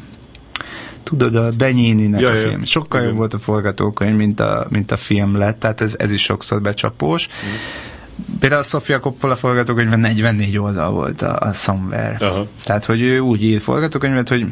tudod, 1.02 1.34
a 1.34 1.50
Benyini-nek 1.50 2.20
Ja, 2.20 2.30
a 2.30 2.34
film. 2.36 2.64
Sokkal 2.64 3.02
jobb 3.02 3.16
volt 3.16 3.34
a 3.34 3.38
forgatókönyv, 3.38 4.16
mint 4.16 4.40
a, 4.40 4.66
mint 4.68 4.92
a 4.92 4.96
film 4.96 5.36
lett, 5.36 5.60
tehát 5.60 5.80
ez, 5.80 5.94
ez 5.98 6.12
is 6.12 6.22
sokszor 6.22 6.60
becsapós. 6.60 7.28
Például 8.40 8.60
a 8.60 8.64
Sofia 8.64 8.98
Coppola 8.98 9.36
forgatókönyvben 9.36 10.00
44 10.00 10.58
oldal 10.58 10.90
volt 10.90 11.22
a, 11.22 11.38
a 11.38 11.52
Somewhere. 11.52 12.16
Aha. 12.20 12.46
Tehát, 12.62 12.84
hogy 12.84 13.00
ő 13.00 13.18
úgy 13.18 13.44
ír 13.44 13.60
forgatókönyvet, 13.60 14.28
hogy 14.28 14.46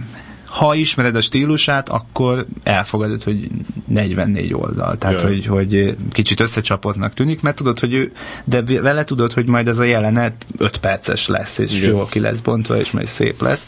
ha 0.49 0.75
ismered 0.75 1.17
a 1.17 1.21
stílusát, 1.21 1.89
akkor 1.89 2.47
elfogadod, 2.63 3.23
hogy 3.23 3.49
44 3.87 4.55
oldal. 4.55 4.99
Tehát, 4.99 5.21
Jaj. 5.21 5.33
hogy, 5.33 5.47
hogy 5.47 5.97
kicsit 6.13 6.41
összecsapottnak 6.41 7.15
tűnik, 7.15 7.41
mert 7.41 7.57
tudod, 7.57 7.79
hogy 7.79 7.95
ő, 7.95 8.13
de 8.45 8.63
vele 8.81 9.05
tudod, 9.05 9.33
hogy 9.33 9.47
majd 9.47 9.69
ez 9.69 9.79
a 9.79 9.85
jelenet 9.85 10.47
5 10.59 10.79
perces 10.79 11.27
lesz, 11.27 11.59
és 11.59 11.73
Igen. 11.73 11.91
jól 11.91 12.07
ki 12.07 12.21
lesz 12.21 12.41
bontva, 12.41 12.77
és 12.77 12.91
majd 12.91 13.07
szép 13.07 13.41
lesz. 13.41 13.67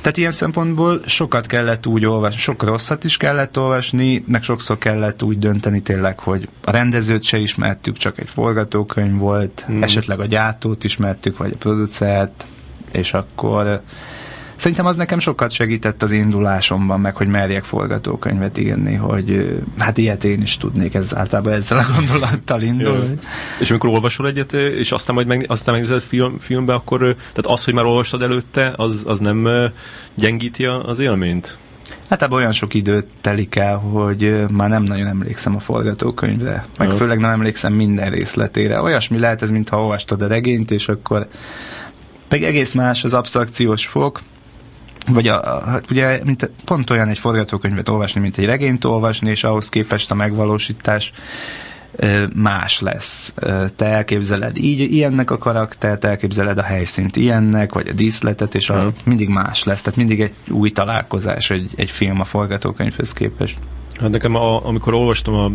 Tehát 0.00 0.16
ilyen 0.16 0.32
szempontból 0.32 1.00
sokat 1.06 1.46
kellett 1.46 1.86
úgy 1.86 2.06
olvasni, 2.06 2.40
sok 2.40 2.62
rosszat 2.62 3.04
is 3.04 3.16
kellett 3.16 3.58
olvasni, 3.58 4.24
meg 4.26 4.42
sokszor 4.42 4.78
kellett 4.78 5.22
úgy 5.22 5.38
dönteni 5.38 5.82
tényleg, 5.82 6.18
hogy 6.18 6.48
a 6.64 6.70
rendezőt 6.70 7.22
se 7.22 7.38
ismertük, 7.38 7.96
csak 7.96 8.18
egy 8.18 8.28
forgatókönyv 8.28 9.18
volt, 9.18 9.66
Mm. 9.70 9.74
mm. 9.74 9.82
esetleg 9.82 10.20
a 10.20 10.26
gyártót 10.26 10.84
ismertük, 10.84 11.36
vagy 11.36 11.50
a 11.54 11.58
producert, 11.58 12.46
és 12.92 13.14
akkor 13.14 13.82
szerintem 14.60 14.86
az 14.86 14.96
nekem 14.96 15.18
sokat 15.18 15.50
segített 15.50 16.02
az 16.02 16.12
indulásomban, 16.12 17.00
meg 17.00 17.16
hogy 17.16 17.26
merjek 17.26 17.64
forgatókönyvet 17.64 18.58
írni, 18.58 18.94
hogy 18.94 19.58
hát 19.78 19.98
ilyet 19.98 20.24
én 20.24 20.42
is 20.42 20.56
tudnék, 20.56 20.94
ez 20.94 21.16
általában 21.16 21.52
ezzel 21.52 21.78
a 21.78 21.86
gondolattal 21.96 22.62
indul. 22.62 22.98
Jó. 22.98 23.14
És 23.60 23.70
amikor 23.70 23.90
olvasol 23.90 24.26
egyet, 24.26 24.52
és 24.52 24.92
aztán 24.92 25.14
majd 25.14 25.26
meg, 25.26 25.44
aztán 25.48 25.74
megnézed 25.74 26.02
film, 26.02 26.38
filmbe, 26.38 26.74
akkor 26.74 26.98
tehát 26.98 27.46
az, 27.46 27.64
hogy 27.64 27.74
már 27.74 27.84
olvastad 27.84 28.22
előtte, 28.22 28.72
az, 28.76 29.02
az 29.06 29.18
nem 29.18 29.48
gyengíti 30.14 30.64
az 30.64 30.98
élményt? 30.98 31.58
Hát 32.08 32.22
ebben 32.22 32.38
olyan 32.38 32.52
sok 32.52 32.74
időt 32.74 33.06
telik 33.20 33.56
el, 33.56 33.76
hogy 33.76 34.44
már 34.50 34.68
nem 34.68 34.82
nagyon 34.82 35.06
emlékszem 35.06 35.56
a 35.56 35.60
forgatókönyvre, 35.60 36.66
meg 36.78 36.88
ja. 36.88 36.94
főleg 36.94 37.18
nem 37.18 37.30
emlékszem 37.30 37.72
minden 37.72 38.10
részletére. 38.10 38.82
Olyasmi 38.82 39.18
lehet 39.18 39.42
ez, 39.42 39.50
mintha 39.50 39.80
olvastad 39.82 40.22
a 40.22 40.26
regényt, 40.26 40.70
és 40.70 40.88
akkor 40.88 41.26
meg 42.28 42.42
egész 42.42 42.72
más 42.72 43.04
az 43.04 43.14
absztrakciós 43.14 43.86
fok, 43.86 44.20
vagy 45.08 45.28
a, 45.28 45.56
a, 45.56 45.64
hát 45.64 45.90
ugye 45.90 46.20
mint, 46.24 46.50
pont 46.64 46.90
olyan 46.90 47.08
egy 47.08 47.18
forgatókönyvet 47.18 47.88
olvasni, 47.88 48.20
mint 48.20 48.38
egy 48.38 48.44
regényt 48.44 48.84
olvasni, 48.84 49.30
és 49.30 49.44
ahhoz 49.44 49.68
képest 49.68 50.10
a 50.10 50.14
megvalósítás 50.14 51.12
más 52.34 52.80
lesz. 52.80 53.34
Te 53.76 53.86
elképzeled 53.86 54.56
így, 54.58 54.92
ilyennek 54.92 55.30
a 55.30 55.38
karaktert, 55.38 56.04
elképzeled 56.04 56.58
a 56.58 56.62
helyszínt 56.62 57.16
ilyennek, 57.16 57.72
vagy 57.72 57.88
a 57.88 57.92
díszletet, 57.92 58.54
és 58.54 58.70
a, 58.70 58.92
mindig 59.04 59.28
más 59.28 59.64
lesz. 59.64 59.82
Tehát 59.82 59.98
mindig 59.98 60.20
egy 60.20 60.32
új 60.48 60.70
találkozás 60.70 61.50
egy, 61.50 61.72
egy 61.76 61.90
film 61.90 62.20
a 62.20 62.24
forgatókönyvhöz 62.24 63.12
képest. 63.12 63.58
Hát 64.00 64.10
nekem, 64.10 64.34
a, 64.34 64.66
amikor 64.66 64.94
olvastam 64.94 65.34
a 65.34 65.50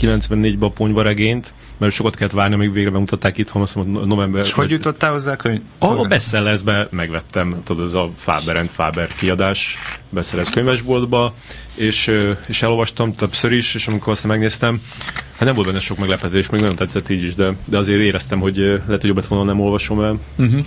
94-ben 0.00 0.68
a 0.68 0.72
ponyvaregényt, 0.72 1.54
mert 1.76 1.92
sokat 1.92 2.16
kellett 2.16 2.32
várni, 2.32 2.54
amíg 2.54 2.72
végre 2.72 2.90
bemutatták 2.90 3.38
itt, 3.38 3.50
azt 3.52 3.74
mondom, 3.74 4.06
november... 4.06 4.44
És 4.44 4.52
hogy 4.52 4.70
jutottál 4.70 5.12
hozzá 5.12 5.32
a 5.32 5.36
könyv? 5.36 5.60
A, 5.78 5.86
a 5.86 6.02
bestsellersbe 6.02 6.88
megvettem, 6.90 7.62
tudod, 7.64 7.86
ez 7.86 7.94
a 7.94 8.10
Faber 8.16 8.56
and 8.56 8.68
Faber 8.68 9.08
kiadás 9.14 9.76
bestseller 10.08 10.48
könyvesboltba, 10.48 11.34
és, 11.74 12.12
és 12.46 12.62
elolvastam 12.62 13.12
többször 13.12 13.52
is, 13.52 13.74
és 13.74 13.88
amikor 13.88 14.12
azt 14.12 14.26
megnéztem, 14.26 14.82
hát 15.30 15.44
nem 15.44 15.54
volt 15.54 15.66
benne 15.66 15.80
sok 15.80 15.98
meglepetés, 15.98 16.50
még 16.50 16.60
nagyon 16.60 16.76
tetszett 16.76 17.08
így 17.08 17.24
is, 17.24 17.34
de, 17.34 17.56
de 17.64 17.76
azért 17.76 18.00
éreztem, 18.00 18.40
hogy 18.40 18.56
lehet, 18.56 18.86
hogy 18.86 19.04
jobbet 19.04 19.26
volna 19.26 19.44
nem 19.44 19.60
olvasom 19.60 20.00
el. 20.02 20.18
Uh-huh. 20.36 20.64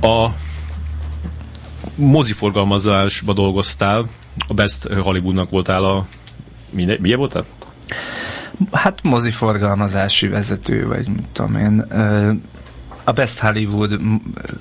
A 0.00 0.34
moziforgalmazásba 1.94 3.32
dolgoztál, 3.32 4.08
a 4.48 4.54
Best 4.54 4.88
Hollywoodnak 4.88 5.50
voltál 5.50 5.84
a... 5.84 6.06
Milyen 6.70 7.18
voltál? 7.18 7.44
Hát 8.72 9.02
moziforgalmazási 9.02 10.28
vezető, 10.28 10.86
vagy 10.86 11.08
mit 11.08 11.28
tudom 11.32 11.56
én. 11.56 11.84
A 13.04 13.12
Best 13.12 13.38
Hollywood 13.38 14.00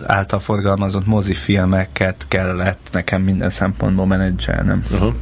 által 0.06 0.40
forgalmazott 0.40 1.06
mozifilmeket 1.06 2.26
kellett 2.27 2.90
nekem 2.91 3.22
minden 3.22 3.49
szempontból 3.49 4.06
menedzselnem. 4.06 4.86
Uh-huh. 4.91 5.14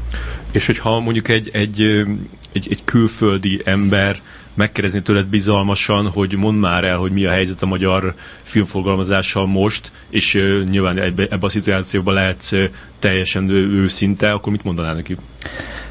És 0.51 0.65
hogyha 0.65 0.99
mondjuk 0.99 1.27
egy, 1.27 1.49
egy, 1.53 1.81
egy, 2.51 2.67
egy 2.69 2.81
külföldi 2.85 3.61
ember 3.65 4.21
megkérdezni 4.57 5.01
tőled 5.01 5.25
bizalmasan, 5.25 6.09
hogy 6.09 6.33
mondd 6.33 6.57
már 6.57 6.83
el, 6.83 6.97
hogy 6.97 7.11
mi 7.11 7.25
a 7.25 7.31
helyzet 7.31 7.61
a 7.61 7.65
magyar 7.65 8.13
filmforgalmazással 8.43 9.45
most, 9.45 9.91
és 10.09 10.33
uh, 10.33 10.63
nyilván 10.63 10.97
ebbe, 10.97 11.23
ebbe 11.23 11.45
a 11.45 11.49
szituációban 11.49 12.13
lehetsz 12.13 12.51
uh, 12.51 12.63
teljesen 12.99 13.49
őszinte, 13.49 14.31
akkor 14.31 14.51
mit 14.51 14.63
mondanál 14.63 14.93
neki? 14.93 15.15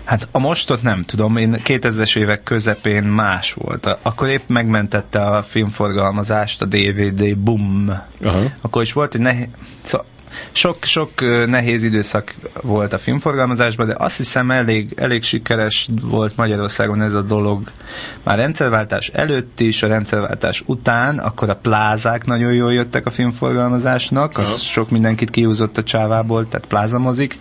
Hát 0.05 0.29
a 0.31 0.39
mostot 0.39 0.83
nem 0.83 1.05
tudom, 1.05 1.37
én 1.37 1.61
2000-es 1.65 2.17
évek 2.19 2.43
közepén 2.43 3.05
más 3.05 3.53
volt. 3.53 3.99
Akkor 4.03 4.29
épp 4.29 4.49
megmentette 4.49 5.21
a 5.21 5.43
filmforgalmazást 5.43 6.63
a 6.63 6.65
DVD 6.65 7.37
boom. 7.37 7.93
Aha. 8.25 8.43
Akkor 8.61 8.83
is 8.83 8.93
volt 8.93 9.15
egy 9.15 9.21
nehéz... 9.21 9.47
Szóval 9.83 10.07
sok-sok 10.53 11.11
nehéz 11.47 11.83
időszak 11.83 12.35
volt 12.63 12.93
a 12.93 12.99
filmforgalmazásban, 12.99 13.87
de 13.87 13.95
azt 13.99 14.17
hiszem 14.17 14.51
elég, 14.51 14.93
elég 14.97 15.23
sikeres 15.23 15.87
volt 16.03 16.37
Magyarországon 16.37 17.03
ez 17.03 17.15
a 17.15 17.23
dolog. 17.23 17.71
Már 18.23 18.39
rendszerváltás 18.39 19.09
előtt 19.09 19.61
is, 19.61 19.83
a 19.83 19.87
rendszerváltás 19.87 20.63
után, 20.67 21.19
akkor 21.19 21.51
a 21.51 21.57
plázák 21.57 22.25
nagyon 22.25 22.53
jól 22.53 22.73
jöttek 22.73 23.07
a 23.07 23.11
filmforgalmazásnak, 23.11 24.39
az 24.39 24.49
Aha. 24.49 24.57
sok 24.57 24.91
mindenkit 24.91 25.31
kiúzott 25.31 25.77
a 25.77 25.83
csávából, 25.83 26.49
tehát 26.49 26.67
plázamozik 26.67 27.39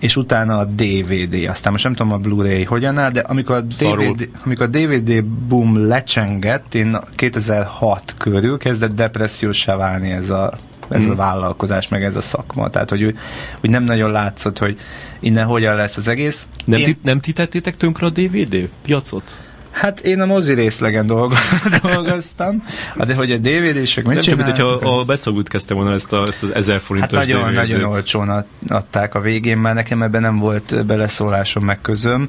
és 0.00 0.16
utána 0.16 0.58
a 0.58 0.64
DVD. 0.64 1.48
Aztán 1.48 1.72
most 1.72 1.84
nem 1.84 1.94
tudom 1.94 2.12
a 2.12 2.18
Blu-ray 2.18 2.64
hogyan 2.64 2.98
áll, 2.98 3.10
de 3.10 3.20
amikor 3.20 3.56
a, 3.56 3.60
DVD, 3.60 4.28
amikor 4.44 4.66
a 4.66 4.68
DVD 4.68 5.24
boom 5.24 5.86
lecsengett, 5.86 6.74
én 6.74 6.98
2006 7.14 8.14
körül 8.18 8.58
kezdett 8.58 8.94
depressziósá 8.94 9.76
válni 9.76 10.10
ez 10.10 10.30
a 10.30 10.52
ez 10.90 11.02
hmm. 11.02 11.12
a 11.12 11.14
vállalkozás, 11.14 11.88
meg 11.88 12.04
ez 12.04 12.16
a 12.16 12.20
szakma. 12.20 12.70
Tehát, 12.70 12.90
hogy, 12.90 13.14
hogy 13.60 13.70
nem 13.70 13.82
nagyon 13.82 14.10
látszott, 14.10 14.58
hogy 14.58 14.78
innen 15.20 15.46
hogyan 15.46 15.74
lesz 15.74 15.96
az 15.96 16.08
egész. 16.08 16.48
Nem, 16.64 16.78
én... 16.78 16.84
ti, 16.84 17.00
nem 17.02 17.20
ti 17.20 17.32
tettétek 17.32 17.76
tönkre 17.76 18.06
a 18.06 18.10
DVD 18.10 18.68
piacot? 18.82 19.40
Hát 19.70 20.00
én 20.00 20.20
a 20.20 20.26
mozi 20.26 20.54
részlegen 20.54 21.06
dolgoztam, 21.82 22.62
de 22.96 23.14
hogy 23.14 23.32
a 23.32 23.36
DVD-sek 23.36 24.04
mit 24.04 24.14
Nem 24.14 24.22
csak, 24.22 24.42
hogyha 24.42 24.66
a 24.66 25.04
beszagút 25.04 25.48
kezdte 25.48 25.74
volna 25.74 25.92
ezt, 25.92 26.12
a, 26.12 26.22
ezt 26.26 26.42
az 26.42 26.54
1000 26.54 26.80
forintos 26.80 27.18
hát 27.18 27.26
nagyon, 27.26 27.52
nagyon 27.52 27.82
olcsón 27.82 28.44
adták 28.68 29.14
a 29.14 29.20
végén, 29.20 29.58
mert 29.58 29.74
nekem 29.74 30.02
ebben 30.02 30.20
nem 30.20 30.38
volt 30.38 30.86
beleszólásom 30.86 31.64
meg 31.64 31.80
közöm. 31.80 32.28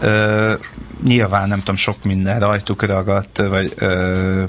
Ö, 0.00 0.52
nyilván 1.04 1.48
nem 1.48 1.58
tudom, 1.58 1.76
sok 1.76 2.04
minden 2.04 2.40
rajtuk 2.40 2.82
ragadt, 2.82 3.36
vagy 3.36 3.72
ö, 3.76 4.42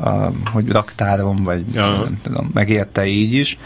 a, 0.00 0.30
hogy 0.52 0.72
raktárom, 0.72 1.42
vagy 1.42 1.64
ja. 1.72 1.86
nem 1.86 2.18
tudom, 2.22 2.50
megérte 2.54 3.06
így 3.06 3.32
is. 3.32 3.58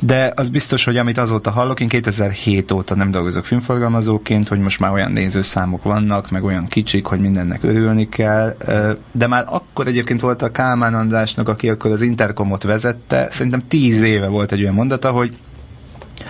De 0.00 0.32
az 0.36 0.50
biztos, 0.50 0.84
hogy 0.84 0.96
amit 0.96 1.18
azóta 1.18 1.50
hallok, 1.50 1.80
én 1.80 1.88
2007 1.88 2.70
óta 2.70 2.94
nem 2.94 3.10
dolgozok 3.10 3.44
filmforgalmazóként, 3.44 4.48
hogy 4.48 4.58
most 4.58 4.80
már 4.80 4.92
olyan 4.92 5.12
nézőszámok 5.12 5.82
vannak, 5.82 6.30
meg 6.30 6.44
olyan 6.44 6.66
kicsik, 6.66 7.06
hogy 7.06 7.20
mindennek 7.20 7.62
örülni 7.62 8.08
kell. 8.08 8.56
De 9.12 9.26
már 9.26 9.44
akkor 9.48 9.86
egyébként 9.86 10.20
volt 10.20 10.42
a 10.42 10.50
Kálmán 10.50 10.94
Andrásnak, 10.94 11.48
aki 11.48 11.68
akkor 11.68 11.90
az 11.90 12.02
Intercomot 12.02 12.62
vezette, 12.62 13.26
szerintem 13.30 13.68
tíz 13.68 14.02
éve 14.02 14.26
volt 14.26 14.52
egy 14.52 14.62
olyan 14.62 14.74
mondata, 14.74 15.10
hogy 15.10 15.36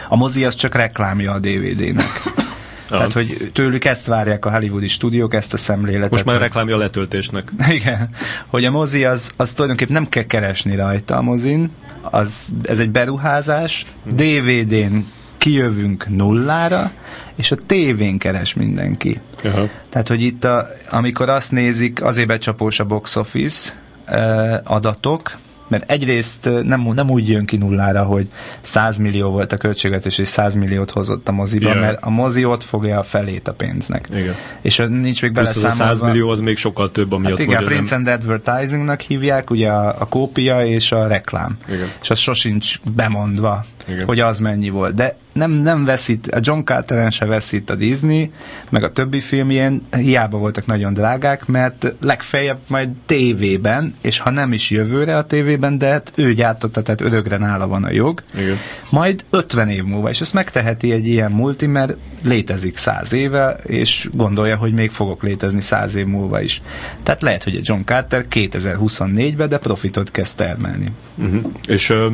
a 0.08 0.16
mozi 0.16 0.44
az 0.44 0.54
csak 0.54 0.74
reklámja 0.74 1.32
a 1.32 1.38
DVD-nek. 1.38 2.46
Tehát, 2.88 3.12
hogy 3.12 3.50
tőlük 3.52 3.84
ezt 3.84 4.06
várják 4.06 4.44
a 4.44 4.50
hollywoodi 4.50 4.88
stúdiók, 4.88 5.34
ezt 5.34 5.52
a 5.52 5.56
szemléletet. 5.56 6.10
Most 6.10 6.24
már 6.24 6.40
reklámja 6.40 6.74
a 6.74 6.78
letöltésnek. 6.78 7.52
Igen. 7.68 8.10
Hogy 8.46 8.64
a 8.64 8.70
mozi 8.70 9.04
az, 9.04 9.30
az 9.36 9.52
tulajdonképpen 9.52 9.94
nem 9.94 10.08
kell 10.08 10.22
keresni 10.22 10.76
rajta 10.76 11.16
a 11.16 11.22
mozin, 11.22 11.70
az, 12.02 12.46
ez 12.62 12.78
egy 12.78 12.90
beruházás, 12.90 13.86
DVD-n 14.04 14.96
kijövünk 15.38 16.08
nullára, 16.08 16.90
és 17.36 17.50
a 17.50 17.56
tévén 17.56 18.18
keres 18.18 18.54
mindenki. 18.54 19.20
Aha. 19.44 19.68
Tehát, 19.88 20.08
hogy 20.08 20.22
itt, 20.22 20.44
a, 20.44 20.66
amikor 20.90 21.28
azt 21.28 21.52
nézik, 21.52 22.02
azért 22.02 22.28
becsapós 22.28 22.80
a 22.80 22.84
box 22.84 23.16
office 23.16 23.72
uh, 24.08 24.54
adatok, 24.64 25.36
mert 25.68 25.90
egyrészt 25.90 26.50
nem, 26.62 26.90
nem 26.94 27.10
úgy 27.10 27.28
jön 27.28 27.44
ki 27.44 27.56
nullára, 27.56 28.02
hogy 28.02 28.28
100 28.60 28.96
millió 28.96 29.30
volt 29.30 29.52
a 29.52 29.56
költségvetés, 29.56 30.18
és 30.18 30.28
100 30.28 30.54
milliót 30.54 30.90
hozott 30.90 31.28
a 31.28 31.32
moziba, 31.32 31.68
Igen. 31.68 31.80
mert 31.80 32.02
a 32.02 32.10
mozi 32.10 32.44
ott 32.44 32.62
fogja 32.62 32.98
a 32.98 33.02
felét 33.02 33.48
a 33.48 33.52
pénznek. 33.52 34.08
Igen. 34.12 34.34
És 34.60 34.78
az 34.78 34.90
nincs 34.90 35.22
még 35.22 35.32
beleszámolva. 35.32 35.74
az 35.74 35.80
a 35.80 35.84
100 35.84 36.02
millió 36.02 36.28
az 36.28 36.40
még 36.40 36.56
sokkal 36.56 36.90
több, 36.90 37.12
ami 37.12 37.26
hát 37.26 37.38
igen, 37.38 37.64
Prince 37.64 37.94
and 37.94 38.06
Advertisingnak 38.06 39.00
hívják, 39.00 39.50
ugye 39.50 39.68
a, 39.68 39.88
a 39.98 40.08
kópia 40.08 40.66
és 40.66 40.92
a 40.92 41.06
reklám. 41.06 41.58
Igen. 41.68 41.88
És 42.02 42.10
az 42.10 42.18
sosincs 42.18 42.80
bemondva, 42.94 43.64
igen. 43.88 44.06
hogy 44.06 44.20
az 44.20 44.38
mennyi 44.38 44.70
volt. 44.70 44.94
De 44.94 45.16
nem, 45.38 45.50
nem 45.50 45.84
veszít, 45.84 46.26
a 46.26 46.38
John 46.42 46.60
Carteren 46.60 47.10
se 47.10 47.26
veszít 47.26 47.70
a 47.70 47.74
Disney, 47.74 48.30
meg 48.68 48.82
a 48.82 48.92
többi 48.92 49.20
filmjén 49.20 49.82
hiába 49.90 50.38
voltak 50.38 50.66
nagyon 50.66 50.94
drágák, 50.94 51.46
mert 51.46 51.94
legfeljebb 52.00 52.58
majd 52.68 52.88
tévében, 53.06 53.94
és 54.00 54.18
ha 54.18 54.30
nem 54.30 54.52
is 54.52 54.70
jövőre 54.70 55.16
a 55.16 55.26
tévében, 55.26 55.78
de 55.78 55.88
hát 55.88 56.12
ő 56.14 56.34
gyártotta, 56.34 56.82
tehát 56.82 57.00
örökre 57.00 57.36
nála 57.36 57.66
van 57.66 57.84
a 57.84 57.90
jog, 57.90 58.22
Igen. 58.34 58.56
majd 58.90 59.24
50 59.30 59.68
év 59.68 59.82
múlva, 59.82 60.08
és 60.08 60.20
ezt 60.20 60.34
megteheti 60.34 60.92
egy 60.92 61.06
ilyen 61.06 61.30
multi, 61.30 61.66
mert 61.66 61.94
létezik 62.22 62.76
100 62.76 63.12
éve, 63.12 63.56
és 63.62 64.08
gondolja, 64.12 64.56
hogy 64.56 64.72
még 64.72 64.90
fogok 64.90 65.22
létezni 65.22 65.60
100 65.60 65.96
év 65.96 66.06
múlva 66.06 66.40
is. 66.40 66.62
Tehát 67.02 67.22
lehet, 67.22 67.44
hogy 67.44 67.56
a 67.56 67.60
John 67.62 67.80
Carter 67.84 68.24
2024-ben, 68.30 69.48
de 69.48 69.58
profitot 69.58 70.10
kezd 70.10 70.36
termelni. 70.36 70.92
Uh-huh. 71.16 71.52
És 71.66 71.90
uh 71.90 72.12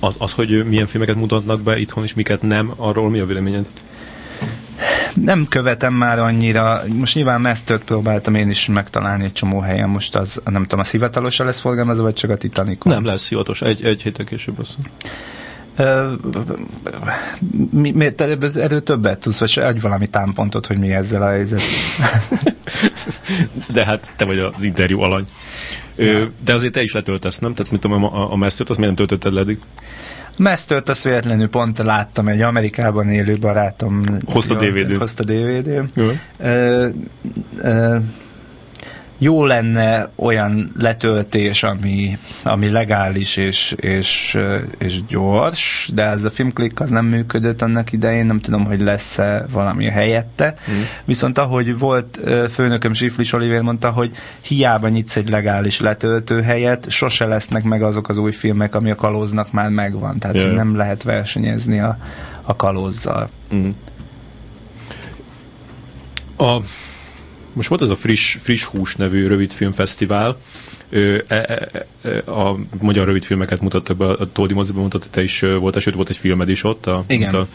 az, 0.00 0.16
az, 0.18 0.32
hogy 0.32 0.64
milyen 0.64 0.86
filmeket 0.86 1.16
mutatnak 1.16 1.60
be 1.60 1.78
itthon, 1.78 2.04
és 2.04 2.14
miket 2.14 2.42
nem, 2.42 2.72
arról 2.76 3.10
mi 3.10 3.18
a 3.18 3.26
véleményed? 3.26 3.66
Nem 5.14 5.46
követem 5.48 5.94
már 5.94 6.18
annyira, 6.18 6.82
most 6.92 7.14
nyilván 7.14 7.40
Mestert 7.40 7.84
próbáltam 7.84 8.34
én 8.34 8.48
is 8.48 8.66
megtalálni 8.66 9.24
egy 9.24 9.32
csomó 9.32 9.60
helyen, 9.60 9.88
most 9.88 10.16
az, 10.16 10.40
nem 10.44 10.62
tudom, 10.62 10.80
az 10.80 10.90
hivatalosan 10.90 11.46
lesz 11.46 11.60
forgalmazva, 11.60 12.02
vagy 12.02 12.14
csak 12.14 12.30
a 12.30 12.36
Titanic? 12.36 12.84
Nem 12.84 13.04
lesz 13.04 13.28
hivatalos, 13.28 13.62
egy, 13.62 13.84
egy 13.84 14.02
héttel 14.02 14.24
később 14.24 14.58
lesz. 14.58 14.76
mi, 17.70 17.90
mi, 17.90 18.10
te 18.10 18.36
erről 18.54 18.82
többet 18.82 19.20
tudsz, 19.20 19.38
vagy 19.38 19.58
egy 19.64 19.80
valami 19.80 20.06
támpontot, 20.06 20.66
hogy 20.66 20.78
mi 20.78 20.92
ezzel 20.92 21.22
a 21.22 21.28
helyzet? 21.28 21.60
De 23.72 23.84
hát 23.84 24.12
te 24.16 24.24
vagy 24.24 24.38
az 24.38 24.62
interjú 24.62 25.00
alany. 25.00 25.26
De 26.44 26.54
azért 26.54 26.72
te 26.72 26.82
is 26.82 26.92
letöltesz, 26.92 27.38
nem? 27.38 27.54
Tehát 27.54 27.72
mit 27.72 27.80
tudom, 27.80 28.04
a, 28.04 28.32
a 28.32 28.36
Mastert, 28.36 28.70
azt 28.70 28.78
miért 28.78 28.96
nem 28.96 29.06
töltötted 29.06 29.32
le 29.32 29.40
eddig? 29.40 29.58
Mastert 30.36 30.88
azt 30.88 31.04
véletlenül 31.04 31.48
pont 31.48 31.78
láttam, 31.78 32.28
egy 32.28 32.40
Amerikában 32.40 33.08
élő 33.08 33.36
barátom 33.40 34.02
hozta 34.26 34.54
DVD. 34.54 34.96
Hozta 34.96 35.24
DVD. 35.24 35.82
Ö, 36.38 36.88
ö, 37.58 37.96
jó 39.18 39.44
lenne 39.44 40.10
olyan 40.16 40.72
letöltés, 40.78 41.62
ami, 41.62 42.18
ami 42.42 42.70
legális 42.70 43.36
és, 43.36 43.74
és, 43.76 44.38
és 44.78 45.04
gyors, 45.04 45.90
de 45.94 46.04
ez 46.04 46.24
a 46.24 46.30
filmklik 46.30 46.80
az 46.80 46.90
nem 46.90 47.06
működött 47.06 47.62
annak 47.62 47.92
idején, 47.92 48.26
nem 48.26 48.40
tudom, 48.40 48.64
hogy 48.64 48.80
lesz-e 48.80 49.46
valami 49.52 49.86
helyette. 49.86 50.54
Mm. 50.70 50.80
Viszont 51.04 51.38
ahogy 51.38 51.78
volt 51.78 52.20
főnököm 52.50 52.94
Zsiflis 52.94 53.32
Oliver 53.32 53.62
mondta, 53.62 53.90
hogy 53.90 54.12
hiába 54.40 54.88
nyitsz 54.88 55.16
egy 55.16 55.28
legális 55.28 55.80
letöltő 55.80 56.42
helyet, 56.42 56.90
sose 56.90 57.26
lesznek 57.26 57.62
meg 57.62 57.82
azok 57.82 58.08
az 58.08 58.18
új 58.18 58.32
filmek, 58.32 58.74
ami 58.74 58.90
a 58.90 58.94
kalóznak 58.94 59.52
már 59.52 59.68
megvan. 59.68 60.18
Tehát 60.18 60.36
yeah. 60.36 60.54
nem 60.54 60.76
lehet 60.76 61.02
versenyezni 61.02 61.80
a, 61.80 61.98
a 62.42 62.56
kalózzal. 62.56 63.30
Mm. 63.54 63.70
A 66.36 66.60
most 67.52 67.68
volt 67.68 67.82
ez 67.82 67.90
a 67.90 67.94
Friss, 67.94 68.36
Friss 68.40 68.64
Hús 68.64 68.96
nevű 68.96 69.26
rövidfilmfesztivál, 69.26 70.38
e, 70.90 71.24
e, 71.28 71.70
e, 72.02 72.32
a 72.32 72.58
magyar 72.80 73.06
rövidfilmeket 73.06 73.60
mutattak 73.60 73.96
be, 73.96 74.06
a 74.06 74.32
Tódi 74.32 74.54
moziban 74.54 74.82
mutatta, 74.82 75.06
te 75.10 75.22
is 75.22 75.40
volt, 75.40 75.80
sőt 75.80 75.94
volt 75.94 76.08
egy 76.08 76.16
filmed 76.16 76.48
is 76.48 76.64
ott, 76.64 76.86
a, 76.86 77.04
Igen. 77.06 77.34
a 77.34 77.46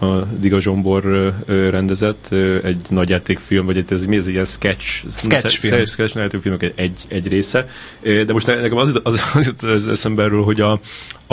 a 0.00 0.26
Diga 0.40 0.60
Zsombor 0.60 1.34
rendezett, 1.46 2.32
egy 2.62 2.86
nagy 2.88 3.08
játékfilm, 3.08 3.66
vagy 3.66 3.84
ez, 3.88 4.04
mi 4.04 4.16
ez, 4.16 4.28
ilyen 4.28 4.44
sketch, 4.44 5.10
sketch 5.10 5.58
film. 5.58 5.84
sketch 5.84 6.16
játékfilmek 6.16 6.62
egy, 6.62 6.72
egy, 6.76 7.04
egy 7.08 7.28
része. 7.28 7.68
De 8.02 8.32
most 8.32 8.46
nekem 8.46 8.76
az, 8.76 9.00
az, 9.02 9.22
az 9.34 9.46
jut 9.46 9.62
az 9.62 9.88
eszembe 9.88 10.22
erről, 10.22 10.42
hogy 10.42 10.60
a, 10.60 10.80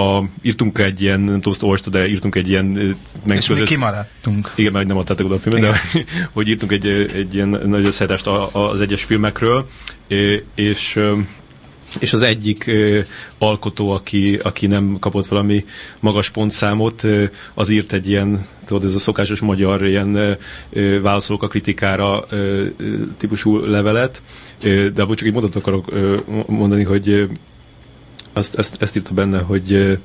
a, 0.02 0.24
írtunk 0.42 0.78
egy 0.78 1.02
ilyen, 1.02 1.20
nem 1.20 1.36
tudom, 1.36 1.52
azt 1.52 1.64
olvastad, 1.64 1.94
de 1.94 2.08
írtunk 2.08 2.36
egy 2.36 2.50
ilyen... 2.50 2.98
És 3.34 3.48
mi 3.48 3.62
kimaradtunk. 3.62 4.52
Igen, 4.56 4.72
mert 4.72 4.88
nem 4.88 4.98
adtátok 4.98 5.26
oda 5.26 5.36
a 5.36 5.40
filmet, 5.40 5.62
de 5.62 5.80
hogy 6.34 6.48
írtunk 6.48 6.72
egy, 6.72 6.88
egy 6.88 7.36
ilyen 7.36 7.48
nagy 7.48 7.86
összeállítást 7.86 8.28
az 8.52 8.82
egyes 8.82 9.04
filmekről, 9.04 9.68
és 10.56 11.00
és 12.00 12.14
az 12.14 12.22
egyik 12.22 12.68
ö, 12.68 13.00
alkotó, 13.38 13.90
aki, 13.90 14.40
aki 14.44 14.68
nem 14.68 14.98
kapott 15.00 15.28
valami 15.28 15.66
magas 16.00 16.30
pontszámot, 16.30 17.04
ö, 17.04 17.24
az 17.54 17.70
írt 17.70 17.94
egy 17.94 18.10
ilyen, 18.10 18.46
tudod, 18.66 18.84
ez 18.84 18.96
a 18.96 19.00
szokásos 19.00 19.40
magyar 19.40 19.86
ilyen 19.86 20.38
ö, 20.70 21.02
válaszolók 21.02 21.44
a 21.44 21.48
kritikára 21.48 22.26
ö, 22.30 22.66
típusú 23.18 23.66
levelet, 23.66 24.22
ö, 24.64 24.90
de 24.90 25.02
abból 25.02 25.16
csak 25.16 25.28
egy 25.28 25.34
mondatot 25.34 25.62
akarok 25.62 25.92
ö, 25.92 26.18
mondani, 26.48 26.84
hogy 26.84 27.10
ö, 27.10 27.26
azt, 28.34 28.56
ezt, 28.56 28.82
ezt 28.82 28.96
írta 28.96 29.14
benne, 29.14 29.40
hogy 29.40 29.98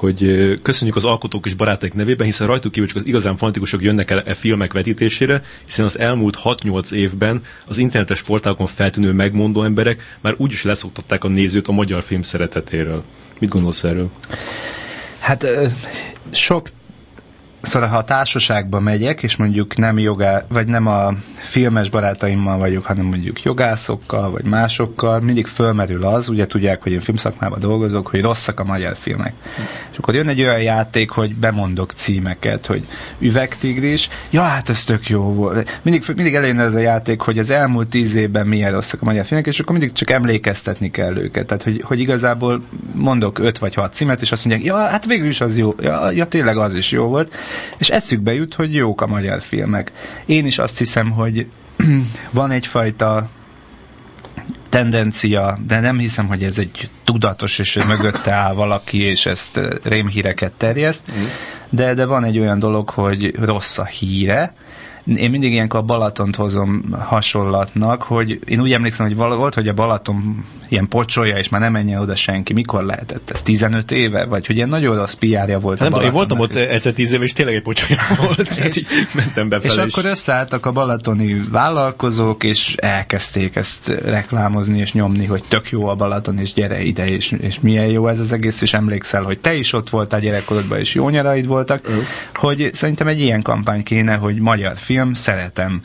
hogy 0.00 0.52
köszönjük 0.62 0.96
az 0.96 1.04
alkotók 1.04 1.46
és 1.46 1.54
barátaik 1.54 1.94
nevében, 1.94 2.26
hiszen 2.26 2.46
rajtuk 2.46 2.72
kívül 2.72 2.88
csak 2.88 2.96
az 2.96 3.06
igazán 3.06 3.36
fanatikusok 3.36 3.82
jönnek 3.82 4.10
el 4.10 4.22
e 4.22 4.34
filmek 4.34 4.72
vetítésére, 4.72 5.42
hiszen 5.64 5.84
az 5.84 5.98
elmúlt 5.98 6.38
6-8 6.44 6.92
évben 6.92 7.42
az 7.66 7.78
internetes 7.78 8.22
portálokon 8.22 8.66
feltűnő 8.66 9.12
megmondó 9.12 9.62
emberek 9.62 10.02
már 10.20 10.34
úgyis 10.36 10.62
leszoktatták 10.62 11.24
a 11.24 11.28
nézőt 11.28 11.68
a 11.68 11.72
magyar 11.72 12.02
film 12.02 12.22
szeretetéről. 12.22 13.02
Mit 13.38 13.50
gondolsz 13.50 13.84
erről? 13.84 14.10
Hát 15.18 15.46
sok 16.30 16.68
Szóval 17.62 17.88
ha 17.88 17.96
a 17.96 18.04
társaságba 18.04 18.80
megyek, 18.80 19.22
és 19.22 19.36
mondjuk 19.36 19.76
nem 19.76 19.98
jogá, 19.98 20.44
vagy 20.48 20.66
nem 20.66 20.86
a 20.86 21.12
filmes 21.38 21.90
barátaimmal 21.90 22.58
vagyok, 22.58 22.84
hanem 22.84 23.04
mondjuk 23.04 23.42
jogászokkal, 23.42 24.30
vagy 24.30 24.44
másokkal, 24.44 25.20
mindig 25.20 25.46
fölmerül 25.46 26.04
az, 26.04 26.28
ugye 26.28 26.46
tudják, 26.46 26.82
hogy 26.82 26.92
én 26.92 27.00
filmszakmában 27.00 27.58
dolgozok, 27.58 28.06
hogy 28.06 28.22
rosszak 28.22 28.60
a 28.60 28.64
magyar 28.64 28.96
filmek. 28.96 29.32
Hm. 29.56 29.62
És 29.92 29.98
akkor 29.98 30.14
jön 30.14 30.28
egy 30.28 30.40
olyan 30.40 30.62
játék, 30.62 31.10
hogy 31.10 31.34
bemondok 31.34 31.92
címeket, 31.92 32.66
hogy 32.66 32.86
üvegtigris, 33.18 34.08
ja, 34.30 34.42
hát 34.42 34.68
ez 34.68 34.84
tök 34.84 35.08
jó 35.08 35.22
volt. 35.22 35.78
Mindig, 35.82 36.04
mindig 36.14 36.34
eljön 36.34 36.60
ez 36.60 36.74
a 36.74 36.78
játék, 36.78 37.20
hogy 37.20 37.38
az 37.38 37.50
elmúlt 37.50 37.88
tíz 37.88 38.14
évben 38.14 38.46
milyen 38.46 38.72
rosszak 38.72 39.02
a 39.02 39.04
magyar 39.04 39.24
filmek, 39.24 39.46
és 39.46 39.60
akkor 39.60 39.72
mindig 39.72 39.92
csak 39.92 40.10
emlékeztetni 40.10 40.90
kell 40.90 41.16
őket. 41.16 41.46
Tehát, 41.46 41.62
hogy, 41.62 41.82
hogy 41.84 42.00
igazából 42.00 42.62
mondok 42.92 43.38
öt 43.38 43.58
vagy 43.58 43.74
hat 43.74 43.94
címet, 43.94 44.20
és 44.20 44.32
azt 44.32 44.44
mondják, 44.44 44.66
ja, 44.66 44.76
hát 44.76 45.06
végül 45.06 45.28
is 45.28 45.40
az 45.40 45.56
jó, 45.56 45.74
ja, 45.80 46.10
ja 46.10 46.26
tényleg 46.26 46.56
az 46.56 46.74
is 46.74 46.90
jó 46.90 47.04
volt 47.04 47.34
és 47.78 47.88
eszükbe 47.88 48.34
jut, 48.34 48.54
hogy 48.54 48.74
jók 48.74 49.00
a 49.00 49.06
magyar 49.06 49.42
filmek. 49.42 49.92
Én 50.26 50.46
is 50.46 50.58
azt 50.58 50.78
hiszem, 50.78 51.10
hogy 51.10 51.46
van 52.32 52.50
egyfajta 52.50 53.28
tendencia, 54.68 55.58
de 55.66 55.80
nem 55.80 55.98
hiszem, 55.98 56.26
hogy 56.26 56.44
ez 56.44 56.58
egy 56.58 56.90
tudatos, 57.04 57.58
és 57.58 57.78
mögötte 57.86 58.32
áll 58.32 58.54
valaki, 58.54 58.98
és 58.98 59.26
ezt 59.26 59.60
rémhíreket 59.82 60.52
terjeszt, 60.52 61.02
mm. 61.12 61.24
de, 61.70 61.94
de 61.94 62.04
van 62.04 62.24
egy 62.24 62.38
olyan 62.38 62.58
dolog, 62.58 62.88
hogy 62.88 63.34
rossz 63.38 63.78
a 63.78 63.84
híre, 63.84 64.54
én 65.04 65.30
mindig 65.30 65.52
ilyenkor 65.52 65.80
a 65.80 65.82
Balatont 65.82 66.36
hozom 66.36 66.84
hasonlatnak, 66.98 68.02
hogy 68.02 68.38
én 68.46 68.60
úgy 68.60 68.72
emlékszem, 68.72 69.06
hogy 69.06 69.16
volt, 69.16 69.54
hogy 69.54 69.68
a 69.68 69.72
Balaton 69.72 70.44
ilyen 70.70 70.88
pocsolja, 70.88 71.36
és 71.36 71.48
már 71.48 71.60
nem 71.60 71.72
menjen 71.72 72.00
oda 72.00 72.14
senki. 72.14 72.52
Mikor 72.52 72.84
lehetett 72.84 73.30
ez? 73.30 73.42
15 73.42 73.90
éve? 73.90 74.24
Vagy 74.24 74.46
hogy 74.46 74.56
ilyen 74.56 74.68
nagyon 74.68 74.96
rossz 74.96 75.12
PR-ja 75.12 75.58
volt 75.58 75.78
nem, 75.78 76.02
Én 76.02 76.12
voltam 76.12 76.38
ott 76.38 76.54
egyszer 76.54 76.92
10 76.92 77.12
éve, 77.12 77.24
és 77.24 77.32
tényleg 77.32 77.54
egy 77.54 77.62
pocsolya 77.62 78.00
volt. 78.26 78.48
Hát 78.48 78.76
és, 78.76 78.84
mentem 79.14 79.48
befelé. 79.48 79.72
És, 79.72 79.86
és 79.86 79.92
akkor 79.92 80.10
összeálltak 80.10 80.66
a 80.66 80.72
balatoni 80.72 81.42
vállalkozók, 81.50 82.44
és 82.44 82.74
elkezdték 82.76 83.56
ezt 83.56 83.88
reklámozni 84.04 84.78
és 84.78 84.92
nyomni, 84.92 85.26
hogy 85.26 85.42
tök 85.48 85.70
jó 85.70 85.88
a 85.88 85.94
Balaton, 85.94 86.38
és 86.38 86.52
gyere 86.52 86.82
ide, 86.82 87.08
és, 87.08 87.34
és 87.40 87.60
milyen 87.60 87.86
jó 87.86 88.08
ez 88.08 88.18
az 88.18 88.32
egész, 88.32 88.62
és 88.62 88.72
emlékszel, 88.72 89.22
hogy 89.22 89.38
te 89.38 89.54
is 89.54 89.72
ott 89.72 89.90
voltál 89.90 90.20
gyerekkorodban, 90.20 90.78
és 90.78 90.94
jó 90.94 91.08
nyaraid 91.08 91.46
voltak, 91.46 91.88
uh. 91.88 91.94
hogy 92.34 92.70
szerintem 92.72 93.06
egy 93.06 93.20
ilyen 93.20 93.42
kampány 93.42 93.82
kéne, 93.82 94.14
hogy 94.14 94.38
magyar 94.40 94.76
film, 94.90 95.14
szeretem 95.14 95.82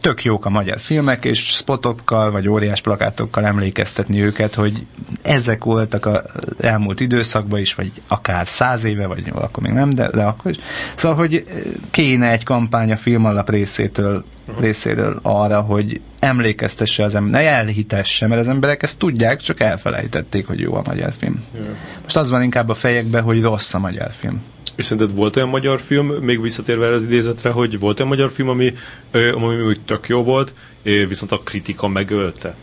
tök 0.00 0.22
jók 0.24 0.46
a 0.46 0.50
magyar 0.50 0.78
filmek, 0.78 1.24
és 1.24 1.46
spotokkal 1.46 2.30
vagy 2.30 2.48
óriás 2.48 2.80
plakátokkal 2.80 3.46
emlékeztetni 3.46 4.22
őket, 4.22 4.54
hogy 4.54 4.86
ezek 5.22 5.64
voltak 5.64 6.06
az 6.06 6.20
elmúlt 6.60 7.00
időszakban 7.00 7.60
is, 7.60 7.74
vagy 7.74 7.92
akár 8.08 8.46
száz 8.46 8.84
éve, 8.84 9.06
vagy 9.06 9.32
akkor 9.34 9.62
még 9.62 9.72
nem, 9.72 9.90
de, 9.90 10.10
de 10.10 10.22
akkor 10.22 10.50
is. 10.50 10.56
Szóval, 10.94 11.16
hogy 11.16 11.44
kéne 11.90 12.30
egy 12.30 12.44
kampány 12.44 12.92
a 12.92 12.96
filmalap 12.96 13.50
részétől. 13.50 14.24
Részéről 14.58 15.18
arra, 15.22 15.60
hogy 15.60 16.00
emlékeztesse 16.18 17.04
az 17.04 17.14
ember, 17.14 17.42
ne 17.42 17.48
elhitesse, 17.48 18.26
mert 18.26 18.40
az 18.40 18.48
emberek 18.48 18.82
ezt 18.82 18.98
tudják, 18.98 19.40
csak 19.40 19.60
elfelejtették, 19.60 20.46
hogy 20.46 20.60
jó 20.60 20.74
a 20.74 20.82
magyar 20.86 21.12
film. 21.12 21.44
Yeah. 21.54 21.66
Most 22.02 22.16
az 22.16 22.30
van 22.30 22.42
inkább 22.42 22.68
a 22.68 22.74
fejekben, 22.74 23.22
hogy 23.22 23.42
rossz 23.42 23.74
a 23.74 23.78
magyar 23.78 24.10
film. 24.10 24.42
És 24.76 24.84
szerinted 24.84 25.16
volt 25.16 25.36
olyan 25.36 25.48
magyar 25.48 25.80
film, 25.80 26.06
még 26.06 26.40
visszatérve 26.40 26.88
az 26.88 27.04
idézetre, 27.04 27.50
hogy 27.50 27.78
volt 27.78 27.98
olyan 27.98 28.10
magyar 28.10 28.30
film, 28.30 28.48
ami, 28.48 28.74
ami 29.12 29.60
úgy 29.60 29.80
tök 29.84 30.08
jó 30.08 30.22
volt, 30.22 30.54
viszont 30.82 31.32
a 31.32 31.38
kritika 31.38 31.88
megölte? 31.88 32.54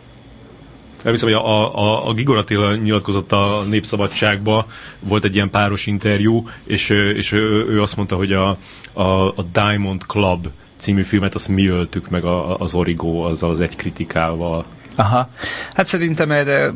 Elhiszem, 1.04 1.30
hogy 1.30 1.38
a, 1.38 1.78
a, 1.78 2.08
a 2.08 2.14
Gigor 2.14 2.38
Attila 2.38 2.76
nyilatkozott 2.76 3.32
a 3.32 3.64
Népszabadságba, 3.70 4.66
volt 5.00 5.24
egy 5.24 5.36
ilyen 5.36 5.50
páros 5.50 5.86
interjú, 5.86 6.48
és, 6.64 6.90
és 6.90 7.32
ő, 7.32 7.66
ő 7.70 7.82
azt 7.82 7.96
mondta, 7.96 8.16
hogy 8.16 8.34
a, 8.34 8.58
a, 8.94 9.28
a 9.28 9.46
Diamond 9.52 10.02
Club 10.08 10.48
című 10.80 11.04
filmet 11.04 11.36
azt 11.36 11.48
mi 11.48 11.68
öltük 11.68 12.10
meg 12.10 12.26
a, 12.26 12.58
az 12.58 12.74
Origo 12.74 13.22
azzal 13.22 13.50
az 13.50 13.62
egy 13.62 13.76
kritikával. 13.76 14.66
Aha. 14.96 15.30
Hát 15.72 15.88
szerintem 15.88 16.32
erre 16.32 16.74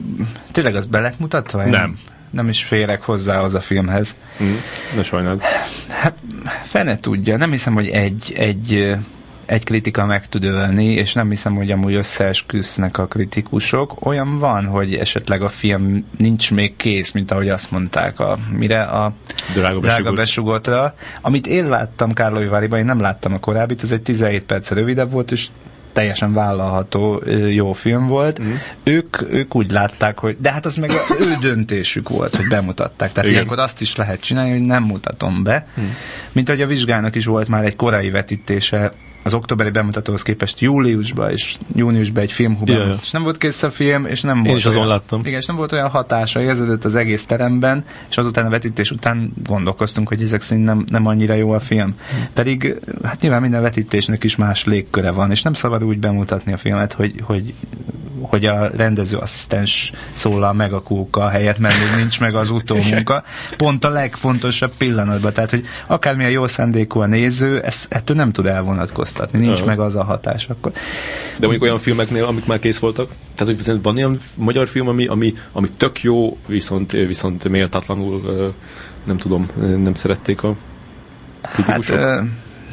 tényleg 0.51 0.75
az 0.75 0.85
be 0.85 1.13
mutatva? 1.17 1.65
Nem 1.65 1.99
nem 2.33 2.49
is 2.49 2.63
férek 2.63 3.01
hozzá 3.01 3.39
az 3.39 3.55
a 3.55 3.59
filmhez. 3.59 4.15
Mm, 4.43 4.53
ne 4.95 5.03
sajnáld. 5.03 5.41
Hát 5.87 6.15
fene 6.63 6.99
tudja, 6.99 7.37
nem 7.37 7.51
hiszem, 7.51 7.73
hogy 7.73 7.87
egy, 7.87 8.33
egy, 8.37 8.95
egy 9.45 9.63
kritika 9.63 10.05
meg 10.05 10.27
tud 10.27 10.43
ölni, 10.43 10.85
és 10.85 11.13
nem 11.13 11.29
hiszem, 11.29 11.55
hogy 11.55 11.71
amúgy 11.71 11.93
összeesküsznek 11.93 12.97
a 12.97 13.07
kritikusok. 13.07 14.05
Olyan 14.05 14.37
van, 14.37 14.65
hogy 14.65 14.95
esetleg 14.95 15.41
a 15.41 15.49
film 15.49 16.05
nincs 16.17 16.51
még 16.51 16.75
kész, 16.75 17.11
mint 17.11 17.31
ahogy 17.31 17.49
azt 17.49 17.71
mondták, 17.71 18.19
a, 18.19 18.37
mire 18.51 18.81
a 18.81 19.13
drága, 19.53 19.79
drága 19.79 20.11
besugótra. 20.11 20.95
Amit 21.21 21.47
én 21.47 21.67
láttam 21.67 22.11
Kárlói 22.11 22.47
én 22.77 22.85
nem 22.85 22.99
láttam 22.99 23.33
a 23.33 23.39
korábbit, 23.39 23.83
ez 23.83 23.91
egy 23.91 24.01
17 24.01 24.43
perc 24.43 24.71
rövidebb 24.71 25.11
volt, 25.11 25.31
és 25.31 25.47
teljesen 25.93 26.33
vállalható 26.33 27.23
jó 27.49 27.73
film 27.73 28.07
volt. 28.07 28.41
Mm. 28.41 28.53
Ők, 28.83 29.31
ők 29.31 29.55
úgy 29.55 29.71
látták, 29.71 30.19
hogy 30.19 30.37
de 30.39 30.51
hát 30.51 30.65
az 30.65 30.75
meg 30.75 30.89
a 30.89 31.13
ő 31.25 31.37
döntésük 31.41 32.09
volt, 32.09 32.35
hogy 32.35 32.47
bemutatták. 32.47 33.11
Tehát 33.11 33.23
Igen. 33.23 33.29
ilyenkor 33.29 33.59
azt 33.59 33.81
is 33.81 33.95
lehet 33.95 34.21
csinálni, 34.21 34.51
hogy 34.51 34.61
nem 34.61 34.83
mutatom 34.83 35.43
be. 35.43 35.67
Mm. 35.79 35.83
Mint 36.31 36.49
hogy 36.49 36.61
a 36.61 36.67
vizsgának 36.67 37.15
is 37.15 37.25
volt 37.25 37.47
már 37.47 37.65
egy 37.65 37.75
korai 37.75 38.09
vetítése 38.09 38.93
az 39.23 39.33
októberi 39.33 39.69
bemutatóhoz 39.69 40.21
képest 40.21 40.59
júliusban 40.59 41.31
és 41.31 41.55
júniusban 41.75 42.23
egy 42.23 42.31
filmhubban, 42.31 42.75
yeah. 42.75 42.97
és 43.01 43.11
nem 43.11 43.23
volt 43.23 43.37
kész 43.37 43.63
a 43.63 43.69
film, 43.69 44.05
és 44.05 44.21
nem 44.21 44.37
Én 44.37 44.43
volt 44.43 44.57
is 44.57 44.65
azon 44.65 44.77
olyan, 44.77 44.89
láttam. 44.89 45.19
Igen, 45.19 45.39
és 45.39 45.45
nem 45.45 45.55
volt 45.55 45.71
olyan 45.71 45.89
hatása, 45.89 46.41
érződött 46.41 46.85
az 46.85 46.95
egész 46.95 47.25
teremben, 47.25 47.85
és 48.09 48.17
azután 48.17 48.45
a 48.45 48.49
vetítés 48.49 48.91
után 48.91 49.33
gondolkoztunk, 49.43 50.07
hogy 50.07 50.21
ezek 50.21 50.41
szerint 50.41 50.65
nem, 50.65 50.85
nem 50.87 51.05
annyira 51.05 51.33
jó 51.33 51.51
a 51.51 51.59
film. 51.59 51.95
Pedig 52.33 52.79
hát 53.03 53.21
nyilván 53.21 53.41
minden 53.41 53.61
vetítésnek 53.61 54.23
is 54.23 54.35
más 54.35 54.65
légköre 54.65 55.11
van, 55.11 55.31
és 55.31 55.41
nem 55.41 55.53
szabad 55.53 55.83
úgy 55.83 55.99
bemutatni 55.99 56.53
a 56.53 56.57
filmet, 56.57 56.93
hogy, 56.93 57.21
hogy 57.23 57.53
hogy 58.29 58.45
a 58.45 58.67
rendezőasszisztens 58.67 59.91
szólal 60.11 60.53
meg 60.53 60.73
a 60.73 60.81
kóka 60.81 61.27
helyett, 61.29 61.57
mert 61.57 61.75
még 61.79 61.99
nincs 61.99 62.19
meg 62.19 62.35
az 62.35 62.49
utómunka. 62.49 63.23
Pont 63.57 63.85
a 63.85 63.89
legfontosabb 63.89 64.71
pillanatban. 64.77 65.33
Tehát, 65.33 65.49
hogy 65.49 65.65
akármilyen 65.87 66.31
jó 66.31 66.47
szándékú 66.47 66.99
a 66.99 67.05
néző, 67.05 67.61
ezt, 67.61 67.93
ettől 67.93 68.15
nem 68.15 68.31
tud 68.31 68.45
elvonatkoztatni. 68.45 69.39
Nincs 69.39 69.51
uh-huh. 69.51 69.67
meg 69.67 69.79
az 69.79 69.95
a 69.95 70.03
hatás. 70.03 70.49
Akkor. 70.49 70.71
De 70.71 71.39
mondjuk 71.39 71.61
olyan 71.61 71.77
filmeknél, 71.77 72.25
amik 72.25 72.45
már 72.45 72.59
kész 72.59 72.79
voltak, 72.79 73.11
tehát 73.35 73.65
hogy 73.65 73.81
van 73.81 73.97
ilyen 73.97 74.17
magyar 74.35 74.67
film, 74.67 74.87
ami, 74.87 75.05
ami, 75.05 75.33
ami 75.51 75.69
tök 75.77 76.01
jó, 76.01 76.37
viszont, 76.45 76.91
viszont 76.91 77.49
méltatlanul 77.49 78.53
nem 79.03 79.17
tudom, 79.17 79.47
nem 79.55 79.93
szerették 79.93 80.43
a 80.43 80.55
kritikusok? 81.41 81.99
Hát, 81.99 82.23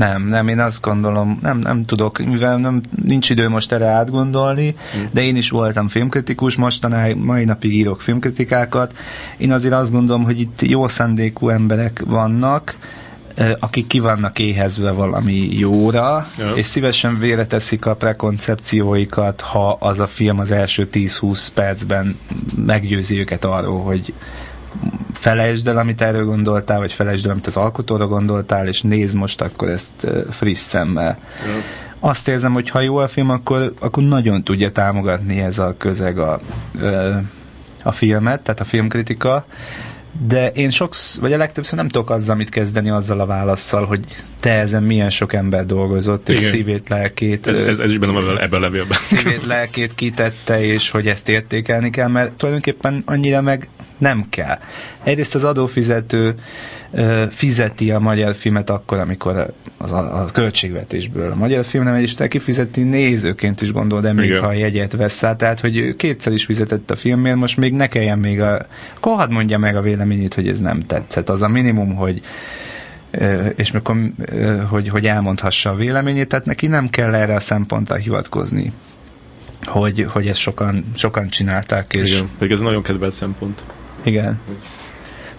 nem, 0.01 0.27
nem, 0.27 0.49
én 0.49 0.59
azt 0.59 0.81
gondolom, 0.83 1.39
nem, 1.43 1.59
nem 1.59 1.85
tudok, 1.85 2.19
mivel 2.19 2.57
nem, 2.57 2.81
nincs 3.07 3.31
idő 3.31 3.49
most 3.49 3.73
erre 3.73 3.87
átgondolni, 3.87 4.75
mm. 4.97 5.05
de 5.13 5.23
én 5.23 5.37
is 5.37 5.51
voltam 5.51 5.89
filmkritikus, 5.89 6.57
mostanáig, 6.57 7.17
mai 7.17 7.45
napig 7.45 7.75
írok 7.75 8.01
filmkritikákat. 8.01 8.97
Én 9.37 9.53
azért 9.53 9.75
azt 9.75 9.93
gondolom, 9.93 10.25
hogy 10.25 10.41
itt 10.41 10.63
jó 10.63 10.89
szándékú 10.89 11.49
emberek 11.49 12.03
vannak, 12.07 12.77
akik 13.59 13.87
ki 13.87 14.01
vannak 14.01 14.39
éhezve 14.39 14.91
valami 14.91 15.49
jóra, 15.51 16.27
ja. 16.39 16.53
és 16.55 16.67
szívesen 16.67 17.19
véleteszik 17.19 17.87
a 17.87 17.95
prekoncepcióikat, 17.95 19.41
ha 19.41 19.77
az 19.81 20.01
a 20.01 20.07
film 20.07 20.39
az 20.39 20.51
első 20.51 20.89
10-20 20.93 21.49
percben 21.55 22.19
meggyőzi 22.67 23.19
őket 23.19 23.45
arról, 23.45 23.83
hogy 23.83 24.13
felejtsd 25.13 25.69
el, 25.69 25.77
amit 25.77 26.01
erről 26.03 26.25
gondoltál, 26.25 26.79
vagy 26.79 26.93
felejtsd 26.93 27.25
el, 27.25 27.33
amit 27.33 27.47
az 27.47 27.57
alkotóra 27.57 28.07
gondoltál, 28.07 28.69
és 28.69 28.83
nézd 28.83 29.17
most 29.17 29.41
akkor 29.41 29.69
ezt 29.69 30.07
friss 30.31 30.59
szemmel. 30.59 31.19
Azt 32.01 32.29
érzem, 32.29 32.53
hogy 32.53 32.71
ha 32.71 32.81
jó 32.81 32.97
a 32.97 33.09
film, 33.09 33.31
akkor, 33.31 33.75
akkor 33.79 34.03
nagyon 34.03 34.45
tudja 34.45 34.73
támogatni 34.73 35.41
ez 35.41 35.59
a 35.59 35.75
közeg 35.79 36.19
a, 36.19 36.41
a 37.83 37.93
filmet, 37.93 38.41
tehát 38.41 38.61
a 38.61 38.65
filmkritika, 38.65 39.45
de 40.27 40.51
én 40.51 40.71
sokszor, 40.71 41.23
vagy 41.23 41.33
a 41.33 41.37
legtöbbször 41.37 41.79
nem 41.79 41.89
tudok 41.89 42.11
azzal 42.11 42.37
mit 42.37 42.49
kezdeni 42.49 42.91
azzal 42.91 43.21
a 43.21 43.27
válaszsal, 43.27 43.85
hogy 43.85 44.01
te 44.41 44.51
ezen 44.53 44.83
milyen 44.83 45.11
sok 45.11 45.33
ember 45.33 45.67
dolgozott, 45.67 46.29
és 46.29 46.39
Igen. 46.39 46.51
szívét, 46.51 46.89
lelkét... 46.89 47.47
Ez, 47.47 47.59
ez, 47.59 47.79
ez 47.79 47.91
is 47.91 47.99
benne 47.99 48.13
van 48.13 48.41
ebben 48.41 48.59
a 48.59 48.63
levélben. 48.63 48.99
Szívét, 49.03 49.47
lelkét 49.47 49.95
kitette, 49.95 50.65
és 50.65 50.91
hogy 50.91 51.07
ezt 51.07 51.29
értékelni 51.29 51.91
kell, 51.91 52.09
mert 52.09 52.31
tulajdonképpen 52.33 53.03
annyira 53.05 53.41
meg 53.41 53.69
nem 54.01 54.27
kell. 54.29 54.59
Egyrészt 55.03 55.35
az 55.35 55.45
adófizető 55.45 56.35
ö, 56.91 57.25
fizeti 57.31 57.91
a 57.91 57.99
magyar 57.99 58.35
filmet 58.35 58.71
akkor, 58.71 58.99
amikor 58.99 59.53
az 59.77 59.93
a, 59.93 60.23
a 60.23 60.25
költségvetésből 60.25 61.31
a 61.31 61.35
magyar 61.35 61.65
film 61.65 61.85
nem 61.85 61.97
és 61.97 62.15
kifizeti 62.29 62.83
nézőként 62.83 63.61
is 63.61 63.73
gondol, 63.73 64.01
de 64.01 64.13
még 64.13 64.29
Igen. 64.29 64.41
ha 64.41 64.47
a 64.47 64.53
jegyet 64.53 64.93
vesz 64.93 65.21
rá, 65.21 65.37
tehát 65.37 65.61
hogy 65.61 65.97
kétszer 65.97 66.33
is 66.33 66.45
fizetett 66.45 66.91
a 66.91 66.97
filmért, 66.97 67.37
most 67.37 67.57
még 67.57 67.73
ne 67.73 67.87
kelljen 67.87 68.19
még 68.19 68.41
a... 68.41 68.67
Akkor 68.97 69.17
hadd 69.17 69.31
mondja 69.31 69.59
meg 69.59 69.77
a 69.77 69.81
véleményét, 69.81 70.35
hogy 70.35 70.49
ez 70.49 70.61
nem 70.61 70.81
tetszett. 70.81 71.29
Az 71.29 71.43
a 71.43 71.49
minimum, 71.49 71.95
hogy 71.95 72.23
és 73.57 73.71
mikor, 73.71 73.97
hogy, 74.69 74.89
hogy 74.89 75.07
elmondhassa 75.07 75.71
a 75.71 75.75
véleményét, 75.75 76.29
tehát 76.29 76.45
neki 76.45 76.67
nem 76.67 76.89
kell 76.89 77.15
erre 77.15 77.35
a 77.35 77.41
szemponttal 77.41 77.97
hivatkozni, 77.97 78.73
hogy, 79.65 80.07
hogy 80.09 80.27
ezt 80.27 80.41
sokan, 80.41 80.85
sokan 80.95 81.29
csinálták. 81.29 81.93
És... 81.95 82.11
Igen, 82.11 82.29
pedig 82.39 82.53
ez 82.53 82.61
nagyon 82.61 82.83
kedvelt 82.83 83.13
szempont. 83.13 83.65
Igen. 84.03 84.41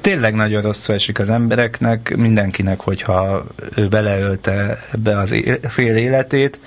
Tényleg 0.01 0.33
nagyon 0.33 0.61
rosszul 0.61 0.95
esik 0.95 1.19
az 1.19 1.29
embereknek, 1.29 2.15
mindenkinek, 2.15 2.79
hogyha 2.79 3.45
ő 3.75 3.87
beleölte 3.87 4.77
ebbe 4.91 5.17
az 5.17 5.31
é- 5.31 5.59
fél 5.67 5.95
életét, 5.95 6.59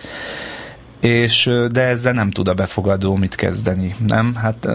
és 1.01 1.51
de 1.71 1.81
ezzel 1.81 2.13
nem 2.13 2.31
tud 2.31 2.49
a 2.49 2.55
befogadó 2.55 3.17
mit 3.17 3.35
kezdeni, 3.35 3.95
nem? 4.07 4.35
Hát 4.35 4.69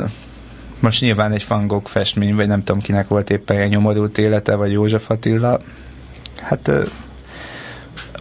most 0.79 1.01
nyilván 1.01 1.31
egy 1.31 1.43
fangok 1.43 1.89
festmény, 1.89 2.35
vagy 2.35 2.47
nem 2.47 2.63
tudom 2.63 2.81
kinek 2.81 3.07
volt 3.07 3.29
éppen 3.29 3.57
egy 3.57 3.69
nyomorult 3.69 4.17
élete, 4.17 4.55
vagy 4.55 4.71
József 4.71 5.09
Attila, 5.09 5.61
hát 6.41 6.71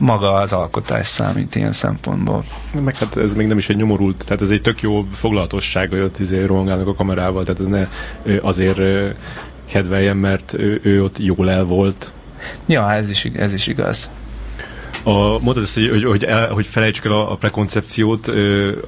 maga 0.01 0.33
az 0.33 0.53
alkotás 0.53 1.07
számít 1.07 1.55
ilyen 1.55 1.73
szempontból. 1.73 2.45
Meg 2.85 2.97
hát 2.97 3.17
ez 3.17 3.35
még 3.35 3.47
nem 3.47 3.59
is 3.59 3.69
egy 3.69 3.77
nyomorult, 3.77 4.25
tehát 4.25 4.43
ez 4.43 4.51
egy 4.51 4.63
tök 4.63 4.83
jó 4.83 5.07
foglalatosság, 5.13 5.91
hogy 5.91 6.01
ott 6.01 6.19
izé 6.19 6.43
rohangálnak 6.43 6.87
a 6.87 6.95
kamerával, 6.95 7.45
tehát 7.45 7.71
ne 7.71 7.89
azért 8.41 8.81
kedveljen, 9.71 10.17
mert 10.17 10.53
ő, 10.53 10.81
ő 10.83 11.03
ott 11.03 11.19
jól 11.19 11.51
el 11.51 11.65
volt. 11.65 12.13
Ja, 12.67 12.93
ez 12.93 13.11
is, 13.11 13.25
ez 13.25 13.53
is 13.53 13.67
igaz. 13.67 14.11
A, 15.03 15.39
mondtad 15.39 15.63
ezt, 15.63 15.75
hogy, 15.75 15.89
hogy, 15.89 16.05
hogy, 16.05 16.25
el, 16.25 16.49
hogy 16.53 16.67
felejtsük 16.67 17.05
el 17.05 17.13
a, 17.13 17.33
a 17.33 17.35
prekoncepciót, 17.35 18.27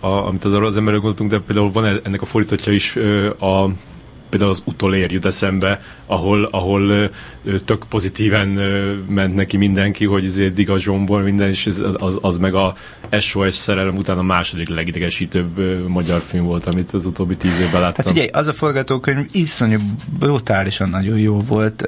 a, 0.01 0.27
amit 0.27 0.45
az, 0.45 0.53
az 0.53 0.77
emberről 0.77 1.01
gondoltunk, 1.01 1.31
de 1.31 1.39
például 1.47 1.71
van 1.73 1.85
e, 1.85 2.01
ennek 2.03 2.23
a 2.23 2.25
fordítottja 2.25 2.73
is 2.73 2.97
a 3.41 3.69
például 4.31 4.51
az 4.51 4.63
utolér 4.65 5.13
jut 5.13 5.25
eszembe, 5.25 5.83
ahol, 6.07 6.45
ahol 6.45 7.11
tök 7.65 7.85
pozitíven 7.89 8.49
ment 9.09 9.35
neki 9.35 9.57
mindenki, 9.57 10.05
hogy 10.05 10.25
ezért 10.25 10.55
Diga 10.55 10.79
Zsombor 10.79 11.23
minden, 11.23 11.49
és 11.49 11.67
az, 11.67 11.85
az, 11.99 12.19
az 12.21 12.39
meg 12.39 12.55
a 12.55 12.75
SOS 13.19 13.55
szerelem 13.55 13.97
után 13.97 14.19
a 14.19 14.23
második 14.23 14.69
legidegesítőbb 14.69 15.59
magyar 15.89 16.21
film 16.21 16.45
volt, 16.45 16.65
amit 16.65 16.91
az 16.91 17.07
utóbbi 17.07 17.37
tíz 17.37 17.61
évben 17.61 17.81
láttam. 17.81 18.05
Hát 18.05 18.13
figyelj, 18.13 18.29
az 18.33 18.47
a 18.47 18.53
forgatókönyv 18.53 19.27
iszonyú 19.33 19.79
brutálisan 20.19 20.89
nagyon 20.89 21.19
jó 21.19 21.41
volt. 21.41 21.85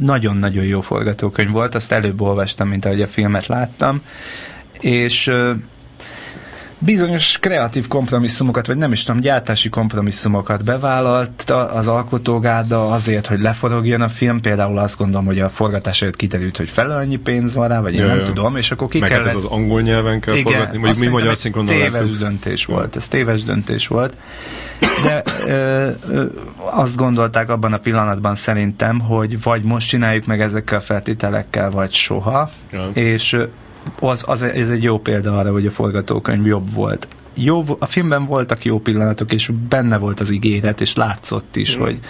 nagyon-nagyon 0.00 0.64
jó 0.64 0.80
forgatókönyv 0.80 1.50
volt, 1.50 1.74
azt 1.74 1.92
előbb 1.92 2.20
olvastam, 2.20 2.68
mint 2.68 2.84
ahogy 2.84 3.02
a 3.02 3.06
filmet 3.06 3.46
láttam, 3.46 4.02
és 4.80 5.32
bizonyos 6.82 7.38
kreatív 7.38 7.88
kompromisszumokat, 7.88 8.66
vagy 8.66 8.76
nem 8.76 8.92
is 8.92 9.02
tudom, 9.02 9.20
gyártási 9.20 9.68
kompromisszumokat 9.68 10.64
bevállalt 10.64 11.50
az 11.50 11.88
alkotógáda 11.88 12.90
azért, 12.90 13.26
hogy 13.26 13.40
leforogjon 13.40 14.00
a 14.00 14.08
film. 14.08 14.40
Például 14.40 14.78
azt 14.78 14.98
gondolom, 14.98 15.26
hogy 15.26 15.40
a 15.40 15.48
forgatás 15.48 16.02
előtt 16.02 16.16
kiderült, 16.16 16.56
hogy 16.56 16.70
fel 16.70 16.90
annyi 16.90 17.16
pénz 17.16 17.54
van 17.54 17.68
rá, 17.68 17.80
vagy 17.80 17.94
én 17.94 18.00
ja, 18.00 18.06
nem 18.06 18.18
ja. 18.18 18.22
tudom, 18.22 18.56
és 18.56 18.70
akkor 18.70 18.88
ki 18.88 18.98
Meg 18.98 19.08
kellett... 19.08 19.26
Hát 19.26 19.36
ez 19.36 19.44
az 19.44 19.50
angol 19.50 19.80
nyelven 19.80 20.20
kell 20.20 20.34
Igen, 20.34 20.52
forgatni, 20.52 20.78
mondjuk 20.78 21.04
mi 21.04 21.10
magyar 21.10 21.36
szinkronnal 21.36 21.74
Téves 21.74 22.10
döntés 22.10 22.64
volt, 22.64 22.96
ez 22.96 23.08
téves 23.08 23.42
döntés 23.42 23.86
volt. 23.86 24.16
De 25.02 25.22
ö, 25.46 25.90
ö, 26.08 26.24
azt 26.56 26.96
gondolták 26.96 27.50
abban 27.50 27.72
a 27.72 27.78
pillanatban 27.78 28.34
szerintem, 28.34 29.00
hogy 29.00 29.42
vagy 29.42 29.64
most 29.64 29.88
csináljuk 29.88 30.26
meg 30.26 30.40
ezekkel 30.40 30.78
a 30.78 30.80
feltételekkel, 30.80 31.70
vagy 31.70 31.92
soha, 31.92 32.50
ja. 32.72 32.90
és 32.94 33.36
az, 34.00 34.24
az, 34.26 34.42
ez 34.42 34.70
egy 34.70 34.82
jó 34.82 34.98
példa 34.98 35.38
arra, 35.38 35.52
hogy 35.52 35.66
a 35.66 35.70
forgatókönyv 35.70 36.46
jobb 36.46 36.72
volt. 36.74 37.08
Jó, 37.34 37.64
a 37.78 37.86
filmben 37.86 38.24
voltak 38.24 38.64
jó 38.64 38.78
pillanatok, 38.78 39.32
és 39.32 39.50
benne 39.68 39.98
volt 39.98 40.20
az 40.20 40.30
ígéret, 40.30 40.80
és 40.80 40.94
látszott 40.94 41.56
is, 41.56 41.76
mm. 41.76 41.80
hogy 41.80 42.00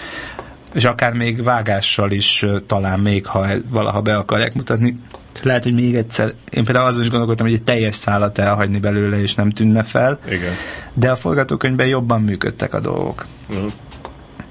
és 0.74 0.84
akár 0.84 1.12
még 1.12 1.42
vágással 1.42 2.10
is 2.10 2.46
talán 2.66 3.00
még, 3.00 3.26
ha 3.26 3.46
valaha 3.68 4.00
be 4.00 4.16
akarják 4.16 4.54
mutatni, 4.54 4.98
lehet, 5.42 5.62
hogy 5.62 5.74
még 5.74 5.94
egyszer, 5.94 6.34
én 6.50 6.64
például 6.64 6.86
azon 6.86 7.02
is 7.02 7.08
gondolkodtam, 7.08 7.46
hogy 7.46 7.54
egy 7.54 7.62
teljes 7.62 7.94
szállat 7.94 8.38
elhagyni 8.38 8.78
belőle, 8.78 9.20
és 9.20 9.34
nem 9.34 9.50
tűnne 9.50 9.82
fel, 9.82 10.18
Igen. 10.28 10.52
de 10.94 11.10
a 11.10 11.16
forgatókönyvben 11.16 11.86
jobban 11.86 12.22
működtek 12.22 12.74
a 12.74 12.80
dolgok. 12.80 13.26
Mm. 13.54 13.66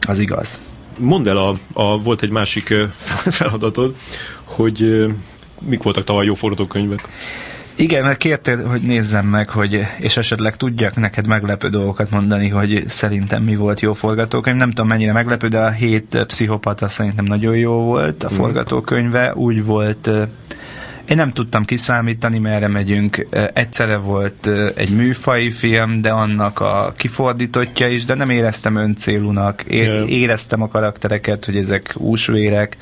Az 0.08 0.20
igaz. 0.20 0.60
Mondd 0.98 1.28
el, 1.28 1.38
a, 1.38 1.58
a, 1.74 2.02
volt 2.02 2.22
egy 2.22 2.30
másik 2.30 2.74
feladatod, 3.40 3.96
hogy 4.44 5.06
mik 5.62 5.84
voltak 5.84 6.04
tavaly 6.04 6.26
jó 6.26 6.34
forgatókönyvek? 6.34 7.08
Igen, 7.76 8.04
mert 8.04 8.18
kértél, 8.18 8.68
hogy 8.68 8.82
nézzem 8.82 9.26
meg, 9.26 9.50
hogy, 9.50 9.86
és 10.00 10.18
esetleg 10.18 10.58
tudjak 10.58 10.96
neked 10.96 11.28
meglepő 11.28 11.70
dolgokat 11.70 12.12
mondani, 12.12 12.50
hogy 12.50 12.84
szerintem 12.88 13.44
mi 13.44 13.56
volt 13.56 13.80
jó 13.80 13.94
forgatókönyv. 13.94 14.58
Nem 14.58 14.70
tudom 14.70 14.88
mennyire 14.88 15.12
meglepő, 15.12 15.48
de 15.48 15.60
a 15.60 15.70
hét 15.70 16.24
pszichopata 16.28 16.88
szerintem 16.88 17.26
nagyon 17.26 17.56
jó 17.56 17.72
volt 17.72 18.24
a 18.24 18.30
mm. 18.32 18.36
forgatókönyve. 18.36 19.34
Úgy 19.36 19.66
volt, 19.66 20.10
én 21.06 21.18
nem 21.18 21.32
tudtam 21.32 21.66
kiszámítani, 21.66 22.40
merre 22.40 22.68
megyünk. 22.68 23.28
Egyszerre 23.54 23.98
volt 23.98 24.50
egy 24.76 24.90
műfai 24.90 25.52
film, 25.52 26.02
de 26.02 26.10
annak 26.10 26.60
a 26.60 26.94
kifordítottja 26.98 27.88
is, 27.88 28.06
de 28.06 28.14
nem 28.14 28.30
éreztem 28.30 28.76
öncélúnak. 28.76 29.64
Éreztem 30.08 30.62
a 30.62 30.68
karaktereket, 30.68 31.46
hogy 31.46 31.58
ezek 31.58 31.94
úsvérek. 31.98 32.78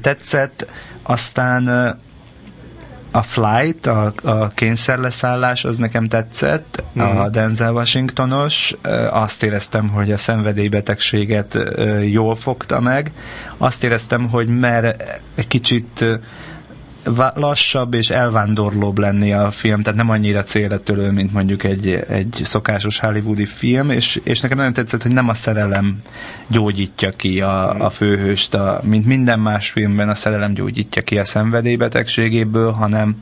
Tetszett 0.00 0.66
aztán 1.10 1.68
a 3.10 3.22
Flight, 3.22 3.86
a, 3.86 4.12
a 4.22 4.48
kényszerleszállás, 4.48 5.64
az 5.64 5.76
nekem 5.78 6.08
tetszett, 6.08 6.84
mm. 6.98 7.00
a 7.00 7.12
mhm. 7.12 7.30
Denzel 7.30 7.72
Washingtonos, 7.72 8.74
azt 9.10 9.42
éreztem, 9.42 9.88
hogy 9.88 10.12
a 10.12 10.16
szenvedélybetegséget 10.16 11.58
jól 12.10 12.36
fogta 12.36 12.80
meg, 12.80 13.12
azt 13.56 13.84
éreztem, 13.84 14.28
hogy 14.28 14.48
mer 14.48 14.96
egy 15.34 15.46
kicsit 15.46 16.04
lassabb 17.34 17.94
és 17.94 18.10
elvándorlóbb 18.10 18.98
lenni 18.98 19.32
a 19.32 19.50
film, 19.50 19.80
tehát 19.80 19.98
nem 19.98 20.10
annyira 20.10 20.42
célra 20.42 20.82
törő, 20.82 21.10
mint 21.10 21.32
mondjuk 21.32 21.64
egy, 21.64 22.04
egy 22.08 22.40
szokásos 22.42 22.98
hollywoodi 22.98 23.46
film, 23.46 23.90
és, 23.90 24.20
és 24.24 24.40
nekem 24.40 24.56
nagyon 24.56 24.72
tetszett, 24.72 25.02
hogy 25.02 25.12
nem 25.12 25.28
a 25.28 25.34
szerelem 25.34 26.02
gyógyítja 26.48 27.10
ki 27.10 27.40
a, 27.40 27.84
a 27.84 27.90
főhőst, 27.90 28.54
a, 28.54 28.80
mint 28.84 29.06
minden 29.06 29.40
más 29.40 29.70
filmben 29.70 30.08
a 30.08 30.14
szerelem 30.14 30.54
gyógyítja 30.54 31.02
ki 31.02 31.18
a 31.18 31.24
szenvedélybetegségéből, 31.24 32.70
hanem 32.70 33.16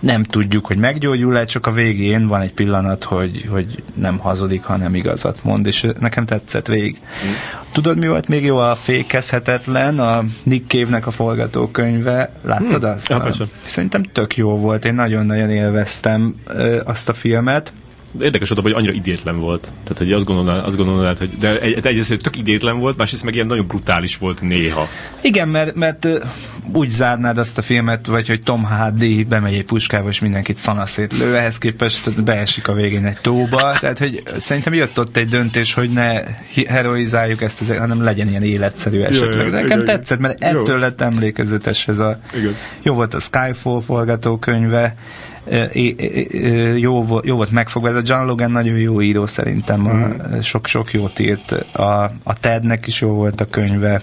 nem 0.00 0.22
tudjuk, 0.22 0.66
hogy 0.66 0.76
meggyógyul-e, 0.76 1.44
csak 1.44 1.66
a 1.66 1.72
végén 1.72 2.26
van 2.26 2.40
egy 2.40 2.52
pillanat, 2.52 3.04
hogy, 3.04 3.46
hogy 3.48 3.82
nem 3.94 4.18
hazudik, 4.18 4.62
hanem 4.62 4.94
igazat 4.94 5.44
mond, 5.44 5.66
és 5.66 5.86
nekem 5.98 6.26
tetszett 6.26 6.66
végig. 6.66 6.98
Mm. 7.26 7.30
Tudod, 7.72 7.98
mi 7.98 8.06
volt 8.06 8.28
még 8.28 8.44
jó? 8.44 8.56
A 8.56 8.74
fékezhetetlen, 8.74 9.98
a 9.98 10.24
Nick 10.42 10.70
Cave-nek 10.70 11.06
a 11.06 11.10
forgatókönyve. 11.10 12.32
Láttad 12.42 12.82
hmm. 12.82 12.90
azt? 12.90 13.09
Ja, 13.10 13.46
Szerintem 13.64 14.02
tök 14.02 14.36
jó 14.36 14.56
volt. 14.56 14.84
Én 14.84 14.94
nagyon-nagyon 14.94 15.50
élveztem 15.50 16.34
ö, 16.46 16.80
azt 16.84 17.08
a 17.08 17.12
filmet 17.12 17.72
érdekes 18.20 18.48
volt, 18.48 18.60
hogy 18.60 18.72
annyira 18.72 18.92
idétlen 18.92 19.38
volt. 19.38 19.62
Tehát, 19.62 19.98
hogy 19.98 20.12
azt 20.12 20.24
gondolnád, 20.24 20.64
azt 20.64 20.76
gondolnád 20.76 21.18
hogy 21.18 21.30
de 21.38 21.60
egy, 21.60 21.86
egyrészt, 21.86 22.08
hogy 22.08 22.18
tök 22.18 22.36
idétlen 22.36 22.78
volt, 22.78 22.96
másrészt 22.96 23.24
meg 23.24 23.34
ilyen 23.34 23.46
nagyon 23.46 23.66
brutális 23.66 24.16
volt 24.16 24.40
néha. 24.40 24.88
Igen, 25.20 25.48
mert, 25.48 25.74
mert 25.74 26.08
úgy 26.72 26.88
zárnád 26.88 27.38
azt 27.38 27.58
a 27.58 27.62
filmet, 27.62 28.06
vagy 28.06 28.28
hogy 28.28 28.42
Tom 28.42 28.64
Hardy 28.64 29.24
bemegy 29.24 29.54
egy 29.54 29.64
puskába, 29.64 30.08
és 30.08 30.20
mindenkit 30.20 30.56
szanaszét 30.56 31.18
lő, 31.18 31.36
ehhez 31.36 31.58
képest 31.58 32.24
beesik 32.24 32.68
a 32.68 32.72
végén 32.72 33.06
egy 33.06 33.18
tóba. 33.20 33.72
Tehát, 33.80 33.98
hogy 33.98 34.22
szerintem 34.36 34.74
jött 34.74 34.98
ott 34.98 35.16
egy 35.16 35.28
döntés, 35.28 35.74
hogy 35.74 35.90
ne 35.90 36.20
heroizáljuk 36.68 37.42
ezt, 37.42 37.60
az, 37.60 37.76
hanem 37.76 38.02
legyen 38.02 38.28
ilyen 38.28 38.42
életszerű 38.42 39.00
esetleg. 39.00 39.46
Ja, 39.46 39.52
Nekem 39.52 39.66
igen, 39.66 39.84
tetszett, 39.84 40.18
mert 40.18 40.44
ettől 40.44 40.74
jó. 40.74 40.80
lett 40.80 41.00
emlékezetes 41.00 41.88
ez 41.88 41.98
a... 41.98 42.20
Igen. 42.36 42.56
Jó 42.82 42.94
volt 42.94 43.14
a 43.14 43.20
Skyfall 43.20 43.80
forgatókönyve, 43.80 44.96
jó, 46.76 47.04
jó 47.22 47.36
volt 47.36 47.50
megfogva. 47.50 47.88
Ez 47.88 47.94
a 47.94 48.02
John 48.04 48.26
Logan 48.26 48.50
nagyon 48.50 48.76
jó 48.78 49.02
író 49.02 49.26
szerintem. 49.26 50.14
Sok-sok 50.42 50.92
jót 50.92 51.18
írt. 51.18 51.52
A, 51.72 52.10
a 52.22 52.38
Tednek 52.40 52.86
is 52.86 53.00
jó 53.00 53.10
volt 53.10 53.40
a 53.40 53.44
könyve. 53.44 54.02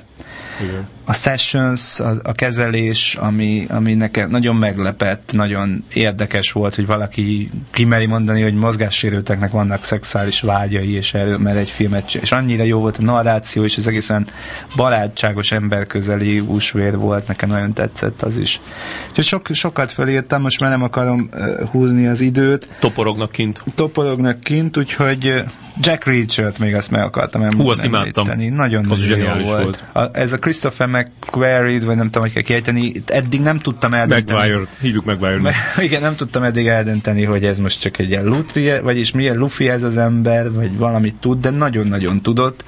Igen. 0.62 0.84
A 1.06 1.14
sessions, 1.14 2.00
a, 2.00 2.14
a 2.24 2.32
kezelés, 2.32 3.16
ami, 3.16 3.66
ami 3.70 3.94
nekem 3.94 4.30
nagyon 4.30 4.56
meglepett, 4.56 5.30
nagyon 5.34 5.84
érdekes 5.94 6.52
volt, 6.52 6.76
hogy 6.76 6.86
valaki 6.86 7.50
kimeri 7.72 8.06
mondani, 8.06 8.42
hogy 8.42 8.54
mozgássérülteknek 8.54 9.52
vannak 9.52 9.84
szexuális 9.84 10.42
vágyai, 10.42 10.94
és 10.94 11.14
erről, 11.14 11.38
mert 11.38 11.58
egy 11.58 11.70
filmet 11.70 12.16
és 12.16 12.32
annyira 12.32 12.64
jó 12.64 12.80
volt 12.80 12.98
a 12.98 13.04
narráció, 13.04 13.64
és 13.64 13.78
ez 13.78 13.88
egészen 13.88 14.28
barátságos, 14.76 15.52
emberközeli 15.52 16.40
úsvér 16.40 16.98
volt, 16.98 17.28
nekem 17.28 17.50
nagyon 17.50 17.74
tetszett 17.74 18.22
az 18.22 18.38
is. 18.38 18.60
Úgyhogy 19.10 19.26
sok, 19.26 19.48
sokat 19.52 19.92
felírtam, 19.92 20.42
most 20.42 20.60
már 20.60 20.70
nem 20.70 20.84
akarom 20.84 21.30
húzni 21.72 22.08
az 22.08 22.22
időt. 22.22 22.70
Toporognak 22.80 23.32
kint. 23.32 23.64
Toporognak 23.76 24.40
kint, 24.40 24.78
úgyhogy 24.78 25.44
Jack 25.80 26.06
Reacher-t 26.06 26.60
még 26.60 26.76
azt 26.76 26.92
meg 26.92 27.02
akartam 27.02 27.42
említeni. 27.42 27.64
Hú, 27.64 27.70
azt 27.70 27.84
imádtam. 27.84 28.26
Nagyon, 28.56 28.86
az 28.90 29.00
nagyon 29.00 29.20
jó 29.20 29.46
volt. 29.46 29.64
volt. 29.64 29.84
A, 30.14 30.18
ez 30.28 30.34
a 30.34 30.38
Christopher 30.38 30.88
McQuarrie, 30.88 31.80
vagy 31.80 31.95
nem 31.95 32.06
tudom, 32.06 32.22
hogy 32.22 32.32
kell 32.32 32.41
kiejteni, 32.41 32.91
eddig 33.06 33.41
nem 33.41 33.60
tudtam 33.60 33.94
eldönteni. 33.94 34.40
McGuire, 34.40 34.68
hívjuk 34.82 35.06
McGuire. 35.06 35.54
Igen, 35.88 36.02
nem 36.02 36.16
tudtam 36.16 36.44
eddig 36.44 36.68
eldönteni, 36.68 37.24
hogy 37.24 37.45
ez 37.45 37.58
most 37.58 37.82
csak 37.82 37.98
egy 37.98 38.10
ilyen 38.10 38.26
Luffy, 38.26 38.72
vagyis 38.84 39.12
milyen 39.12 39.38
Luffy 39.38 39.70
ez 39.70 39.84
az 39.84 39.98
ember, 39.98 40.54
vagy 40.54 40.78
valamit 40.78 41.16
tud, 41.16 41.40
de 41.40 41.49
nagyon-nagyon 41.49 42.22
tudott. 42.22 42.64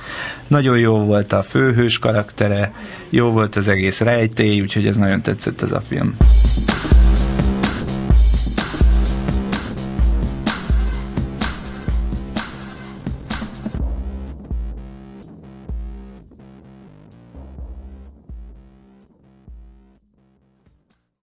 Nagyon 0.47 0.77
jó 0.77 0.97
volt 0.97 1.33
a 1.33 1.41
főhős 1.41 1.99
karaktere, 1.99 2.73
jó 3.09 3.29
volt 3.31 3.55
az 3.55 3.67
egész 3.67 3.99
rejtély, 3.99 4.61
úgyhogy 4.61 4.87
ez 4.87 4.97
nagyon 4.97 5.21
tetszett 5.21 5.61
ez 5.61 5.71
a 5.71 5.81
film. 5.87 6.15